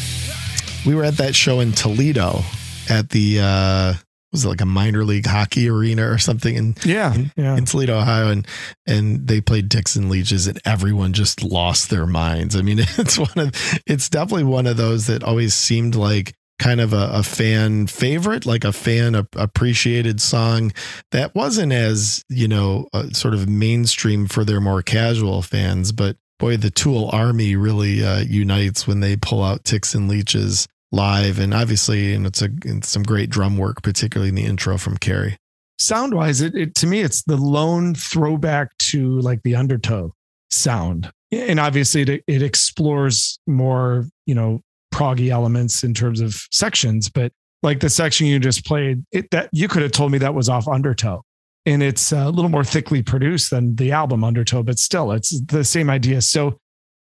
we 0.84 0.94
were 0.94 1.02
at 1.02 1.16
that 1.16 1.34
show 1.34 1.60
in 1.60 1.72
Toledo 1.72 2.42
at 2.90 3.08
the 3.08 3.40
uh, 3.40 3.94
was 4.32 4.44
it 4.44 4.48
like 4.48 4.60
a 4.60 4.66
minor 4.66 5.04
league 5.04 5.26
hockey 5.26 5.68
arena 5.68 6.06
or 6.10 6.18
something 6.18 6.54
in 6.56 6.74
Yeah. 6.84 7.14
Yeah. 7.36 7.56
in 7.56 7.64
Toledo, 7.64 7.98
Ohio, 7.98 8.28
and 8.30 8.46
and 8.86 9.26
they 9.26 9.40
played 9.40 9.70
Ticks 9.70 9.96
and 9.96 10.10
Leeches, 10.10 10.46
and 10.46 10.60
everyone 10.64 11.12
just 11.12 11.42
lost 11.42 11.90
their 11.90 12.06
minds. 12.06 12.56
I 12.56 12.62
mean, 12.62 12.78
it's 12.98 13.18
one 13.18 13.38
of 13.38 13.52
it's 13.86 14.08
definitely 14.08 14.44
one 14.44 14.66
of 14.66 14.76
those 14.76 15.06
that 15.06 15.22
always 15.22 15.54
seemed 15.54 15.94
like 15.94 16.34
kind 16.58 16.80
of 16.80 16.92
a, 16.94 17.10
a 17.12 17.22
fan 17.22 17.86
favorite, 17.86 18.46
like 18.46 18.64
a 18.64 18.72
fan 18.72 19.14
ap- 19.14 19.36
appreciated 19.36 20.20
song 20.22 20.72
that 21.12 21.34
wasn't 21.34 21.70
as 21.72 22.24
you 22.28 22.48
know 22.48 22.88
uh, 22.94 23.08
sort 23.10 23.34
of 23.34 23.48
mainstream 23.48 24.26
for 24.26 24.44
their 24.44 24.60
more 24.60 24.82
casual 24.82 25.42
fans, 25.42 25.92
but 25.92 26.16
boy, 26.38 26.56
the 26.56 26.70
Tool 26.70 27.08
army 27.12 27.56
really 27.56 28.04
uh, 28.04 28.20
unites 28.20 28.86
when 28.86 29.00
they 29.00 29.16
pull 29.16 29.42
out 29.42 29.64
Ticks 29.64 29.94
and 29.94 30.08
Leeches 30.08 30.66
live, 30.92 31.38
and 31.38 31.52
obviously, 31.52 32.14
and 32.14 32.26
it's 32.26 32.42
a 32.42 32.48
it's 32.64 32.88
some 32.88 33.02
great 33.02 33.30
drum 33.30 33.58
work, 33.58 33.82
particularly 33.82 34.28
in 34.28 34.34
the 34.34 34.44
intro 34.44 34.78
from 34.78 34.96
Carey. 34.96 35.36
sound 35.78 36.14
wise, 36.14 36.40
it, 36.40 36.54
it 36.54 36.74
to 36.76 36.86
me, 36.86 37.00
it's 37.00 37.22
the 37.22 37.36
lone 37.36 37.94
throwback 37.94 38.76
to 38.78 39.20
like 39.20 39.42
the 39.42 39.54
undertow 39.54 40.12
sound. 40.50 41.10
And 41.32 41.58
obviously 41.58 42.02
it, 42.02 42.22
it 42.26 42.42
explores 42.42 43.38
more, 43.46 44.06
you 44.26 44.34
know, 44.34 44.62
proggy 44.94 45.28
elements 45.28 45.82
in 45.84 45.92
terms 45.92 46.20
of 46.20 46.46
sections, 46.50 47.10
but 47.10 47.32
like 47.62 47.80
the 47.80 47.90
section 47.90 48.26
you 48.26 48.38
just 48.38 48.64
played, 48.64 49.04
it 49.12 49.30
that 49.32 49.50
you 49.52 49.68
could 49.68 49.82
have 49.82 49.92
told 49.92 50.12
me 50.12 50.18
that 50.18 50.34
was 50.34 50.48
off 50.48 50.68
undertow. 50.68 51.22
And 51.66 51.82
it's 51.82 52.12
a 52.12 52.30
little 52.30 52.48
more 52.48 52.62
thickly 52.62 53.02
produced 53.02 53.50
than 53.50 53.74
the 53.74 53.90
album 53.90 54.22
Undertow, 54.22 54.62
but 54.62 54.78
still 54.78 55.10
it's 55.10 55.40
the 55.40 55.64
same 55.64 55.90
idea. 55.90 56.22
So 56.22 56.58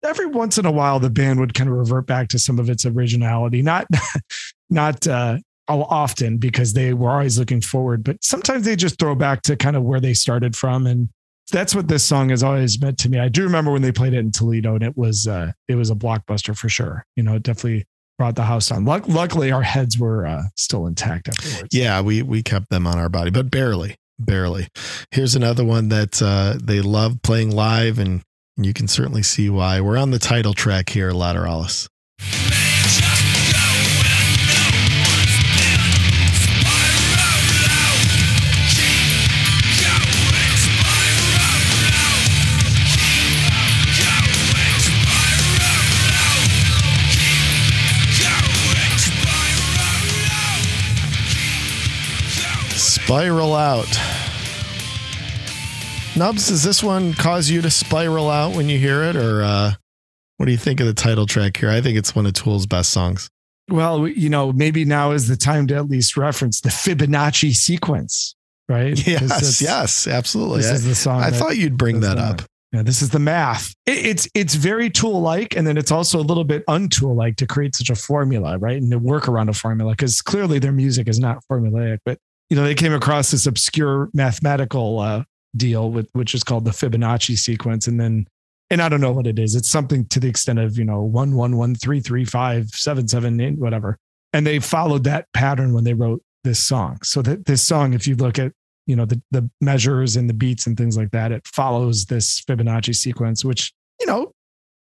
every 0.04 0.26
once 0.26 0.58
in 0.58 0.66
a 0.66 0.70
while 0.70 1.00
the 1.00 1.10
band 1.10 1.40
would 1.40 1.54
kind 1.54 1.68
of 1.68 1.76
revert 1.76 2.06
back 2.06 2.28
to 2.28 2.38
some 2.38 2.58
of 2.58 2.70
its 2.70 2.86
originality, 2.86 3.62
not 3.62 3.86
not 4.70 5.06
uh 5.06 5.38
often 5.68 6.38
because 6.38 6.72
they 6.72 6.94
were 6.94 7.10
always 7.10 7.38
looking 7.38 7.60
forward, 7.60 8.02
but 8.02 8.22
sometimes 8.24 8.64
they 8.64 8.76
just 8.76 8.98
throw 8.98 9.14
back 9.14 9.42
to 9.42 9.56
kind 9.56 9.76
of 9.76 9.82
where 9.82 10.00
they 10.00 10.14
started 10.14 10.56
from. 10.56 10.86
And 10.86 11.10
that's 11.52 11.74
what 11.74 11.88
this 11.88 12.04
song 12.04 12.30
has 12.30 12.42
always 12.42 12.80
meant 12.80 12.98
to 12.98 13.08
me. 13.10 13.18
I 13.18 13.28
do 13.28 13.42
remember 13.42 13.70
when 13.70 13.82
they 13.82 13.92
played 13.92 14.14
it 14.14 14.18
in 14.18 14.32
Toledo 14.32 14.74
and 14.74 14.82
it 14.82 14.96
was, 14.96 15.26
uh, 15.26 15.52
it 15.68 15.74
was 15.74 15.90
a 15.90 15.94
blockbuster 15.94 16.56
for 16.56 16.68
sure. 16.68 17.04
You 17.16 17.22
know, 17.22 17.34
it 17.34 17.42
definitely 17.42 17.86
brought 18.18 18.34
the 18.34 18.44
house 18.44 18.68
down. 18.68 18.84
Luck- 18.84 19.08
luckily 19.08 19.52
our 19.52 19.62
heads 19.62 19.98
were 19.98 20.26
uh, 20.26 20.44
still 20.56 20.86
intact 20.86 21.28
afterwards. 21.28 21.74
Yeah, 21.74 22.00
we 22.00 22.22
we 22.22 22.42
kept 22.42 22.68
them 22.68 22.86
on 22.86 22.98
our 22.98 23.08
body, 23.08 23.30
but 23.30 23.50
barely, 23.50 23.96
barely. 24.18 24.68
Here's 25.10 25.36
another 25.36 25.64
one 25.64 25.88
that 25.88 26.20
uh, 26.20 26.58
they 26.62 26.80
love 26.80 27.22
playing 27.22 27.52
live, 27.52 27.98
and 27.98 28.22
you 28.64 28.72
can 28.72 28.88
certainly 28.88 29.22
see 29.22 29.48
why. 29.48 29.80
We're 29.80 29.98
on 29.98 30.10
the 30.10 30.18
title 30.18 30.54
track 30.54 30.90
here, 30.90 31.12
Lateralus. 31.12 31.88
Spiral 53.08 53.54
out. 53.54 54.07
Nubs, 56.18 56.48
does 56.48 56.64
this 56.64 56.82
one 56.82 57.14
cause 57.14 57.48
you 57.48 57.62
to 57.62 57.70
spiral 57.70 58.28
out 58.28 58.56
when 58.56 58.68
you 58.68 58.76
hear 58.76 59.04
it, 59.04 59.14
or 59.14 59.42
uh, 59.42 59.72
what 60.36 60.46
do 60.46 60.52
you 60.52 60.58
think 60.58 60.80
of 60.80 60.86
the 60.86 60.92
title 60.92 61.26
track 61.26 61.56
here? 61.56 61.70
I 61.70 61.80
think 61.80 61.96
it's 61.96 62.12
one 62.12 62.26
of 62.26 62.32
Tool's 62.32 62.66
best 62.66 62.90
songs. 62.90 63.30
Well, 63.70 64.08
you 64.08 64.28
know, 64.28 64.52
maybe 64.52 64.84
now 64.84 65.12
is 65.12 65.28
the 65.28 65.36
time 65.36 65.68
to 65.68 65.76
at 65.76 65.88
least 65.88 66.16
reference 66.16 66.60
the 66.60 66.70
Fibonacci 66.70 67.54
sequence, 67.54 68.34
right? 68.68 68.98
Yes, 69.06 69.62
yes, 69.62 70.08
absolutely. 70.08 70.62
This 70.62 70.72
I, 70.72 70.74
is 70.74 70.84
the 70.86 70.94
song. 70.96 71.22
I 71.22 71.30
that- 71.30 71.38
thought 71.38 71.56
you'd 71.56 71.78
bring 71.78 72.00
that 72.00 72.18
on 72.18 72.32
up. 72.32 72.42
Yeah, 72.72 72.82
this 72.82 73.00
is 73.00 73.10
the 73.10 73.20
math. 73.20 73.72
It, 73.86 74.04
it's 74.04 74.28
it's 74.34 74.54
very 74.56 74.90
tool 74.90 75.20
like, 75.20 75.56
and 75.56 75.66
then 75.66 75.78
it's 75.78 75.92
also 75.92 76.18
a 76.18 76.26
little 76.26 76.44
bit 76.44 76.66
untool 76.66 77.14
like 77.14 77.36
to 77.36 77.46
create 77.46 77.76
such 77.76 77.90
a 77.90 77.94
formula, 77.94 78.58
right? 78.58 78.76
And 78.76 78.90
to 78.90 78.98
work 78.98 79.28
around 79.28 79.48
a 79.48 79.54
formula 79.54 79.92
because 79.92 80.20
clearly 80.20 80.58
their 80.58 80.72
music 80.72 81.08
is 81.08 81.18
not 81.18 81.38
formulaic. 81.50 81.98
But 82.04 82.18
you 82.50 82.56
know, 82.56 82.64
they 82.64 82.74
came 82.74 82.92
across 82.92 83.30
this 83.30 83.46
obscure 83.46 84.10
mathematical 84.12 84.98
uh, 84.98 85.22
deal 85.56 85.90
with 85.90 86.08
which 86.12 86.34
is 86.34 86.44
called 86.44 86.64
the 86.64 86.70
Fibonacci 86.70 87.36
sequence, 87.36 87.86
and 87.86 88.00
then 88.00 88.26
and 88.70 88.82
I 88.82 88.88
don't 88.88 89.00
know 89.00 89.12
what 89.12 89.26
it 89.26 89.38
is. 89.38 89.54
It's 89.54 89.68
something 89.68 90.06
to 90.08 90.20
the 90.20 90.28
extent 90.28 90.58
of 90.58 90.78
you 90.78 90.84
know 90.84 91.02
one 91.02 91.34
one 91.34 91.56
one 91.56 91.74
three 91.74 92.00
three 92.00 92.24
five 92.24 92.68
seven 92.70 93.08
seven 93.08 93.40
eight 93.40 93.58
whatever, 93.58 93.98
and 94.32 94.46
they 94.46 94.58
followed 94.58 95.04
that 95.04 95.26
pattern 95.32 95.72
when 95.72 95.84
they 95.84 95.94
wrote 95.94 96.22
this 96.44 96.62
song. 96.62 96.98
So 97.02 97.22
that 97.22 97.46
this 97.46 97.62
song, 97.62 97.94
if 97.94 98.06
you 98.06 98.16
look 98.16 98.38
at 98.38 98.52
you 98.86 98.96
know 98.96 99.04
the 99.04 99.20
the 99.30 99.48
measures 99.60 100.16
and 100.16 100.28
the 100.28 100.34
beats 100.34 100.66
and 100.66 100.76
things 100.76 100.96
like 100.96 101.10
that 101.10 101.30
it 101.30 101.46
follows 101.46 102.06
this 102.06 102.40
fibonacci 102.40 102.94
sequence 102.94 103.44
which 103.44 103.70
you 104.00 104.06
know 104.06 104.32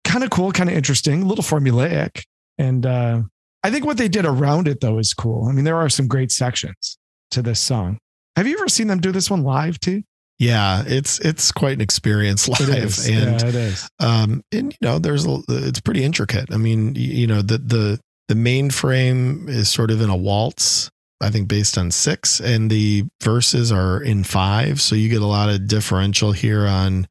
kind 0.03 0.23
of 0.23 0.29
cool 0.29 0.51
kind 0.51 0.69
of 0.69 0.75
interesting 0.75 1.23
a 1.23 1.25
little 1.25 1.43
formulaic 1.43 2.23
and 2.59 2.85
uh 2.85 3.19
I 3.65 3.71
think 3.71 3.83
what 3.83 3.97
they 3.97 4.07
did 4.07 4.27
around 4.27 4.67
it 4.67 4.79
though 4.79 4.99
is 4.99 5.15
cool. 5.15 5.47
I 5.49 5.51
mean, 5.51 5.65
there 5.65 5.77
are 5.77 5.89
some 5.89 6.07
great 6.07 6.31
sections 6.31 6.99
to 7.31 7.41
this 7.41 7.59
song. 7.59 7.97
Have 8.35 8.45
you 8.45 8.55
ever 8.59 8.67
seen 8.67 8.85
them 8.85 8.99
do 8.99 9.11
this 9.11 9.31
one 9.31 9.41
live 9.41 9.79
too? 9.79 10.03
Yeah, 10.37 10.83
it's 10.85 11.19
it's 11.19 11.51
quite 11.51 11.73
an 11.73 11.81
experience 11.81 12.47
live, 12.59 12.69
is. 12.69 13.07
and 13.07 13.41
yeah, 13.41 13.47
it 13.47 13.55
is. 13.55 13.89
um, 13.99 14.41
and 14.51 14.73
you 14.73 14.77
know, 14.87 14.99
there's 14.99 15.25
a, 15.25 15.41
it's 15.47 15.81
pretty 15.81 16.03
intricate. 16.03 16.51
I 16.51 16.57
mean, 16.57 16.95
you 16.95 17.27
know, 17.27 17.41
the 17.41 17.57
the 17.57 17.99
the 18.27 18.35
main 18.35 18.69
frame 18.69 19.47
is 19.47 19.69
sort 19.69 19.91
of 19.91 20.01
in 20.01 20.09
a 20.09 20.15
waltz. 20.15 20.89
I 21.21 21.29
think 21.29 21.47
based 21.47 21.77
on 21.77 21.91
six, 21.91 22.41
and 22.41 22.69
the 22.69 23.05
verses 23.23 23.71
are 23.71 24.01
in 24.01 24.25
five, 24.25 24.81
so 24.81 24.95
you 24.95 25.07
get 25.07 25.21
a 25.21 25.25
lot 25.25 25.49
of 25.49 25.65
differential 25.65 26.33
here 26.33 26.67
on, 26.67 27.07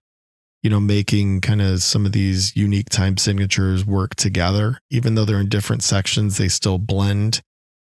you 0.62 0.68
know, 0.68 0.78
making 0.78 1.40
kind 1.40 1.62
of 1.62 1.82
some 1.82 2.04
of 2.04 2.12
these 2.12 2.54
unique 2.54 2.90
time 2.90 3.16
signatures 3.16 3.86
work 3.86 4.14
together. 4.14 4.78
Even 4.90 5.14
though 5.14 5.24
they're 5.24 5.40
in 5.40 5.48
different 5.48 5.82
sections, 5.82 6.36
they 6.36 6.48
still 6.48 6.76
blend 6.76 7.40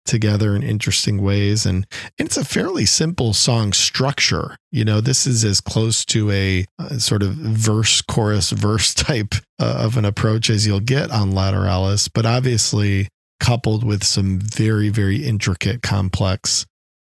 together 0.05 0.55
in 0.55 0.63
interesting 0.63 1.23
ways. 1.23 1.65
And 1.67 1.87
and 2.19 2.27
it's 2.27 2.37
a 2.37 2.45
fairly 2.45 2.85
simple 2.87 3.33
song 3.33 3.73
structure. 3.73 4.57
You 4.71 4.85
know 4.85 5.01
this 5.01 5.27
is 5.27 5.45
as 5.45 5.61
close 5.61 6.05
to 6.07 6.31
a, 6.31 6.67
uh 6.79 6.99
sort 6.99 7.23
of 7.23 7.33
verse 7.35 8.03
chorus 8.03 8.51
verse 8.51 8.93
type 9.09 9.35
uh, 9.61 9.79
of 9.85 9.97
an 9.97 10.05
approach 10.05 10.51
as 10.51 10.67
you'll 10.67 10.81
get 10.81 11.11
on 11.11 11.31
lateralus 11.33 12.11
but 12.13 12.27
obviously 12.27 13.09
coupled 13.41 13.85
with 13.85 14.03
some 14.05 14.39
very 14.41 14.89
very 14.89 15.25
intricate 15.25 15.81
complex 15.83 16.67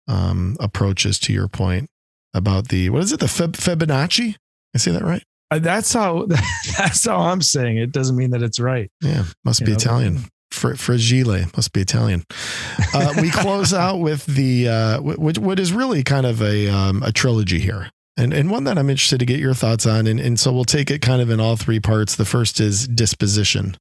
um, 0.06 0.56
approaches 0.60 1.19
to 1.19 1.32
your 1.32 1.48
point 1.48 1.89
about 2.35 2.69
the 2.69 2.90
what 2.90 3.02
is 3.02 3.12
it? 3.12 3.20
The 3.20 3.28
Fib- 3.28 3.56
fibonacci? 3.56 4.35
I 4.74 4.78
say 4.78 4.90
that 4.93 5.02
right? 5.02 5.23
Uh, 5.51 5.59
That's 5.59 5.93
how 5.93 6.27
that's 6.78 7.06
how 7.06 7.19
I'm 7.19 7.40
saying 7.43 7.78
it. 7.78 7.90
Doesn't 7.93 8.16
mean 8.16 8.31
that 8.31 8.43
it's 8.43 8.60
right. 8.60 8.90
yeah 9.02 9.24
must 9.44 9.60
You 9.60 9.66
be 9.66 9.73
know, 9.73 9.77
italian 9.78 10.24
Fr- 10.59 10.74
fragile 10.74 11.47
must 11.56 11.72
be 11.72 11.80
Italian. 11.80 12.24
Uh, 12.93 13.14
we 13.20 13.30
close 13.44 13.72
out 13.72 13.98
with 13.98 14.26
the 14.26 14.68
uh, 14.68 15.01
what, 15.01 15.39
what 15.39 15.60
is 15.60 15.72
really 15.72 16.02
kind 16.02 16.26
of 16.26 16.43
a 16.43 16.68
um, 16.68 17.02
a 17.02 17.12
trilogy 17.12 17.60
here, 17.60 17.90
and 18.16 18.35
and 18.35 18.51
one 18.51 18.64
that 18.64 18.76
I'm 18.76 18.90
interested 18.90 19.20
to 19.20 19.26
get 19.26 19.39
your 19.39 19.55
thoughts 19.55 19.86
on, 19.86 20.06
and 20.06 20.18
and 20.18 20.39
so 20.39 20.52
we'll 20.52 20.64
take 20.64 20.90
it 20.90 21.01
kind 21.01 21.22
of 21.22 21.30
in 21.30 21.40
all 21.40 21.56
three 21.56 21.80
parts. 21.80 22.16
The 22.16 22.24
first 22.24 22.60
is 22.60 22.89
disposition. 22.89 23.76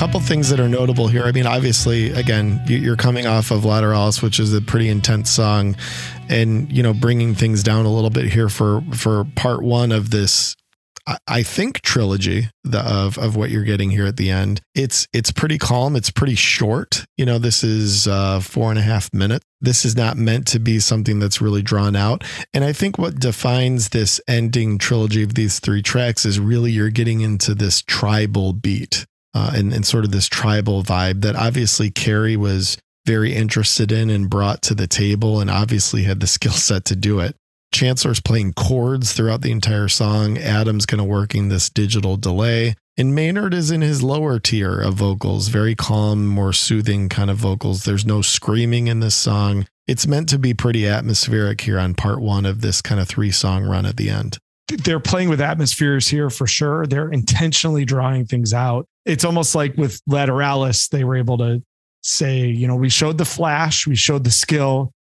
Couple 0.00 0.18
things 0.20 0.48
that 0.48 0.58
are 0.58 0.66
notable 0.68 1.08
here. 1.08 1.24
I 1.24 1.32
mean, 1.32 1.44
obviously, 1.44 2.10
again, 2.12 2.62
you- 2.66 2.78
you're 2.78 2.96
coming 2.96 3.26
off 3.26 3.50
of 3.50 3.64
Lateralus, 3.64 4.22
which 4.22 4.40
is 4.40 4.54
a 4.54 4.62
pretty 4.62 4.88
intense 4.88 5.28
song, 5.28 5.76
and 6.26 6.72
you 6.72 6.82
know, 6.82 6.94
bringing 6.94 7.34
things 7.34 7.62
down 7.62 7.84
a 7.84 7.92
little 7.92 8.08
bit 8.08 8.32
here 8.32 8.48
for 8.48 8.82
for 8.94 9.26
part 9.36 9.62
one 9.62 9.92
of 9.92 10.08
this. 10.08 10.56
I- 11.28 11.42
think 11.42 11.82
trilogy 11.82 12.48
of 12.72 13.18
of 13.18 13.36
what 13.36 13.50
you're 13.50 13.64
getting 13.64 13.90
here 13.90 14.06
at 14.06 14.16
the 14.16 14.30
end. 14.30 14.62
It's 14.74 15.06
it's 15.12 15.32
pretty 15.32 15.58
calm. 15.58 15.94
It's 15.96 16.10
pretty 16.10 16.34
short. 16.34 17.04
You 17.18 17.26
know, 17.26 17.38
this 17.38 17.62
is 17.62 18.06
uh, 18.08 18.40
four 18.40 18.70
and 18.70 18.78
a 18.78 18.82
half 18.82 19.12
minutes. 19.12 19.44
This 19.60 19.84
is 19.84 19.96
not 19.96 20.16
meant 20.16 20.46
to 20.46 20.58
be 20.58 20.80
something 20.80 21.18
that's 21.18 21.42
really 21.42 21.60
drawn 21.60 21.94
out. 21.94 22.24
And 22.54 22.64
I 22.64 22.72
think 22.72 22.96
what 22.96 23.20
defines 23.20 23.90
this 23.90 24.18
ending 24.26 24.78
trilogy 24.78 25.22
of 25.22 25.34
these 25.34 25.58
three 25.60 25.82
tracks 25.82 26.24
is 26.24 26.40
really 26.40 26.72
you're 26.72 26.88
getting 26.88 27.20
into 27.20 27.54
this 27.54 27.82
tribal 27.86 28.54
beat 28.54 29.04
uh, 29.34 29.52
and, 29.54 29.72
and 29.72 29.86
sort 29.86 30.04
of 30.04 30.10
this 30.10 30.28
tribal 30.28 30.82
vibe 30.82 31.22
that 31.22 31.36
obviously 31.36 31.90
Carey 31.90 32.36
was 32.36 32.76
very 33.06 33.34
interested 33.34 33.92
in 33.92 34.10
and 34.10 34.30
brought 34.30 34.62
to 34.62 34.74
the 34.74 34.86
table 34.86 35.40
and 35.40 35.50
obviously 35.50 36.04
had 36.04 36.20
the 36.20 36.26
skill 36.38 36.52
set 36.52 36.84
to 36.86 36.96
do 36.96 37.20
it. 37.20 37.36
Chancellor's 37.72 38.20
playing 38.20 38.52
chords 38.54 39.12
throughout 39.12 39.42
the 39.42 39.52
entire 39.52 39.88
song. 39.88 40.36
Adam's 40.36 40.86
kind 40.86 41.00
of 41.00 41.06
working 41.06 41.48
this 41.48 41.70
digital 41.70 42.16
delay. 42.16 42.74
And 42.96 43.14
Maynard 43.14 43.54
is 43.54 43.70
in 43.70 43.80
his 43.80 44.02
lower 44.02 44.38
tier 44.38 44.78
of 44.80 44.94
vocals, 44.94 45.48
very 45.48 45.74
calm, 45.74 46.26
more 46.26 46.52
soothing 46.52 47.08
kind 47.08 47.30
of 47.30 47.38
vocals. 47.38 47.84
There's 47.84 48.04
no 48.04 48.20
screaming 48.20 48.88
in 48.88 49.00
this 49.00 49.14
song. 49.14 49.66
It's 49.86 50.06
meant 50.06 50.28
to 50.30 50.38
be 50.38 50.52
pretty 50.52 50.86
atmospheric 50.86 51.62
here 51.62 51.78
on 51.78 51.94
part 51.94 52.20
one 52.20 52.44
of 52.44 52.60
this 52.60 52.82
kind 52.82 53.00
of 53.00 53.08
three 53.08 53.30
song 53.30 53.64
run 53.64 53.86
at 53.86 53.96
the 53.96 54.10
end. 54.10 54.38
They're 54.78 55.00
playing 55.00 55.28
with 55.28 55.40
atmospheres 55.40 56.08
here 56.08 56.30
for 56.30 56.46
sure. 56.46 56.86
They're 56.86 57.10
intentionally 57.10 57.84
drawing 57.84 58.26
things 58.26 58.52
out. 58.54 58.86
It's 59.04 59.24
almost 59.24 59.54
like 59.54 59.76
with 59.76 60.00
Lateralus, 60.08 60.88
they 60.90 61.04
were 61.04 61.16
able 61.16 61.38
to 61.38 61.62
say, 62.02 62.46
you 62.46 62.66
know, 62.66 62.76
we 62.76 62.88
showed 62.88 63.18
the 63.18 63.24
flash, 63.24 63.86
we 63.86 63.96
showed 63.96 64.24
the 64.24 64.30
skill. 64.30 64.92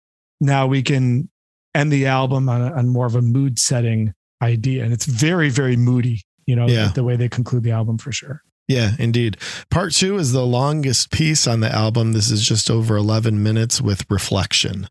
Now 0.42 0.68
we 0.68 0.82
can 0.84 1.30
end 1.76 1.92
the 1.92 2.08
album 2.08 2.50
on, 2.50 2.62
a, 2.62 2.74
on 2.74 2.88
more 2.88 3.06
of 3.06 3.16
a 3.16 3.22
mood 3.22 3.60
setting 3.60 4.14
idea. 4.42 4.84
And 4.84 4.92
it's 4.94 5.06
very, 5.06 5.50
very 5.50 5.76
moody, 5.78 6.24
you 6.46 6.56
know, 6.56 6.68
Yeah. 6.68 6.88
the 6.96 7.04
way 7.04 7.16
they 7.16 7.30
conclude 7.30 7.64
the 7.64 7.72
album 7.72 7.98
for 7.98 8.12
sure. 8.12 8.42
Yeah, 8.68 8.92
indeed. 9.00 9.38
Part 9.72 9.94
two 9.94 10.18
is 10.18 10.32
the 10.32 10.46
longest 10.46 11.12
piece 11.12 11.48
on 11.48 11.60
the 11.60 11.74
album. 11.74 12.14
This 12.14 12.30
is 12.30 12.42
just 12.48 12.70
over 12.70 12.96
11 12.96 13.42
minutes 13.42 13.82
with 13.82 14.06
reflection. 14.10 14.88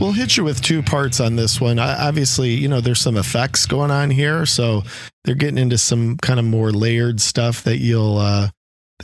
We'll 0.00 0.12
hit 0.12 0.36
you 0.36 0.44
with 0.44 0.62
two 0.62 0.80
parts 0.82 1.18
on 1.18 1.34
this 1.34 1.60
one. 1.60 1.80
I, 1.80 2.06
obviously, 2.06 2.50
you 2.50 2.68
know, 2.68 2.80
there's 2.80 3.00
some 3.00 3.16
effects 3.16 3.66
going 3.66 3.90
on 3.90 4.10
here. 4.10 4.46
So 4.46 4.82
they're 5.24 5.34
getting 5.34 5.58
into 5.58 5.76
some 5.76 6.16
kind 6.18 6.38
of 6.38 6.46
more 6.46 6.70
layered 6.70 7.20
stuff 7.20 7.64
that 7.64 7.78
you'll, 7.78 8.16
uh, 8.18 8.50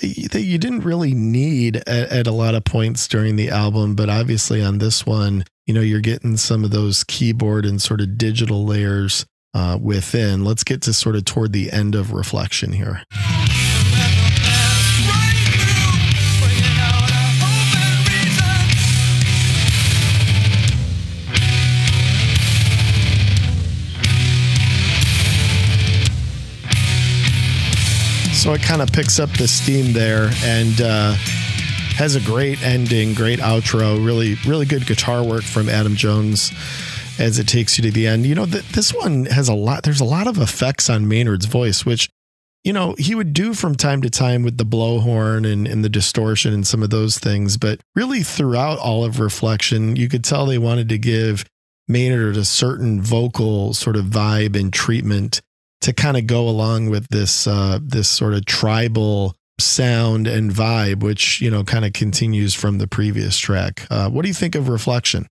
that 0.00 0.42
you- 0.42 0.58
didn't 0.58 0.84
really 0.84 1.12
need 1.12 1.76
at, 1.78 1.88
at 1.88 2.26
a 2.28 2.32
lot 2.32 2.54
of 2.54 2.64
points 2.64 3.08
during 3.08 3.34
the 3.34 3.50
album. 3.50 3.96
But 3.96 4.08
obviously, 4.08 4.62
on 4.62 4.78
this 4.78 5.04
one, 5.04 5.44
you 5.66 5.74
know, 5.74 5.80
you're 5.80 6.00
getting 6.00 6.36
some 6.36 6.62
of 6.62 6.70
those 6.70 7.02
keyboard 7.04 7.66
and 7.66 7.82
sort 7.82 8.00
of 8.00 8.16
digital 8.16 8.64
layers 8.64 9.26
uh, 9.52 9.76
within. 9.80 10.44
Let's 10.44 10.62
get 10.64 10.80
to 10.82 10.92
sort 10.92 11.16
of 11.16 11.24
toward 11.24 11.52
the 11.52 11.72
end 11.72 11.96
of 11.96 12.12
reflection 12.12 12.72
here. 12.72 13.02
So 28.44 28.52
it 28.52 28.60
kind 28.60 28.82
of 28.82 28.92
picks 28.92 29.18
up 29.18 29.30
the 29.30 29.48
steam 29.48 29.94
there 29.94 30.28
and 30.42 30.78
uh, 30.82 31.14
has 31.96 32.14
a 32.14 32.20
great 32.20 32.62
ending, 32.62 33.14
great 33.14 33.38
outro. 33.38 34.04
Really, 34.04 34.34
really 34.46 34.66
good 34.66 34.86
guitar 34.86 35.24
work 35.24 35.44
from 35.44 35.70
Adam 35.70 35.96
Jones 35.96 36.52
as 37.18 37.38
it 37.38 37.48
takes 37.48 37.78
you 37.78 37.84
to 37.84 37.90
the 37.90 38.06
end. 38.06 38.26
You 38.26 38.34
know, 38.34 38.44
th- 38.44 38.68
this 38.68 38.92
one 38.92 39.24
has 39.24 39.48
a 39.48 39.54
lot, 39.54 39.84
there's 39.84 40.02
a 40.02 40.04
lot 40.04 40.26
of 40.26 40.36
effects 40.36 40.90
on 40.90 41.08
Maynard's 41.08 41.46
voice, 41.46 41.86
which, 41.86 42.10
you 42.64 42.74
know, 42.74 42.94
he 42.98 43.14
would 43.14 43.32
do 43.32 43.54
from 43.54 43.76
time 43.76 44.02
to 44.02 44.10
time 44.10 44.42
with 44.42 44.58
the 44.58 44.66
blowhorn 44.66 45.50
and, 45.50 45.66
and 45.66 45.82
the 45.82 45.88
distortion 45.88 46.52
and 46.52 46.66
some 46.66 46.82
of 46.82 46.90
those 46.90 47.18
things. 47.18 47.56
But 47.56 47.80
really, 47.96 48.22
throughout 48.22 48.78
all 48.78 49.06
of 49.06 49.20
Reflection, 49.20 49.96
you 49.96 50.10
could 50.10 50.22
tell 50.22 50.44
they 50.44 50.58
wanted 50.58 50.90
to 50.90 50.98
give 50.98 51.46
Maynard 51.88 52.36
a 52.36 52.44
certain 52.44 53.00
vocal 53.00 53.72
sort 53.72 53.96
of 53.96 54.04
vibe 54.04 54.54
and 54.54 54.70
treatment 54.70 55.40
to 55.85 55.93
kind 55.93 56.16
of 56.16 56.27
go 56.27 56.48
along 56.48 56.90
with 56.90 57.09
this 57.09 57.47
uh, 57.47 57.78
this 57.82 58.09
sort 58.09 58.35
of 58.35 58.44
tribal 58.47 59.35
sound 59.61 60.27
and 60.27 60.51
vibe, 60.51 61.01
which 61.02 61.40
you 61.40 61.51
know 61.51 61.62
kind 61.65 61.85
of 61.85 61.93
continues 61.93 62.55
from 62.55 62.78
the 62.78 62.86
previous 62.86 63.39
track. 63.39 63.86
Uh, 63.90 64.09
what 64.11 64.23
do 64.23 64.28
you 64.28 64.35
think 64.35 64.55
of 64.55 64.69
Reflection? 64.69 65.27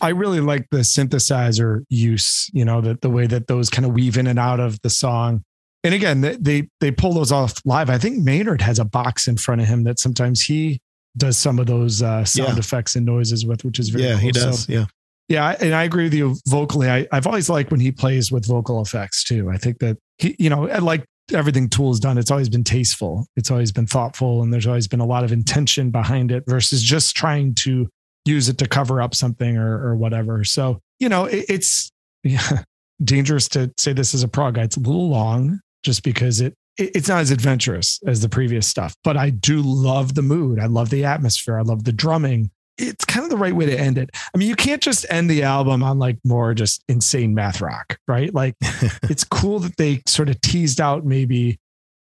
I 0.00 0.10
really 0.10 0.40
like 0.40 0.66
the 0.70 0.78
synthesizer 0.78 1.82
use, 1.88 2.48
you 2.52 2.64
know, 2.64 2.80
that 2.82 3.00
the 3.00 3.10
way 3.10 3.26
that 3.26 3.48
those 3.48 3.68
kind 3.68 3.84
of 3.84 3.92
weave 3.92 4.16
in 4.16 4.28
and 4.28 4.38
out 4.38 4.60
of 4.60 4.80
the 4.82 4.90
song. 4.90 5.42
And 5.84 5.92
again, 5.94 6.20
they, 6.20 6.36
they 6.36 6.68
they 6.80 6.90
pull 6.92 7.12
those 7.14 7.32
off 7.32 7.54
live. 7.64 7.90
I 7.90 7.98
think 7.98 8.18
Maynard 8.18 8.60
has 8.62 8.78
a 8.78 8.84
box 8.84 9.26
in 9.28 9.36
front 9.36 9.60
of 9.60 9.66
him 9.68 9.84
that 9.84 9.98
sometimes 9.98 10.42
he 10.42 10.80
does 11.16 11.36
some 11.36 11.58
of 11.58 11.66
those 11.66 12.00
uh, 12.02 12.24
sound 12.24 12.54
Yeah. 12.54 12.58
effects 12.58 12.94
and 12.96 13.04
noises 13.06 13.44
with, 13.46 13.64
which 13.64 13.78
is 13.80 13.88
very 13.88 14.04
yeah, 14.04 14.10
cool. 14.12 14.18
he 14.20 14.32
So, 14.32 14.40
does. 14.46 14.68
yeah, 14.68 14.84
yeah, 15.28 15.56
and 15.60 15.74
I 15.74 15.84
agree 15.84 16.04
with 16.04 16.14
you 16.14 16.36
vocally. 16.46 16.90
I, 16.90 17.06
I've 17.12 17.26
always 17.26 17.50
liked 17.50 17.70
when 17.70 17.80
he 17.80 17.92
plays 17.92 18.32
with 18.32 18.46
vocal 18.46 18.80
effects 18.80 19.22
too. 19.22 19.50
I 19.50 19.58
think 19.58 19.78
that 19.80 19.98
he, 20.16 20.34
you 20.38 20.48
know, 20.48 20.62
like 20.80 21.04
everything 21.32 21.68
Tool's 21.68 22.00
done, 22.00 22.16
it's 22.16 22.30
always 22.30 22.48
been 22.48 22.64
tasteful. 22.64 23.26
It's 23.36 23.50
always 23.50 23.70
been 23.70 23.86
thoughtful, 23.86 24.42
and 24.42 24.52
there's 24.52 24.66
always 24.66 24.88
been 24.88 25.00
a 25.00 25.06
lot 25.06 25.24
of 25.24 25.32
intention 25.32 25.90
behind 25.90 26.32
it 26.32 26.44
versus 26.46 26.82
just 26.82 27.14
trying 27.14 27.54
to 27.56 27.88
use 28.24 28.48
it 28.48 28.58
to 28.58 28.68
cover 28.68 29.02
up 29.02 29.14
something 29.14 29.56
or 29.56 29.86
or 29.86 29.96
whatever. 29.96 30.44
So 30.44 30.80
you 30.98 31.08
know, 31.08 31.26
it, 31.26 31.44
it's 31.48 31.90
yeah, 32.24 32.62
dangerous 33.04 33.48
to 33.50 33.70
say 33.76 33.92
this 33.92 34.14
is 34.14 34.22
a 34.22 34.28
prog 34.28 34.54
guy. 34.54 34.62
It's 34.62 34.76
a 34.76 34.80
little 34.80 35.08
long 35.10 35.60
just 35.84 36.02
because 36.02 36.40
it 36.40 36.54
it's 36.78 37.08
not 37.08 37.20
as 37.20 37.32
adventurous 37.32 38.00
as 38.06 38.22
the 38.22 38.28
previous 38.28 38.66
stuff. 38.66 38.94
But 39.02 39.16
I 39.16 39.30
do 39.30 39.60
love 39.60 40.14
the 40.14 40.22
mood. 40.22 40.60
I 40.60 40.66
love 40.66 40.90
the 40.90 41.04
atmosphere. 41.04 41.58
I 41.58 41.62
love 41.62 41.84
the 41.84 41.92
drumming. 41.92 42.50
It's 42.78 43.04
kind 43.04 43.24
of 43.24 43.30
the 43.30 43.36
right 43.36 43.54
way 43.54 43.66
to 43.66 43.78
end 43.78 43.98
it. 43.98 44.10
I 44.34 44.38
mean, 44.38 44.48
you 44.48 44.56
can't 44.56 44.80
just 44.82 45.04
end 45.10 45.28
the 45.28 45.42
album 45.42 45.82
on 45.82 45.98
like 45.98 46.18
more 46.24 46.54
just 46.54 46.82
insane 46.88 47.34
math 47.34 47.60
rock, 47.60 47.98
right? 48.06 48.32
Like 48.32 48.54
it's 48.62 49.24
cool 49.24 49.58
that 49.60 49.76
they 49.76 50.02
sort 50.06 50.28
of 50.28 50.40
teased 50.40 50.80
out 50.80 51.04
maybe 51.04 51.58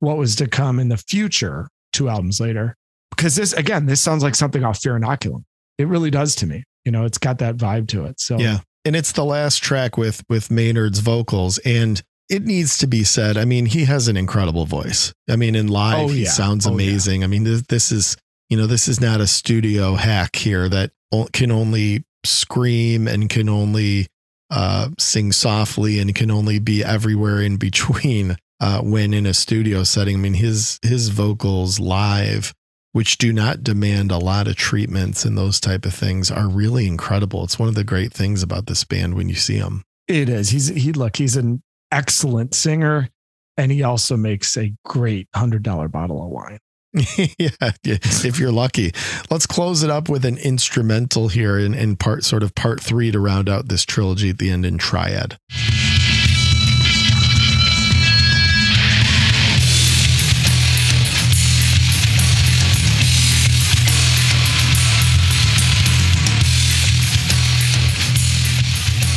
what 0.00 0.18
was 0.18 0.36
to 0.36 0.46
come 0.48 0.78
in 0.78 0.88
the 0.88 0.96
future 0.96 1.68
two 1.92 2.08
albums 2.08 2.40
later. 2.40 2.76
Because 3.16 3.36
this 3.36 3.52
again, 3.52 3.86
this 3.86 4.00
sounds 4.00 4.22
like 4.22 4.34
something 4.34 4.64
off 4.64 4.78
Fear 4.80 4.98
Inoculum. 4.98 5.44
It 5.78 5.88
really 5.88 6.10
does 6.10 6.34
to 6.36 6.46
me. 6.46 6.64
You 6.84 6.92
know, 6.92 7.04
it's 7.04 7.18
got 7.18 7.38
that 7.38 7.56
vibe 7.56 7.88
to 7.88 8.04
it. 8.06 8.20
So 8.20 8.38
Yeah. 8.38 8.58
And 8.84 8.94
it's 8.94 9.12
the 9.12 9.24
last 9.24 9.62
track 9.62 9.96
with 9.96 10.22
with 10.28 10.50
Maynard's 10.50 10.98
vocals 11.00 11.58
and 11.58 12.02
it 12.28 12.42
needs 12.44 12.78
to 12.78 12.86
be 12.88 13.04
said. 13.04 13.36
I 13.36 13.44
mean, 13.44 13.66
he 13.66 13.84
has 13.84 14.08
an 14.08 14.16
incredible 14.16 14.66
voice. 14.66 15.12
I 15.30 15.36
mean, 15.36 15.54
in 15.54 15.68
live, 15.68 15.98
Oh, 15.98 16.08
he 16.08 16.24
yeah. 16.24 16.30
sounds 16.30 16.66
Oh, 16.66 16.70
yeah. 16.70 16.74
amazing. 16.74 17.22
I 17.24 17.28
mean, 17.28 17.44
this, 17.44 17.62
this 17.68 17.92
is, 17.92 18.16
you 18.48 18.56
know, 18.56 18.66
this 18.66 18.88
is 18.88 19.00
not 19.00 19.20
a 19.20 19.26
studio 19.26 19.94
hack 19.94 20.36
here 20.36 20.68
that 20.68 20.92
can 21.32 21.50
only 21.50 22.04
scream 22.24 23.08
and 23.08 23.28
can 23.28 23.48
only 23.48 24.06
uh, 24.50 24.88
sing 24.98 25.32
softly 25.32 25.98
and 25.98 26.14
can 26.14 26.30
only 26.30 26.58
be 26.58 26.84
everywhere 26.84 27.40
in 27.40 27.56
between 27.58 28.36
uh, 28.60 28.80
when 28.80 29.12
in 29.12 29.26
a 29.26 29.34
studio 29.34 29.82
setting. 29.82 30.16
I 30.16 30.18
mean, 30.18 30.34
his 30.34 30.78
his 30.82 31.08
vocals 31.08 31.78
live, 31.78 32.54
which 32.92 33.18
do 33.18 33.32
not 33.32 33.62
demand 33.62 34.10
a 34.10 34.18
lot 34.18 34.48
of 34.48 34.56
treatments 34.56 35.24
and 35.24 35.36
those 35.36 35.60
type 35.60 35.84
of 35.84 35.94
things, 35.94 36.30
are 36.30 36.48
really 36.48 36.86
incredible. 36.86 37.44
It's 37.44 37.58
one 37.58 37.68
of 37.68 37.74
the 37.74 37.84
great 37.84 38.12
things 38.12 38.42
about 38.42 38.66
this 38.66 38.84
band 38.84 39.14
when 39.14 39.28
you 39.28 39.34
see 39.34 39.58
them. 39.58 39.82
It 40.08 40.28
is. 40.28 40.50
He's 40.50 40.68
he 40.68 40.92
look, 40.92 41.16
he's 41.16 41.36
an 41.36 41.62
excellent 41.92 42.54
singer 42.54 43.08
and 43.56 43.72
he 43.72 43.82
also 43.82 44.16
makes 44.16 44.56
a 44.56 44.72
great 44.84 45.28
hundred 45.34 45.62
dollar 45.62 45.88
bottle 45.88 46.22
of 46.22 46.30
wine. 46.30 46.58
yeah, 47.38 47.50
if 47.84 48.38
you're 48.38 48.52
lucky. 48.52 48.92
Let's 49.30 49.46
close 49.46 49.82
it 49.82 49.90
up 49.90 50.08
with 50.08 50.24
an 50.24 50.38
instrumental 50.38 51.28
here 51.28 51.58
in, 51.58 51.74
in 51.74 51.96
part 51.96 52.24
sort 52.24 52.42
of 52.42 52.54
part 52.54 52.80
three 52.82 53.10
to 53.10 53.20
round 53.20 53.48
out 53.48 53.68
this 53.68 53.84
trilogy 53.84 54.30
at 54.30 54.38
the 54.38 54.50
end 54.50 54.64
in 54.64 54.78
triad. 54.78 55.38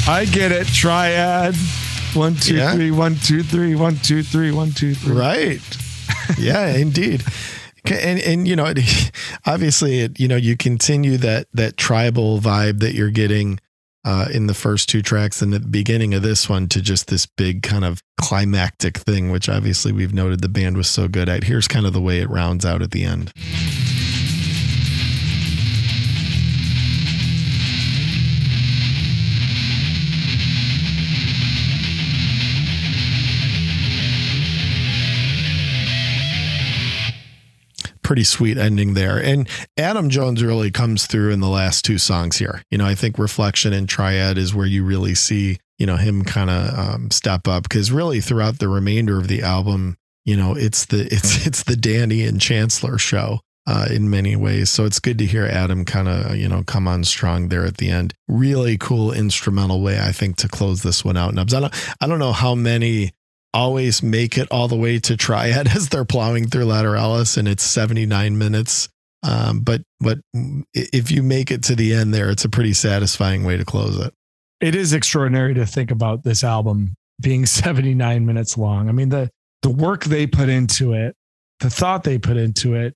I 0.07 0.25
get 0.25 0.51
it. 0.51 0.65
Triad. 0.67 1.55
One, 2.15 2.33
two, 2.35 2.55
Yeah. 2.55 2.73
three, 2.73 2.89
one, 2.89 3.15
two, 3.17 3.43
three, 3.43 3.75
one, 3.75 3.97
two, 3.97 4.23
three, 4.23 4.51
one, 4.51 4.71
two, 4.71 4.95
three. 4.95 5.15
Right. 5.15 5.61
yeah, 6.39 6.75
indeed. 6.75 7.23
And 7.85 8.19
and 8.19 8.47
you 8.47 8.55
know, 8.55 8.65
it, 8.67 9.11
obviously, 9.45 9.99
it, 9.99 10.19
you 10.19 10.27
know, 10.27 10.35
you 10.35 10.57
continue 10.57 11.17
that 11.17 11.47
that 11.53 11.77
tribal 11.77 12.39
vibe 12.39 12.79
that 12.79 12.93
you're 12.93 13.11
getting 13.11 13.59
uh, 14.05 14.27
in 14.33 14.47
the 14.47 14.53
first 14.53 14.89
two 14.89 15.01
tracks 15.01 15.41
and 15.41 15.51
the 15.51 15.59
beginning 15.59 16.13
of 16.13 16.21
this 16.21 16.47
one 16.47 16.67
to 16.69 16.81
just 16.81 17.07
this 17.07 17.25
big 17.25 17.61
kind 17.63 17.83
of 17.83 18.01
climactic 18.19 18.97
thing, 18.97 19.29
which 19.31 19.49
obviously 19.49 19.91
we've 19.91 20.13
noted 20.13 20.41
the 20.41 20.49
band 20.49 20.77
was 20.77 20.89
so 20.89 21.07
good 21.07 21.27
at. 21.27 21.43
Here's 21.43 21.67
kind 21.67 21.85
of 21.85 21.93
the 21.93 22.01
way 22.01 22.19
it 22.19 22.29
rounds 22.29 22.65
out 22.65 22.81
at 22.81 22.91
the 22.91 23.03
end. 23.03 23.33
Pretty 38.09 38.23
sweet 38.23 38.57
ending 38.57 38.95
there. 38.95 39.23
And 39.23 39.47
Adam 39.77 40.09
Jones 40.09 40.41
really 40.41 40.71
comes 40.71 41.05
through 41.05 41.29
in 41.31 41.41
the 41.41 41.47
last 41.47 41.85
two 41.85 41.99
songs 41.99 42.39
here. 42.39 42.63
You 42.71 42.79
know, 42.79 42.85
I 42.87 42.95
think 42.95 43.19
Reflection 43.19 43.71
and 43.71 43.87
Triad 43.87 44.35
is 44.35 44.51
where 44.51 44.65
you 44.65 44.83
really 44.83 45.13
see, 45.13 45.59
you 45.77 45.85
know, 45.85 45.95
him 45.95 46.23
kind 46.23 46.49
of 46.49 46.79
um, 46.79 47.11
step 47.11 47.47
up 47.47 47.61
because 47.69 47.91
really 47.91 48.19
throughout 48.19 48.57
the 48.57 48.67
remainder 48.67 49.19
of 49.19 49.27
the 49.27 49.43
album, 49.43 49.95
you 50.25 50.35
know, 50.35 50.55
it's 50.55 50.87
the 50.87 51.05
it's 51.11 51.45
it's 51.45 51.61
the 51.61 51.75
Danny 51.75 52.23
and 52.23 52.41
Chancellor 52.41 52.97
show. 52.97 53.41
Uh, 53.67 53.85
in 53.91 54.09
many 54.09 54.35
ways. 54.35 54.67
So 54.71 54.85
it's 54.85 54.99
good 54.99 55.19
to 55.19 55.27
hear 55.27 55.45
Adam 55.45 55.85
kind 55.85 56.07
of, 56.07 56.35
you 56.35 56.49
know, 56.49 56.63
come 56.63 56.87
on 56.87 57.03
strong 57.03 57.49
there 57.49 57.65
at 57.65 57.77
the 57.77 57.91
end. 57.91 58.15
Really 58.27 58.79
cool 58.79 59.11
instrumental 59.11 59.83
way, 59.83 59.99
I 59.99 60.11
think, 60.11 60.37
to 60.37 60.47
close 60.47 60.81
this 60.81 61.05
one 61.05 61.17
out. 61.17 61.35
Nubs. 61.35 61.53
I 61.53 61.59
don't, 61.59 61.93
I 62.01 62.07
don't 62.07 62.17
know 62.17 62.31
how 62.31 62.55
many 62.55 63.11
always 63.53 64.03
make 64.03 64.37
it 64.37 64.47
all 64.51 64.67
the 64.67 64.75
way 64.75 64.99
to 64.99 65.17
triad 65.17 65.67
as 65.75 65.89
they're 65.89 66.05
plowing 66.05 66.47
through 66.47 66.65
lateralus 66.65 67.37
and 67.37 67.47
it's 67.47 67.63
79 67.63 68.37
minutes 68.37 68.89
um, 69.23 69.59
but 69.59 69.81
but 69.99 70.19
if 70.73 71.11
you 71.11 71.21
make 71.21 71.51
it 71.51 71.63
to 71.63 71.75
the 71.75 71.93
end 71.93 72.13
there 72.13 72.29
it's 72.29 72.45
a 72.45 72.49
pretty 72.49 72.73
satisfying 72.73 73.43
way 73.43 73.57
to 73.57 73.65
close 73.65 73.97
it 73.99 74.13
It 74.61 74.75
is 74.75 74.93
extraordinary 74.93 75.53
to 75.55 75.65
think 75.65 75.91
about 75.91 76.23
this 76.23 76.43
album 76.43 76.95
being 77.21 77.45
79 77.45 78.25
minutes 78.25 78.57
long. 78.57 78.89
I 78.89 78.91
mean, 78.91 79.09
the 79.09 79.29
the 79.61 79.69
work 79.69 80.05
they 80.05 80.25
put 80.25 80.47
into 80.47 80.93
it, 80.93 81.15
the 81.59 81.69
thought 81.69 82.03
they 82.03 82.17
put 82.17 82.37
into 82.37 82.75
it. 82.75 82.93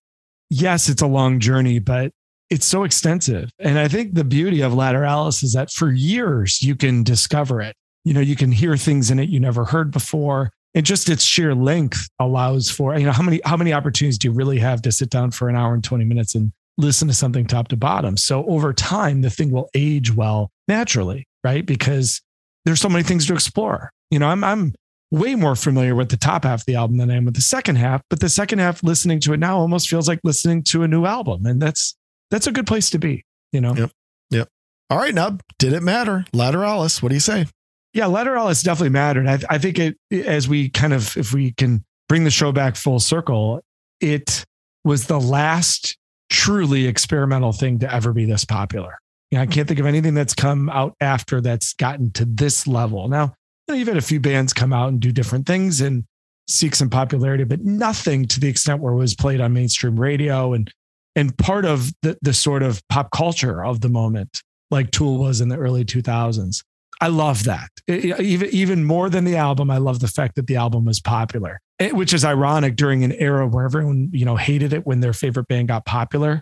Yes, 0.50 0.88
it's 0.88 1.02
a 1.02 1.08
long 1.08 1.40
journey, 1.40 1.80
but 1.80 2.12
it's 2.50 2.66
so 2.66 2.84
extensive. 2.84 3.50
And 3.60 3.78
I 3.78 3.88
think 3.88 4.14
the 4.14 4.24
beauty 4.24 4.62
of 4.62 4.72
Lateralus 4.72 5.44
is 5.44 5.54
that 5.54 5.72
for 5.72 5.92
years 5.92 6.62
you 6.62 6.76
can 6.76 7.04
discover 7.04 7.60
it. 7.62 7.76
You 8.04 8.14
know, 8.14 8.20
you 8.20 8.36
can 8.36 8.52
hear 8.52 8.76
things 8.78 9.12
in 9.12 9.20
it 9.20 9.30
you 9.30 9.40
never 9.40 9.66
heard 9.66 9.92
before. 9.92 10.52
And 10.76 10.86
just 10.86 11.08
its 11.08 11.24
sheer 11.24 11.54
length 11.54 12.10
allows 12.20 12.70
for, 12.70 12.98
you 12.98 13.06
know, 13.06 13.12
how 13.12 13.22
many 13.22 13.40
how 13.46 13.58
many 13.58 13.74
opportunities 13.74 14.18
do 14.18 14.28
you 14.28 14.34
really 14.34 14.60
have 14.60 14.82
to 14.84 14.92
sit 14.92 15.10
down 15.10 15.32
for 15.32 15.48
an 15.48 15.56
hour 15.56 15.74
and 15.74 15.84
20 15.84 16.04
minutes 16.04 16.34
and 16.34 16.52
listen 16.78 17.08
to 17.08 17.14
something 17.14 17.46
top 17.46 17.68
to 17.68 17.78
bottom? 17.78 18.18
So 18.18 18.44
over 18.46 18.74
time, 18.74 19.22
the 19.22 19.30
thing 19.30 19.52
will 19.52 19.70
age 19.76 20.14
well 20.14 20.50
naturally, 20.68 21.28
right? 21.44 21.64
Because 21.64 22.22
there's 22.66 22.82
so 22.82 22.90
many 22.90 23.04
things 23.04 23.28
to 23.28 23.34
explore. 23.34 23.92
You 24.10 24.18
know, 24.20 24.28
I'm 24.28 24.44
I'm 24.44 24.74
way 25.12 25.36
more 25.36 25.56
familiar 25.56 25.94
with 25.94 26.10
the 26.10 26.18
top 26.18 26.44
half 26.44 26.62
of 26.62 26.66
the 26.66 26.76
album 26.76 26.98
than 26.98 27.12
I 27.12 27.18
am 27.18 27.26
with 27.26 27.36
the 27.36 27.42
second 27.42 27.76
half, 27.76 28.02
but 28.10 28.20
the 28.20 28.30
second 28.30 28.58
half 28.58 28.84
listening 28.84 29.20
to 29.22 29.34
it 29.34 29.40
now 29.40 29.60
almost 29.60 29.88
feels 29.88 30.08
like 30.08 30.20
listening 30.24 30.64
to 30.64 30.82
a 30.82 30.88
new 30.88 31.06
album. 31.06 31.46
And 31.46 31.62
that's 31.62 31.96
that's 32.32 32.48
a 32.48 32.52
good 32.52 32.66
place 32.66 32.90
to 32.90 32.98
be, 32.98 33.24
you 33.52 33.62
know. 33.62 33.76
Yep. 33.76 33.92
Yep. 34.32 34.48
All 34.90 34.98
right 34.98 35.14
nub 35.14 35.42
did 35.60 35.74
it 35.74 35.82
matter 35.82 36.26
lateralus 36.34 37.02
what 37.02 37.10
do 37.10 37.16
you 37.16 37.22
say 37.22 37.46
Yeah, 37.94 38.06
Lateralus 38.06 38.64
definitely 38.64 38.90
mattered. 38.90 39.28
I, 39.28 39.40
I 39.50 39.58
think 39.60 39.78
it, 39.80 39.98
as 40.12 40.48
we 40.48 40.70
kind 40.70 40.94
of, 40.94 41.16
if 41.16 41.34
we 41.34 41.52
can 41.52 41.84
bring 42.10 42.24
the 42.24 42.32
show 42.32 42.52
back 42.52 42.76
full 42.76 43.00
circle, 43.00 43.62
it 44.02 44.44
was 44.84 45.08
the 45.08 45.20
last 45.20 45.98
truly 46.30 46.88
experimental 46.88 47.52
thing 47.52 47.80
to 47.80 47.94
ever 47.94 48.12
be 48.12 48.26
this 48.26 48.46
popular. 48.46 48.98
You 49.30 49.38
know, 49.38 49.44
I 49.44 49.46
can't 49.46 49.68
think 49.68 49.80
of 49.80 49.86
anything 49.86 50.14
that's 50.14 50.34
come 50.34 50.70
out 50.70 50.96
after 51.00 51.40
that's 51.42 51.74
gotten 51.74 52.12
to 52.14 52.26
this 52.26 52.68
level. 52.68 53.08
Now, 53.08 53.36
you 53.68 53.74
know, 53.74 53.76
you've 53.76 53.88
had 53.88 53.98
a 53.98 54.02
few 54.02 54.20
bands 54.20 54.54
come 54.54 54.74
out 54.74 54.90
and 54.90 55.00
do 55.00 55.12
different 55.12 55.46
things 55.46 55.80
and 55.80 56.06
seek 56.48 56.76
some 56.76 56.90
popularity, 56.90 57.44
but 57.44 57.62
nothing 57.62 58.26
to 58.28 58.40
the 58.40 58.48
extent 58.48 58.82
where 58.82 58.94
it 58.94 58.98
was 58.98 59.16
played 59.16 59.42
on 59.42 59.54
mainstream 59.54 60.00
radio 60.00 60.54
and 60.54 60.72
and 61.16 61.38
part 61.38 61.66
of 61.66 61.92
the 62.02 62.18
the 62.22 62.34
sort 62.34 62.64
of 62.64 62.82
pop 62.90 63.12
culture 63.12 63.64
of 63.64 63.82
the 63.82 63.90
moment, 63.90 64.42
like 64.72 64.92
Tool 64.92 65.20
was 65.20 65.42
in 65.42 65.50
the 65.50 65.58
early 65.58 65.86
2000s. 65.86 66.64
I 67.04 67.08
love 67.08 67.44
that. 67.44 67.70
I- 67.90 68.16
even 68.22 68.50
even 68.52 68.86
more 68.86 69.10
than 69.10 69.26
the 69.26 69.36
album, 69.36 69.70
I 69.70 69.78
love 69.78 70.00
the 70.00 70.08
fact 70.08 70.36
that 70.36 70.48
the 70.48 70.56
album 70.56 70.86
was 70.86 71.00
popular, 71.02 71.60
It- 71.80 71.96
which 71.96 72.14
is 72.14 72.24
ironic 72.24 72.76
during 72.76 73.04
an 73.04 73.12
era 73.14 73.46
where 73.48 73.66
everyone 73.66 74.10
you 74.14 74.26
know 74.26 74.38
hated 74.38 74.72
it 74.74 74.86
when 74.88 75.02
their 75.02 75.14
favorite 75.14 75.48
band 75.48 75.68
got 75.68 75.86
popular. 75.86 76.42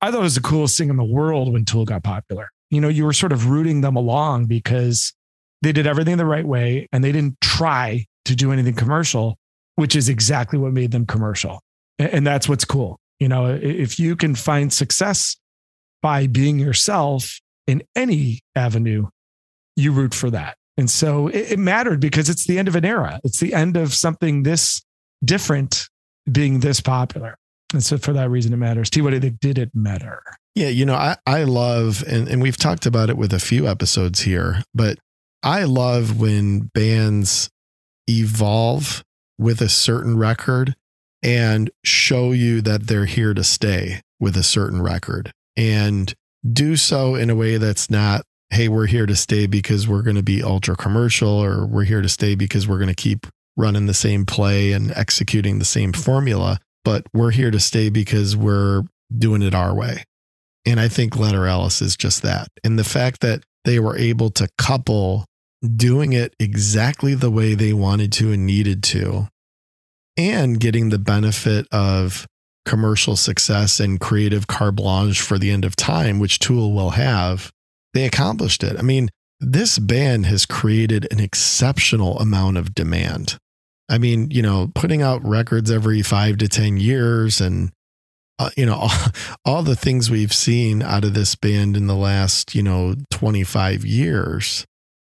I 0.00 0.10
thought 0.10 0.20
it 0.20 0.22
was 0.22 0.34
the 0.36 0.40
coolest 0.40 0.78
thing 0.78 0.90
in 0.90 0.96
the 0.96 1.04
world 1.04 1.52
when 1.52 1.64
Tool 1.64 1.84
got 1.84 2.02
popular. 2.04 2.48
You 2.70 2.80
know, 2.80 2.88
you 2.88 3.04
were 3.04 3.12
sort 3.12 3.32
of 3.32 3.48
rooting 3.50 3.80
them 3.80 3.96
along 3.96 4.46
because 4.46 5.12
they 5.62 5.72
did 5.72 5.86
everything 5.86 6.16
the 6.18 6.26
right 6.26 6.46
way 6.46 6.86
and 6.92 7.02
they 7.02 7.12
didn't 7.12 7.36
try 7.40 8.06
to 8.26 8.36
do 8.36 8.52
anything 8.52 8.74
commercial, 8.74 9.36
which 9.74 9.96
is 9.96 10.08
exactly 10.08 10.58
what 10.58 10.72
made 10.72 10.92
them 10.92 11.04
commercial. 11.04 11.60
And 11.98 12.26
that's 12.26 12.48
what's 12.48 12.64
cool. 12.64 12.98
You 13.18 13.28
know, 13.28 13.46
if 13.46 13.98
you 13.98 14.14
can 14.16 14.34
find 14.36 14.72
success 14.72 15.36
by 16.00 16.28
being 16.28 16.58
yourself 16.60 17.40
in 17.66 17.82
any 17.96 18.40
avenue, 18.54 19.08
you 19.78 19.92
root 19.92 20.12
for 20.12 20.28
that. 20.30 20.56
And 20.76 20.90
so 20.90 21.28
it, 21.28 21.52
it 21.52 21.58
mattered 21.58 22.00
because 22.00 22.28
it's 22.28 22.46
the 22.46 22.58
end 22.58 22.68
of 22.68 22.76
an 22.76 22.84
era. 22.84 23.20
It's 23.24 23.40
the 23.40 23.54
end 23.54 23.76
of 23.76 23.94
something 23.94 24.42
this 24.42 24.82
different 25.24 25.88
being 26.30 26.60
this 26.60 26.80
popular. 26.80 27.36
And 27.72 27.82
so 27.82 27.98
for 27.98 28.12
that 28.12 28.30
reason, 28.30 28.52
it 28.52 28.56
matters. 28.56 28.90
T, 28.90 29.00
what 29.00 29.10
did 29.10 29.24
it, 29.24 29.40
did 29.40 29.58
it 29.58 29.70
matter? 29.74 30.22
Yeah, 30.54 30.68
you 30.68 30.84
know, 30.84 30.94
I, 30.94 31.16
I 31.26 31.44
love, 31.44 32.02
and, 32.06 32.28
and 32.28 32.42
we've 32.42 32.56
talked 32.56 32.86
about 32.86 33.10
it 33.10 33.16
with 33.16 33.32
a 33.32 33.38
few 33.38 33.68
episodes 33.68 34.22
here, 34.22 34.62
but 34.74 34.98
I 35.42 35.64
love 35.64 36.18
when 36.18 36.70
bands 36.74 37.50
evolve 38.08 39.04
with 39.38 39.60
a 39.60 39.68
certain 39.68 40.18
record 40.18 40.74
and 41.22 41.70
show 41.84 42.32
you 42.32 42.60
that 42.62 42.86
they're 42.88 43.04
here 43.04 43.34
to 43.34 43.44
stay 43.44 44.00
with 44.18 44.36
a 44.36 44.42
certain 44.42 44.82
record 44.82 45.32
and 45.56 46.14
do 46.50 46.76
so 46.76 47.14
in 47.14 47.30
a 47.30 47.34
way 47.36 47.56
that's 47.56 47.90
not, 47.90 48.22
hey, 48.50 48.68
we're 48.68 48.86
here 48.86 49.06
to 49.06 49.16
stay 49.16 49.46
because 49.46 49.88
we're 49.88 50.02
going 50.02 50.16
to 50.16 50.22
be 50.22 50.42
ultra 50.42 50.76
commercial 50.76 51.30
or 51.30 51.66
we're 51.66 51.84
here 51.84 52.02
to 52.02 52.08
stay 52.08 52.34
because 52.34 52.68
we're 52.68 52.78
going 52.78 52.88
to 52.88 52.94
keep 52.94 53.26
running 53.56 53.86
the 53.86 53.94
same 53.94 54.24
play 54.24 54.72
and 54.72 54.92
executing 54.92 55.58
the 55.58 55.64
same 55.64 55.92
formula, 55.92 56.58
but 56.84 57.06
we're 57.12 57.32
here 57.32 57.50
to 57.50 57.60
stay 57.60 57.90
because 57.90 58.36
we're 58.36 58.84
doing 59.16 59.42
it 59.42 59.54
our 59.54 59.74
way 59.74 60.04
And 60.66 60.80
I 60.80 60.88
think 60.88 61.14
Lateralus 61.14 61.82
is 61.82 61.96
just 61.96 62.22
that. 62.22 62.48
And 62.62 62.78
the 62.78 62.84
fact 62.84 63.20
that 63.20 63.42
they 63.64 63.80
were 63.80 63.96
able 63.96 64.30
to 64.30 64.48
couple 64.58 65.24
doing 65.76 66.12
it 66.12 66.34
exactly 66.38 67.14
the 67.14 67.30
way 67.30 67.54
they 67.54 67.72
wanted 67.72 68.12
to 68.12 68.32
and 68.32 68.46
needed 68.46 68.82
to, 68.84 69.28
and 70.16 70.60
getting 70.60 70.90
the 70.90 70.98
benefit 70.98 71.66
of 71.72 72.26
commercial 72.66 73.16
success 73.16 73.80
and 73.80 74.00
creative 74.00 74.46
carte 74.46 74.76
blanche 74.76 75.20
for 75.20 75.38
the 75.38 75.50
end 75.50 75.64
of 75.64 75.74
time, 75.76 76.18
which 76.18 76.38
Tool 76.38 76.72
will 76.72 76.90
have, 76.90 77.50
they 77.98 78.06
accomplished 78.06 78.62
it. 78.62 78.78
I 78.78 78.82
mean, 78.82 79.08
this 79.40 79.78
band 79.78 80.26
has 80.26 80.46
created 80.46 81.08
an 81.10 81.18
exceptional 81.18 82.18
amount 82.20 82.56
of 82.56 82.74
demand. 82.74 83.38
I 83.88 83.98
mean, 83.98 84.30
you 84.30 84.40
know, 84.40 84.70
putting 84.74 85.02
out 85.02 85.24
records 85.26 85.70
every 85.70 86.02
five 86.02 86.38
to 86.38 86.48
10 86.48 86.76
years 86.76 87.40
and, 87.40 87.72
uh, 88.38 88.50
you 88.56 88.66
know, 88.66 88.74
all, 88.82 88.90
all 89.44 89.62
the 89.62 89.74
things 89.74 90.10
we've 90.10 90.32
seen 90.32 90.80
out 90.80 91.04
of 91.04 91.14
this 91.14 91.34
band 91.34 91.76
in 91.76 91.88
the 91.88 91.96
last, 91.96 92.54
you 92.54 92.62
know, 92.62 92.94
25 93.10 93.84
years. 93.84 94.64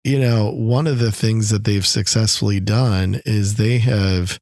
You 0.02 0.18
know, 0.18 0.50
one 0.50 0.86
of 0.86 0.98
the 0.98 1.12
things 1.12 1.48
that 1.48 1.64
they've 1.64 1.86
successfully 1.86 2.60
done 2.60 3.22
is 3.24 3.54
they 3.54 3.78
have 3.78 4.38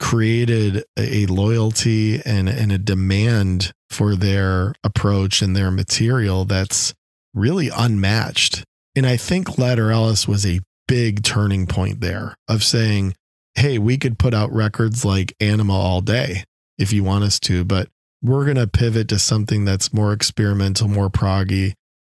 created 0.00 0.82
a 0.98 1.26
loyalty 1.26 2.20
and, 2.26 2.48
and 2.48 2.72
a 2.72 2.78
demand 2.78 3.72
for 3.90 4.16
their 4.16 4.74
approach 4.82 5.40
and 5.40 5.54
their 5.54 5.70
material 5.70 6.44
that's 6.44 6.92
really 7.36 7.68
unmatched. 7.68 8.64
And 8.96 9.06
I 9.06 9.16
think 9.16 9.46
Lateralus 9.50 10.26
was 10.26 10.44
a 10.44 10.60
big 10.88 11.22
turning 11.22 11.66
point 11.66 12.00
there 12.00 12.34
of 12.48 12.64
saying, 12.64 13.14
hey, 13.54 13.78
we 13.78 13.98
could 13.98 14.18
put 14.18 14.34
out 14.34 14.52
records 14.52 15.04
like 15.04 15.34
Anima 15.40 15.72
all 15.72 16.00
day 16.00 16.44
if 16.78 16.92
you 16.92 17.04
want 17.04 17.24
us 17.24 17.38
to, 17.40 17.64
but 17.64 17.88
we're 18.22 18.44
going 18.44 18.56
to 18.56 18.66
pivot 18.66 19.08
to 19.08 19.18
something 19.18 19.64
that's 19.64 19.92
more 19.92 20.12
experimental, 20.12 20.88
more 20.88 21.10
proggy, 21.10 21.74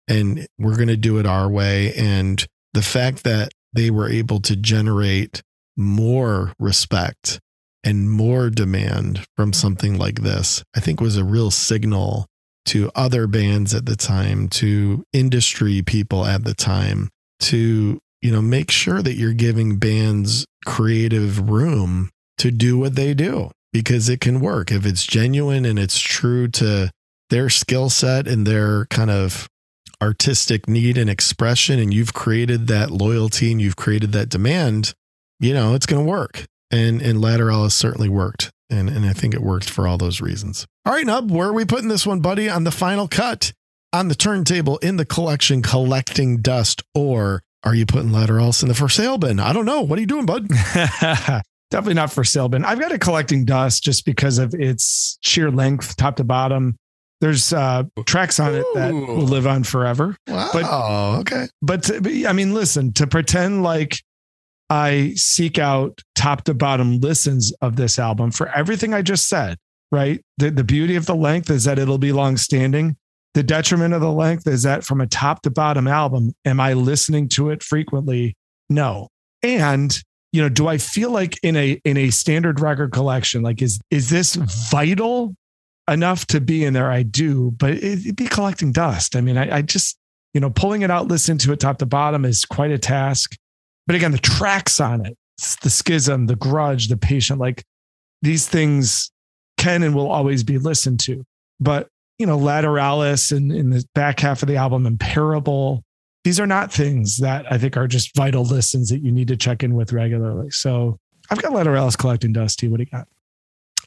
and 0.07 0.48
we're 0.57 0.76
going 0.76 0.88
to 0.88 0.98
do 0.98 1.18
it 1.18 1.26
our 1.26 1.49
way. 1.49 1.94
And 1.94 2.45
the 2.73 2.81
fact 2.81 3.23
that 3.23 3.52
they 3.73 3.89
were 3.89 4.10
able 4.10 4.39
to 4.41 4.56
generate 4.56 5.41
more 5.76 6.53
respect 6.60 7.39
and 7.84 8.10
more 8.10 8.49
demand 8.49 9.26
from 9.35 9.53
something 9.53 9.98
like 9.98 10.22
this, 10.22 10.64
I 10.76 10.80
think 10.80 11.02
was 11.02 11.18
a 11.18 11.23
real 11.23 11.52
signal 11.52 12.27
to 12.68 12.91
other 12.95 13.27
bands 13.27 13.73
at 13.73 13.85
the 13.85 13.95
time, 13.95 14.48
to 14.49 15.03
industry 15.14 15.81
people 15.81 16.26
at 16.26 16.44
the 16.44 16.53
time, 16.53 17.10
to 17.39 17.99
you 18.22 18.31
know 18.31 18.41
make 18.41 18.72
sure 18.72 19.02
that 19.02 19.15
you're 19.15 19.34
giving 19.34 19.77
bands 19.77 20.45
creative 20.65 21.49
room 21.49 22.10
to 22.38 22.52
do 22.52 22.77
what 22.77 22.95
they 22.95 23.14
do 23.14 23.52
because 23.73 24.10
it 24.10 24.22
can 24.22 24.39
work. 24.39 24.72
If 24.72 24.85
it's 24.85 25.06
genuine 25.06 25.65
and 25.65 25.80
it's 25.80 25.99
true 25.99 26.48
to 26.49 26.91
their 27.30 27.49
skill 27.49 27.89
set 27.89 28.27
and 28.27 28.45
their 28.45 28.85
kind 28.85 29.11
of 29.11 29.48
artistic 30.02 30.68
need 30.68 30.98
and 30.98 31.10
expression 31.10 31.80
and 31.80 31.94
you've 31.94 32.14
created 32.14 32.68
that 32.68 32.91
loyalty 32.91 33.52
and 33.52 33.60
you've 33.60 33.76
created 33.76 34.11
that 34.11 34.30
demand 34.30 34.94
you 35.39 35.53
know 35.53 35.73
it's 35.73 35.85
going 35.85 36.06
to 36.06 36.10
work. 36.10 36.45
And 36.69 37.02
and 37.02 37.19
lateralus 37.19 37.72
certainly 37.72 38.10
worked 38.10 38.52
and 38.69 38.89
and 38.89 39.06
i 39.06 39.14
think 39.14 39.34
it 39.34 39.41
worked 39.41 39.69
for 39.69 39.88
all 39.88 39.98
those 39.98 40.22
reasons. 40.22 40.65
All 40.85 40.94
right 40.94 41.06
nub 41.06 41.31
where 41.31 41.48
are 41.49 41.53
we 41.53 41.65
putting 41.65 41.88
this 41.88 42.06
one 42.06 42.19
buddy? 42.19 42.49
On 42.49 42.64
the 42.64 42.72
final 42.72 43.07
cut 43.07 43.53
on 43.94 44.07
the 44.10 44.15
turntable 44.15 44.77
in 44.80 44.98
the 44.98 45.06
collection 45.06 45.61
collecting 45.61 46.41
dust 46.41 46.84
or 46.94 47.41
are 47.64 47.73
you 47.73 47.85
putting 47.85 48.10
Lateralus 48.11 48.61
in 48.61 48.69
the 48.69 48.76
for 48.76 48.88
sale 48.89 49.18
bin? 49.18 49.39
I 49.39 49.52
don't 49.53 49.65
know. 49.65 49.81
What 49.81 49.98
are 49.98 50.02
you 50.02 50.06
doing 50.07 50.26
bud? 50.26 50.48
Definitely 51.69 51.95
not 51.95 52.11
for 52.14 52.23
sale 52.23 52.48
bin. 52.48 52.64
I've 52.64 52.80
got 52.80 52.91
it 52.91 53.02
collecting 53.02 53.44
dust 53.45 53.84
just 53.84 54.06
because 54.06 54.38
of 54.38 54.53
its 54.53 55.18
sheer 55.22 55.52
length, 55.52 55.98
top 55.98 56.15
to 56.18 56.23
bottom. 56.23 56.77
There's 57.19 57.52
uh, 57.52 57.84
tracks 58.06 58.39
on 58.39 58.56
it 58.56 58.65
that 58.76 58.94
will 58.94 59.18
live 59.23 59.48
on 59.48 59.64
forever. 59.64 60.15
wow 60.27 60.49
But- 60.53 61.19
okay. 61.22 61.48
But 61.61 61.84
to, 61.84 61.99
but, 62.02 62.11
I 62.27 62.31
mean, 62.34 62.53
listen, 62.53 62.94
to 62.94 63.07
pretend 63.07 63.64
like 63.64 64.02
I 64.69 65.14
seek 65.15 65.60
out 65.60 66.02
top 66.15 66.44
to 66.44 66.53
bottom 66.53 66.99
listens 66.99 67.53
of 67.61 67.76
this 67.76 67.98
album 67.98 68.31
for 68.31 68.49
everything 68.49 68.94
I 68.94 69.02
just 69.02 69.27
said, 69.27 69.57
right? 69.91 70.22
The, 70.38 70.52
the 70.52 70.64
beauty 70.64 70.95
of 70.95 71.06
the 71.06 71.15
length 71.15 71.49
is 71.49 71.64
that 71.64 71.80
it'll 71.80 71.98
be 71.98 72.11
long 72.11 72.38
standing. 72.38 72.98
The 73.34 73.44
detriment 73.44 73.94
of 73.94 74.02
the 74.02 74.11
length 74.11 74.48
is 74.48 74.64
that 74.64 74.84
from 74.84 74.99
a 74.99 75.07
top 75.07 75.41
to 75.44 75.49
bottom 75.49 75.88
album, 75.88 76.34
am 76.44 76.60
I 76.60 76.73
listening 76.73 77.30
to 77.30 77.49
it 77.49 77.64
frequently? 77.64 78.35
No. 78.69 79.10
And 79.44 79.98
you 80.34 80.41
know, 80.41 80.49
do 80.49 80.68
I 80.68 80.77
feel 80.77 81.11
like 81.11 81.39
in 81.41 81.56
a 81.56 81.80
in 81.85 81.95
a 81.95 82.10
standard 82.10 82.60
record 82.60 82.91
collection, 82.91 83.44
like 83.44 83.61
is 83.61 83.80
is 83.89 84.10
this 84.10 84.35
vital 84.35 85.35
enough 85.89 86.27
to 86.27 86.41
be 86.41 86.65
in 86.65 86.73
there? 86.73 86.91
I 86.91 87.03
do, 87.03 87.52
but 87.52 87.72
it, 87.72 87.84
it'd 87.84 88.15
be 88.18 88.27
collecting 88.27 88.73
dust. 88.73 89.15
I 89.15 89.22
mean, 89.22 89.38
I, 89.38 89.57
I 89.57 89.61
just 89.61 89.98
you 90.38 90.41
know, 90.41 90.52
pulling 90.52 90.84
it 90.84 90.91
out, 90.91 91.07
listening 91.07 91.39
to 91.39 91.52
it 91.52 91.60
top 91.60 91.80
to 91.80 91.85
bottom 91.88 92.23
is 92.23 92.45
quite 92.45 92.69
a 92.69 92.77
task. 92.77 93.35
But 93.88 93.95
again, 93.95 94.11
the 94.11 94.18
tracks 94.19 94.80
on 94.80 95.05
it, 95.05 95.18
the 95.64 95.69
schism, 95.69 96.27
the 96.27 96.35
grudge, 96.35 96.89
the 96.89 96.97
patient, 96.97 97.39
like 97.39 97.64
these 98.22 98.47
things 98.47 99.11
can 99.57 99.81
and 99.81 99.95
will 99.95 100.11
always 100.11 100.43
be 100.43 100.57
listened 100.57 100.99
to. 101.01 101.23
But, 101.59 101.88
you 102.19 102.26
know, 102.26 102.38
Lateralus 102.38 103.35
and 103.35 103.51
in 103.51 103.69
the 103.72 103.85
back 103.95 104.19
half 104.19 104.43
of 104.43 104.47
the 104.47 104.57
album 104.57 104.85
and 104.85 104.99
Parable, 104.99 105.84
these 106.23 106.39
are 106.39 106.47
not 106.47 106.73
things 106.73 107.18
that 107.18 107.51
I 107.51 107.57
think 107.57 107.77
are 107.77 107.88
just 107.88 108.15
vital 108.15 108.43
listens 108.43 108.89
that 108.89 108.99
you 108.99 109.11
need 109.11 109.30
to 109.30 109.38
check 109.38 109.64
in 109.64 109.73
with 109.76 109.93
regularly. 109.93 110.51
So 110.51 110.99
I've 111.30 111.41
got 111.41 111.53
Lateralus 111.53 111.97
collecting 111.97 112.34
dust 112.34 112.59
too. 112.59 112.69
What 112.69 112.77
do 112.77 112.84
you 112.84 112.89
got? 112.89 113.07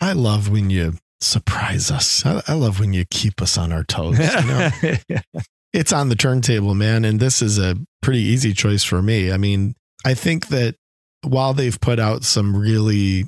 I 0.00 0.14
love 0.14 0.48
when 0.48 0.70
you 0.70 0.94
surprise 1.20 1.90
us. 1.90 2.24
I, 2.24 2.42
I 2.48 2.54
love 2.54 2.80
when 2.80 2.92
you 2.92 3.04
keep 3.10 3.42
us 3.42 3.58
on 3.58 3.72
our 3.72 3.84
toes. 3.84 4.18
You 4.18 4.46
know? 4.46 4.70
it's 5.72 5.92
on 5.92 6.08
the 6.08 6.16
turntable, 6.16 6.74
man. 6.74 7.04
And 7.04 7.20
this 7.20 7.42
is 7.42 7.58
a 7.58 7.76
pretty 8.00 8.20
easy 8.20 8.54
choice 8.54 8.84
for 8.84 9.02
me. 9.02 9.30
I 9.30 9.36
mean, 9.36 9.74
I 10.04 10.14
think 10.14 10.48
that 10.48 10.76
while 11.22 11.54
they've 11.54 11.80
put 11.80 11.98
out 11.98 12.24
some 12.24 12.56
really 12.56 13.24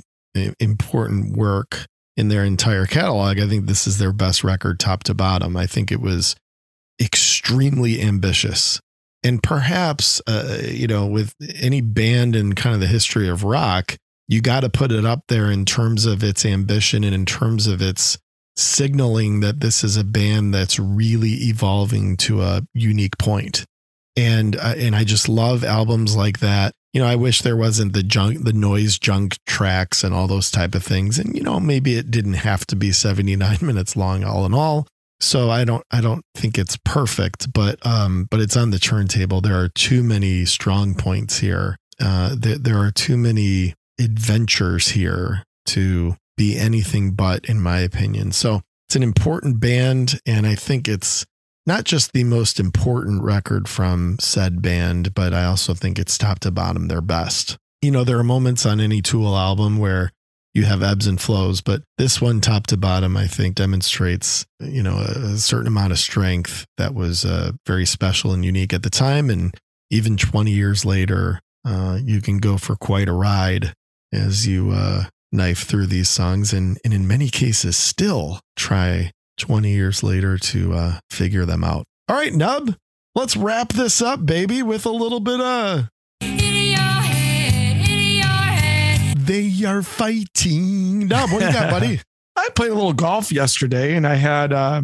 important 0.58 1.36
work 1.36 1.86
in 2.16 2.28
their 2.28 2.44
entire 2.44 2.86
catalog, 2.86 3.38
I 3.38 3.46
think 3.46 3.66
this 3.66 3.86
is 3.86 3.98
their 3.98 4.12
best 4.12 4.44
record 4.44 4.80
top 4.80 5.04
to 5.04 5.14
bottom. 5.14 5.56
I 5.56 5.66
think 5.66 5.92
it 5.92 6.00
was 6.00 6.34
extremely 7.00 8.00
ambitious. 8.00 8.80
And 9.22 9.42
perhaps, 9.42 10.20
uh, 10.26 10.62
you 10.64 10.86
know, 10.86 11.06
with 11.06 11.34
any 11.60 11.80
band 11.80 12.34
in 12.34 12.54
kind 12.54 12.74
of 12.74 12.80
the 12.80 12.86
history 12.86 13.28
of 13.28 13.44
rock, 13.44 13.96
you 14.28 14.40
got 14.40 14.60
to 14.60 14.70
put 14.70 14.90
it 14.90 15.04
up 15.04 15.24
there 15.28 15.50
in 15.50 15.64
terms 15.64 16.06
of 16.06 16.24
its 16.24 16.44
ambition 16.44 17.04
and 17.04 17.14
in 17.14 17.26
terms 17.26 17.66
of 17.66 17.82
its 17.82 18.18
signaling 18.56 19.40
that 19.40 19.60
this 19.60 19.84
is 19.84 19.96
a 19.96 20.04
band 20.04 20.52
that's 20.54 20.78
really 20.78 21.32
evolving 21.48 22.16
to 22.16 22.42
a 22.42 22.62
unique 22.74 23.16
point. 23.18 23.64
And 24.16 24.56
uh, 24.56 24.74
and 24.76 24.94
I 24.94 25.04
just 25.04 25.28
love 25.28 25.64
albums 25.64 26.16
like 26.16 26.40
that. 26.40 26.72
You 26.92 27.00
know, 27.00 27.08
I 27.08 27.16
wish 27.16 27.40
there 27.40 27.56
wasn't 27.56 27.94
the 27.94 28.02
junk, 28.02 28.44
the 28.44 28.52
noise 28.52 28.98
junk 28.98 29.38
tracks 29.46 30.04
and 30.04 30.14
all 30.14 30.26
those 30.26 30.50
type 30.50 30.74
of 30.74 30.84
things. 30.84 31.18
And 31.18 31.34
you 31.34 31.42
know, 31.42 31.58
maybe 31.58 31.96
it 31.96 32.10
didn't 32.10 32.34
have 32.34 32.66
to 32.66 32.76
be 32.76 32.92
79 32.92 33.58
minutes 33.62 33.96
long 33.96 34.24
all 34.24 34.44
in 34.44 34.52
all. 34.52 34.86
So 35.22 35.50
I 35.50 35.64
don't 35.64 35.84
I 35.90 36.00
don't 36.00 36.24
think 36.34 36.58
it's 36.58 36.76
perfect, 36.84 37.52
but 37.52 37.84
um 37.86 38.26
but 38.30 38.40
it's 38.40 38.56
on 38.56 38.70
the 38.70 38.78
turntable. 38.78 39.40
There 39.40 39.58
are 39.58 39.68
too 39.68 40.02
many 40.02 40.44
strong 40.44 40.94
points 40.94 41.38
here. 41.38 41.76
Uh 42.00 42.34
there, 42.36 42.58
there 42.58 42.78
are 42.78 42.90
too 42.90 43.16
many 43.16 43.74
adventures 44.00 44.88
here 44.88 45.44
to 45.66 46.16
be 46.36 46.58
anything 46.58 47.12
but 47.12 47.44
in 47.44 47.60
my 47.60 47.78
opinion. 47.78 48.32
So 48.32 48.62
it's 48.88 48.96
an 48.96 49.02
important 49.04 49.60
band 49.60 50.20
and 50.26 50.46
I 50.46 50.56
think 50.56 50.88
it's 50.88 51.24
not 51.66 51.84
just 51.84 52.12
the 52.12 52.24
most 52.24 52.58
important 52.58 53.22
record 53.22 53.68
from 53.68 54.16
said 54.20 54.62
band, 54.62 55.14
but 55.14 55.32
I 55.32 55.44
also 55.44 55.74
think 55.74 55.98
it's 55.98 56.18
top 56.18 56.40
to 56.40 56.50
bottom 56.50 56.88
their 56.88 57.00
best. 57.00 57.56
You 57.80 57.90
know, 57.90 58.04
there 58.04 58.18
are 58.18 58.24
moments 58.24 58.66
on 58.66 58.80
any 58.80 59.02
Tool 59.02 59.36
album 59.36 59.78
where 59.78 60.12
you 60.54 60.64
have 60.64 60.82
ebbs 60.82 61.06
and 61.06 61.20
flows, 61.20 61.60
but 61.60 61.82
this 61.96 62.20
one, 62.20 62.40
top 62.40 62.66
to 62.68 62.76
bottom, 62.76 63.16
I 63.16 63.26
think 63.26 63.54
demonstrates, 63.54 64.44
you 64.60 64.82
know, 64.82 64.98
a, 64.98 65.38
certain 65.38 65.66
amount 65.66 65.92
of 65.92 65.98
strength 65.98 66.66
that 66.76 66.94
was 66.94 67.24
uh, 67.24 67.52
very 67.66 67.86
special 67.86 68.32
and 68.32 68.44
unique 68.44 68.74
at 68.74 68.82
the 68.82 68.90
time. 68.90 69.30
And 69.30 69.54
even 69.90 70.16
20 70.16 70.50
years 70.50 70.84
later, 70.84 71.40
uh, 71.64 71.98
you 72.02 72.20
can 72.20 72.38
go 72.38 72.58
for 72.58 72.76
quite 72.76 73.08
a 73.08 73.12
ride 73.12 73.72
as 74.12 74.46
you 74.46 74.72
uh, 74.72 75.04
knife 75.32 75.64
through 75.64 75.86
these 75.86 76.10
songs 76.10 76.52
and, 76.52 76.78
and 76.84 76.92
in 76.92 77.08
many 77.08 77.28
cases 77.28 77.76
still 77.76 78.40
try 78.54 79.10
20 79.38 79.70
years 79.70 80.02
later 80.02 80.38
to 80.38 80.72
uh, 80.74 80.98
figure 81.10 81.44
them 81.44 81.64
out. 81.64 81.84
All 82.08 82.16
right, 82.16 82.32
Nub, 82.34 82.74
let's 83.14 83.36
wrap 83.36 83.72
this 83.72 84.00
up, 84.02 84.24
baby, 84.26 84.62
with 84.62 84.86
a 84.86 84.90
little 84.90 85.20
bit 85.20 85.40
of 85.40 85.88
they 89.24 89.64
are 89.64 89.82
fighting. 89.82 91.06
Nub, 91.08 91.30
what 91.30 91.40
do 91.40 91.46
you 91.46 91.52
got, 91.52 91.70
buddy? 91.70 92.00
I 92.36 92.48
played 92.54 92.70
a 92.70 92.74
little 92.74 92.92
golf 92.92 93.30
yesterday 93.30 93.94
and 93.94 94.06
I 94.06 94.14
had, 94.16 94.52
uh, 94.52 94.82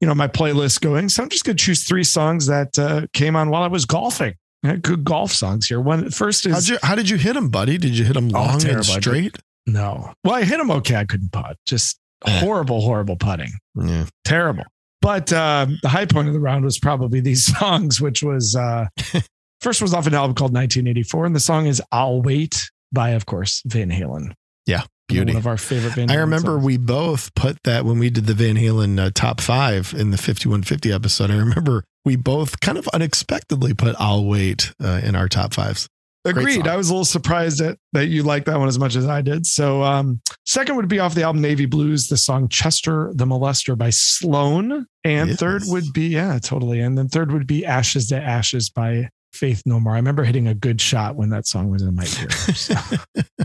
you 0.00 0.06
know, 0.06 0.14
my 0.14 0.28
playlist 0.28 0.80
going. 0.80 1.08
So 1.08 1.22
I'm 1.22 1.28
just 1.28 1.44
going 1.44 1.56
to 1.56 1.64
choose 1.64 1.84
three 1.84 2.04
songs 2.04 2.46
that 2.46 2.78
uh, 2.78 3.06
came 3.12 3.34
on 3.36 3.50
while 3.50 3.62
I 3.62 3.68
was 3.68 3.84
golfing. 3.84 4.34
I 4.64 4.68
had 4.68 4.82
good 4.82 5.04
golf 5.04 5.32
songs 5.32 5.66
here. 5.68 5.80
One 5.80 6.10
first 6.10 6.46
is 6.46 6.68
you, 6.68 6.78
how 6.82 6.94
did 6.94 7.08
you 7.08 7.16
hit 7.16 7.34
him, 7.36 7.48
buddy? 7.48 7.78
Did 7.78 7.96
you 7.96 8.04
hit 8.04 8.16
him 8.16 8.28
Oh, 8.34 8.40
long 8.40 8.50
and 8.52 8.60
terrible. 8.60 8.82
Did. 8.84 9.02
straight? 9.02 9.36
no. 9.66 10.12
Well, 10.24 10.34
I 10.34 10.44
hit 10.44 10.58
them 10.58 10.70
okay. 10.70 10.96
I 10.96 11.04
couldn't 11.04 11.32
putt. 11.32 11.56
Just 11.66 11.98
horrible, 12.26 12.80
horrible 12.80 13.16
putting. 13.16 13.50
Yeah. 13.74 14.06
Terrible. 14.24 14.64
But 15.00 15.32
um, 15.32 15.78
the 15.82 15.88
high 15.88 16.06
point 16.06 16.28
of 16.28 16.34
the 16.34 16.40
round 16.40 16.64
was 16.64 16.78
probably 16.78 17.20
these 17.20 17.44
songs, 17.58 18.00
which 18.00 18.22
was 18.22 18.54
uh, 18.54 18.86
first 19.60 19.82
was 19.82 19.92
off 19.92 20.06
an 20.06 20.14
album 20.14 20.34
called 20.34 20.52
1984, 20.54 21.26
and 21.26 21.36
the 21.36 21.40
song 21.40 21.66
is 21.66 21.82
"I'll 21.90 22.22
Wait" 22.22 22.70
by, 22.92 23.10
of 23.10 23.26
course, 23.26 23.62
Van 23.66 23.90
Halen. 23.90 24.32
Yeah, 24.64 24.82
beauty. 25.08 25.32
One 25.32 25.38
of 25.38 25.46
our 25.48 25.56
favorite 25.58 25.94
Van. 25.94 26.10
I 26.10 26.14
remember 26.14 26.52
songs. 26.52 26.64
we 26.64 26.76
both 26.76 27.34
put 27.34 27.60
that 27.64 27.84
when 27.84 27.98
we 27.98 28.10
did 28.10 28.26
the 28.26 28.34
Van 28.34 28.56
Halen 28.56 28.98
uh, 29.00 29.10
top 29.12 29.40
five 29.40 29.92
in 29.92 30.12
the 30.12 30.16
5150 30.16 30.92
episode. 30.92 31.30
I 31.32 31.36
remember 31.36 31.84
we 32.04 32.14
both 32.14 32.60
kind 32.60 32.78
of 32.78 32.86
unexpectedly 32.88 33.74
put 33.74 33.96
I'll 33.98 34.24
Wait 34.24 34.72
uh, 34.82 35.00
in 35.02 35.16
our 35.16 35.28
top 35.28 35.52
fives. 35.52 35.88
Agreed. 36.24 36.68
I 36.68 36.76
was 36.76 36.88
a 36.88 36.92
little 36.92 37.04
surprised 37.04 37.58
that 37.58 37.78
that 37.92 38.06
you 38.06 38.22
liked 38.22 38.46
that 38.46 38.58
one 38.58 38.68
as 38.68 38.78
much 38.78 38.94
as 38.94 39.06
I 39.06 39.22
did. 39.22 39.44
So, 39.44 39.82
um, 39.82 40.20
second 40.46 40.76
would 40.76 40.88
be 40.88 41.00
off 41.00 41.14
the 41.14 41.22
album 41.24 41.42
Navy 41.42 41.66
Blues, 41.66 42.06
the 42.08 42.16
song 42.16 42.48
"Chester 42.48 43.10
the 43.14 43.24
Molester" 43.24 43.76
by 43.76 43.90
Sloan, 43.90 44.86
and 45.04 45.30
Yes. 45.30 45.38
third 45.40 45.62
would 45.66 45.92
be 45.92 46.08
yeah, 46.08 46.38
totally. 46.38 46.80
And 46.80 46.96
then 46.96 47.08
third 47.08 47.32
would 47.32 47.46
be 47.46 47.66
"Ashes 47.66 48.06
to 48.08 48.16
Ashes" 48.16 48.70
by 48.70 49.08
Faith 49.32 49.62
No 49.66 49.80
More. 49.80 49.94
I 49.94 49.96
remember 49.96 50.22
hitting 50.24 50.46
a 50.46 50.54
good 50.54 50.80
shot 50.80 51.16
when 51.16 51.30
that 51.30 51.46
song 51.46 51.70
was 51.70 51.82
in 51.82 51.94
my 51.96 52.04
ear. 52.04 52.30
So. 52.30 52.74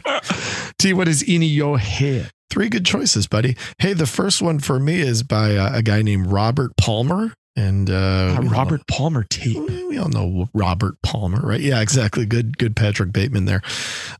T, 0.79 0.93
what 0.93 1.07
is 1.07 1.23
in 1.23 1.41
your 1.41 1.79
head? 1.79 2.29
Three 2.49 2.69
good 2.69 2.85
choices, 2.85 3.27
buddy. 3.27 3.57
Hey, 3.79 3.93
the 3.93 4.05
first 4.05 4.41
one 4.41 4.59
for 4.59 4.79
me 4.79 4.99
is 5.01 5.23
by 5.23 5.55
uh, 5.55 5.71
a 5.73 5.81
guy 5.81 6.01
named 6.01 6.27
Robert 6.27 6.71
Palmer. 6.77 7.33
And 7.57 7.89
uh, 7.89 8.35
Uh, 8.37 8.37
we 8.41 8.47
all 8.47 8.53
Robert 8.53 8.87
Palmer 8.87 9.23
tape. 9.23 9.57
we 9.57 9.97
all 9.97 10.09
know 10.09 10.47
Robert 10.53 11.01
Palmer, 11.01 11.41
right? 11.41 11.59
Yeah, 11.59 11.81
exactly. 11.81 12.25
Good, 12.25 12.57
good 12.59 12.75
Patrick 12.75 13.11
Bateman 13.11 13.45
there. 13.45 13.61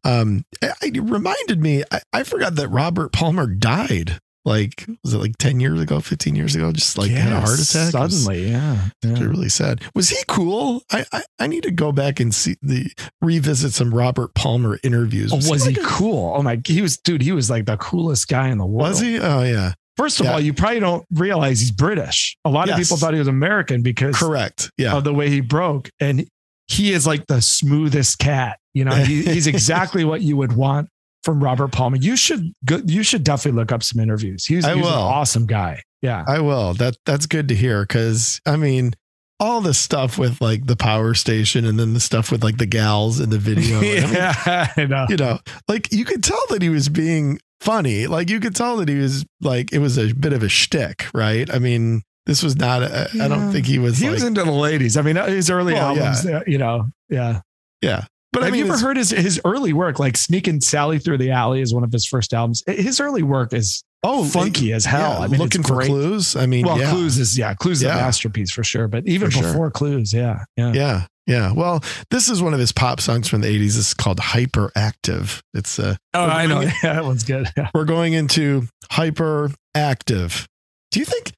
Um, 0.03 0.43
it 0.61 1.01
reminded 1.03 1.61
me, 1.61 1.83
I, 1.91 2.01
I 2.11 2.23
forgot 2.23 2.55
that 2.55 2.69
Robert 2.69 3.11
Palmer 3.13 3.45
died. 3.47 4.19
Like, 4.43 4.87
was 5.03 5.13
it 5.13 5.17
like 5.17 5.37
10 5.39 5.59
years 5.59 5.79
ago, 5.81 5.99
15 5.99 6.33
years 6.35 6.55
ago? 6.55 6.71
Just 6.71 6.97
like 6.97 7.11
had 7.11 7.33
a 7.33 7.41
heart 7.41 7.59
attack? 7.59 7.93
It 7.93 7.99
was- 7.99 8.23
suddenly. 8.23 8.49
Yeah, 8.49 8.85
yeah. 9.03 9.19
really 9.19 9.49
sad. 9.49 9.81
Was 9.93 10.09
he 10.09 10.17
cool? 10.29 10.83
I, 10.89 11.05
I 11.11 11.23
I 11.37 11.47
need 11.47 11.63
to 11.63 11.71
go 11.71 11.91
back 11.91 12.21
and 12.21 12.33
see 12.33 12.55
the 12.61 12.89
revisit 13.21 13.73
some 13.73 13.93
Robert 13.93 14.33
Palmer 14.35 14.79
interviews. 14.83 15.33
Oh, 15.33 15.35
was 15.35 15.65
he 15.65 15.73
like 15.75 15.83
a- 15.83 15.85
cool? 15.85 16.33
Oh 16.37 16.41
my, 16.43 16.61
he 16.65 16.81
was, 16.81 16.97
dude. 16.97 17.21
He 17.23 17.33
was 17.33 17.49
like 17.49 17.65
the 17.65 17.75
coolest 17.75 18.29
guy 18.29 18.47
in 18.47 18.57
the 18.57 18.65
world. 18.65 18.87
Was 18.89 19.01
he? 19.01 19.19
Oh 19.19 19.43
yeah, 19.43 19.73
First 19.97 20.19
of 20.19 20.25
Yeah. 20.27 20.33
all, 20.33 20.39
you 20.39 20.53
probably 20.53 20.79
don't 20.79 21.05
realize 21.11 21.59
he's 21.59 21.71
British. 21.71 22.37
A 22.45 22.49
lot 22.49 22.69
of 22.69 22.77
people 22.77 22.97
thought 22.97 23.13
he 23.13 23.19
was 23.19 23.27
American 23.27 23.81
because 23.81 24.15
correct. 24.15 24.71
Yeah, 24.77 24.95
of 24.95 25.03
the 25.03 25.13
way 25.13 25.29
he 25.29 25.41
broke. 25.41 25.89
And 25.99 26.27
he 26.67 26.91
is 26.93 27.07
like 27.07 27.25
the 27.27 27.41
smoothest 27.41 28.19
cat. 28.19 28.59
You 28.73 28.85
know, 28.85 28.91
he, 28.95 29.23
he's 29.23 29.47
exactly 29.55 30.03
what 30.05 30.21
you 30.21 30.37
would 30.37 30.53
want 30.53 30.89
from 31.23 31.43
Robert 31.43 31.69
Palmer. 31.71 31.97
You 31.97 32.15
should 32.15 32.53
go, 32.65 32.79
you 32.85 33.03
should 33.03 33.23
definitely 33.23 33.59
look 33.59 33.71
up 33.71 33.81
some 33.83 33.99
interviews. 34.01 34.45
He's, 34.45 34.65
he's 34.65 34.75
an 34.75 34.83
awesome 34.83 35.45
guy. 35.45 35.81
Yeah. 36.01 36.23
I 36.27 36.39
will. 36.41 36.73
That 36.75 36.95
that's 37.05 37.25
good 37.25 37.47
to 37.47 37.55
hear 37.55 37.81
because 37.83 38.39
I 38.45 38.55
mean. 38.55 38.93
All 39.39 39.61
the 39.61 39.75
stuff 39.75 40.17
with 40.17 40.41
like 40.41 40.65
the 40.65 40.75
power 40.75 41.13
station 41.13 41.63
and 41.63 41.79
then 41.79 41.93
the 41.93 41.99
stuff 41.99 42.31
with 42.31 42.43
like 42.43 42.57
the 42.57 42.65
gals 42.65 43.19
in 43.19 43.29
the 43.29 43.37
video. 43.37 43.77
I 43.77 43.81
mean, 43.81 43.93
yeah, 44.11 44.73
I 44.75 44.85
know. 44.85 45.05
you 45.09 45.15
know, 45.15 45.37
like 45.67 45.91
you 45.93 46.05
could 46.05 46.23
tell 46.23 46.41
that 46.49 46.63
he 46.63 46.69
was 46.69 46.89
being 46.89 47.37
funny. 47.61 48.07
Like 48.07 48.29
you 48.29 48.39
could 48.39 48.55
tell 48.55 48.77
that 48.77 48.89
he 48.89 48.95
was 48.95 49.25
like 49.41 49.73
it 49.73 49.79
was 49.79 49.97
a 49.97 50.13
bit 50.13 50.33
of 50.33 50.43
a 50.43 50.49
shtick, 50.49 51.05
right? 51.13 51.51
I 51.53 51.59
mean, 51.59 52.03
this 52.25 52.43
was 52.43 52.55
not. 52.55 52.83
I 52.83 53.27
don't 53.27 53.51
think 53.51 53.65
he 53.65 53.79
was. 53.79 53.97
He 53.97 54.07
like, 54.07 54.15
was 54.15 54.23
into 54.23 54.43
the 54.43 54.51
ladies. 54.51 54.97
I 54.97 55.01
mean, 55.01 55.15
his 55.15 55.49
early 55.49 55.73
Well, 55.73 55.97
albums, 55.97 56.25
uh, 56.25 56.41
you 56.45 56.57
know, 56.57 56.85
yeah. 57.09 57.41
yeah, 57.81 58.05
but 58.33 58.43
Have 58.43 58.49
I 58.49 58.51
mean, 58.51 58.65
you 58.65 58.71
ever 58.71 58.79
heard 58.79 58.97
his 58.97 59.11
his 59.11 59.39
early 59.45 59.73
work? 59.73 59.99
Like 59.99 60.17
"Sneaking 60.17 60.61
Sally 60.61 60.99
Through 60.99 61.19
the 61.19 61.31
Alley" 61.31 61.61
is 61.61 61.73
one 61.73 61.83
of 61.83 61.91
his 61.91 62.05
first 62.05 62.33
albums. 62.33 62.63
His 62.67 62.99
early 62.99 63.23
work 63.23 63.53
is 63.53 63.83
oh 64.03 64.23
funky 64.25 64.73
as 64.73 64.85
hell. 64.85 65.17
yeah, 65.19 65.19
I 65.19 65.27
mean, 65.27 65.39
looking 65.39 65.63
for 65.63 65.81
clues. 65.81 66.35
I 66.35 66.45
mean, 66.45 66.65
Well, 66.65 66.79
yeah. 66.79 66.91
Clues 66.91 67.17
is 67.17 67.37
yeah, 67.37 67.53
Clues 67.53 67.79
is 67.81 67.83
a 67.83 67.95
masterpiece 67.95 68.51
for 68.51 68.63
sure. 68.63 68.87
But 68.87 69.07
even 69.07 69.29
For 69.31 69.37
sure. 69.39 69.51
before 69.51 69.71
Clues, 69.71 70.13
yeah, 70.13 70.45
yeah. 70.55 70.73
Yeah, 70.73 71.05
yeah. 71.25 71.51
Well, 71.51 71.83
this 72.11 72.29
is 72.29 72.41
one 72.41 72.53
of 72.53 72.59
his 72.59 72.71
pop 72.71 73.01
songs 73.01 73.27
from 73.27 73.41
the 73.41 73.47
'80s. 73.47 73.59
This 73.59 73.77
is 73.77 73.93
called 73.93 74.17
"Hyperactive." 74.19 75.41
It's 75.53 75.79
uh, 75.79 75.95
Oh, 76.13 76.25
I 76.25 76.45
know. 76.45 76.61
Yeah, 76.83 76.93
that 76.93 77.05
one's 77.05 77.23
good. 77.23 77.47
Yeah. 77.57 77.69
we're 77.73 77.85
going 77.85 78.13
into 78.13 78.67
hyperactive. 78.91 80.45
Do 80.91 80.99
you 80.99 81.05
think? 81.05 81.33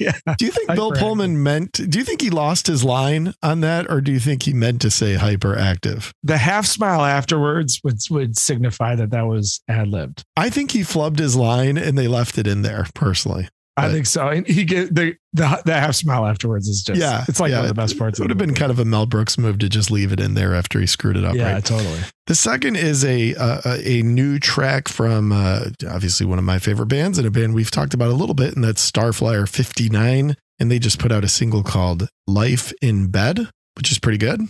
yeah. 0.00 0.12
Do 0.38 0.46
you 0.46 0.50
think 0.50 0.74
Bill. 0.74 0.92
Pullman 0.92 1.42
meant? 1.42 1.72
Do 1.72 1.98
you 1.98 2.04
think 2.04 2.20
he 2.20 2.30
lost 2.30 2.66
his 2.66 2.82
line 2.82 3.34
on 3.42 3.60
that, 3.60 3.90
or 3.90 4.00
do 4.00 4.12
you 4.12 4.18
think 4.18 4.44
he 4.44 4.52
meant 4.52 4.80
to 4.82 4.90
say 4.90 5.16
hyperactive? 5.16 6.12
The 6.22 6.38
half 6.38 6.66
smile 6.66 7.04
afterwards 7.04 7.80
would 7.84 7.98
would 8.10 8.38
signify 8.38 8.94
that 8.96 9.10
that 9.10 9.26
was 9.26 9.60
ad 9.68 9.88
libbed. 9.88 10.24
I 10.36 10.50
think 10.50 10.70
he 10.70 10.80
flubbed 10.80 11.18
his 11.18 11.36
line 11.36 11.76
and 11.76 11.98
they 11.98 12.08
left 12.08 12.38
it 12.38 12.46
in 12.46 12.62
there. 12.62 12.86
Personally, 12.94 13.48
I 13.76 13.90
think 13.90 14.06
so. 14.06 14.28
And 14.28 14.46
he 14.46 14.64
get 14.64 14.94
the 14.94 15.16
the 15.32 15.62
the 15.64 15.72
half 15.72 15.94
smile 15.94 16.26
afterwards 16.26 16.68
is 16.68 16.82
just 16.82 17.00
yeah, 17.00 17.24
It's 17.26 17.40
like 17.40 17.50
yeah, 17.50 17.56
one 17.56 17.64
of 17.64 17.68
the 17.68 17.74
best 17.74 17.98
parts. 17.98 18.18
It 18.18 18.22
would 18.22 18.30
have 18.30 18.38
been 18.38 18.54
kind 18.54 18.70
of 18.70 18.78
a 18.78 18.84
Mel 18.84 19.06
Brooks 19.06 19.38
move 19.38 19.58
to 19.60 19.68
just 19.68 19.90
leave 19.90 20.12
it 20.12 20.20
in 20.20 20.34
there 20.34 20.54
after 20.54 20.78
he 20.78 20.86
screwed 20.86 21.16
it 21.16 21.24
up. 21.24 21.34
yeah, 21.34 21.54
right? 21.54 21.64
totally. 21.64 22.00
The 22.26 22.34
second 22.34 22.76
is 22.76 23.04
a 23.04 23.34
uh, 23.34 23.60
a 23.64 24.00
a 24.00 24.02
new 24.02 24.38
track 24.38 24.88
from 24.88 25.32
uh, 25.32 25.66
obviously 25.88 26.26
one 26.26 26.38
of 26.38 26.44
my 26.44 26.58
favorite 26.58 26.86
bands 26.86 27.16
and 27.18 27.26
a 27.26 27.30
band 27.30 27.54
we've 27.54 27.70
talked 27.70 27.94
about 27.94 28.10
a 28.10 28.14
little 28.14 28.34
bit, 28.34 28.54
and 28.54 28.62
that's 28.62 28.90
Starflyer 28.90 29.48
59. 29.48 30.36
And 30.60 30.70
they 30.70 30.78
just 30.78 31.00
put 31.00 31.10
out 31.10 31.24
a 31.24 31.28
single 31.28 31.64
called 31.64 32.08
Life 32.28 32.72
in 32.80 33.08
Bed, 33.08 33.48
which 33.76 33.90
is 33.90 33.98
pretty 33.98 34.18
good. 34.18 34.42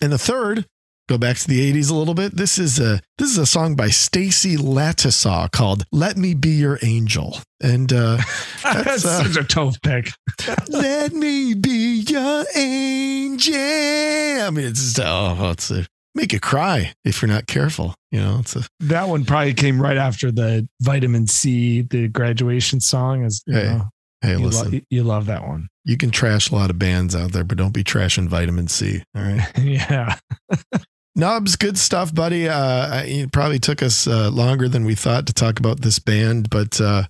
And 0.00 0.10
the 0.10 0.18
third, 0.18 0.66
go 1.12 1.18
back 1.18 1.36
to 1.36 1.46
the 1.48 1.72
80s 1.72 1.90
a 1.90 1.94
little 1.94 2.14
bit. 2.14 2.34
This 2.36 2.58
is 2.58 2.78
a 2.80 3.00
this 3.18 3.28
is 3.30 3.36
a 3.38 3.44
song 3.46 3.76
by 3.76 3.88
Stacy 3.88 4.56
Lattisaw 4.56 5.50
called 5.52 5.84
Let 5.92 6.16
Me 6.16 6.32
Be 6.34 6.50
Your 6.50 6.78
Angel. 6.82 7.38
And 7.62 7.92
uh, 7.92 8.16
That's 8.62 8.84
That's, 8.84 9.04
uh, 9.04 9.24
such 9.24 9.36
a 9.36 9.44
tough 9.46 9.76
pick. 9.82 10.08
let 10.68 11.12
me 11.12 11.52
be 11.54 12.04
your 12.08 12.44
angel. 12.56 13.54
I 13.54 14.50
mean, 14.50 14.64
it's 14.66 14.80
just, 14.80 15.00
oh, 15.00 15.50
it's 15.50 15.70
a, 15.70 15.86
make 16.14 16.32
you 16.32 16.40
cry 16.40 16.92
if 17.04 17.20
you're 17.22 17.28
not 17.28 17.46
careful. 17.46 17.94
You 18.10 18.20
know, 18.20 18.38
it's 18.40 18.56
a, 18.56 18.62
That 18.80 19.08
one 19.08 19.24
probably 19.24 19.54
came 19.54 19.80
right 19.80 19.96
after 19.98 20.32
the 20.32 20.66
vitamin 20.80 21.26
C, 21.26 21.82
the 21.82 22.08
graduation 22.08 22.80
song. 22.80 23.24
Is 23.24 23.42
you 23.46 23.54
Hey, 23.54 23.64
know, 23.64 23.88
hey, 24.22 24.30
you, 24.32 24.38
lo- 24.38 24.44
listen, 24.46 24.86
you 24.90 25.02
love 25.04 25.26
that 25.26 25.46
one. 25.46 25.68
you 25.84 25.96
can 25.96 26.10
trash 26.10 26.50
a 26.50 26.54
lot 26.54 26.70
of 26.70 26.78
bands 26.78 27.14
out 27.14 27.30
there, 27.32 27.44
but 27.44 27.58
don't 27.58 27.72
be 27.74 27.84
trashing 27.84 28.26
vitamin 28.28 28.66
C. 28.68 29.02
All 29.14 29.22
right. 29.22 29.46
yeah. 29.58 30.16
Nubs, 31.14 31.56
good 31.56 31.76
stuff, 31.76 32.14
buddy. 32.14 32.48
Uh, 32.48 33.02
it 33.04 33.32
probably 33.32 33.58
took 33.58 33.82
us 33.82 34.06
uh, 34.06 34.30
longer 34.30 34.66
than 34.66 34.84
we 34.84 34.94
thought 34.94 35.26
to 35.26 35.34
talk 35.34 35.58
about 35.58 35.82
this 35.82 35.98
band, 35.98 36.48
but 36.48 36.80
uh, 36.80 37.04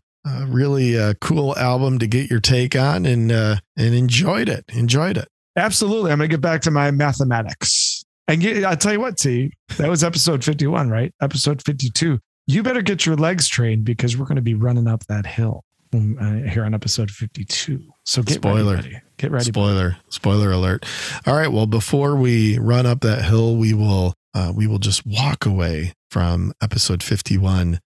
really 0.47 0.99
uh, 0.99 1.15
cool 1.21 1.57
album 1.57 1.99
to 2.01 2.07
get 2.07 2.29
your 2.29 2.41
take 2.41 2.75
on 2.75 3.07
and 3.07 3.31
uh, 3.31 3.57
and 3.77 3.95
enjoyed 3.95 4.49
it. 4.49 4.65
Enjoyed 4.73 5.17
it. 5.17 5.29
Absolutely. 5.57 6.11
I'm 6.11 6.19
going 6.19 6.31
to 6.31 6.37
get 6.37 6.41
back 6.41 6.63
to 6.63 6.71
my 6.71 6.91
mathematics. 6.91 8.05
And 8.29 8.45
I'll 8.65 8.77
tell 8.77 8.93
you 8.93 9.01
what, 9.01 9.19
T, 9.19 9.53
that 9.77 9.89
was 9.89 10.03
episode 10.03 10.43
51, 10.43 10.89
right? 10.89 11.13
Episode 11.21 11.63
52. 11.63 12.19
You 12.47 12.63
better 12.63 12.83
get 12.83 13.05
your 13.05 13.17
legs 13.17 13.49
trained 13.49 13.85
because 13.85 14.17
we're 14.17 14.27
going 14.27 14.37
to 14.37 14.43
be 14.43 14.55
running 14.55 14.89
up 14.89 15.05
that 15.07 15.27
hill 15.27 15.65
here 15.93 16.65
on 16.65 16.75
episode 16.75 17.11
52. 17.11 17.83
So 18.05 18.23
get 18.23 18.35
Spoiler. 18.37 18.77
ready. 18.77 18.89
buddy. 18.93 19.03
Get 19.19 19.31
ready. 19.31 19.45
Spoiler, 19.45 19.97
spoiler 20.09 20.51
alert. 20.51 20.85
All 21.27 21.35
right. 21.35 21.53
Well, 21.53 21.67
before 21.67 22.17
we 22.17 22.59
run 22.59 22.87
up 22.87 23.01
that 23.03 23.25
hill, 23.25 23.57
we 23.57 23.75
will 23.75 24.15
uh, 24.35 24.53
we 24.55 24.67
will 24.67 24.79
just 24.79 25.07
walk 25.07 25.45
away 25.47 25.93
from 26.11 26.53
episode 26.63 27.03
51, 27.03 27.79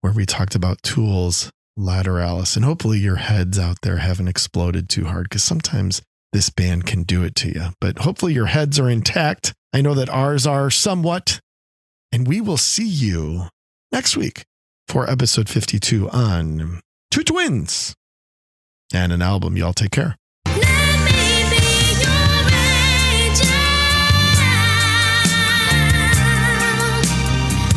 where 0.00 0.12
we 0.12 0.26
talked 0.26 0.54
about 0.54 0.82
tools 0.82 1.50
lateralus, 1.78 2.56
and 2.56 2.64
hopefully 2.64 2.98
your 2.98 3.16
heads 3.16 3.58
out 3.58 3.78
there 3.82 3.98
haven't 3.98 4.28
exploded 4.28 4.88
too 4.88 5.04
hard 5.06 5.24
because 5.28 5.44
sometimes 5.44 6.02
this 6.32 6.50
band 6.50 6.86
can 6.86 7.02
do 7.04 7.22
it 7.22 7.34
to 7.36 7.48
you. 7.48 7.66
But 7.80 7.98
hopefully 7.98 8.34
your 8.34 8.46
heads 8.46 8.78
are 8.78 8.90
intact. 8.90 9.54
I 9.72 9.80
know 9.80 9.94
that 9.94 10.10
ours 10.10 10.46
are 10.46 10.70
somewhat, 10.70 11.40
and 12.10 12.26
we 12.26 12.40
will 12.40 12.56
see 12.58 12.86
you 12.86 13.46
next 13.90 14.16
week 14.16 14.44
for 14.88 15.08
episode 15.08 15.48
52 15.48 16.10
on 16.10 16.80
Two 17.12 17.22
Twins 17.24 17.94
and 18.94 19.12
an 19.12 19.20
album. 19.20 19.54
Y'all 19.58 19.74
take 19.74 19.90
care. 19.90 20.16
Let 20.46 20.56
me 21.04 21.44
be 21.50 21.56
your 22.00 22.48
angel. 22.56 23.52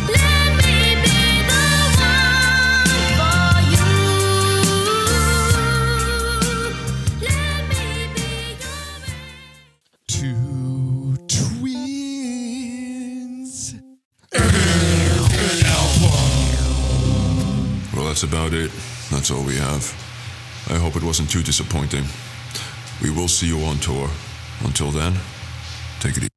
Let 0.08 0.56
me 0.56 0.96
be 1.04 1.20
the 1.52 1.68
one 2.00 2.96
for 3.20 3.60
you. 3.76 3.92
Let 7.28 7.60
me 7.68 8.08
be 8.16 8.30
your 8.64 8.96
Two 10.08 11.18
twins. 11.28 11.76
Well, 17.94 18.06
that's 18.06 18.24
about 18.24 18.54
it. 18.54 18.72
That's 19.16 19.32
all 19.32 19.46
we 19.46 19.56
have. 19.56 19.82
I 20.70 20.76
hope 20.78 20.98
it 20.98 21.04
wasn't 21.04 21.30
too 21.30 21.42
disappointing. 21.42 22.04
We 23.02 23.12
will 23.12 23.30
see 23.30 23.48
you 23.48 23.62
on 23.62 23.78
tour. 23.78 24.10
Until 24.60 24.92
then, 24.92 25.14
take 26.02 26.18
it 26.18 26.24
easy. 26.24 26.35